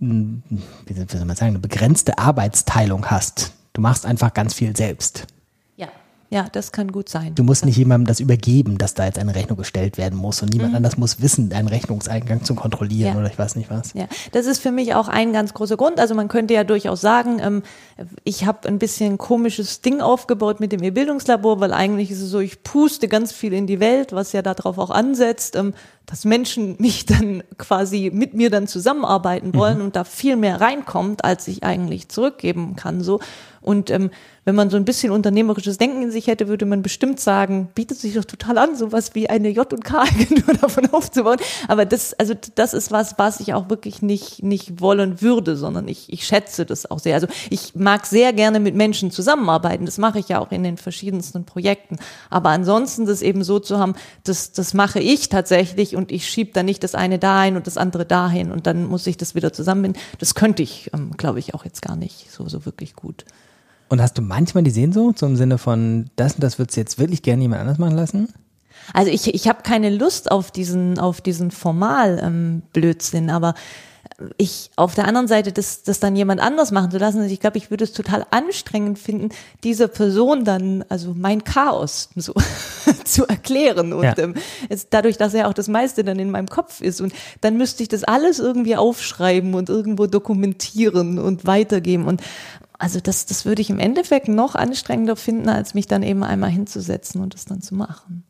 wie 0.00 0.94
soll 0.94 1.24
man 1.24 1.36
sagen, 1.36 1.50
eine 1.50 1.58
begrenzte 1.58 2.18
Arbeitsteilung 2.18 3.06
hast. 3.06 3.52
Du 3.78 3.82
machst 3.82 4.04
einfach 4.06 4.34
ganz 4.34 4.54
viel 4.54 4.76
selbst. 4.76 5.28
Ja, 5.76 5.86
ja, 6.30 6.48
das 6.50 6.72
kann 6.72 6.90
gut 6.90 7.08
sein. 7.08 7.36
Du 7.36 7.44
musst 7.44 7.64
nicht 7.64 7.76
jemandem 7.76 8.08
das 8.08 8.18
übergeben, 8.18 8.76
dass 8.76 8.94
da 8.94 9.04
jetzt 9.04 9.20
eine 9.20 9.36
Rechnung 9.36 9.56
gestellt 9.56 9.98
werden 9.98 10.18
muss 10.18 10.42
und 10.42 10.52
niemand 10.52 10.70
mhm. 10.70 10.78
anders 10.78 10.98
muss 10.98 11.22
wissen, 11.22 11.48
deinen 11.48 11.68
Rechnungseingang 11.68 12.42
zu 12.42 12.56
kontrollieren 12.56 13.14
ja. 13.14 13.20
oder 13.20 13.30
ich 13.30 13.38
weiß 13.38 13.54
nicht 13.54 13.70
was. 13.70 13.92
Ja, 13.92 14.08
das 14.32 14.46
ist 14.46 14.58
für 14.58 14.72
mich 14.72 14.96
auch 14.96 15.06
ein 15.06 15.32
ganz 15.32 15.54
großer 15.54 15.76
Grund. 15.76 16.00
Also 16.00 16.16
man 16.16 16.26
könnte 16.26 16.54
ja 16.54 16.64
durchaus 16.64 17.00
sagen, 17.00 17.38
ähm, 17.40 17.62
ich 18.24 18.46
habe 18.46 18.66
ein 18.66 18.80
bisschen 18.80 19.16
komisches 19.16 19.80
Ding 19.80 20.00
aufgebaut 20.00 20.58
mit 20.58 20.72
dem 20.72 20.82
E-Bildungslabor, 20.82 21.60
weil 21.60 21.72
eigentlich 21.72 22.10
ist 22.10 22.20
es 22.20 22.30
so, 22.30 22.40
ich 22.40 22.64
puste 22.64 23.06
ganz 23.06 23.30
viel 23.30 23.52
in 23.52 23.68
die 23.68 23.78
Welt, 23.78 24.12
was 24.12 24.32
ja 24.32 24.42
darauf 24.42 24.78
auch 24.78 24.90
ansetzt. 24.90 25.54
Ähm, 25.54 25.72
dass 26.08 26.24
Menschen 26.24 26.76
mich 26.78 27.04
dann 27.04 27.42
quasi 27.58 28.10
mit 28.12 28.32
mir 28.32 28.48
dann 28.48 28.66
zusammenarbeiten 28.66 29.54
wollen 29.54 29.78
mhm. 29.78 29.84
und 29.84 29.96
da 29.96 30.04
viel 30.04 30.36
mehr 30.36 30.60
reinkommt, 30.60 31.22
als 31.22 31.46
ich 31.48 31.62
eigentlich 31.62 32.08
zurückgeben 32.08 32.76
kann. 32.76 33.02
So 33.02 33.20
und 33.60 33.90
ähm, 33.90 34.10
wenn 34.44 34.54
man 34.54 34.70
so 34.70 34.78
ein 34.78 34.86
bisschen 34.86 35.12
unternehmerisches 35.12 35.76
Denken 35.76 36.00
in 36.00 36.10
sich 36.10 36.26
hätte, 36.26 36.48
würde 36.48 36.64
man 36.64 36.80
bestimmt 36.80 37.20
sagen, 37.20 37.68
bietet 37.74 37.98
sich 37.98 38.14
doch 38.14 38.24
total 38.24 38.56
an, 38.56 38.76
sowas 38.76 39.14
wie 39.14 39.28
eine 39.28 39.50
J 39.50 39.70
und 39.74 39.84
K 39.84 40.00
Agentur 40.00 40.54
davon 40.60 40.88
aufzubauen. 40.90 41.36
Aber 41.66 41.84
das, 41.84 42.14
also 42.14 42.32
das 42.54 42.72
ist 42.72 42.90
was, 42.90 43.18
was 43.18 43.40
ich 43.40 43.52
auch 43.52 43.68
wirklich 43.68 44.00
nicht 44.00 44.42
nicht 44.42 44.80
wollen 44.80 45.20
würde, 45.20 45.54
sondern 45.54 45.86
ich 45.86 46.10
ich 46.10 46.26
schätze 46.26 46.64
das 46.64 46.90
auch 46.90 46.98
sehr. 46.98 47.14
Also 47.14 47.26
ich 47.50 47.74
mag 47.74 48.06
sehr 48.06 48.32
gerne 48.32 48.58
mit 48.58 48.74
Menschen 48.74 49.10
zusammenarbeiten. 49.10 49.84
Das 49.84 49.98
mache 49.98 50.18
ich 50.18 50.30
ja 50.30 50.38
auch 50.38 50.50
in 50.50 50.62
den 50.62 50.78
verschiedensten 50.78 51.44
Projekten. 51.44 51.98
Aber 52.30 52.48
ansonsten 52.48 53.04
das 53.04 53.20
eben 53.20 53.44
so 53.44 53.58
zu 53.58 53.78
haben, 53.78 53.96
das 54.24 54.52
das 54.52 54.72
mache 54.72 55.00
ich 55.00 55.28
tatsächlich 55.28 55.94
und 55.98 56.10
ich 56.10 56.26
schiebe 56.26 56.52
dann 56.52 56.64
nicht 56.64 56.82
das 56.82 56.94
eine 56.94 57.18
dahin 57.18 57.56
und 57.56 57.66
das 57.66 57.76
andere 57.76 58.06
dahin 58.06 58.50
und 58.50 58.66
dann 58.66 58.86
muss 58.86 59.06
ich 59.06 59.18
das 59.18 59.34
wieder 59.34 59.52
zusammenbinden. 59.52 60.00
Das 60.18 60.34
könnte 60.34 60.62
ich, 60.62 60.90
ähm, 60.94 61.10
glaube 61.18 61.38
ich, 61.38 61.54
auch 61.54 61.64
jetzt 61.64 61.82
gar 61.82 61.96
nicht 61.96 62.30
so 62.30 62.48
so 62.48 62.64
wirklich 62.64 62.96
gut. 62.96 63.26
Und 63.88 64.00
hast 64.00 64.18
du 64.18 64.22
manchmal 64.22 64.64
die 64.64 64.70
Sehnsucht, 64.70 65.18
so 65.18 65.26
im 65.26 65.36
Sinne 65.36 65.58
von, 65.58 66.10
das 66.16 66.34
und 66.34 66.42
das 66.42 66.58
würdest 66.58 66.76
du 66.76 66.80
jetzt 66.80 66.98
wirklich 66.98 67.22
gerne 67.22 67.42
jemand 67.42 67.62
anders 67.62 67.78
machen 67.78 67.96
lassen? 67.96 68.32
Also 68.92 69.10
ich, 69.10 69.34
ich 69.34 69.48
habe 69.48 69.62
keine 69.62 69.90
Lust 69.90 70.30
auf 70.30 70.50
diesen, 70.50 70.98
auf 70.98 71.20
diesen 71.20 71.50
Formal-Blödsinn, 71.50 73.24
ähm, 73.24 73.30
aber 73.30 73.54
ich 74.36 74.70
auf 74.74 74.94
der 74.94 75.06
anderen 75.06 75.28
Seite 75.28 75.52
das, 75.52 75.84
das 75.84 76.00
dann 76.00 76.16
jemand 76.16 76.40
anders 76.40 76.72
machen 76.72 76.90
zu 76.90 76.98
lassen, 76.98 77.20
also 77.20 77.32
ich 77.32 77.38
glaube, 77.38 77.58
ich 77.58 77.70
würde 77.70 77.84
es 77.84 77.92
total 77.92 78.26
anstrengend 78.30 78.98
finden, 78.98 79.28
dieser 79.62 79.86
Person 79.86 80.44
dann, 80.44 80.84
also 80.88 81.14
mein 81.16 81.44
Chaos 81.44 82.10
so 82.16 82.34
zu 83.04 83.26
erklären 83.28 83.92
und 83.92 84.04
ja. 84.04 84.18
ähm, 84.18 84.34
es, 84.68 84.88
dadurch, 84.90 85.18
dass 85.18 85.34
er 85.34 85.48
auch 85.48 85.54
das 85.54 85.68
meiste 85.68 86.02
dann 86.02 86.18
in 86.18 86.30
meinem 86.30 86.48
Kopf 86.48 86.80
ist 86.80 87.00
und 87.00 87.12
dann 87.40 87.56
müsste 87.56 87.84
ich 87.84 87.88
das 87.88 88.02
alles 88.02 88.40
irgendwie 88.40 88.76
aufschreiben 88.76 89.54
und 89.54 89.68
irgendwo 89.68 90.06
dokumentieren 90.06 91.18
und 91.18 91.46
weitergeben 91.46 92.06
und 92.06 92.20
also 92.78 93.00
das, 93.00 93.26
das 93.26 93.44
würde 93.44 93.60
ich 93.60 93.70
im 93.70 93.80
Endeffekt 93.80 94.28
noch 94.28 94.54
anstrengender 94.54 95.16
finden, 95.16 95.48
als 95.48 95.74
mich 95.74 95.88
dann 95.88 96.02
eben 96.04 96.22
einmal 96.22 96.50
hinzusetzen 96.50 97.20
und 97.20 97.34
das 97.34 97.44
dann 97.44 97.60
zu 97.60 97.74
machen. 97.74 98.24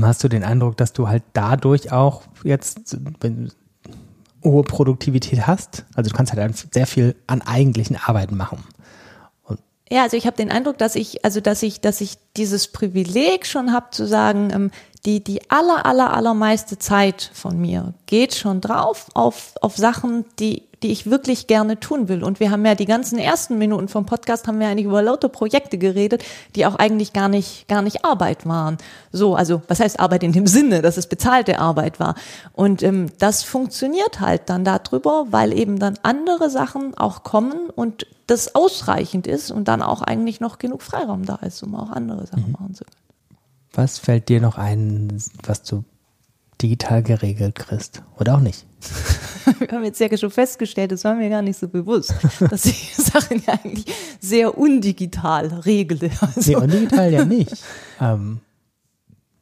Hast 0.00 0.24
du 0.24 0.28
den 0.28 0.42
Eindruck, 0.42 0.76
dass 0.78 0.92
du 0.92 1.08
halt 1.08 1.22
dadurch 1.34 1.92
auch 1.92 2.22
jetzt 2.44 2.96
hohe 4.42 4.62
Produktivität 4.62 5.46
hast? 5.46 5.84
Also 5.94 6.10
du 6.10 6.16
kannst 6.16 6.32
halt 6.32 6.56
sehr 6.72 6.86
viel 6.86 7.14
an 7.26 7.42
eigentlichen 7.42 7.96
Arbeiten 7.96 8.36
machen. 8.36 8.64
Und 9.42 9.60
ja, 9.90 10.02
also 10.02 10.16
ich 10.16 10.26
habe 10.26 10.36
den 10.36 10.50
Eindruck, 10.50 10.78
dass 10.78 10.94
ich, 10.94 11.24
also 11.24 11.40
dass 11.40 11.62
ich, 11.62 11.82
dass 11.82 12.00
ich 12.00 12.14
dieses 12.36 12.68
Privileg 12.68 13.46
schon 13.46 13.72
habe 13.72 13.90
zu 13.90 14.06
sagen, 14.06 14.50
ähm, 14.52 14.70
die, 15.04 15.22
die 15.22 15.50
aller, 15.50 15.84
aller, 15.84 16.14
allermeiste 16.14 16.78
Zeit 16.78 17.30
von 17.34 17.60
mir 17.60 17.92
geht 18.06 18.34
schon 18.34 18.60
drauf 18.60 19.08
auf, 19.14 19.54
auf 19.60 19.76
Sachen, 19.76 20.24
die 20.38 20.62
die 20.82 20.90
ich 20.90 21.10
wirklich 21.10 21.46
gerne 21.46 21.78
tun 21.80 22.08
will. 22.08 22.22
Und 22.24 22.40
wir 22.40 22.50
haben 22.50 22.64
ja 22.64 22.74
die 22.74 22.86
ganzen 22.86 23.18
ersten 23.18 23.58
Minuten 23.58 23.88
vom 23.88 24.06
Podcast 24.06 24.46
haben 24.46 24.60
wir 24.60 24.68
eigentlich 24.68 24.86
über 24.86 25.02
lauter 25.02 25.28
Projekte 25.28 25.78
geredet, 25.78 26.24
die 26.54 26.66
auch 26.66 26.76
eigentlich 26.76 27.12
gar 27.12 27.28
nicht, 27.28 27.68
gar 27.68 27.82
nicht 27.82 28.04
Arbeit 28.04 28.46
waren. 28.46 28.78
So, 29.12 29.34
also 29.34 29.62
was 29.68 29.80
heißt 29.80 30.00
Arbeit 30.00 30.22
in 30.22 30.32
dem 30.32 30.46
Sinne, 30.46 30.82
dass 30.82 30.96
es 30.96 31.06
bezahlte 31.06 31.58
Arbeit 31.58 32.00
war. 32.00 32.14
Und 32.52 32.82
ähm, 32.82 33.10
das 33.18 33.42
funktioniert 33.42 34.20
halt 34.20 34.42
dann 34.46 34.64
darüber, 34.64 35.26
weil 35.30 35.52
eben 35.56 35.78
dann 35.78 35.98
andere 36.02 36.50
Sachen 36.50 36.96
auch 36.96 37.22
kommen 37.22 37.70
und 37.74 38.06
das 38.26 38.54
ausreichend 38.54 39.26
ist 39.26 39.50
und 39.50 39.68
dann 39.68 39.82
auch 39.82 40.02
eigentlich 40.02 40.40
noch 40.40 40.58
genug 40.58 40.82
Freiraum 40.82 41.24
da 41.26 41.36
ist, 41.36 41.62
um 41.62 41.74
auch 41.74 41.90
andere 41.90 42.26
Sachen 42.26 42.46
mhm. 42.46 42.52
machen 42.52 42.74
zu 42.74 42.84
können. 42.84 42.96
Was 43.74 43.98
fällt 43.98 44.28
dir 44.28 44.40
noch 44.40 44.58
ein, 44.58 45.16
was 45.44 45.62
du 45.62 45.84
digital 46.62 47.02
geregelt 47.02 47.56
kriegst? 47.56 48.02
Oder 48.18 48.36
auch 48.36 48.40
nicht? 48.40 48.66
Wir 49.58 49.68
haben 49.68 49.84
jetzt 49.84 50.00
ja 50.00 50.16
schon 50.16 50.30
festgestellt, 50.30 50.92
das 50.92 51.04
war 51.04 51.14
mir 51.14 51.28
gar 51.28 51.42
nicht 51.42 51.58
so 51.58 51.68
bewusst, 51.68 52.14
dass 52.38 52.64
ich 52.64 52.94
Sachen 52.96 53.42
ja 53.46 53.54
eigentlich 53.54 53.86
sehr 54.20 54.56
undigital 54.56 55.46
regle. 55.46 56.10
Also, 56.20 56.50
nee, 56.50 56.56
undigital 56.56 57.12
ja 57.12 57.24
nicht. 57.24 57.64
ähm, 58.00 58.40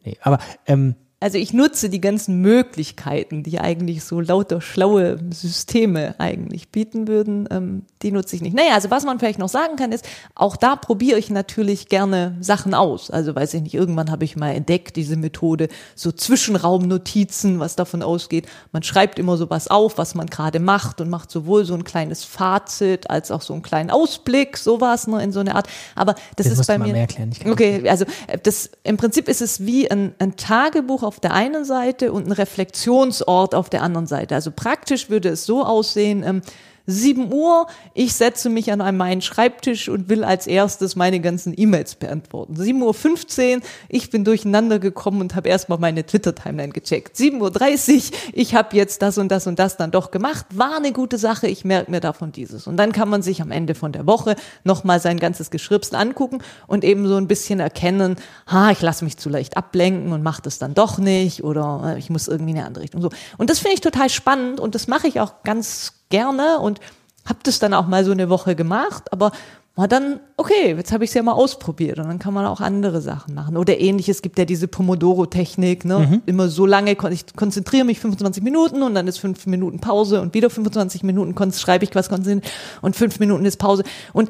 nee, 0.04 0.16
aber 0.22 0.38
ähm, 0.66 0.94
also 1.22 1.36
ich 1.36 1.52
nutze 1.52 1.90
die 1.90 2.00
ganzen 2.00 2.40
Möglichkeiten, 2.40 3.42
die 3.42 3.60
eigentlich 3.60 4.04
so 4.04 4.20
lauter 4.20 4.62
schlaue 4.62 5.18
Systeme 5.30 6.14
eigentlich 6.16 6.70
bieten 6.70 7.08
würden, 7.08 7.46
ähm, 7.50 7.82
die 8.00 8.10
nutze 8.10 8.36
ich 8.36 8.42
nicht. 8.42 8.56
Naja, 8.56 8.72
also 8.72 8.90
was 8.90 9.04
man 9.04 9.18
vielleicht 9.18 9.38
noch 9.38 9.50
sagen 9.50 9.76
kann, 9.76 9.92
ist, 9.92 10.08
auch 10.34 10.56
da 10.56 10.76
probiere 10.76 11.18
ich 11.18 11.28
natürlich 11.28 11.90
gerne 11.90 12.38
Sachen 12.40 12.72
aus. 12.72 13.10
Also 13.10 13.34
weiß 13.34 13.52
ich 13.52 13.62
nicht, 13.62 13.74
irgendwann 13.74 14.10
habe 14.10 14.24
ich 14.24 14.36
mal 14.36 14.54
entdeckt, 14.54 14.96
diese 14.96 15.16
Methode, 15.16 15.68
so 15.94 16.10
Zwischenraumnotizen, 16.10 17.60
was 17.60 17.76
davon 17.76 18.02
ausgeht. 18.02 18.46
Man 18.72 18.82
schreibt 18.82 19.18
immer 19.18 19.36
so 19.36 19.50
was 19.50 19.68
auf, 19.68 19.98
was 19.98 20.14
man 20.14 20.26
gerade 20.26 20.58
macht 20.58 21.02
und 21.02 21.10
macht 21.10 21.30
sowohl 21.30 21.66
so 21.66 21.74
ein 21.74 21.84
kleines 21.84 22.24
Fazit 22.24 23.10
als 23.10 23.30
auch 23.30 23.42
so 23.42 23.52
einen 23.52 23.62
kleinen 23.62 23.90
Ausblick, 23.90 24.56
sowas 24.56 25.06
ne, 25.06 25.22
in 25.22 25.32
so 25.32 25.40
eine 25.40 25.54
Art. 25.54 25.68
Aber 25.94 26.14
das, 26.36 26.48
das 26.48 26.60
ist 26.60 26.66
bei 26.66 26.78
mir. 26.78 26.92
Mehr 26.92 27.02
erklären. 27.02 27.30
okay, 27.46 27.86
also 27.90 28.06
äh, 28.26 28.38
das 28.42 28.70
im 28.84 28.96
Prinzip 28.96 29.28
ist 29.28 29.42
es 29.42 29.66
wie 29.66 29.90
ein, 29.90 30.14
ein 30.18 30.36
Tagebuch 30.36 31.09
auf 31.10 31.18
der 31.18 31.34
einen 31.34 31.64
Seite 31.64 32.12
und 32.12 32.28
ein 32.28 32.30
Reflexionsort 32.30 33.56
auf 33.56 33.68
der 33.68 33.82
anderen 33.82 34.06
Seite. 34.06 34.36
Also 34.36 34.52
praktisch 34.54 35.10
würde 35.10 35.30
es 35.30 35.44
so 35.44 35.64
aussehen, 35.64 36.22
ähm, 36.24 36.42
7 36.90 37.32
Uhr, 37.32 37.66
ich 37.94 38.14
setze 38.14 38.50
mich 38.50 38.72
an 38.72 38.96
meinen 38.96 39.22
Schreibtisch 39.22 39.88
und 39.88 40.08
will 40.08 40.24
als 40.24 40.46
erstes 40.46 40.96
meine 40.96 41.20
ganzen 41.20 41.54
E-Mails 41.56 41.94
beantworten. 41.94 42.54
7.15 42.54 43.56
Uhr, 43.56 43.62
ich 43.88 44.10
bin 44.10 44.24
durcheinander 44.24 44.78
gekommen 44.78 45.20
und 45.20 45.34
habe 45.34 45.48
erstmal 45.48 45.78
meine 45.78 46.04
Twitter-Timeline 46.04 46.72
gecheckt. 46.72 47.16
7.30 47.16 47.40
Uhr, 47.40 48.18
ich 48.32 48.54
habe 48.54 48.76
jetzt 48.76 49.02
das 49.02 49.18
und 49.18 49.28
das 49.28 49.46
und 49.46 49.58
das 49.58 49.76
dann 49.76 49.90
doch 49.90 50.10
gemacht, 50.10 50.46
war 50.54 50.76
eine 50.76 50.92
gute 50.92 51.18
Sache, 51.18 51.46
ich 51.46 51.64
merke 51.64 51.90
mir 51.90 52.00
davon 52.00 52.32
dieses. 52.32 52.66
Und 52.66 52.76
dann 52.76 52.92
kann 52.92 53.08
man 53.08 53.22
sich 53.22 53.40
am 53.40 53.50
Ende 53.50 53.74
von 53.74 53.92
der 53.92 54.06
Woche 54.06 54.36
nochmal 54.64 55.00
sein 55.00 55.18
ganzes 55.18 55.50
Geschripsel 55.50 55.96
angucken 55.96 56.38
und 56.66 56.84
eben 56.84 57.06
so 57.06 57.16
ein 57.16 57.28
bisschen 57.28 57.60
erkennen, 57.60 58.16
ha, 58.46 58.70
ich 58.70 58.80
lasse 58.80 59.04
mich 59.04 59.16
zu 59.16 59.28
leicht 59.28 59.56
ablenken 59.56 60.12
und 60.12 60.22
mache 60.22 60.42
das 60.42 60.58
dann 60.58 60.74
doch 60.74 60.98
nicht 60.98 61.44
oder 61.44 61.94
äh, 61.94 61.98
ich 61.98 62.10
muss 62.10 62.28
irgendwie 62.28 62.52
in 62.52 62.58
eine 62.58 62.66
andere 62.66 62.84
Richtung. 62.84 63.02
So. 63.02 63.10
Und 63.38 63.50
das 63.50 63.58
finde 63.60 63.74
ich 63.74 63.80
total 63.80 64.08
spannend 64.08 64.60
und 64.60 64.74
das 64.74 64.88
mache 64.88 65.06
ich 65.06 65.20
auch 65.20 65.42
ganz 65.44 65.99
gerne 66.10 66.58
und 66.58 66.80
habe 67.24 67.40
das 67.42 67.58
dann 67.58 67.74
auch 67.74 67.86
mal 67.86 68.04
so 68.04 68.12
eine 68.12 68.28
Woche 68.28 68.54
gemacht, 68.54 69.12
aber 69.12 69.32
war 69.76 69.88
dann, 69.88 70.20
okay, 70.36 70.74
jetzt 70.76 70.92
habe 70.92 71.04
ich 71.04 71.10
es 71.10 71.14
ja 71.14 71.22
mal 71.22 71.32
ausprobiert 71.32 71.98
und 71.98 72.06
dann 72.06 72.18
kann 72.18 72.34
man 72.34 72.44
auch 72.44 72.60
andere 72.60 73.00
Sachen 73.00 73.34
machen. 73.34 73.56
Oder 73.56 73.80
ähnliches 73.80 74.20
gibt 74.20 74.38
ja 74.38 74.44
diese 74.44 74.68
Pomodoro-Technik, 74.68 75.84
ne? 75.84 76.00
Mhm. 76.00 76.22
Immer 76.26 76.48
so 76.48 76.66
lange, 76.66 76.96
ich 77.10 77.34
konzentriere 77.34 77.84
mich 77.84 78.00
25 78.00 78.42
Minuten 78.42 78.82
und 78.82 78.94
dann 78.94 79.08
ist 79.08 79.18
fünf 79.18 79.46
Minuten 79.46 79.80
Pause 79.80 80.20
und 80.20 80.34
wieder 80.34 80.50
25 80.50 81.02
Minuten 81.02 81.34
schreibe 81.52 81.84
ich 81.84 81.94
was 81.94 82.08
konzentriert 82.08 82.52
und 82.82 82.94
fünf 82.96 83.20
Minuten 83.20 83.46
ist 83.46 83.56
Pause. 83.58 83.84
Und 84.12 84.28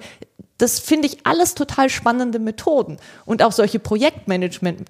das 0.58 0.78
finde 0.78 1.08
ich 1.08 1.26
alles 1.26 1.54
total 1.54 1.88
spannende 1.88 2.38
Methoden. 2.38 2.98
Und 3.24 3.42
auch 3.42 3.52
solche 3.52 3.78
Projektmanagement 3.78 4.82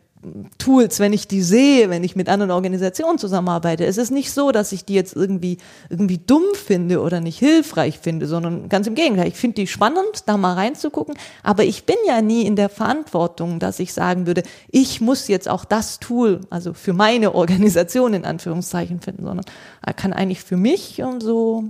Tools, 0.59 1.01
wenn 1.01 1.14
ich 1.14 1.28
die 1.28 1.42
sehe, 1.42 1.88
wenn 1.88 2.05
ich 2.05 2.14
mit 2.14 2.28
anderen 2.28 2.51
Organisationen 2.51 3.18
zusammenarbeite. 3.18 3.86
Es 3.86 3.97
ist 3.97 4.10
nicht 4.10 4.32
so, 4.32 4.52
dass 4.52 4.70
ich 4.72 4.84
die 4.84 4.92
jetzt 4.92 5.16
irgendwie, 5.16 5.56
irgendwie 5.88 6.18
dumm 6.18 6.44
finde 6.52 7.01
oder 7.01 7.20
nicht 7.20 7.38
hilfreich 7.38 7.98
finde, 7.98 8.26
sondern 8.26 8.68
ganz 8.68 8.86
im 8.86 8.94
Gegenteil. 8.94 9.28
Ich 9.28 9.36
finde 9.36 9.55
die 9.55 9.66
spannend, 9.66 10.24
da 10.26 10.36
mal 10.36 10.55
reinzugucken. 10.55 11.14
Aber 11.42 11.64
ich 11.64 11.86
bin 11.86 11.97
ja 12.06 12.20
nie 12.20 12.42
in 12.42 12.55
der 12.55 12.68
Verantwortung, 12.68 13.60
dass 13.60 13.78
ich 13.78 13.94
sagen 13.94 14.26
würde, 14.26 14.42
ich 14.68 15.01
muss 15.01 15.26
jetzt 15.28 15.48
auch 15.48 15.64
das 15.64 16.01
Tool, 16.01 16.42
also 16.51 16.74
für 16.74 16.92
meine 16.92 17.34
Organisation 17.34 18.12
in 18.12 18.26
Anführungszeichen 18.26 19.01
finden, 19.01 19.24
sondern 19.24 19.47
er 19.80 19.94
kann 19.94 20.12
eigentlich 20.12 20.42
für 20.42 20.59
mich 20.59 21.02
und 21.02 21.22
so 21.22 21.64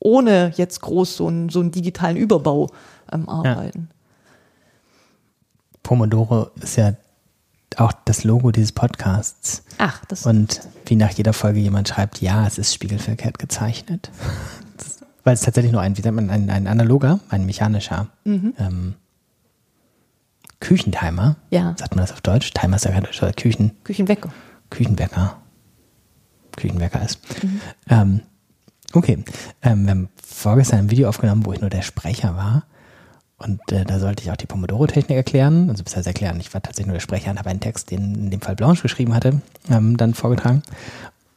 ohne 0.00 0.52
jetzt 0.56 0.80
groß 0.80 1.16
so 1.16 1.28
einen, 1.28 1.50
so 1.50 1.60
einen 1.60 1.70
digitalen 1.70 2.16
Überbau 2.16 2.68
ähm, 3.12 3.28
arbeiten. 3.28 3.88
Ja. 3.90 3.96
Pomodoro 5.84 6.48
ist 6.60 6.76
ja 6.76 6.94
auch 7.76 7.92
das 8.04 8.24
Logo 8.24 8.50
dieses 8.50 8.72
Podcasts. 8.72 9.64
Ach, 9.78 10.04
das 10.06 10.26
Und 10.26 10.60
wie 10.86 10.96
nach 10.96 11.10
jeder 11.10 11.32
Folge 11.32 11.60
jemand 11.60 11.88
schreibt, 11.88 12.20
ja, 12.20 12.46
es 12.46 12.58
ist 12.58 12.74
spiegelverkehrt 12.74 13.38
gezeichnet. 13.38 14.10
weil 15.26 15.34
es 15.34 15.40
tatsächlich 15.40 15.72
nur 15.72 15.80
ein, 15.80 15.98
wie 15.98 16.02
sagt 16.02 16.14
man, 16.14 16.30
ein, 16.30 16.48
ein 16.50 16.68
analoger, 16.68 17.18
ein 17.30 17.46
mechanischer 17.46 18.06
mhm. 18.22 18.54
ähm, 18.58 18.94
Küchentimer. 20.60 21.34
Ja. 21.50 21.74
Sagt 21.76 21.96
man 21.96 22.04
das 22.04 22.12
auf 22.12 22.20
Deutsch? 22.20 22.52
Timer 22.54 22.76
ist 22.76 22.84
ja 22.84 22.92
kein 22.92 23.02
Deutsch, 23.02 23.20
oder 23.20 23.32
Küchen. 23.32 23.72
Küchenwecker. 23.82 24.30
Küchenwecker. 24.70 25.36
Küchenwecker 26.56 27.02
ist. 27.02 27.18
Mhm. 27.42 27.60
Ähm, 27.90 28.20
okay. 28.92 29.24
Ähm, 29.62 29.84
wir 29.84 29.90
haben 29.90 30.08
vorgestern 30.22 30.78
ein 30.78 30.90
Video 30.90 31.08
aufgenommen, 31.08 31.44
wo 31.44 31.52
ich 31.52 31.60
nur 31.60 31.70
der 31.70 31.82
Sprecher 31.82 32.36
war. 32.36 32.62
Und 33.38 33.60
äh, 33.70 33.84
da 33.84 33.98
sollte 33.98 34.22
ich 34.22 34.30
auch 34.30 34.36
die 34.36 34.46
Pomodoro-Technik 34.46 35.16
erklären, 35.16 35.68
also 35.68 35.84
bis 35.84 35.94
erklären. 35.94 36.40
Ich 36.40 36.54
war 36.54 36.62
tatsächlich 36.62 36.86
nur 36.86 36.94
der 36.94 37.00
Sprecher 37.00 37.30
und 37.30 37.38
habe 37.38 37.50
einen 37.50 37.60
Text, 37.60 37.90
den 37.90 38.14
in 38.14 38.30
dem 38.30 38.40
Fall 38.40 38.56
Blanche 38.56 38.82
geschrieben 38.82 39.14
hatte, 39.14 39.42
ähm, 39.70 39.96
dann 39.96 40.14
vorgetragen. 40.14 40.62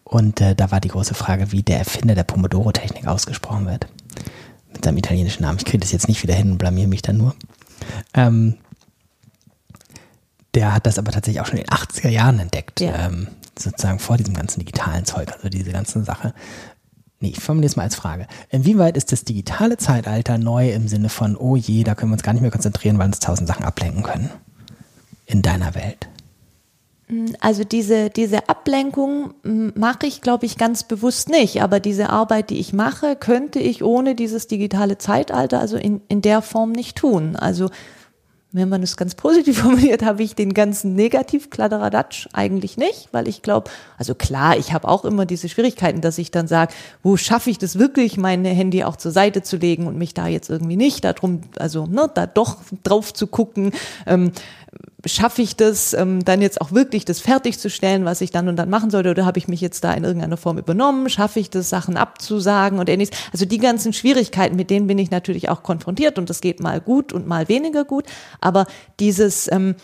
Und 0.05 0.39
äh, 0.41 0.55
da 0.55 0.71
war 0.71 0.79
die 0.79 0.87
große 0.87 1.13
Frage, 1.13 1.51
wie 1.51 1.61
der 1.61 1.79
Erfinder 1.79 2.15
der 2.15 2.23
Pomodoro-Technik 2.23 3.05
ausgesprochen 3.05 3.65
wird. 3.65 3.87
Mit 4.71 4.85
seinem 4.85 4.97
italienischen 4.97 5.43
Namen. 5.43 5.57
Ich 5.57 5.65
kriege 5.65 5.79
das 5.79 5.91
jetzt 5.91 6.07
nicht 6.07 6.23
wieder 6.23 6.33
hin 6.33 6.51
und 6.51 6.57
blamier 6.57 6.87
mich 6.87 7.01
dann 7.01 7.17
nur. 7.17 7.35
Ähm, 8.13 8.55
der 10.53 10.73
hat 10.73 10.85
das 10.85 10.97
aber 10.97 11.11
tatsächlich 11.11 11.41
auch 11.41 11.47
schon 11.47 11.57
in 11.57 11.65
den 11.65 11.73
80er 11.73 12.09
Jahren 12.09 12.39
entdeckt. 12.39 12.79
Ja. 12.79 13.07
Ähm, 13.07 13.27
sozusagen 13.57 13.99
vor 13.99 14.17
diesem 14.17 14.33
ganzen 14.33 14.59
digitalen 14.59 15.05
Zeug, 15.05 15.31
also 15.33 15.49
diese 15.49 15.71
ganze 15.71 16.03
Sache. 16.03 16.33
Nee, 17.21 17.29
ich 17.29 17.39
formuliere 17.39 17.69
es 17.69 17.75
mal 17.75 17.83
als 17.83 17.95
Frage. 17.95 18.27
Inwieweit 18.49 18.95
ist 18.95 19.11
das 19.11 19.25
digitale 19.25 19.77
Zeitalter 19.77 20.37
neu 20.37 20.71
im 20.71 20.87
Sinne 20.87 21.09
von, 21.09 21.35
oh 21.35 21.57
je, 21.57 21.83
da 21.83 21.93
können 21.93 22.11
wir 22.11 22.13
uns 22.13 22.23
gar 22.23 22.31
nicht 22.33 22.41
mehr 22.41 22.51
konzentrieren, 22.51 22.97
weil 22.97 23.07
uns 23.07 23.19
tausend 23.19 23.47
Sachen 23.47 23.65
ablenken 23.65 24.03
können? 24.03 24.29
In 25.25 25.41
deiner 25.41 25.75
Welt? 25.75 26.07
Mm, 27.09 27.33
also 27.41 27.65
diese, 27.65 28.09
diese 28.09 28.47
Ablenkung 28.47 29.33
mm, 29.43 29.69
mache 29.75 30.07
ich, 30.07 30.21
glaube 30.21 30.45
ich, 30.45 30.57
ganz 30.57 30.83
bewusst 30.83 31.27
nicht. 31.27 31.61
Aber 31.61 31.81
diese 31.81 32.09
Arbeit, 32.09 32.51
die 32.51 32.59
ich 32.59 32.71
mache, 32.71 33.17
könnte 33.17 33.59
ich 33.59 33.83
ohne 33.83 34.15
dieses 34.15 34.47
digitale 34.47 34.97
Zeitalter 34.97 35.59
also 35.59 35.75
in, 35.75 35.99
in 36.07 36.21
der 36.21 36.41
Form 36.41 36.71
nicht 36.71 36.97
tun. 36.97 37.35
Also 37.35 37.69
wenn 38.51 38.69
man 38.69 38.81
es 38.81 38.97
ganz 38.97 39.15
positiv 39.15 39.59
formuliert, 39.61 40.03
habe 40.03 40.23
ich 40.23 40.35
den 40.35 40.53
ganzen 40.53 40.95
Negativ-Kladderadatsch 40.95 42.27
eigentlich 42.33 42.77
nicht, 42.77 43.09
weil 43.11 43.27
ich 43.27 43.41
glaube, 43.41 43.69
also 43.97 44.15
klar, 44.15 44.57
ich 44.57 44.73
habe 44.73 44.87
auch 44.87 45.05
immer 45.05 45.25
diese 45.25 45.49
Schwierigkeiten, 45.49 46.01
dass 46.01 46.17
ich 46.17 46.31
dann 46.31 46.47
sage, 46.47 46.73
wo 47.03 47.17
schaffe 47.17 47.49
ich 47.49 47.57
das 47.57 47.77
wirklich, 47.77 48.17
mein 48.17 48.43
Handy 48.45 48.83
auch 48.83 48.95
zur 48.95 49.11
Seite 49.11 49.43
zu 49.43 49.57
legen 49.57 49.87
und 49.87 49.97
mich 49.97 50.13
da 50.13 50.27
jetzt 50.27 50.49
irgendwie 50.49 50.77
nicht 50.77 51.03
darum, 51.03 51.41
also 51.57 51.85
ne, 51.85 52.09
da 52.13 52.25
doch 52.25 52.57
drauf 52.83 53.13
zu 53.13 53.27
gucken. 53.27 53.71
Ähm, 54.05 54.31
schaffe 55.05 55.41
ich 55.41 55.55
das, 55.55 55.93
ähm, 55.93 56.23
dann 56.25 56.41
jetzt 56.41 56.59
auch 56.61 56.71
wirklich 56.71 57.05
das 57.05 57.19
fertigzustellen, 57.19 58.05
was 58.05 58.21
ich 58.21 58.31
dann 58.31 58.47
und 58.47 58.57
dann 58.57 58.69
machen 58.69 58.89
sollte, 58.89 59.11
oder 59.11 59.25
habe 59.25 59.39
ich 59.39 59.47
mich 59.47 59.61
jetzt 59.61 59.83
da 59.83 59.93
in 59.93 60.03
irgendeiner 60.03 60.37
Form 60.37 60.57
übernommen? 60.57 61.09
Schaffe 61.09 61.39
ich 61.39 61.49
das, 61.49 61.69
Sachen 61.69 61.97
abzusagen 61.97 62.79
und 62.79 62.89
ähnliches? 62.89 63.17
Also 63.31 63.45
die 63.45 63.57
ganzen 63.59 63.93
Schwierigkeiten, 63.93 64.55
mit 64.55 64.69
denen 64.69 64.87
bin 64.87 64.97
ich 64.97 65.11
natürlich 65.11 65.49
auch 65.49 65.63
konfrontiert 65.63 66.17
und 66.17 66.29
das 66.29 66.41
geht 66.41 66.59
mal 66.59 66.81
gut 66.81 67.13
und 67.13 67.27
mal 67.27 67.47
weniger 67.47 67.85
gut. 67.85 68.05
Aber 68.41 68.65
dieses, 68.99 69.49
ähm, 69.51 69.75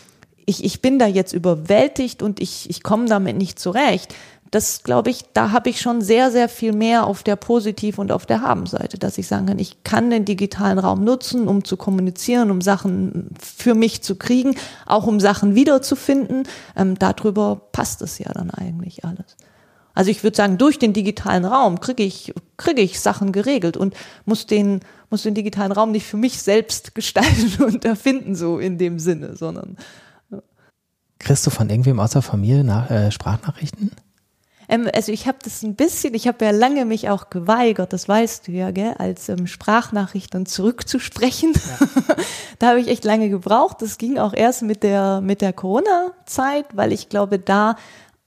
ich, 0.44 0.64
ich 0.64 0.82
bin 0.82 0.98
da 0.98 1.06
jetzt 1.06 1.32
überwältigt 1.32 2.22
und 2.22 2.40
ich, 2.40 2.68
ich 2.68 2.82
komme 2.82 3.06
damit 3.06 3.36
nicht 3.36 3.58
zurecht 3.58 4.14
das 4.50 4.82
glaube 4.82 5.10
ich, 5.10 5.24
da 5.32 5.50
habe 5.50 5.70
ich 5.70 5.80
schon 5.80 6.00
sehr, 6.00 6.30
sehr 6.30 6.48
viel 6.48 6.72
mehr 6.72 7.06
auf 7.06 7.22
der 7.22 7.36
Positiv- 7.36 7.98
und 7.98 8.12
auf 8.12 8.26
der 8.26 8.42
Haben-Seite, 8.42 8.98
dass 8.98 9.18
ich 9.18 9.26
sagen 9.26 9.46
kann, 9.46 9.58
ich 9.58 9.82
kann 9.84 10.10
den 10.10 10.24
digitalen 10.24 10.78
Raum 10.78 11.04
nutzen, 11.04 11.48
um 11.48 11.64
zu 11.64 11.76
kommunizieren, 11.76 12.50
um 12.50 12.60
Sachen 12.60 13.30
für 13.40 13.74
mich 13.74 14.02
zu 14.02 14.16
kriegen, 14.16 14.54
auch 14.86 15.06
um 15.06 15.20
Sachen 15.20 15.54
wiederzufinden. 15.54 16.44
Ähm, 16.76 16.98
darüber 16.98 17.60
passt 17.72 18.02
es 18.02 18.18
ja 18.18 18.32
dann 18.32 18.50
eigentlich 18.50 19.04
alles. 19.04 19.36
Also 19.94 20.10
ich 20.10 20.22
würde 20.22 20.36
sagen, 20.36 20.58
durch 20.58 20.78
den 20.78 20.92
digitalen 20.92 21.46
Raum 21.46 21.80
kriege 21.80 22.02
ich, 22.02 22.34
kriege 22.58 22.82
ich 22.82 23.00
Sachen 23.00 23.32
geregelt 23.32 23.78
und 23.78 23.96
muss 24.26 24.46
den, 24.46 24.80
muss 25.08 25.22
den 25.22 25.34
digitalen 25.34 25.72
Raum 25.72 25.90
nicht 25.90 26.06
für 26.06 26.18
mich 26.18 26.40
selbst 26.42 26.94
gestalten 26.94 27.64
und 27.64 27.84
erfinden, 27.84 28.34
so 28.34 28.58
in 28.58 28.78
dem 28.78 28.98
Sinne, 28.98 29.36
sondern. 29.36 29.76
Kriegst 31.18 31.46
du 31.46 31.50
von 31.50 31.70
irgendwem 31.70 31.98
außer 31.98 32.20
Familie 32.20 32.62
nach, 32.62 32.90
äh, 32.90 33.10
Sprachnachrichten? 33.10 33.90
Ähm, 34.68 34.88
also 34.94 35.12
ich 35.12 35.26
habe 35.26 35.38
das 35.42 35.62
ein 35.62 35.74
bisschen, 35.74 36.14
ich 36.14 36.28
habe 36.28 36.44
ja 36.44 36.50
lange 36.50 36.84
mich 36.84 37.08
auch 37.08 37.30
geweigert, 37.30 37.92
das 37.92 38.08
weißt 38.08 38.48
du 38.48 38.52
ja, 38.52 38.70
gell, 38.70 38.94
als 38.98 39.28
ähm, 39.28 39.46
Sprachnachricht 39.46 40.34
dann 40.34 40.46
zurückzusprechen. 40.46 41.52
Ja. 41.54 42.14
da 42.58 42.68
habe 42.68 42.80
ich 42.80 42.88
echt 42.88 43.04
lange 43.04 43.28
gebraucht. 43.28 43.82
Das 43.82 43.98
ging 43.98 44.18
auch 44.18 44.34
erst 44.34 44.62
mit 44.62 44.82
der 44.82 45.20
mit 45.20 45.40
der 45.40 45.52
Corona-Zeit, 45.52 46.66
weil 46.74 46.92
ich 46.92 47.08
glaube, 47.08 47.38
da 47.38 47.76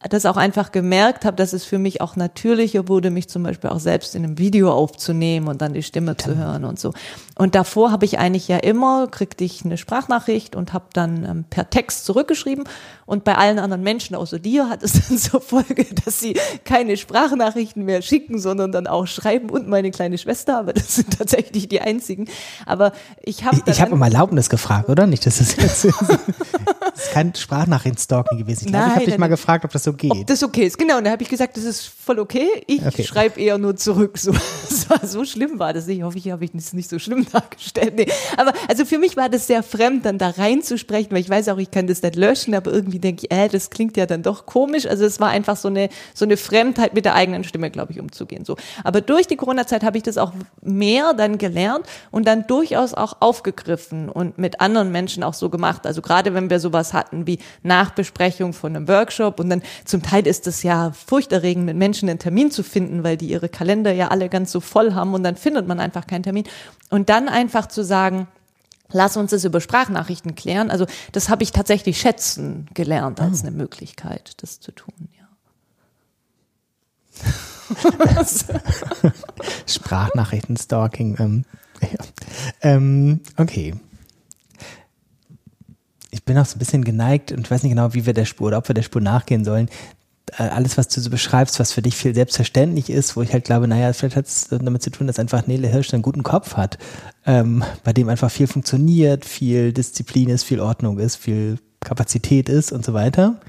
das 0.07 0.25
auch 0.25 0.37
einfach 0.37 0.71
gemerkt 0.71 1.25
habe, 1.25 1.35
dass 1.35 1.51
es 1.51 1.65
für 1.65 1.77
mich 1.77 1.99
auch 1.99 2.15
natürlicher 2.15 2.87
wurde, 2.87 3.09
mich 3.11 3.27
zum 3.27 3.43
Beispiel 3.43 3.69
auch 3.69 3.81
selbst 3.81 4.15
in 4.15 4.23
einem 4.23 4.37
Video 4.37 4.71
aufzunehmen 4.71 5.49
und 5.49 5.61
dann 5.61 5.73
die 5.73 5.83
Stimme 5.83 6.15
zu 6.15 6.37
hören 6.37 6.63
und 6.63 6.79
so. 6.79 6.93
Und 7.35 7.53
davor 7.53 7.91
habe 7.91 8.05
ich 8.05 8.17
eigentlich 8.17 8.47
ja 8.47 8.57
immer, 8.57 9.07
kriegte 9.07 9.43
ich 9.43 9.65
eine 9.65 9.77
Sprachnachricht 9.77 10.55
und 10.55 10.71
habe 10.71 10.85
dann 10.93 11.25
ähm, 11.25 11.45
per 11.49 11.69
Text 11.69 12.05
zurückgeschrieben. 12.05 12.63
Und 13.09 13.23
bei 13.23 13.33
allen 13.33 13.57
anderen 13.57 13.81
Menschen 13.81 14.15
außer 14.15 14.37
dir 14.37 14.69
hat 14.69 14.83
es 14.83 14.93
dann 15.09 15.17
zur 15.17 15.41
Folge, 15.41 15.83
dass 16.05 16.19
sie 16.19 16.35
keine 16.63 16.95
Sprachnachrichten 16.95 17.83
mehr 17.83 18.03
schicken, 18.03 18.37
sondern 18.37 18.71
dann 18.71 18.85
auch 18.85 19.07
schreiben 19.07 19.49
und 19.49 19.67
meine 19.67 19.89
kleine 19.89 20.19
Schwester, 20.19 20.59
aber 20.59 20.73
das 20.73 20.93
sind 20.93 21.17
tatsächlich 21.17 21.67
die 21.67 21.81
einzigen. 21.81 22.27
Aber 22.67 22.91
ich 23.23 23.45
habe 23.45 23.57
Ich, 23.65 23.73
ich 23.73 23.81
habe 23.81 23.93
um 23.93 24.01
Erlaubnis 24.03 24.47
gefragt, 24.47 24.89
oder? 24.89 25.07
Nicht, 25.07 25.25
dass 25.25 25.41
es 25.41 25.55
jetzt 25.55 25.85
das 25.85 27.05
ist 27.05 27.11
kein 27.11 27.33
Sprachnachrichtenstalking 27.33 28.37
gewesen. 28.37 28.65
Ich 28.65 28.71
glaube, 28.71 28.87
ich 28.89 28.95
habe 28.95 29.05
dich 29.05 29.17
mal 29.17 29.27
gefragt, 29.27 29.65
ob 29.65 29.71
das 29.71 29.83
so 29.83 29.93
geht. 29.93 30.11
Ob 30.11 30.27
das 30.27 30.43
okay 30.43 30.67
ist, 30.67 30.77
genau. 30.77 30.97
Und 30.99 31.05
da 31.05 31.11
habe 31.11 31.23
ich 31.23 31.29
gesagt, 31.29 31.57
das 31.57 31.63
ist 31.63 31.87
voll 31.87 32.19
okay. 32.19 32.47
Ich 32.67 32.85
okay. 32.85 33.03
schreibe 33.03 33.39
eher 33.39 33.57
nur 33.57 33.75
zurück. 33.75 34.19
So, 34.19 34.33
so 35.03 35.25
schlimm 35.25 35.57
war 35.57 35.73
das 35.73 35.87
nicht. 35.87 35.97
Ich 35.97 36.03
hoffe, 36.03 36.19
ich 36.19 36.29
habe 36.29 36.45
es 36.55 36.73
nicht 36.73 36.89
so 36.89 36.99
schlimm 36.99 37.25
dargestellt. 37.31 37.95
Nee. 37.95 38.07
Aber 38.37 38.53
also 38.67 38.85
für 38.85 38.99
mich 38.99 39.17
war 39.17 39.29
das 39.29 39.47
sehr 39.47 39.63
fremd, 39.63 40.05
dann 40.05 40.19
da 40.19 40.29
reinzusprechen, 40.29 41.11
weil 41.11 41.21
ich 41.21 41.29
weiß 41.29 41.49
auch, 41.49 41.57
ich 41.57 41.71
kann 41.71 41.87
das 41.87 42.03
nicht 42.03 42.15
löschen, 42.15 42.53
aber 42.53 42.71
irgendwie 42.71 42.98
denke 42.99 43.25
ich, 43.25 43.31
äh, 43.31 43.47
das 43.47 43.69
klingt 43.69 43.97
ja 43.97 44.05
dann 44.05 44.23
doch 44.23 44.45
komisch. 44.45 44.85
Also 44.85 45.05
es 45.05 45.19
war 45.19 45.29
einfach 45.29 45.57
so 45.57 45.67
eine, 45.67 45.89
so 46.13 46.25
eine 46.25 46.37
Fremdheit 46.37 46.93
mit 46.93 47.05
der 47.05 47.15
eigenen 47.15 47.43
Stimme, 47.43 47.69
glaube 47.71 47.91
ich, 47.91 47.99
umzugehen. 47.99 48.45
So. 48.45 48.55
Aber 48.83 49.01
durch 49.01 49.27
die 49.27 49.35
Corona-Zeit 49.35 49.83
habe 49.83 49.97
ich 49.97 50.03
das 50.03 50.17
auch 50.17 50.33
mehr 50.61 51.13
dann 51.13 51.37
gelernt 51.37 51.85
und 52.11 52.27
dann 52.27 52.47
durchaus 52.47 52.93
auch 52.93 53.17
aufgegriffen 53.19 54.09
und 54.09 54.37
mit 54.37 54.61
anderen 54.61 54.91
Menschen 54.91 55.23
auch 55.23 55.33
so 55.33 55.49
gemacht. 55.49 55.85
Also 55.85 56.01
gerade 56.01 56.33
wenn 56.33 56.49
wir 56.49 56.59
sowas 56.59 56.93
hatten 56.93 57.27
wie 57.27 57.39
Nachbesprechung 57.63 58.53
von 58.53 58.75
einem 58.75 58.87
Workshop 58.87 59.39
und 59.39 59.49
dann 59.49 59.61
zum 59.85 60.01
Teil 60.01 60.27
ist 60.27 60.47
es 60.47 60.63
ja 60.63 60.91
furchterregend, 60.91 61.65
mit 61.65 61.77
Menschen 61.77 62.09
einen 62.09 62.19
Termin 62.19 62.51
zu 62.51 62.63
finden, 62.63 63.03
weil 63.03 63.17
die 63.17 63.27
ihre 63.27 63.49
Kalender 63.49 63.91
ja 63.91 64.09
alle 64.09 64.29
ganz 64.29 64.51
so 64.51 64.59
voll 64.59 64.93
haben 64.93 65.13
und 65.13 65.23
dann 65.23 65.35
findet 65.35 65.67
man 65.67 65.79
einfach 65.79 66.07
keinen 66.07 66.23
Termin. 66.23 66.45
Und 66.89 67.09
dann 67.09 67.29
einfach 67.29 67.67
zu 67.67 67.83
sagen, 67.83 68.27
lass 68.91 69.17
uns 69.17 69.31
das 69.31 69.43
über 69.43 69.61
Sprachnachrichten 69.61 70.35
klären. 70.35 70.71
Also 70.71 70.85
das 71.11 71.29
habe 71.29 71.43
ich 71.43 71.51
tatsächlich 71.51 71.99
schätzen 71.99 72.67
gelernt 72.73 73.19
als 73.19 73.43
ah. 73.43 73.47
eine 73.47 73.55
Möglichkeit, 73.55 74.33
das 74.37 74.59
zu 74.59 74.71
tun, 74.71 75.09
ja. 75.17 75.27
Sprachnachrichten-Stalking. 79.67 81.17
Ähm, 81.19 81.45
ja. 81.81 81.99
ähm, 82.61 83.21
okay 83.37 83.75
ich 86.11 86.23
bin 86.23 86.37
auch 86.37 86.45
so 86.45 86.55
ein 86.55 86.59
bisschen 86.59 86.83
geneigt 86.83 87.31
und 87.31 87.49
weiß 87.49 87.63
nicht 87.63 87.71
genau, 87.71 87.93
wie 87.93 88.05
wir 88.05 88.13
der 88.13 88.25
Spur 88.25 88.47
oder 88.47 88.57
ob 88.57 88.67
wir 88.67 88.73
der 88.73 88.81
Spur 88.81 89.01
nachgehen 89.01 89.45
sollen. 89.45 89.69
Äh, 90.37 90.43
alles, 90.43 90.77
was 90.77 90.87
du 90.87 91.01
so 91.01 91.09
beschreibst, 91.09 91.59
was 91.59 91.71
für 91.71 91.81
dich 91.81 91.95
viel 91.95 92.13
selbstverständlich 92.13 92.89
ist, 92.89 93.15
wo 93.15 93.21
ich 93.21 93.33
halt 93.33 93.45
glaube, 93.45 93.67
naja, 93.67 93.91
vielleicht 93.93 94.15
hat 94.15 94.27
es 94.27 94.47
damit 94.49 94.81
zu 94.81 94.91
tun, 94.91 95.07
dass 95.07 95.19
einfach 95.19 95.47
Nele 95.47 95.67
Hirsch 95.67 95.93
einen 95.93 96.03
guten 96.03 96.23
Kopf 96.23 96.55
hat, 96.55 96.77
ähm, 97.25 97.63
bei 97.83 97.93
dem 97.93 98.09
einfach 98.09 98.31
viel 98.31 98.47
funktioniert, 98.47 99.25
viel 99.25 99.73
Disziplin 99.73 100.29
ist, 100.29 100.43
viel 100.43 100.59
Ordnung 100.59 100.99
ist, 100.99 101.15
viel 101.15 101.57
Kapazität 101.79 102.49
ist 102.49 102.71
und 102.71 102.85
so 102.85 102.93
weiter. 102.93 103.39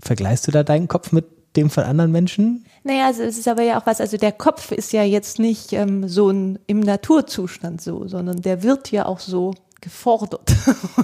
Vergleichst 0.00 0.46
du 0.46 0.50
da 0.50 0.62
deinen 0.62 0.88
Kopf 0.88 1.12
mit 1.12 1.26
dem 1.56 1.70
von 1.70 1.84
anderen 1.84 2.10
Menschen? 2.10 2.64
Naja, 2.82 3.06
also 3.06 3.22
es 3.22 3.38
ist 3.38 3.48
aber 3.48 3.62
ja 3.62 3.80
auch 3.80 3.86
was, 3.86 4.00
also 4.00 4.16
der 4.16 4.32
Kopf 4.32 4.72
ist 4.72 4.92
ja 4.92 5.04
jetzt 5.04 5.38
nicht 5.38 5.72
ähm, 5.72 6.08
so 6.08 6.30
ein, 6.30 6.58
im 6.66 6.80
Naturzustand 6.80 7.80
so, 7.80 8.08
sondern 8.08 8.42
der 8.42 8.62
wird 8.62 8.90
ja 8.90 9.06
auch 9.06 9.20
so 9.20 9.54
gefordert. 9.84 10.50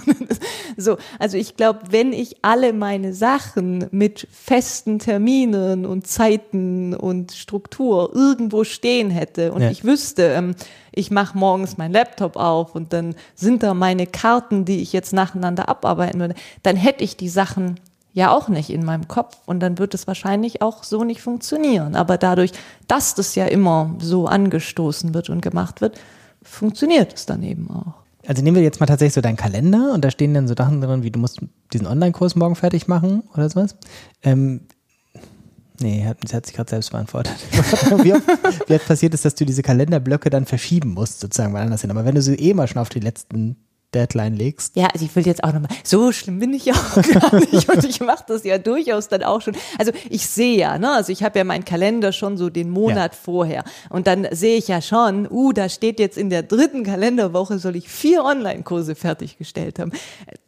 so, 0.77 0.97
also 1.19 1.37
ich 1.37 1.57
glaube, 1.57 1.81
wenn 1.91 2.13
ich 2.13 2.39
alle 2.43 2.73
meine 2.73 3.13
Sachen 3.13 3.87
mit 3.93 4.27
festen 4.33 4.99
Terminen 4.99 5.87
und 5.87 6.07
Zeiten 6.07 6.95
und 6.95 7.33
Struktur 7.33 8.11
irgendwo 8.15 8.65
stehen 8.65 9.11
hätte 9.11 9.53
und 9.53 9.63
ja. 9.63 9.71
ich 9.71 9.85
wüsste, 9.85 10.25
ähm, 10.25 10.57
ich 10.93 11.11
mache 11.11 11.39
morgens 11.39 11.77
meinen 11.77 11.93
Laptop 11.93 12.37
auf 12.37 12.75
und 12.75 12.93
dann 12.93 13.15
sind 13.35 13.63
da 13.63 13.75
meine 13.75 14.07
Karten, 14.07 14.65
die 14.65 14.81
ich 14.81 14.93
jetzt 14.93 15.13
nacheinander 15.13 15.69
abarbeiten 15.69 16.19
würde, 16.19 16.35
dann 16.63 16.77
hätte 16.77 17.05
ich 17.05 17.17
die 17.17 17.29
Sachen 17.29 17.79
ja 18.13 18.33
auch 18.33 18.49
nicht 18.49 18.71
in 18.71 18.85
meinem 18.85 19.07
Kopf 19.07 19.37
und 19.47 19.61
dann 19.61 19.79
wird 19.79 19.95
es 19.95 20.07
wahrscheinlich 20.07 20.63
auch 20.63 20.83
so 20.83 21.05
nicht 21.05 21.21
funktionieren. 21.21 21.95
Aber 21.95 22.19
dadurch, 22.19 22.53
dass 22.89 23.15
das 23.15 23.35
ja 23.35 23.45
immer 23.45 23.95
so 24.01 24.27
angestoßen 24.27 25.15
wird 25.15 25.31
und 25.31 25.43
gemacht 25.43 25.81
wird, 25.81 26.01
funktioniert 26.43 27.13
es 27.13 27.27
dann 27.27 27.43
eben 27.43 27.71
auch. 27.71 28.00
Also 28.31 28.45
nehmen 28.45 28.55
wir 28.55 28.63
jetzt 28.63 28.79
mal 28.79 28.87
tatsächlich 28.87 29.15
so 29.15 29.21
deinen 29.21 29.37
Kalender 29.37 29.91
und 29.93 30.05
da 30.05 30.11
stehen 30.13 30.35
dann 30.35 30.47
so 30.47 30.55
Sachen 30.57 30.81
drin, 30.81 31.03
wie 31.03 31.11
du 31.11 31.19
musst 31.19 31.41
diesen 31.73 31.89
Online-Kurs 31.89 32.37
morgen 32.37 32.55
fertig 32.55 32.87
machen 32.87 33.25
oder 33.35 33.51
sowas. 33.51 33.75
Ähm, 34.23 34.61
nee, 35.81 36.05
hat, 36.05 36.19
hat 36.33 36.47
sich 36.47 36.55
gerade 36.55 36.71
selbst 36.71 36.93
beantwortet. 36.93 37.35
wie, 38.05 38.13
oft, 38.15 38.23
wie 38.69 38.75
oft 38.75 38.87
passiert 38.87 39.15
ist, 39.15 39.25
dass 39.25 39.35
du 39.35 39.45
diese 39.45 39.63
Kalenderblöcke 39.63 40.31
dann 40.31 40.47
verschieben 40.47 40.91
musst, 40.91 41.19
sozusagen 41.19 41.53
woanders 41.55 41.81
hin. 41.81 41.91
Aber 41.91 42.05
wenn 42.05 42.15
du 42.15 42.23
so 42.23 42.31
eh 42.31 42.55
mal 42.55 42.69
schon 42.69 42.81
auf 42.81 42.89
die 42.89 43.01
letzten 43.01 43.57
Deadline 43.95 44.37
legst. 44.37 44.77
Ja, 44.77 44.89
also 44.93 45.05
ich 45.05 45.15
will 45.17 45.27
jetzt 45.27 45.43
auch 45.43 45.53
nochmal, 45.53 45.71
so 45.85 46.13
schlimm 46.13 46.39
bin 46.39 46.53
ich 46.53 46.67
ja 46.67 46.75
auch 46.75 47.03
gar 47.31 47.35
nicht 47.35 47.69
und 47.69 47.85
ich 47.85 48.01
mache 48.01 48.25
das 48.29 48.45
ja 48.45 48.59
durchaus 48.59 49.09
dann 49.09 49.23
auch 49.23 49.41
schon. 49.41 49.55
Also 49.79 49.93
ich 50.09 50.27
sehe 50.27 50.57
ja, 50.57 50.79
ne, 50.79 50.93
also 50.93 51.13
ich 51.13 51.23
habe 51.23 51.39
ja 51.39 51.45
meinen 51.45 51.65
Kalender 51.65 52.13
schon 52.13 52.37
so 52.37 52.51
den 52.51 52.71
Monat 52.71 53.13
ja. 53.13 53.19
vorher 53.23 53.65
und 53.89 54.07
dann 54.07 54.27
sehe 54.31 54.57
ich 54.57 54.69
ja 54.69 54.81
schon, 54.81 55.29
uh, 55.31 55.53
da 55.53 55.69
steht 55.69 55.99
jetzt 55.99 56.19
in 56.19 56.31
der 56.31 56.43
dritten 56.43 56.85
Kalenderwoche 56.85 57.59
soll 57.59 57.77
ich 57.77 57.89
vier 57.89 58.25
Online-Kurse 58.25 58.95
fertiggestellt 58.95 59.79
haben. 59.79 59.93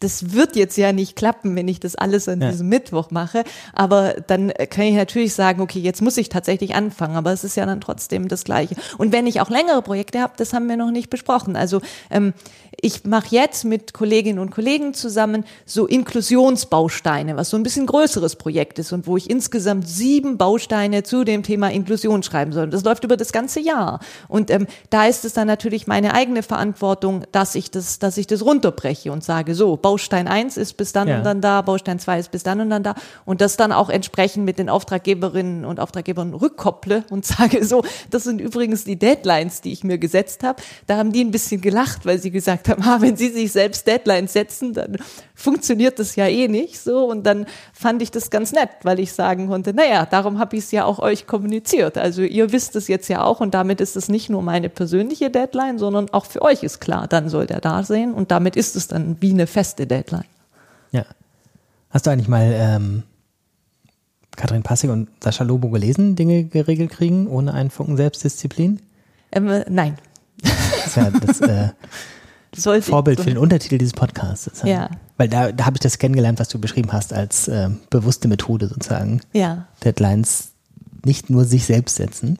Das 0.00 0.32
wird 0.32 0.56
jetzt 0.56 0.76
ja 0.76 0.92
nicht 0.92 1.16
klappen, 1.16 1.56
wenn 1.56 1.68
ich 1.68 1.80
das 1.80 1.94
alles 1.94 2.28
an 2.28 2.40
ja. 2.40 2.50
diesem 2.50 2.68
Mittwoch 2.68 3.10
mache, 3.10 3.44
aber 3.72 4.14
dann 4.26 4.52
kann 4.70 4.84
ich 4.84 4.94
natürlich 4.94 5.34
sagen, 5.34 5.60
okay, 5.60 5.80
jetzt 5.80 6.02
muss 6.02 6.16
ich 6.16 6.28
tatsächlich 6.28 6.74
anfangen, 6.74 7.16
aber 7.16 7.32
es 7.32 7.44
ist 7.44 7.56
ja 7.56 7.66
dann 7.66 7.80
trotzdem 7.80 8.28
das 8.28 8.44
Gleiche. 8.44 8.76
Und 8.98 9.12
wenn 9.12 9.26
ich 9.26 9.40
auch 9.40 9.50
längere 9.50 9.82
Projekte 9.82 10.20
habe, 10.20 10.34
das 10.36 10.52
haben 10.52 10.68
wir 10.68 10.76
noch 10.76 10.90
nicht 10.90 11.10
besprochen. 11.10 11.56
Also 11.56 11.80
ähm, 12.10 12.34
ich 12.80 13.04
mache 13.04 13.31
jetzt 13.32 13.64
mit 13.64 13.92
Kolleginnen 13.92 14.38
und 14.38 14.50
Kollegen 14.50 14.94
zusammen 14.94 15.44
so 15.66 15.86
Inklusionsbausteine, 15.86 17.36
was 17.36 17.50
so 17.50 17.56
ein 17.56 17.62
bisschen 17.62 17.86
größeres 17.86 18.36
Projekt 18.36 18.78
ist 18.78 18.92
und 18.92 19.06
wo 19.06 19.16
ich 19.16 19.28
insgesamt 19.28 19.88
sieben 19.88 20.38
Bausteine 20.38 21.02
zu 21.02 21.24
dem 21.24 21.42
Thema 21.42 21.70
Inklusion 21.70 22.22
schreiben 22.22 22.52
soll. 22.52 22.68
Das 22.68 22.84
läuft 22.84 23.04
über 23.04 23.16
das 23.16 23.32
ganze 23.32 23.60
Jahr. 23.60 24.00
Und 24.28 24.50
ähm, 24.50 24.66
da 24.90 25.06
ist 25.06 25.24
es 25.24 25.32
dann 25.32 25.46
natürlich 25.46 25.86
meine 25.86 26.14
eigene 26.14 26.42
Verantwortung, 26.42 27.24
dass 27.32 27.54
ich 27.54 27.70
das, 27.70 27.98
dass 27.98 28.16
ich 28.16 28.26
das 28.26 28.44
runterbreche 28.44 29.10
und 29.10 29.24
sage, 29.24 29.54
so, 29.54 29.76
Baustein 29.76 30.28
eins 30.28 30.56
ist 30.56 30.74
bis 30.74 30.92
dann 30.92 31.08
ja. 31.08 31.18
und 31.18 31.24
dann 31.24 31.40
da, 31.40 31.62
Baustein 31.62 31.98
zwei 31.98 32.18
ist 32.18 32.30
bis 32.30 32.42
dann 32.42 32.60
und 32.60 32.70
dann 32.70 32.82
da. 32.82 32.94
Und 33.24 33.40
das 33.40 33.56
dann 33.56 33.72
auch 33.72 33.88
entsprechend 33.88 34.44
mit 34.44 34.58
den 34.58 34.68
Auftraggeberinnen 34.68 35.64
und 35.64 35.80
Auftraggebern 35.80 36.34
rückkopple 36.34 37.04
und 37.10 37.24
sage, 37.26 37.64
so, 37.64 37.84
das 38.10 38.24
sind 38.24 38.40
übrigens 38.40 38.84
die 38.84 38.98
Deadlines, 38.98 39.60
die 39.62 39.72
ich 39.72 39.84
mir 39.84 39.98
gesetzt 39.98 40.42
habe. 40.42 40.62
Da 40.86 40.96
haben 40.96 41.12
die 41.12 41.24
ein 41.24 41.30
bisschen 41.30 41.60
gelacht, 41.60 42.04
weil 42.04 42.18
sie 42.18 42.30
gesagt 42.30 42.68
haben, 42.68 42.82
ah, 42.86 43.00
wenn 43.00 43.16
sie 43.16 43.21
sich 43.28 43.52
selbst 43.52 43.86
Deadlines 43.86 44.32
setzen, 44.32 44.72
dann 44.72 44.96
funktioniert 45.34 45.98
das 45.98 46.16
ja 46.16 46.26
eh 46.26 46.48
nicht 46.48 46.80
so. 46.80 47.04
Und 47.04 47.24
dann 47.24 47.46
fand 47.72 48.02
ich 48.02 48.10
das 48.10 48.30
ganz 48.30 48.52
nett, 48.52 48.70
weil 48.82 49.00
ich 49.00 49.12
sagen 49.12 49.48
konnte, 49.48 49.74
naja, 49.74 50.06
darum 50.06 50.38
habe 50.38 50.56
ich 50.56 50.64
es 50.64 50.70
ja 50.72 50.84
auch 50.84 50.98
euch 50.98 51.26
kommuniziert. 51.26 51.98
Also 51.98 52.22
ihr 52.22 52.52
wisst 52.52 52.76
es 52.76 52.88
jetzt 52.88 53.08
ja 53.08 53.22
auch 53.22 53.40
und 53.40 53.54
damit 53.54 53.80
ist 53.80 53.96
es 53.96 54.08
nicht 54.08 54.30
nur 54.30 54.42
meine 54.42 54.68
persönliche 54.68 55.30
Deadline, 55.30 55.78
sondern 55.78 56.10
auch 56.10 56.26
für 56.26 56.42
euch 56.42 56.62
ist 56.62 56.80
klar, 56.80 57.08
dann 57.08 57.28
soll 57.28 57.46
der 57.46 57.60
da 57.60 57.82
sein 57.82 58.14
und 58.14 58.30
damit 58.30 58.56
ist 58.56 58.76
es 58.76 58.88
dann 58.88 59.16
wie 59.20 59.30
eine 59.30 59.46
feste 59.46 59.86
Deadline. 59.86 60.24
Ja. 60.92 61.04
Hast 61.90 62.06
du 62.06 62.10
eigentlich 62.10 62.28
mal 62.28 62.52
ähm, 62.54 63.02
Katrin 64.36 64.62
Passig 64.62 64.90
und 64.90 65.08
Sascha 65.22 65.44
Lobo 65.44 65.68
gelesen, 65.68 66.16
Dinge 66.16 66.44
geregelt 66.44 66.90
kriegen, 66.90 67.26
ohne 67.26 67.52
einen 67.52 67.70
Funken 67.70 67.96
Selbstdisziplin? 67.96 68.80
Ähm, 69.30 69.48
äh, 69.48 69.64
nein. 69.68 69.98
Das, 70.42 70.94
ja, 70.96 71.10
das 71.10 71.40
äh, 71.40 71.68
Sollte 72.54 72.90
Vorbild 72.90 73.20
für 73.20 73.30
den 73.30 73.38
Untertitel 73.38 73.78
dieses 73.78 73.94
Podcasts. 73.94 74.62
Ja. 74.64 74.90
Weil 75.16 75.28
da, 75.28 75.52
da 75.52 75.64
habe 75.64 75.76
ich 75.76 75.80
das 75.80 75.98
kennengelernt, 75.98 76.38
was 76.38 76.48
du 76.48 76.58
beschrieben 76.58 76.92
hast, 76.92 77.12
als 77.12 77.48
äh, 77.48 77.70
bewusste 77.90 78.28
Methode 78.28 78.68
sozusagen. 78.68 79.20
Ja. 79.32 79.66
Deadlines 79.84 80.52
nicht 81.04 81.30
nur 81.30 81.44
sich 81.44 81.64
selbst 81.64 81.96
setzen. 81.96 82.38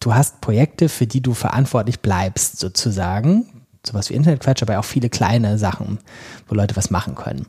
Du 0.00 0.14
hast 0.14 0.40
Projekte, 0.40 0.88
für 0.88 1.06
die 1.06 1.22
du 1.22 1.32
verantwortlich 1.32 2.00
bleibst, 2.00 2.58
sozusagen. 2.58 3.46
Sowas 3.86 4.10
wie 4.10 4.14
Internetquatsch, 4.14 4.62
aber 4.62 4.78
auch 4.78 4.84
viele 4.84 5.08
kleine 5.08 5.58
Sachen, 5.58 5.98
wo 6.48 6.54
Leute 6.54 6.76
was 6.76 6.90
machen 6.90 7.14
können 7.14 7.46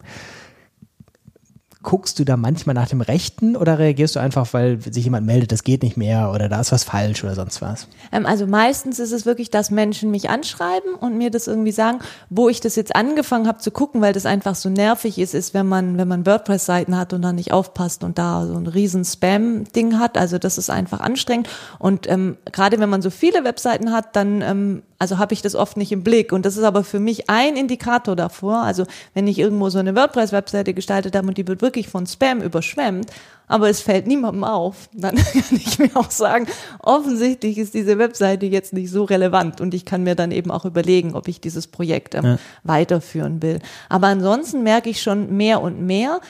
guckst 1.85 2.19
du 2.19 2.25
da 2.25 2.35
manchmal 2.35 2.73
nach 2.73 2.89
dem 2.89 2.99
Rechten 2.99 3.55
oder 3.55 3.79
reagierst 3.79 4.17
du 4.17 4.19
einfach, 4.19 4.53
weil 4.53 4.81
sich 4.81 5.05
jemand 5.05 5.25
meldet, 5.25 5.51
das 5.51 5.63
geht 5.63 5.83
nicht 5.83 5.95
mehr 5.95 6.31
oder 6.33 6.49
da 6.49 6.59
ist 6.59 6.71
was 6.73 6.83
falsch 6.83 7.23
oder 7.23 7.35
sonst 7.35 7.61
was? 7.61 7.87
Ähm, 8.11 8.25
also 8.25 8.47
meistens 8.47 8.99
ist 8.99 9.13
es 9.13 9.25
wirklich, 9.25 9.51
dass 9.51 9.71
Menschen 9.71 10.11
mich 10.11 10.29
anschreiben 10.29 10.95
und 10.95 11.17
mir 11.17 11.31
das 11.31 11.47
irgendwie 11.47 11.71
sagen, 11.71 11.99
wo 12.29 12.49
ich 12.49 12.59
das 12.59 12.75
jetzt 12.75 12.95
angefangen 12.95 13.47
habe 13.47 13.59
zu 13.59 13.71
gucken, 13.71 14.01
weil 14.01 14.11
das 14.11 14.25
einfach 14.25 14.55
so 14.55 14.69
nervig 14.69 15.17
ist, 15.19 15.33
ist, 15.33 15.53
wenn 15.53 15.67
man, 15.67 15.97
wenn 15.97 16.07
man 16.07 16.25
WordPress-Seiten 16.25 16.97
hat 16.97 17.13
und 17.13 17.21
dann 17.21 17.35
nicht 17.35 17.53
aufpasst 17.53 18.03
und 18.03 18.17
da 18.17 18.45
so 18.45 18.55
ein 18.55 18.67
riesen 18.67 19.05
Spam-Ding 19.05 19.99
hat. 19.99 20.17
Also 20.17 20.39
das 20.39 20.57
ist 20.57 20.69
einfach 20.69 20.99
anstrengend. 20.99 21.47
Und 21.77 22.09
ähm, 22.09 22.37
gerade 22.51 22.79
wenn 22.79 22.89
man 22.89 23.03
so 23.03 23.11
viele 23.11 23.43
Webseiten 23.43 23.93
hat, 23.93 24.15
dann 24.15 24.41
ähm, 24.41 24.81
also 24.97 25.17
habe 25.17 25.33
ich 25.33 25.41
das 25.41 25.55
oft 25.55 25.77
nicht 25.77 25.91
im 25.91 26.03
Blick. 26.03 26.31
Und 26.31 26.45
das 26.45 26.57
ist 26.57 26.63
aber 26.63 26.83
für 26.83 26.99
mich 26.99 27.29
ein 27.29 27.57
Indikator 27.57 28.15
davor. 28.15 28.63
Also 28.63 28.85
wenn 29.13 29.27
ich 29.27 29.37
irgendwo 29.37 29.69
so 29.69 29.79
eine 29.79 29.95
WordPress-Webseite 29.95 30.73
gestaltet 30.73 31.15
habe 31.15 31.27
und 31.27 31.37
die 31.37 31.47
wird 31.47 31.61
wirklich 31.75 31.89
von 31.89 32.07
Spam 32.07 32.41
überschwemmt, 32.41 33.11
aber 33.47 33.69
es 33.69 33.81
fällt 33.81 34.07
niemandem 34.07 34.45
auf, 34.45 34.89
dann 34.93 35.15
kann 35.33 35.57
ich 35.57 35.77
mir 35.77 35.91
auch 35.95 36.09
sagen, 36.09 36.47
offensichtlich 36.81 37.57
ist 37.57 37.73
diese 37.73 37.99
Webseite 37.99 38.45
jetzt 38.45 38.71
nicht 38.71 38.89
so 38.89 39.03
relevant 39.03 39.59
und 39.59 39.73
ich 39.73 39.83
kann 39.83 40.03
mir 40.03 40.15
dann 40.15 40.31
eben 40.31 40.51
auch 40.51 40.63
überlegen, 40.63 41.15
ob 41.15 41.27
ich 41.27 41.41
dieses 41.41 41.67
Projekt 41.67 42.15
ähm, 42.15 42.25
ja. 42.25 42.37
weiterführen 42.63 43.41
will. 43.41 43.59
Aber 43.89 44.07
ansonsten 44.07 44.63
merke 44.63 44.89
ich 44.89 45.01
schon 45.01 45.35
mehr 45.35 45.61
und 45.61 45.81
mehr, 45.81 46.21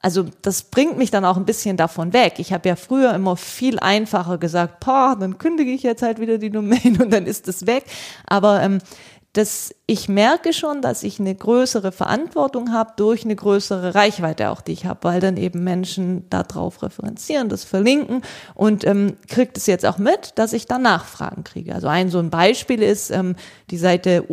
also 0.00 0.26
das 0.42 0.62
bringt 0.62 0.98
mich 0.98 1.10
dann 1.10 1.24
auch 1.24 1.38
ein 1.38 1.46
bisschen 1.46 1.78
davon 1.78 2.12
weg. 2.12 2.34
Ich 2.36 2.52
habe 2.52 2.68
ja 2.68 2.76
früher 2.76 3.14
immer 3.14 3.36
viel 3.36 3.78
einfacher 3.78 4.36
gesagt, 4.36 4.80
boah, 4.80 5.16
dann 5.18 5.38
kündige 5.38 5.70
ich 5.70 5.82
jetzt 5.82 6.02
halt 6.02 6.20
wieder 6.20 6.36
die 6.36 6.50
Domain 6.50 6.98
und 7.02 7.10
dann 7.10 7.26
ist 7.26 7.48
es 7.48 7.66
weg. 7.66 7.84
Aber 8.26 8.62
ähm, 8.62 8.80
das, 9.34 9.74
ich 9.86 10.08
merke 10.08 10.52
schon, 10.52 10.80
dass 10.80 11.02
ich 11.02 11.18
eine 11.18 11.34
größere 11.34 11.90
Verantwortung 11.90 12.72
habe 12.72 12.92
durch 12.96 13.24
eine 13.24 13.34
größere 13.34 13.94
Reichweite 13.94 14.50
auch, 14.50 14.60
die 14.60 14.72
ich 14.72 14.86
habe, 14.86 15.00
weil 15.02 15.20
dann 15.20 15.36
eben 15.36 15.64
Menschen 15.64 16.30
darauf 16.30 16.82
referenzieren, 16.82 17.48
das 17.48 17.64
verlinken 17.64 18.22
und 18.54 18.84
ähm, 18.84 19.16
kriegt 19.28 19.56
es 19.56 19.66
jetzt 19.66 19.84
auch 19.84 19.98
mit, 19.98 20.32
dass 20.36 20.52
ich 20.52 20.66
da 20.66 20.78
Nachfragen 20.78 21.42
kriege. 21.42 21.74
Also 21.74 21.88
ein 21.88 22.10
so 22.10 22.20
ein 22.20 22.30
Beispiel 22.30 22.80
ist 22.80 23.10
ähm, 23.10 23.34
die 23.70 23.76
Seite 23.76 24.24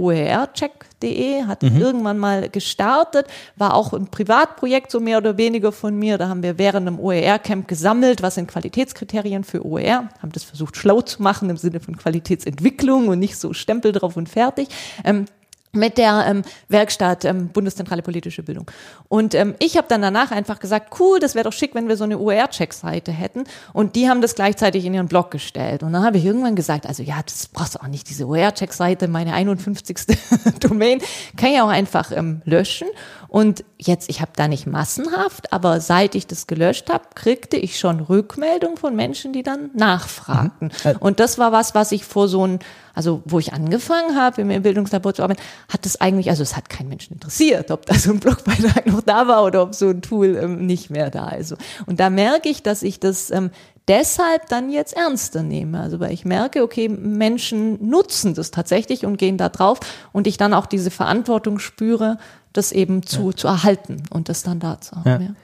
oercheck.de, 1.01 1.43
hat 1.45 1.63
mhm. 1.63 1.77
irgendwann 1.77 2.17
mal 2.17 2.49
gestartet, 2.49 3.27
war 3.55 3.73
auch 3.73 3.93
ein 3.93 4.07
Privatprojekt 4.07 4.91
so 4.91 4.99
mehr 4.99 5.17
oder 5.17 5.37
weniger 5.37 5.71
von 5.71 5.97
mir. 5.97 6.17
Da 6.17 6.29
haben 6.29 6.43
wir 6.43 6.57
während 6.57 6.87
einem 6.87 6.99
OER-Camp 6.99 7.67
gesammelt, 7.67 8.21
was 8.21 8.35
sind 8.35 8.47
Qualitätskriterien 8.49 9.43
für 9.43 9.65
OER, 9.65 10.09
haben 10.21 10.31
das 10.31 10.43
versucht 10.43 10.77
schlau 10.77 11.01
zu 11.01 11.21
machen 11.21 11.49
im 11.49 11.57
Sinne 11.57 11.79
von 11.79 11.97
Qualitätsentwicklung 11.97 13.07
und 13.07 13.19
nicht 13.19 13.37
so 13.37 13.53
Stempel 13.53 13.91
drauf 13.91 14.17
und 14.17 14.29
fertig. 14.29 14.67
Ähm, 15.03 15.25
mit 15.73 15.97
der 15.97 16.25
ähm, 16.27 16.41
Werkstatt 16.67 17.25
ähm, 17.25 17.47
Bundeszentrale 17.49 18.01
Politische 18.01 18.43
Bildung. 18.43 18.69
Und 19.07 19.35
ähm, 19.35 19.55
ich 19.59 19.77
habe 19.77 19.87
dann 19.87 20.01
danach 20.01 20.31
einfach 20.31 20.59
gesagt, 20.59 20.99
cool, 20.99 21.19
das 21.19 21.35
wäre 21.35 21.45
doch 21.45 21.53
schick, 21.53 21.75
wenn 21.75 21.87
wir 21.87 21.97
so 21.97 22.03
eine 22.03 22.19
OER-Check-Seite 22.19 23.11
hätten. 23.11 23.45
Und 23.73 23.95
die 23.95 24.09
haben 24.09 24.21
das 24.21 24.35
gleichzeitig 24.35 24.85
in 24.85 24.93
ihren 24.93 25.07
Blog 25.07 25.31
gestellt. 25.31 25.83
Und 25.83 25.93
dann 25.93 26.03
habe 26.03 26.17
ich 26.17 26.25
irgendwann 26.25 26.55
gesagt, 26.55 26.85
also 26.85 27.03
ja, 27.03 27.21
das 27.23 27.47
brauchst 27.47 27.75
du 27.75 27.79
auch 27.81 27.87
nicht, 27.87 28.09
diese 28.09 28.27
OER-Check-Seite, 28.27 29.07
meine 29.07 29.33
51. 29.33 29.97
Domain, 30.59 31.01
kann 31.37 31.51
ich 31.51 31.61
auch 31.61 31.69
einfach 31.69 32.11
ähm, 32.11 32.41
löschen. 32.45 32.87
Und 33.31 33.63
jetzt, 33.77 34.09
ich 34.09 34.19
habe 34.19 34.31
da 34.35 34.49
nicht 34.49 34.67
massenhaft, 34.67 35.53
aber 35.53 35.79
seit 35.79 36.15
ich 36.15 36.27
das 36.27 36.47
gelöscht 36.47 36.89
habe, 36.89 37.05
kriegte 37.15 37.55
ich 37.55 37.79
schon 37.79 38.01
Rückmeldung 38.01 38.75
von 38.75 38.93
Menschen, 38.93 39.31
die 39.31 39.41
dann 39.41 39.69
nachfragten. 39.73 40.73
Mhm. 40.83 40.97
Und 40.99 41.21
das 41.21 41.37
war 41.37 41.53
was, 41.53 41.73
was 41.73 41.93
ich 41.93 42.03
vor 42.03 42.27
so 42.27 42.45
ein 42.45 42.59
also 42.93 43.21
wo 43.25 43.39
ich 43.39 43.53
angefangen 43.53 44.17
habe, 44.17 44.41
im 44.41 44.61
Bildungslabor 44.61 45.13
zu 45.13 45.23
arbeiten, 45.23 45.41
hat 45.69 45.85
es 45.85 46.01
eigentlich, 46.01 46.29
also 46.29 46.43
es 46.43 46.55
hat 46.55 46.69
keinen 46.69 46.89
Menschen 46.89 47.13
interessiert, 47.13 47.71
ob 47.71 47.85
da 47.85 47.95
so 47.95 48.11
ein 48.11 48.19
Blogbeitrag 48.19 48.85
noch 48.87 49.01
da 49.01 49.27
war 49.27 49.43
oder 49.45 49.63
ob 49.63 49.75
so 49.75 49.89
ein 49.89 50.01
Tool 50.01 50.37
ähm, 50.41 50.65
nicht 50.65 50.89
mehr 50.89 51.09
da 51.09 51.29
ist. 51.29 51.55
Und 51.85 51.99
da 51.99 52.09
merke 52.09 52.49
ich, 52.49 52.63
dass 52.63 52.83
ich 52.83 52.99
das 52.99 53.31
ähm, 53.31 53.51
deshalb 53.87 54.47
dann 54.49 54.69
jetzt 54.69 54.95
ernster 54.95 55.43
nehme. 55.43 55.79
Also 55.79 55.99
weil 55.99 56.11
ich 56.11 56.25
merke, 56.25 56.63
okay, 56.63 56.89
Menschen 56.89 57.89
nutzen 57.89 58.33
das 58.33 58.51
tatsächlich 58.51 59.05
und 59.05 59.17
gehen 59.17 59.37
da 59.37 59.49
drauf 59.49 59.79
und 60.11 60.27
ich 60.27 60.37
dann 60.37 60.53
auch 60.53 60.65
diese 60.65 60.91
Verantwortung 60.91 61.59
spüre, 61.59 62.17
das 62.53 62.71
eben 62.71 63.03
zu, 63.03 63.29
ja. 63.29 63.35
zu 63.35 63.47
erhalten 63.47 64.03
und 64.09 64.29
das 64.29 64.43
dann 64.43 64.59
da 64.59 64.79
zu 64.81 64.95
haben. 64.95 65.23
Ja. 65.23 65.35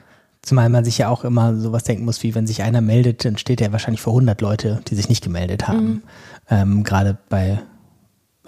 Zumal 0.42 0.68
man 0.68 0.84
sich 0.84 0.98
ja 0.98 1.08
auch 1.08 1.24
immer 1.24 1.56
sowas 1.56 1.84
denken 1.84 2.04
muss, 2.04 2.22
wie 2.22 2.34
wenn 2.34 2.46
sich 2.46 2.62
einer 2.62 2.80
meldet, 2.80 3.24
dann 3.24 3.38
steht 3.38 3.60
er 3.60 3.72
wahrscheinlich 3.72 4.00
vor 4.00 4.12
100 4.12 4.40
Leute, 4.40 4.80
die 4.88 4.94
sich 4.94 5.08
nicht 5.08 5.22
gemeldet 5.22 5.66
haben. 5.66 5.86
Mhm. 5.86 6.02
Ähm, 6.48 6.84
Gerade 6.84 7.18
bei, 7.28 7.60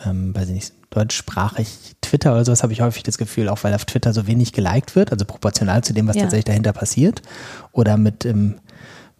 ähm, 0.05 0.35
weiß 0.35 0.49
ich 0.49 0.55
nicht, 0.55 0.75
deutschsprachig 0.91 1.97
Twitter 2.01 2.33
oder 2.33 2.45
sowas 2.45 2.63
habe 2.63 2.73
ich 2.73 2.81
häufig 2.81 3.03
das 3.03 3.19
Gefühl, 3.19 3.49
auch 3.49 3.63
weil 3.63 3.75
auf 3.75 3.85
Twitter 3.85 4.13
so 4.13 4.27
wenig 4.27 4.53
geliked 4.53 4.97
wird, 4.97 5.13
also 5.13 5.25
proportional 5.25 5.85
zu 5.85 5.93
dem, 5.93 6.09
was 6.09 6.17
ja. 6.17 6.23
tatsächlich 6.23 6.47
dahinter 6.47 6.73
passiert. 6.73 7.23
Oder 7.73 7.97
mit, 7.97 8.25
ähm, 8.25 8.57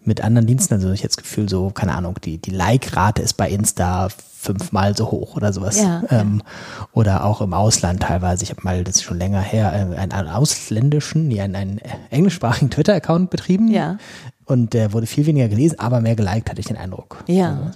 mit 0.03 0.21
anderen 0.21 0.47
Diensten, 0.47 0.73
also 0.73 0.91
ich 0.91 1.01
habe 1.01 1.09
das 1.09 1.17
Gefühl, 1.17 1.47
so, 1.47 1.69
keine 1.69 1.95
Ahnung, 1.95 2.15
die, 2.23 2.37
die 2.39 2.51
Like-Rate 2.51 3.21
ist 3.21 3.33
bei 3.33 3.49
Insta 3.49 4.09
fünfmal 4.09 4.97
so 4.97 5.11
hoch 5.11 5.35
oder 5.35 5.53
sowas. 5.53 5.79
Ja, 5.79 6.01
ähm, 6.09 6.41
ja. 6.43 6.87
Oder 6.93 7.25
auch 7.25 7.41
im 7.41 7.53
Ausland 7.53 8.01
teilweise. 8.01 8.43
Ich 8.43 8.49
habe 8.49 8.61
mal, 8.63 8.83
das 8.83 8.95
ist 8.95 9.03
schon 9.03 9.19
länger 9.19 9.41
her, 9.41 9.71
äh, 9.71 9.97
einen, 9.97 10.11
einen 10.11 10.27
ausländischen, 10.27 11.27
nee, 11.27 11.41
einen, 11.41 11.55
einen 11.55 11.81
englischsprachigen 12.09 12.71
Twitter-Account 12.71 13.29
betrieben. 13.29 13.69
Ja. 13.69 13.97
Und 14.45 14.73
der 14.73 14.93
wurde 14.93 15.05
viel 15.05 15.27
weniger 15.27 15.47
gelesen, 15.47 15.79
aber 15.79 16.01
mehr 16.01 16.15
geliked, 16.15 16.49
hatte 16.49 16.59
ich 16.59 16.65
den 16.65 16.77
Eindruck. 16.77 17.23
Ja. 17.27 17.49
Also, 17.49 17.71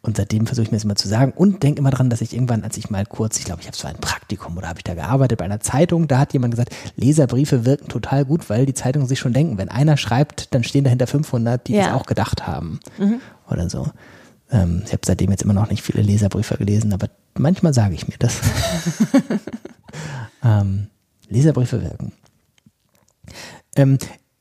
und 0.00 0.16
seitdem 0.16 0.46
versuche 0.46 0.64
ich 0.64 0.70
mir 0.70 0.76
das 0.76 0.84
immer 0.84 0.94
zu 0.94 1.08
sagen 1.08 1.32
und 1.34 1.62
denke 1.62 1.80
immer 1.80 1.90
dran, 1.90 2.08
dass 2.08 2.20
ich 2.20 2.32
irgendwann, 2.32 2.62
als 2.62 2.76
ich 2.76 2.88
mal 2.88 3.04
kurz, 3.04 3.38
ich 3.38 3.44
glaube, 3.44 3.60
ich 3.60 3.66
habe 3.66 3.76
so 3.76 3.88
ein 3.88 3.96
Praktikum 3.96 4.56
oder 4.56 4.68
habe 4.68 4.78
ich 4.78 4.84
da 4.84 4.94
gearbeitet 4.94 5.38
bei 5.38 5.44
einer 5.44 5.60
Zeitung, 5.60 6.06
da 6.06 6.18
hat 6.18 6.32
jemand 6.32 6.52
gesagt, 6.52 6.74
Leserbriefe 6.96 7.64
wirken 7.64 7.88
total 7.88 8.24
gut, 8.24 8.48
weil 8.48 8.64
die 8.64 8.74
Zeitungen 8.74 9.08
sich 9.08 9.18
schon 9.18 9.32
denken, 9.32 9.58
wenn 9.58 9.68
einer 9.68 9.96
schreibt, 9.96 10.54
dann 10.54 10.62
stehen 10.62 10.84
dahinter 10.84 11.08
500, 11.08 11.66
die 11.66 11.74
ja. 11.74 11.86
das 11.86 11.92
auch 11.94 12.06
gedacht 12.06 12.46
haben 12.46 12.78
mhm. 12.98 13.20
oder 13.50 13.68
so. 13.68 13.88
Ähm, 14.50 14.82
ich 14.86 14.92
habe 14.92 15.02
seitdem 15.04 15.30
jetzt 15.30 15.42
immer 15.42 15.52
noch 15.52 15.68
nicht 15.68 15.82
viele 15.82 16.02
Leserbriefe 16.02 16.56
gelesen, 16.56 16.92
aber 16.92 17.10
manchmal 17.36 17.74
sage 17.74 17.94
ich 17.94 18.06
mir 18.06 18.18
das. 18.18 18.40
ähm, 20.44 20.86
Leserbriefe 21.28 21.82
wirken. 21.82 22.12
Ähm, 23.76 23.98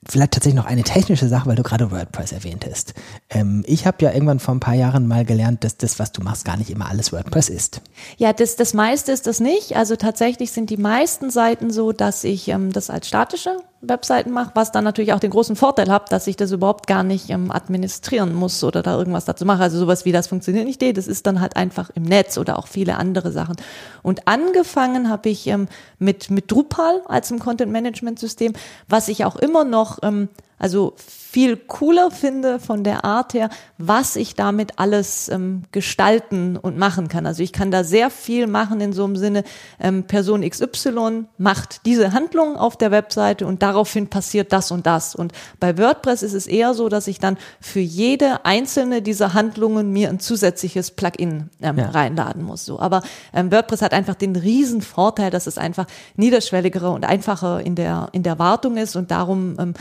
vielleicht 0.09 0.33
tatsächlich 0.33 0.57
noch 0.61 0.65
eine 0.65 0.83
technische 0.83 1.27
Sache, 1.27 1.47
weil 1.47 1.55
du 1.55 1.63
gerade 1.63 1.91
WordPress 1.91 2.31
erwähntest. 2.31 2.93
Ähm, 3.29 3.63
ich 3.67 3.85
habe 3.85 4.03
ja 4.03 4.11
irgendwann 4.11 4.39
vor 4.39 4.55
ein 4.55 4.59
paar 4.59 4.73
Jahren 4.73 5.07
mal 5.07 5.25
gelernt, 5.25 5.63
dass 5.63 5.77
das, 5.77 5.99
was 5.99 6.11
du 6.11 6.21
machst, 6.21 6.45
gar 6.45 6.57
nicht 6.57 6.69
immer 6.69 6.89
alles 6.89 7.11
WordPress 7.11 7.49
ist. 7.49 7.81
Ja, 8.17 8.33
das, 8.33 8.55
das 8.55 8.73
meiste 8.73 9.11
ist 9.11 9.27
das 9.27 9.39
nicht. 9.39 9.75
Also 9.75 9.95
tatsächlich 9.95 10.51
sind 10.51 10.69
die 10.69 10.77
meisten 10.77 11.29
Seiten 11.29 11.71
so, 11.71 11.91
dass 11.91 12.23
ich 12.23 12.47
ähm, 12.49 12.71
das 12.71 12.89
als 12.89 13.07
statische 13.07 13.57
Webseiten 13.81 14.31
mache, 14.31 14.51
was 14.55 14.71
dann 14.71 14.83
natürlich 14.83 15.13
auch 15.13 15.19
den 15.19 15.29
großen 15.29 15.55
Vorteil 15.55 15.91
hat, 15.91 16.11
dass 16.11 16.25
ich 16.27 16.35
das 16.35 16.51
überhaupt 16.51 16.87
gar 16.87 17.03
nicht 17.03 17.29
ähm, 17.29 17.51
administrieren 17.51 18.33
muss 18.33 18.63
oder 18.63 18.81
da 18.81 18.97
irgendwas 18.97 19.25
dazu 19.25 19.45
mache. 19.45 19.61
Also 19.61 19.77
sowas 19.77 20.03
wie 20.03 20.11
das 20.11 20.27
funktioniert 20.27 20.65
nicht, 20.65 20.81
das 20.97 21.07
ist 21.07 21.27
dann 21.27 21.41
halt 21.41 21.55
einfach 21.55 21.91
im 21.91 22.03
Netz 22.03 22.37
oder 22.37 22.57
auch 22.57 22.67
viele 22.67 22.97
andere 22.97 23.31
Sachen. 23.31 23.55
Und 24.01 24.27
angefangen 24.27 25.09
habe 25.09 25.29
ich 25.29 25.47
ähm, 25.47 25.67
mit, 25.99 26.31
mit 26.31 26.51
Drupal 26.51 27.01
als 27.07 27.31
ein 27.31 27.39
Content-Management-System, 27.39 28.53
was 28.89 29.07
ich 29.09 29.25
auch 29.25 29.35
immer 29.35 29.63
noch 29.63 29.99
ähm, 30.01 30.29
also 30.59 30.95
viel 30.97 31.55
cooler 31.55 32.09
finde 32.09 32.59
von 32.59 32.83
der 32.83 33.05
Art 33.05 33.35
her, 33.35 33.49
was 33.77 34.15
ich 34.15 34.33
damit 34.33 34.79
alles 34.79 35.29
ähm, 35.29 35.63
gestalten 35.71 36.57
und 36.57 36.79
machen 36.79 37.09
kann. 37.09 37.27
Also 37.27 37.43
ich 37.43 37.53
kann 37.53 37.69
da 37.69 37.83
sehr 37.83 38.09
viel 38.09 38.47
machen 38.47 38.81
in 38.81 38.91
so 38.91 39.03
einem 39.03 39.15
Sinne, 39.15 39.43
ähm, 39.79 40.05
Person 40.05 40.41
XY 40.41 41.25
macht 41.37 41.85
diese 41.85 42.11
Handlung 42.13 42.57
auf 42.57 42.75
der 42.75 42.89
Webseite 42.89 43.45
und 43.45 43.61
daraufhin 43.61 44.07
passiert 44.07 44.51
das 44.51 44.71
und 44.71 44.87
das. 44.87 45.13
Und 45.13 45.31
bei 45.59 45.77
WordPress 45.77 46.23
ist 46.23 46.33
es 46.33 46.47
eher 46.47 46.73
so, 46.73 46.89
dass 46.89 47.07
ich 47.07 47.19
dann 47.19 47.37
für 47.61 47.81
jede 47.81 48.43
einzelne 48.45 49.03
dieser 49.03 49.35
Handlungen 49.35 49.91
mir 49.91 50.09
ein 50.09 50.19
zusätzliches 50.19 50.89
Plugin 50.91 51.51
ähm, 51.61 51.77
ja. 51.77 51.89
reinladen 51.89 52.41
muss. 52.41 52.65
So. 52.65 52.79
Aber 52.79 53.03
ähm, 53.31 53.51
WordPress 53.51 53.83
hat 53.83 53.93
einfach 53.93 54.15
den 54.15 54.35
riesen 54.35 54.81
Vorteil, 54.81 55.29
dass 55.29 55.45
es 55.45 55.59
einfach 55.59 55.85
niederschwelliger 56.15 56.91
und 56.91 57.05
einfacher 57.05 57.61
in 57.61 57.75
der, 57.75 58.09
in 58.13 58.23
der 58.23 58.39
Wartung 58.39 58.77
ist 58.77 58.95
und 58.95 59.11
darum 59.11 59.55
ähm, 59.59 59.73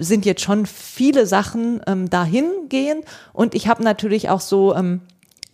sind 0.00 0.24
jetzt 0.24 0.42
schon 0.42 0.66
viele 0.66 1.26
Sachen 1.26 1.80
ähm, 1.86 2.10
dahin 2.10 2.50
und 3.32 3.54
ich 3.54 3.68
habe 3.68 3.84
natürlich 3.84 4.28
auch 4.30 4.40
so 4.40 4.74
ähm, 4.74 5.02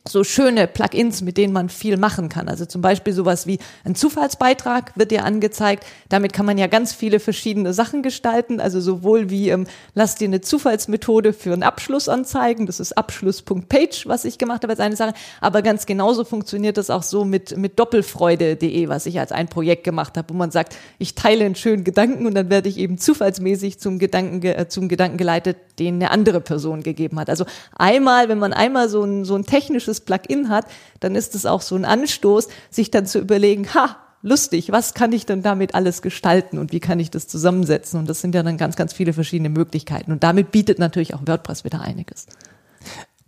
so 0.08 0.24
schöne 0.24 0.66
Plugins, 0.66 1.22
mit 1.22 1.36
denen 1.36 1.52
man 1.52 1.68
viel 1.68 1.96
machen 1.96 2.28
kann. 2.28 2.48
Also 2.48 2.64
zum 2.64 2.80
Beispiel 2.80 3.12
sowas 3.12 3.46
wie 3.46 3.58
ein 3.84 3.94
Zufallsbeitrag 3.94 4.92
wird 4.96 5.10
dir 5.10 5.24
angezeigt. 5.24 5.84
Damit 6.08 6.32
kann 6.32 6.46
man 6.46 6.58
ja 6.58 6.66
ganz 6.66 6.92
viele 6.92 7.20
verschiedene 7.20 7.72
Sachen 7.72 8.02
gestalten. 8.02 8.60
Also 8.60 8.80
sowohl 8.80 9.30
wie, 9.30 9.50
ähm, 9.50 9.66
lass 9.94 10.14
dir 10.14 10.28
eine 10.28 10.40
Zufallsmethode 10.40 11.32
für 11.32 11.52
einen 11.52 11.62
Abschluss 11.62 12.08
anzeigen. 12.08 12.66
Das 12.66 12.80
ist 12.80 12.96
Abschluss.page, 12.96 14.06
was 14.06 14.24
ich 14.24 14.38
gemacht 14.38 14.62
habe 14.62 14.72
als 14.72 14.80
eine 14.80 14.96
Sache. 14.96 15.14
Aber 15.40 15.62
ganz 15.62 15.86
genauso 15.86 16.24
funktioniert 16.24 16.76
das 16.76 16.90
auch 16.90 17.02
so 17.02 17.24
mit, 17.24 17.56
mit 17.56 17.78
doppelfreude.de, 17.78 18.88
was 18.88 19.06
ich 19.06 19.18
als 19.18 19.32
ein 19.32 19.48
Projekt 19.48 19.84
gemacht 19.84 20.16
habe, 20.16 20.32
wo 20.32 20.36
man 20.36 20.50
sagt, 20.50 20.76
ich 20.98 21.14
teile 21.14 21.44
einen 21.44 21.54
schönen 21.54 21.84
Gedanken 21.84 22.26
und 22.26 22.34
dann 22.34 22.50
werde 22.50 22.68
ich 22.68 22.78
eben 22.78 22.98
zufallsmäßig 22.98 23.78
zum 23.78 23.98
Gedanken, 23.98 24.42
äh, 24.42 24.68
zum 24.68 24.88
Gedanken 24.88 25.16
geleitet, 25.16 25.56
den 25.78 25.96
eine 25.96 26.10
andere 26.10 26.40
Person 26.40 26.82
gegeben 26.82 27.18
hat. 27.18 27.28
Also 27.28 27.44
einmal, 27.76 28.28
wenn 28.28 28.38
man 28.38 28.52
einmal 28.52 28.88
so 28.88 29.02
ein, 29.02 29.24
so 29.24 29.34
ein 29.34 29.44
technisches 29.44 29.95
dieses 29.96 30.04
Plugin 30.04 30.48
hat, 30.48 30.66
dann 31.00 31.14
ist 31.14 31.34
es 31.34 31.46
auch 31.46 31.62
so 31.62 31.74
ein 31.76 31.84
Anstoß, 31.84 32.48
sich 32.70 32.90
dann 32.90 33.06
zu 33.06 33.18
überlegen, 33.18 33.72
ha, 33.74 33.96
lustig, 34.22 34.72
was 34.72 34.94
kann 34.94 35.12
ich 35.12 35.26
denn 35.26 35.42
damit 35.42 35.74
alles 35.74 36.02
gestalten 36.02 36.58
und 36.58 36.72
wie 36.72 36.80
kann 36.80 37.00
ich 37.00 37.10
das 37.10 37.28
zusammensetzen? 37.28 38.00
Und 38.00 38.08
das 38.08 38.20
sind 38.20 38.34
ja 38.34 38.42
dann 38.42 38.56
ganz, 38.56 38.76
ganz 38.76 38.92
viele 38.92 39.12
verschiedene 39.12 39.48
Möglichkeiten. 39.48 40.12
Und 40.12 40.22
damit 40.22 40.50
bietet 40.50 40.78
natürlich 40.78 41.14
auch 41.14 41.22
WordPress 41.26 41.64
wieder 41.64 41.80
einiges. 41.80 42.26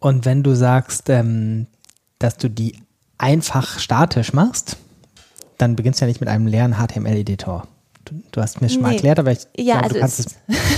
Und 0.01 0.25
wenn 0.25 0.43
du 0.43 0.55
sagst, 0.55 1.09
ähm, 1.09 1.67
dass 2.19 2.37
du 2.37 2.49
die 2.49 2.81
einfach 3.17 3.79
statisch 3.79 4.33
machst, 4.33 4.77
dann 5.57 5.75
beginnst 5.75 6.01
du 6.01 6.05
ja 6.05 6.09
nicht 6.09 6.21
mit 6.21 6.29
einem 6.29 6.47
leeren 6.47 6.75
HTML-Editor. 6.75 7.67
Du, 8.09 8.23
du 8.33 8.41
hast 8.41 8.61
mir 8.61 8.69
schon 8.69 8.83
mal 8.83 8.93
erklärt, 8.93 9.19
aber 9.19 9.33
ich 9.33 9.47
ja, 9.57 9.81
glaube, 9.81 9.85
also 9.85 9.95
du 9.95 10.01
kannst 10.01 10.19
es, 10.21 10.27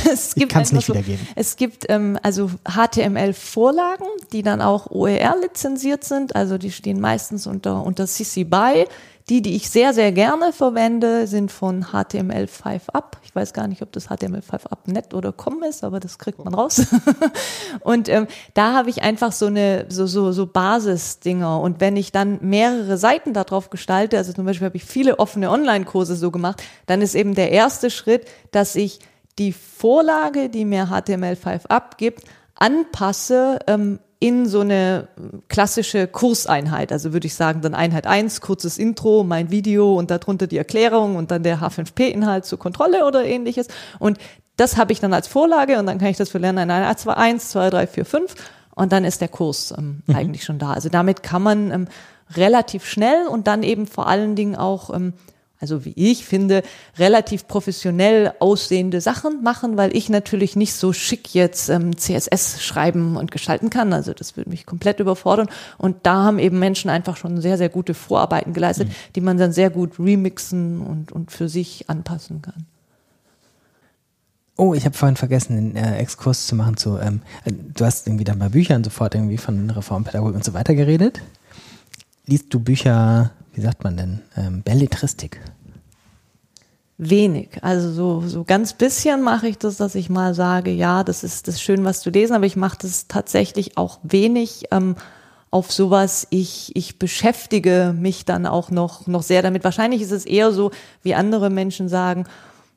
es, 0.04 0.36
es 0.36 0.48
kann 0.48 0.62
es 0.62 0.72
nicht 0.72 0.86
so, 0.86 0.92
wiedergeben. 0.92 1.26
Es 1.36 1.56
gibt 1.56 1.86
ähm, 1.88 2.18
also 2.22 2.50
HTML-Vorlagen, 2.64 4.06
die 4.32 4.42
dann 4.42 4.60
auch 4.60 4.90
OER 4.90 5.36
lizenziert 5.40 6.04
sind. 6.04 6.34
Also 6.34 6.58
die 6.58 6.72
stehen 6.72 7.00
meistens 7.00 7.46
unter, 7.46 7.84
unter 7.84 8.06
CC 8.06 8.44
BY. 8.44 8.86
Die, 9.28 9.42
die 9.42 9.54
ich 9.54 9.70
sehr, 9.70 9.94
sehr 9.94 10.10
gerne 10.10 10.52
verwende, 10.52 11.28
sind 11.28 11.52
von 11.52 11.84
HTML5up. 11.84 13.19
Ich 13.30 13.36
weiß 13.36 13.52
gar 13.52 13.68
nicht, 13.68 13.80
ob 13.80 13.92
das 13.92 14.08
HTML5up 14.08 14.90
net 14.90 15.14
oder 15.14 15.30
com 15.30 15.62
ist, 15.62 15.84
aber 15.84 16.00
das 16.00 16.18
kriegt 16.18 16.44
man 16.44 16.52
raus. 16.52 16.84
und 17.80 18.08
ähm, 18.08 18.26
da 18.54 18.72
habe 18.74 18.90
ich 18.90 19.04
einfach 19.04 19.30
so 19.30 19.46
eine 19.46 19.86
so 19.88 20.06
so 20.06 20.32
so 20.32 20.48
Basisdinger. 20.48 21.60
Und 21.60 21.80
wenn 21.80 21.96
ich 21.96 22.10
dann 22.10 22.40
mehrere 22.40 22.98
Seiten 22.98 23.32
darauf 23.32 23.70
gestalte, 23.70 24.18
also 24.18 24.32
zum 24.32 24.46
Beispiel 24.46 24.66
habe 24.66 24.76
ich 24.76 24.84
viele 24.84 25.20
offene 25.20 25.48
Online-Kurse 25.48 26.16
so 26.16 26.32
gemacht, 26.32 26.60
dann 26.86 27.02
ist 27.02 27.14
eben 27.14 27.36
der 27.36 27.52
erste 27.52 27.88
Schritt, 27.90 28.26
dass 28.50 28.74
ich 28.74 28.98
die 29.38 29.52
Vorlage, 29.52 30.48
die 30.48 30.64
mir 30.64 30.88
HTML5 30.88 31.68
abgibt, 31.68 32.24
anpasse 32.56 33.60
ähm, 33.68 34.00
in 34.20 34.46
so 34.46 34.60
eine 34.60 35.08
klassische 35.48 36.06
Kurseinheit. 36.06 36.92
Also 36.92 37.14
würde 37.14 37.26
ich 37.26 37.34
sagen, 37.34 37.62
dann 37.62 37.74
Einheit 37.74 38.06
1, 38.06 38.42
kurzes 38.42 38.76
Intro, 38.76 39.24
mein 39.24 39.50
Video 39.50 39.98
und 39.98 40.10
darunter 40.10 40.46
die 40.46 40.58
Erklärung 40.58 41.16
und 41.16 41.30
dann 41.30 41.42
der 41.42 41.60
H5P-Inhalt 41.60 42.44
zur 42.44 42.58
Kontrolle 42.58 43.06
oder 43.06 43.24
ähnliches. 43.24 43.68
Und 43.98 44.18
das 44.56 44.76
habe 44.76 44.92
ich 44.92 45.00
dann 45.00 45.14
als 45.14 45.26
Vorlage 45.26 45.78
und 45.78 45.86
dann 45.86 45.98
kann 45.98 46.08
ich 46.08 46.18
das 46.18 46.28
für 46.28 46.36
Lernen 46.36 46.64
in 46.64 46.70
1, 46.70 47.00
2, 47.00 47.14
1, 47.14 47.48
2, 47.48 47.70
3, 47.70 47.86
4, 47.86 48.04
5 48.04 48.34
und 48.74 48.92
dann 48.92 49.06
ist 49.06 49.22
der 49.22 49.28
Kurs 49.28 49.72
ähm, 49.76 50.02
mhm. 50.06 50.14
eigentlich 50.14 50.44
schon 50.44 50.58
da. 50.58 50.74
Also 50.74 50.90
damit 50.90 51.22
kann 51.22 51.42
man 51.42 51.70
ähm, 51.70 51.88
relativ 52.36 52.84
schnell 52.84 53.26
und 53.26 53.46
dann 53.46 53.62
eben 53.62 53.86
vor 53.86 54.06
allen 54.06 54.36
Dingen 54.36 54.54
auch 54.54 54.94
ähm, 54.94 55.14
also 55.60 55.84
wie 55.84 55.92
ich 55.94 56.24
finde, 56.24 56.62
relativ 56.98 57.46
professionell 57.46 58.32
aussehende 58.40 59.00
Sachen 59.00 59.42
machen, 59.42 59.76
weil 59.76 59.94
ich 59.94 60.08
natürlich 60.08 60.56
nicht 60.56 60.74
so 60.74 60.94
schick 60.94 61.34
jetzt 61.34 61.68
ähm, 61.68 61.96
CSS 61.96 62.62
schreiben 62.62 63.16
und 63.16 63.30
gestalten 63.30 63.68
kann. 63.68 63.92
Also 63.92 64.14
das 64.14 64.36
würde 64.36 64.48
mich 64.48 64.64
komplett 64.64 65.00
überfordern. 65.00 65.48
Und 65.76 65.98
da 66.04 66.24
haben 66.24 66.38
eben 66.38 66.58
Menschen 66.58 66.88
einfach 66.88 67.18
schon 67.18 67.40
sehr, 67.42 67.58
sehr 67.58 67.68
gute 67.68 67.92
Vorarbeiten 67.92 68.54
geleistet, 68.54 68.88
mhm. 68.88 68.94
die 69.14 69.20
man 69.20 69.36
dann 69.36 69.52
sehr 69.52 69.68
gut 69.68 69.98
remixen 69.98 70.80
und, 70.80 71.12
und 71.12 71.30
für 71.30 71.48
sich 71.48 71.90
anpassen 71.90 72.40
kann. 72.40 72.66
Oh, 74.56 74.74
ich 74.74 74.84
habe 74.84 74.96
vorhin 74.96 75.16
vergessen, 75.16 75.56
den 75.56 75.76
äh, 75.76 75.98
Exkurs 75.98 76.46
zu 76.46 76.54
machen 76.54 76.76
zu, 76.76 76.98
ähm, 76.98 77.20
äh, 77.44 77.52
du 77.52 77.84
hast 77.84 78.06
irgendwie 78.06 78.24
dann 78.24 78.38
bei 78.38 78.48
Büchern 78.48 78.84
sofort 78.84 79.14
irgendwie 79.14 79.38
von 79.38 79.70
Reformpädagogik 79.70 80.36
und 80.36 80.44
so 80.44 80.52
weiter 80.52 80.74
geredet. 80.74 81.20
Liest 82.26 82.52
du 82.52 82.60
Bücher 82.60 83.30
wie 83.52 83.60
sagt 83.60 83.84
man 83.84 83.96
denn, 83.96 84.20
ähm, 84.36 84.62
Belletristik? 84.62 85.40
Wenig. 86.98 87.58
Also 87.62 87.90
so, 87.92 88.28
so 88.28 88.44
ganz 88.44 88.74
bisschen 88.74 89.22
mache 89.22 89.48
ich 89.48 89.56
das, 89.56 89.78
dass 89.78 89.94
ich 89.94 90.10
mal 90.10 90.34
sage, 90.34 90.70
ja, 90.70 91.02
das 91.02 91.24
ist 91.24 91.48
das 91.48 91.54
ist 91.54 91.62
schön, 91.62 91.84
was 91.84 92.00
zu 92.00 92.10
lesen, 92.10 92.34
aber 92.34 92.44
ich 92.44 92.56
mache 92.56 92.78
das 92.82 93.08
tatsächlich 93.08 93.78
auch 93.78 94.00
wenig 94.02 94.64
ähm, 94.70 94.96
auf 95.50 95.72
sowas. 95.72 96.26
Ich, 96.30 96.76
ich 96.76 96.98
beschäftige 96.98 97.94
mich 97.98 98.24
dann 98.24 98.46
auch 98.46 98.70
noch, 98.70 99.06
noch 99.06 99.22
sehr 99.22 99.42
damit. 99.42 99.64
Wahrscheinlich 99.64 100.02
ist 100.02 100.12
es 100.12 100.26
eher 100.26 100.52
so, 100.52 100.70
wie 101.02 101.14
andere 101.14 101.48
Menschen 101.48 101.88
sagen, 101.88 102.26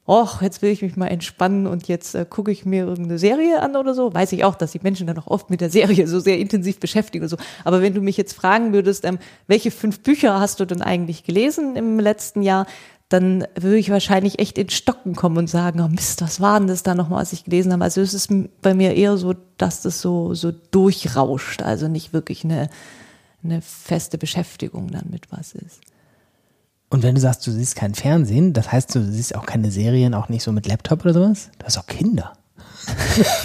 och, 0.07 0.41
jetzt 0.41 0.61
will 0.61 0.71
ich 0.71 0.81
mich 0.81 0.97
mal 0.97 1.07
entspannen 1.07 1.65
und 1.65 1.87
jetzt 1.87 2.13
äh, 2.13 2.25
gucke 2.29 2.51
ich 2.51 2.65
mir 2.65 2.85
irgendeine 2.85 3.17
Serie 3.17 3.61
an 3.61 3.75
oder 3.75 3.93
so. 3.93 4.13
Weiß 4.13 4.33
ich 4.33 4.43
auch, 4.43 4.55
dass 4.55 4.73
die 4.73 4.81
Menschen 4.83 5.07
dann 5.07 5.17
auch 5.17 5.27
oft 5.27 5.49
mit 5.49 5.61
der 5.61 5.69
Serie 5.69 6.07
so 6.07 6.19
sehr 6.19 6.39
intensiv 6.39 6.79
beschäftigen 6.79 7.23
und 7.23 7.29
so. 7.29 7.37
Aber 7.63 7.81
wenn 7.81 7.93
du 7.93 8.01
mich 8.01 8.17
jetzt 8.17 8.33
fragen 8.33 8.73
würdest, 8.73 9.05
ähm, 9.05 9.19
welche 9.47 9.71
fünf 9.71 10.01
Bücher 10.01 10.39
hast 10.39 10.59
du 10.59 10.65
denn 10.65 10.81
eigentlich 10.81 11.23
gelesen 11.23 11.75
im 11.75 11.99
letzten 11.99 12.41
Jahr, 12.41 12.65
dann 13.09 13.45
würde 13.55 13.77
ich 13.77 13.91
wahrscheinlich 13.91 14.39
echt 14.39 14.57
in 14.57 14.69
Stocken 14.69 15.15
kommen 15.15 15.37
und 15.37 15.47
sagen, 15.47 15.79
oh 15.81 15.87
Mist, 15.87 16.21
was 16.21 16.41
war 16.41 16.59
denn 16.59 16.67
das 16.67 16.83
da 16.83 16.95
nochmal, 16.95 17.21
was 17.21 17.31
ich 17.31 17.43
gelesen 17.43 17.71
habe? 17.71 17.83
Also 17.83 18.01
es 18.01 18.13
ist 18.13 18.33
bei 18.61 18.73
mir 18.73 18.95
eher 18.95 19.17
so, 19.17 19.35
dass 19.57 19.83
das 19.83 20.01
so, 20.01 20.33
so 20.33 20.51
durchrauscht, 20.51 21.61
also 21.61 21.87
nicht 21.87 22.11
wirklich 22.11 22.43
eine, 22.43 22.69
eine 23.43 23.61
feste 23.61 24.17
Beschäftigung 24.17 24.89
dann 24.89 25.09
mit 25.11 25.31
was 25.31 25.53
ist. 25.53 25.81
Und 26.93 27.01
wenn 27.01 27.15
du 27.15 27.21
sagst, 27.21 27.47
du 27.47 27.49
siehst 27.49 27.75
kein 27.75 27.95
Fernsehen, 27.95 28.53
das 28.53 28.71
heißt, 28.71 28.93
du 28.93 29.03
siehst 29.03 29.33
auch 29.33 29.47
keine 29.47 29.71
Serien, 29.71 30.13
auch 30.13 30.29
nicht 30.29 30.43
so 30.43 30.51
mit 30.51 30.67
Laptop 30.67 31.03
oder 31.03 31.13
sowas? 31.15 31.49
Du 31.57 31.65
hast 31.65 31.79
auch 31.79 31.87
Kinder. 31.87 32.33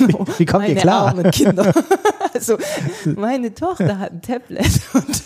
wie, 0.01 0.07
wie 0.39 0.45
kommt 0.45 0.65
meine 0.65 0.75
ihr 0.75 0.81
klar? 0.81 1.09
Armen 1.09 1.31
Kinder. 1.31 1.73
Also 2.35 2.59
meine 3.17 3.53
Tochter 3.55 3.99
hat 3.99 4.13
ein 4.13 4.21
Tablet 4.21 4.81
und 4.93 5.23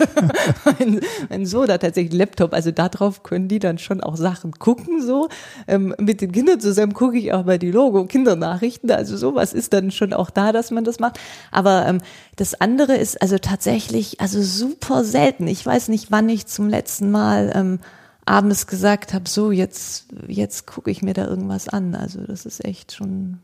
mein, 0.65 1.01
mein 1.29 1.45
Sohn 1.45 1.69
hat 1.69 1.81
tatsächlich 1.81 2.11
einen 2.11 2.19
Laptop. 2.19 2.53
Also 2.53 2.71
darauf 2.71 3.21
können 3.21 3.49
die 3.49 3.59
dann 3.59 3.77
schon 3.77 4.01
auch 4.01 4.15
Sachen 4.15 4.53
gucken. 4.53 5.05
So 5.05 5.27
ähm, 5.67 5.93
mit 5.99 6.21
den 6.21 6.31
Kindern 6.31 6.61
zusammen 6.61 6.93
gucke 6.93 7.17
ich 7.17 7.33
auch 7.33 7.43
bei 7.43 7.57
die 7.57 7.71
Logo 7.71 8.05
Kindernachrichten. 8.05 8.89
Also 8.89 9.17
sowas 9.17 9.53
ist 9.53 9.73
dann 9.73 9.91
schon 9.91 10.13
auch 10.13 10.29
da, 10.29 10.53
dass 10.53 10.71
man 10.71 10.85
das 10.85 10.99
macht. 10.99 11.19
Aber 11.51 11.85
ähm, 11.85 11.99
das 12.37 12.59
andere 12.59 12.95
ist 12.95 13.21
also 13.21 13.37
tatsächlich 13.37 14.21
also 14.21 14.41
super 14.41 15.03
selten. 15.03 15.45
Ich 15.45 15.63
weiß 15.63 15.89
nicht, 15.89 16.09
wann 16.09 16.29
ich 16.29 16.47
zum 16.47 16.69
letzten 16.69 17.11
Mal 17.11 17.51
ähm, 17.53 17.79
abends 18.25 18.67
gesagt 18.67 19.13
habe, 19.13 19.27
so 19.27 19.51
jetzt, 19.51 20.05
jetzt 20.27 20.65
gucke 20.67 20.91
ich 20.91 21.01
mir 21.01 21.13
da 21.13 21.25
irgendwas 21.25 21.67
an. 21.67 21.95
Also 21.95 22.21
das 22.21 22.45
ist 22.45 22.63
echt 22.63 22.93
schon 22.93 23.39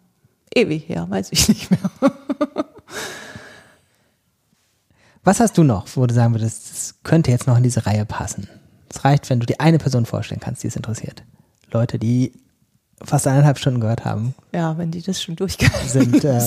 ewig 0.53 0.87
her, 0.87 1.07
weiß 1.09 1.29
ich 1.31 1.47
nicht 1.49 1.71
mehr. 1.71 1.79
Was 5.23 5.39
hast 5.39 5.57
du 5.57 5.63
noch, 5.63 5.85
wo 5.95 6.05
du 6.07 6.13
sagen 6.13 6.33
würdest, 6.33 6.71
das 6.71 6.95
könnte 7.03 7.29
jetzt 7.29 7.45
noch 7.45 7.57
in 7.57 7.63
diese 7.63 7.85
Reihe 7.85 8.05
passen? 8.05 8.47
Es 8.89 9.03
reicht, 9.05 9.29
wenn 9.29 9.39
du 9.39 9.45
dir 9.45 9.59
eine 9.59 9.77
Person 9.77 10.05
vorstellen 10.05 10.39
kannst, 10.39 10.63
die 10.63 10.67
es 10.67 10.75
interessiert. 10.75 11.23
Leute, 11.71 11.99
die 11.99 12.33
fast 13.03 13.27
eineinhalb 13.27 13.59
Stunden 13.59 13.79
gehört 13.79 14.05
haben. 14.05 14.33
Ja, 14.53 14.77
wenn 14.77 14.91
die 14.91 15.01
das 15.01 15.21
schon 15.21 15.35
durchgehalten 15.35 15.87
sind 15.87 16.23
äh, 16.23 16.41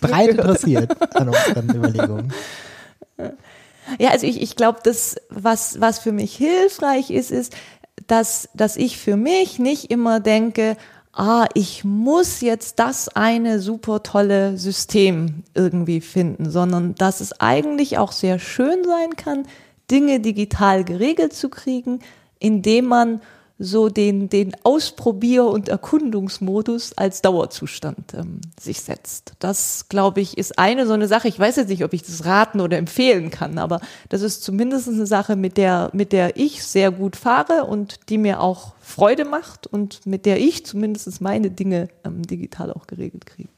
breit 0.00 0.30
interessiert 0.30 0.96
an 1.14 1.28
unseren 1.28 1.70
Überlegungen. 1.76 2.32
Ja, 3.98 4.10
also 4.10 4.26
ich, 4.26 4.40
ich 4.40 4.56
glaube, 4.56 4.80
das, 4.82 5.16
was, 5.28 5.80
was 5.80 5.98
für 5.98 6.12
mich 6.12 6.34
hilfreich 6.36 7.10
ist, 7.10 7.30
ist, 7.30 7.54
dass, 8.06 8.48
dass 8.54 8.76
ich 8.76 8.98
für 8.98 9.16
mich 9.16 9.58
nicht 9.58 9.90
immer 9.90 10.20
denke, 10.20 10.76
ah, 11.12 11.46
ich 11.54 11.84
muss 11.84 12.40
jetzt 12.40 12.78
das 12.78 13.08
eine 13.08 13.60
super 13.60 14.02
tolle 14.02 14.56
System 14.58 15.44
irgendwie 15.54 16.00
finden, 16.00 16.50
sondern 16.50 16.94
dass 16.96 17.20
es 17.20 17.40
eigentlich 17.40 17.98
auch 17.98 18.12
sehr 18.12 18.38
schön 18.38 18.84
sein 18.84 19.16
kann, 19.16 19.46
Dinge 19.90 20.20
digital 20.20 20.84
geregelt 20.84 21.34
zu 21.34 21.48
kriegen, 21.48 22.00
indem 22.38 22.86
man 22.86 23.20
so 23.58 23.88
den, 23.88 24.28
den 24.28 24.56
Ausprobier- 24.64 25.46
und 25.46 25.68
Erkundungsmodus 25.68 26.92
als 26.98 27.22
Dauerzustand 27.22 28.14
ähm, 28.14 28.40
sich 28.60 28.80
setzt. 28.80 29.34
Das, 29.38 29.88
glaube 29.88 30.20
ich, 30.20 30.36
ist 30.36 30.58
eine 30.58 30.86
so 30.86 30.92
eine 30.92 31.06
Sache. 31.06 31.28
Ich 31.28 31.38
weiß 31.38 31.56
jetzt 31.56 31.68
nicht, 31.68 31.84
ob 31.84 31.92
ich 31.92 32.02
das 32.02 32.24
raten 32.24 32.60
oder 32.60 32.78
empfehlen 32.78 33.30
kann, 33.30 33.58
aber 33.58 33.80
das 34.08 34.22
ist 34.22 34.42
zumindest 34.42 34.88
eine 34.88 35.06
Sache, 35.06 35.36
mit 35.36 35.56
der, 35.56 35.90
mit 35.92 36.12
der 36.12 36.36
ich 36.36 36.64
sehr 36.64 36.90
gut 36.90 37.14
fahre 37.14 37.64
und 37.64 38.00
die 38.08 38.18
mir 38.18 38.40
auch 38.40 38.74
Freude 38.80 39.24
macht 39.24 39.68
und 39.68 40.04
mit 40.04 40.26
der 40.26 40.40
ich 40.40 40.66
zumindest 40.66 41.20
meine 41.20 41.50
Dinge 41.50 41.88
ähm, 42.04 42.22
digital 42.22 42.72
auch 42.72 42.88
geregelt 42.88 43.24
kriege. 43.26 43.48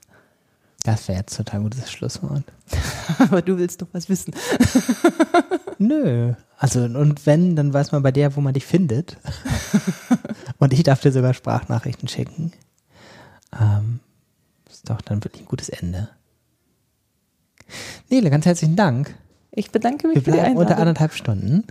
Das 0.87 1.09
wäre 1.09 1.19
jetzt 1.19 1.37
total 1.37 1.63
gutes 1.63 1.91
Schlusswort. 1.91 2.45
Aber 3.19 3.43
du 3.43 3.59
willst 3.59 3.83
doch 3.83 3.89
was 3.91 4.09
wissen. 4.09 4.33
Nö. 5.79 6.35
Also, 6.59 6.85
und 6.85 7.27
wenn, 7.27 7.57
dann 7.57 7.75
weiß 7.75 7.91
man 7.91 8.05
bei 8.05 8.13
der, 8.13 8.37
wo 8.37 8.41
man 8.41 8.55
dich 8.55 8.65
findet. 8.65 9.17
und 10.59 10.73
ich 10.73 10.85
darf 10.85 11.01
dir 11.01 11.11
sogar 11.11 11.35
Sprachnachrichten 11.35 12.09
schicken. 12.09 12.53
Ähm, 13.61 13.99
ist 14.71 14.89
doch 14.89 15.01
dann 15.01 15.25
wirklich 15.25 15.43
ein 15.43 15.49
gutes 15.49 15.71
Ende. 15.71 16.09
Nele, 18.09 18.31
ganz 18.31 18.47
herzlichen 18.47 18.77
Dank. 18.77 19.13
Ich 19.51 19.73
bedanke 19.73 20.07
mich 20.07 20.15
Wir 20.15 20.23
für 20.23 20.31
die 20.31 20.37
bleiben 20.37 20.51
Einladung. 20.51 20.69
unter 20.69 20.79
anderthalb 20.79 21.15
Stunden. 21.15 21.65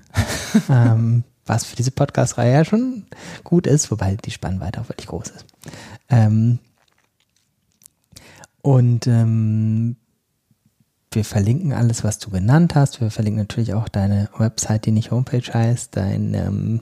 ähm, 0.69 1.23
was 1.45 1.63
für 1.63 1.77
diese 1.77 1.91
Podcast-Reihe 1.91 2.53
ja 2.53 2.65
schon 2.65 3.05
gut 3.45 3.65
ist, 3.65 3.89
wobei 3.91 4.17
die 4.17 4.31
Spannweite 4.31 4.81
auch 4.81 4.89
wirklich 4.89 5.07
groß 5.07 5.29
ist. 5.29 5.45
Ähm, 6.09 6.59
und 8.65 9.05
ähm, 9.05 9.95
wir 11.11 11.23
verlinken 11.23 11.71
alles, 11.71 12.03
was 12.03 12.17
du 12.17 12.31
genannt 12.31 12.73
hast. 12.73 12.99
Wir 12.99 13.11
verlinken 13.11 13.39
natürlich 13.43 13.75
auch 13.75 13.87
deine 13.87 14.27
Website, 14.39 14.87
die 14.87 14.91
nicht 14.91 15.11
Homepage 15.11 15.53
heißt, 15.53 15.95
dein 15.95 16.33
ähm, 16.33 16.81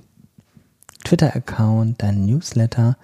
Twitter-Account, 1.04 2.02
dein 2.02 2.26
Newsletter. 2.26 2.96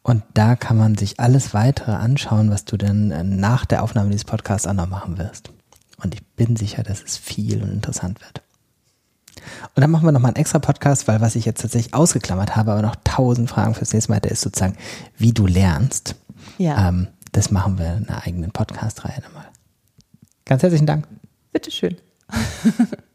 Und 0.00 0.22
da 0.32 0.56
kann 0.56 0.78
man 0.78 0.96
sich 0.96 1.20
alles 1.20 1.52
weitere 1.52 1.92
anschauen, 1.92 2.50
was 2.50 2.64
du 2.64 2.78
dann 2.78 3.10
äh, 3.10 3.22
nach 3.22 3.66
der 3.66 3.82
Aufnahme 3.82 4.08
dieses 4.08 4.24
Podcasts 4.24 4.66
auch 4.66 4.72
noch 4.72 4.88
machen 4.88 5.18
wirst. 5.18 5.50
Und 6.02 6.14
ich 6.14 6.26
bin 6.36 6.56
sicher, 6.56 6.82
dass 6.82 7.02
es 7.02 7.18
viel 7.18 7.62
und 7.62 7.70
interessant 7.70 8.22
wird. 8.22 8.40
Und 9.74 9.82
dann 9.82 9.90
machen 9.90 10.06
wir 10.06 10.12
nochmal 10.12 10.30
einen 10.30 10.40
extra 10.40 10.58
Podcast, 10.58 11.06
weil 11.06 11.20
was 11.20 11.36
ich 11.36 11.44
jetzt 11.44 11.60
tatsächlich 11.60 11.92
ausgeklammert 11.92 12.56
habe, 12.56 12.72
aber 12.72 12.80
noch 12.80 12.96
tausend 13.04 13.50
Fragen 13.50 13.74
fürs 13.74 13.92
nächste 13.92 14.10
Mal, 14.10 14.20
der 14.20 14.30
ist 14.30 14.40
sozusagen, 14.40 14.78
wie 15.18 15.34
du 15.34 15.46
lernst. 15.46 16.16
Ja. 16.56 16.88
Ähm, 16.88 17.08
das 17.32 17.50
machen 17.50 17.78
wir 17.78 17.96
in 17.96 18.08
einer 18.08 18.26
eigenen 18.26 18.50
Podcast-Reihe 18.50 19.20
nochmal. 19.22 19.48
Ganz 20.44 20.62
herzlichen 20.62 20.86
Dank. 20.86 21.06
Bitteschön. 21.52 21.96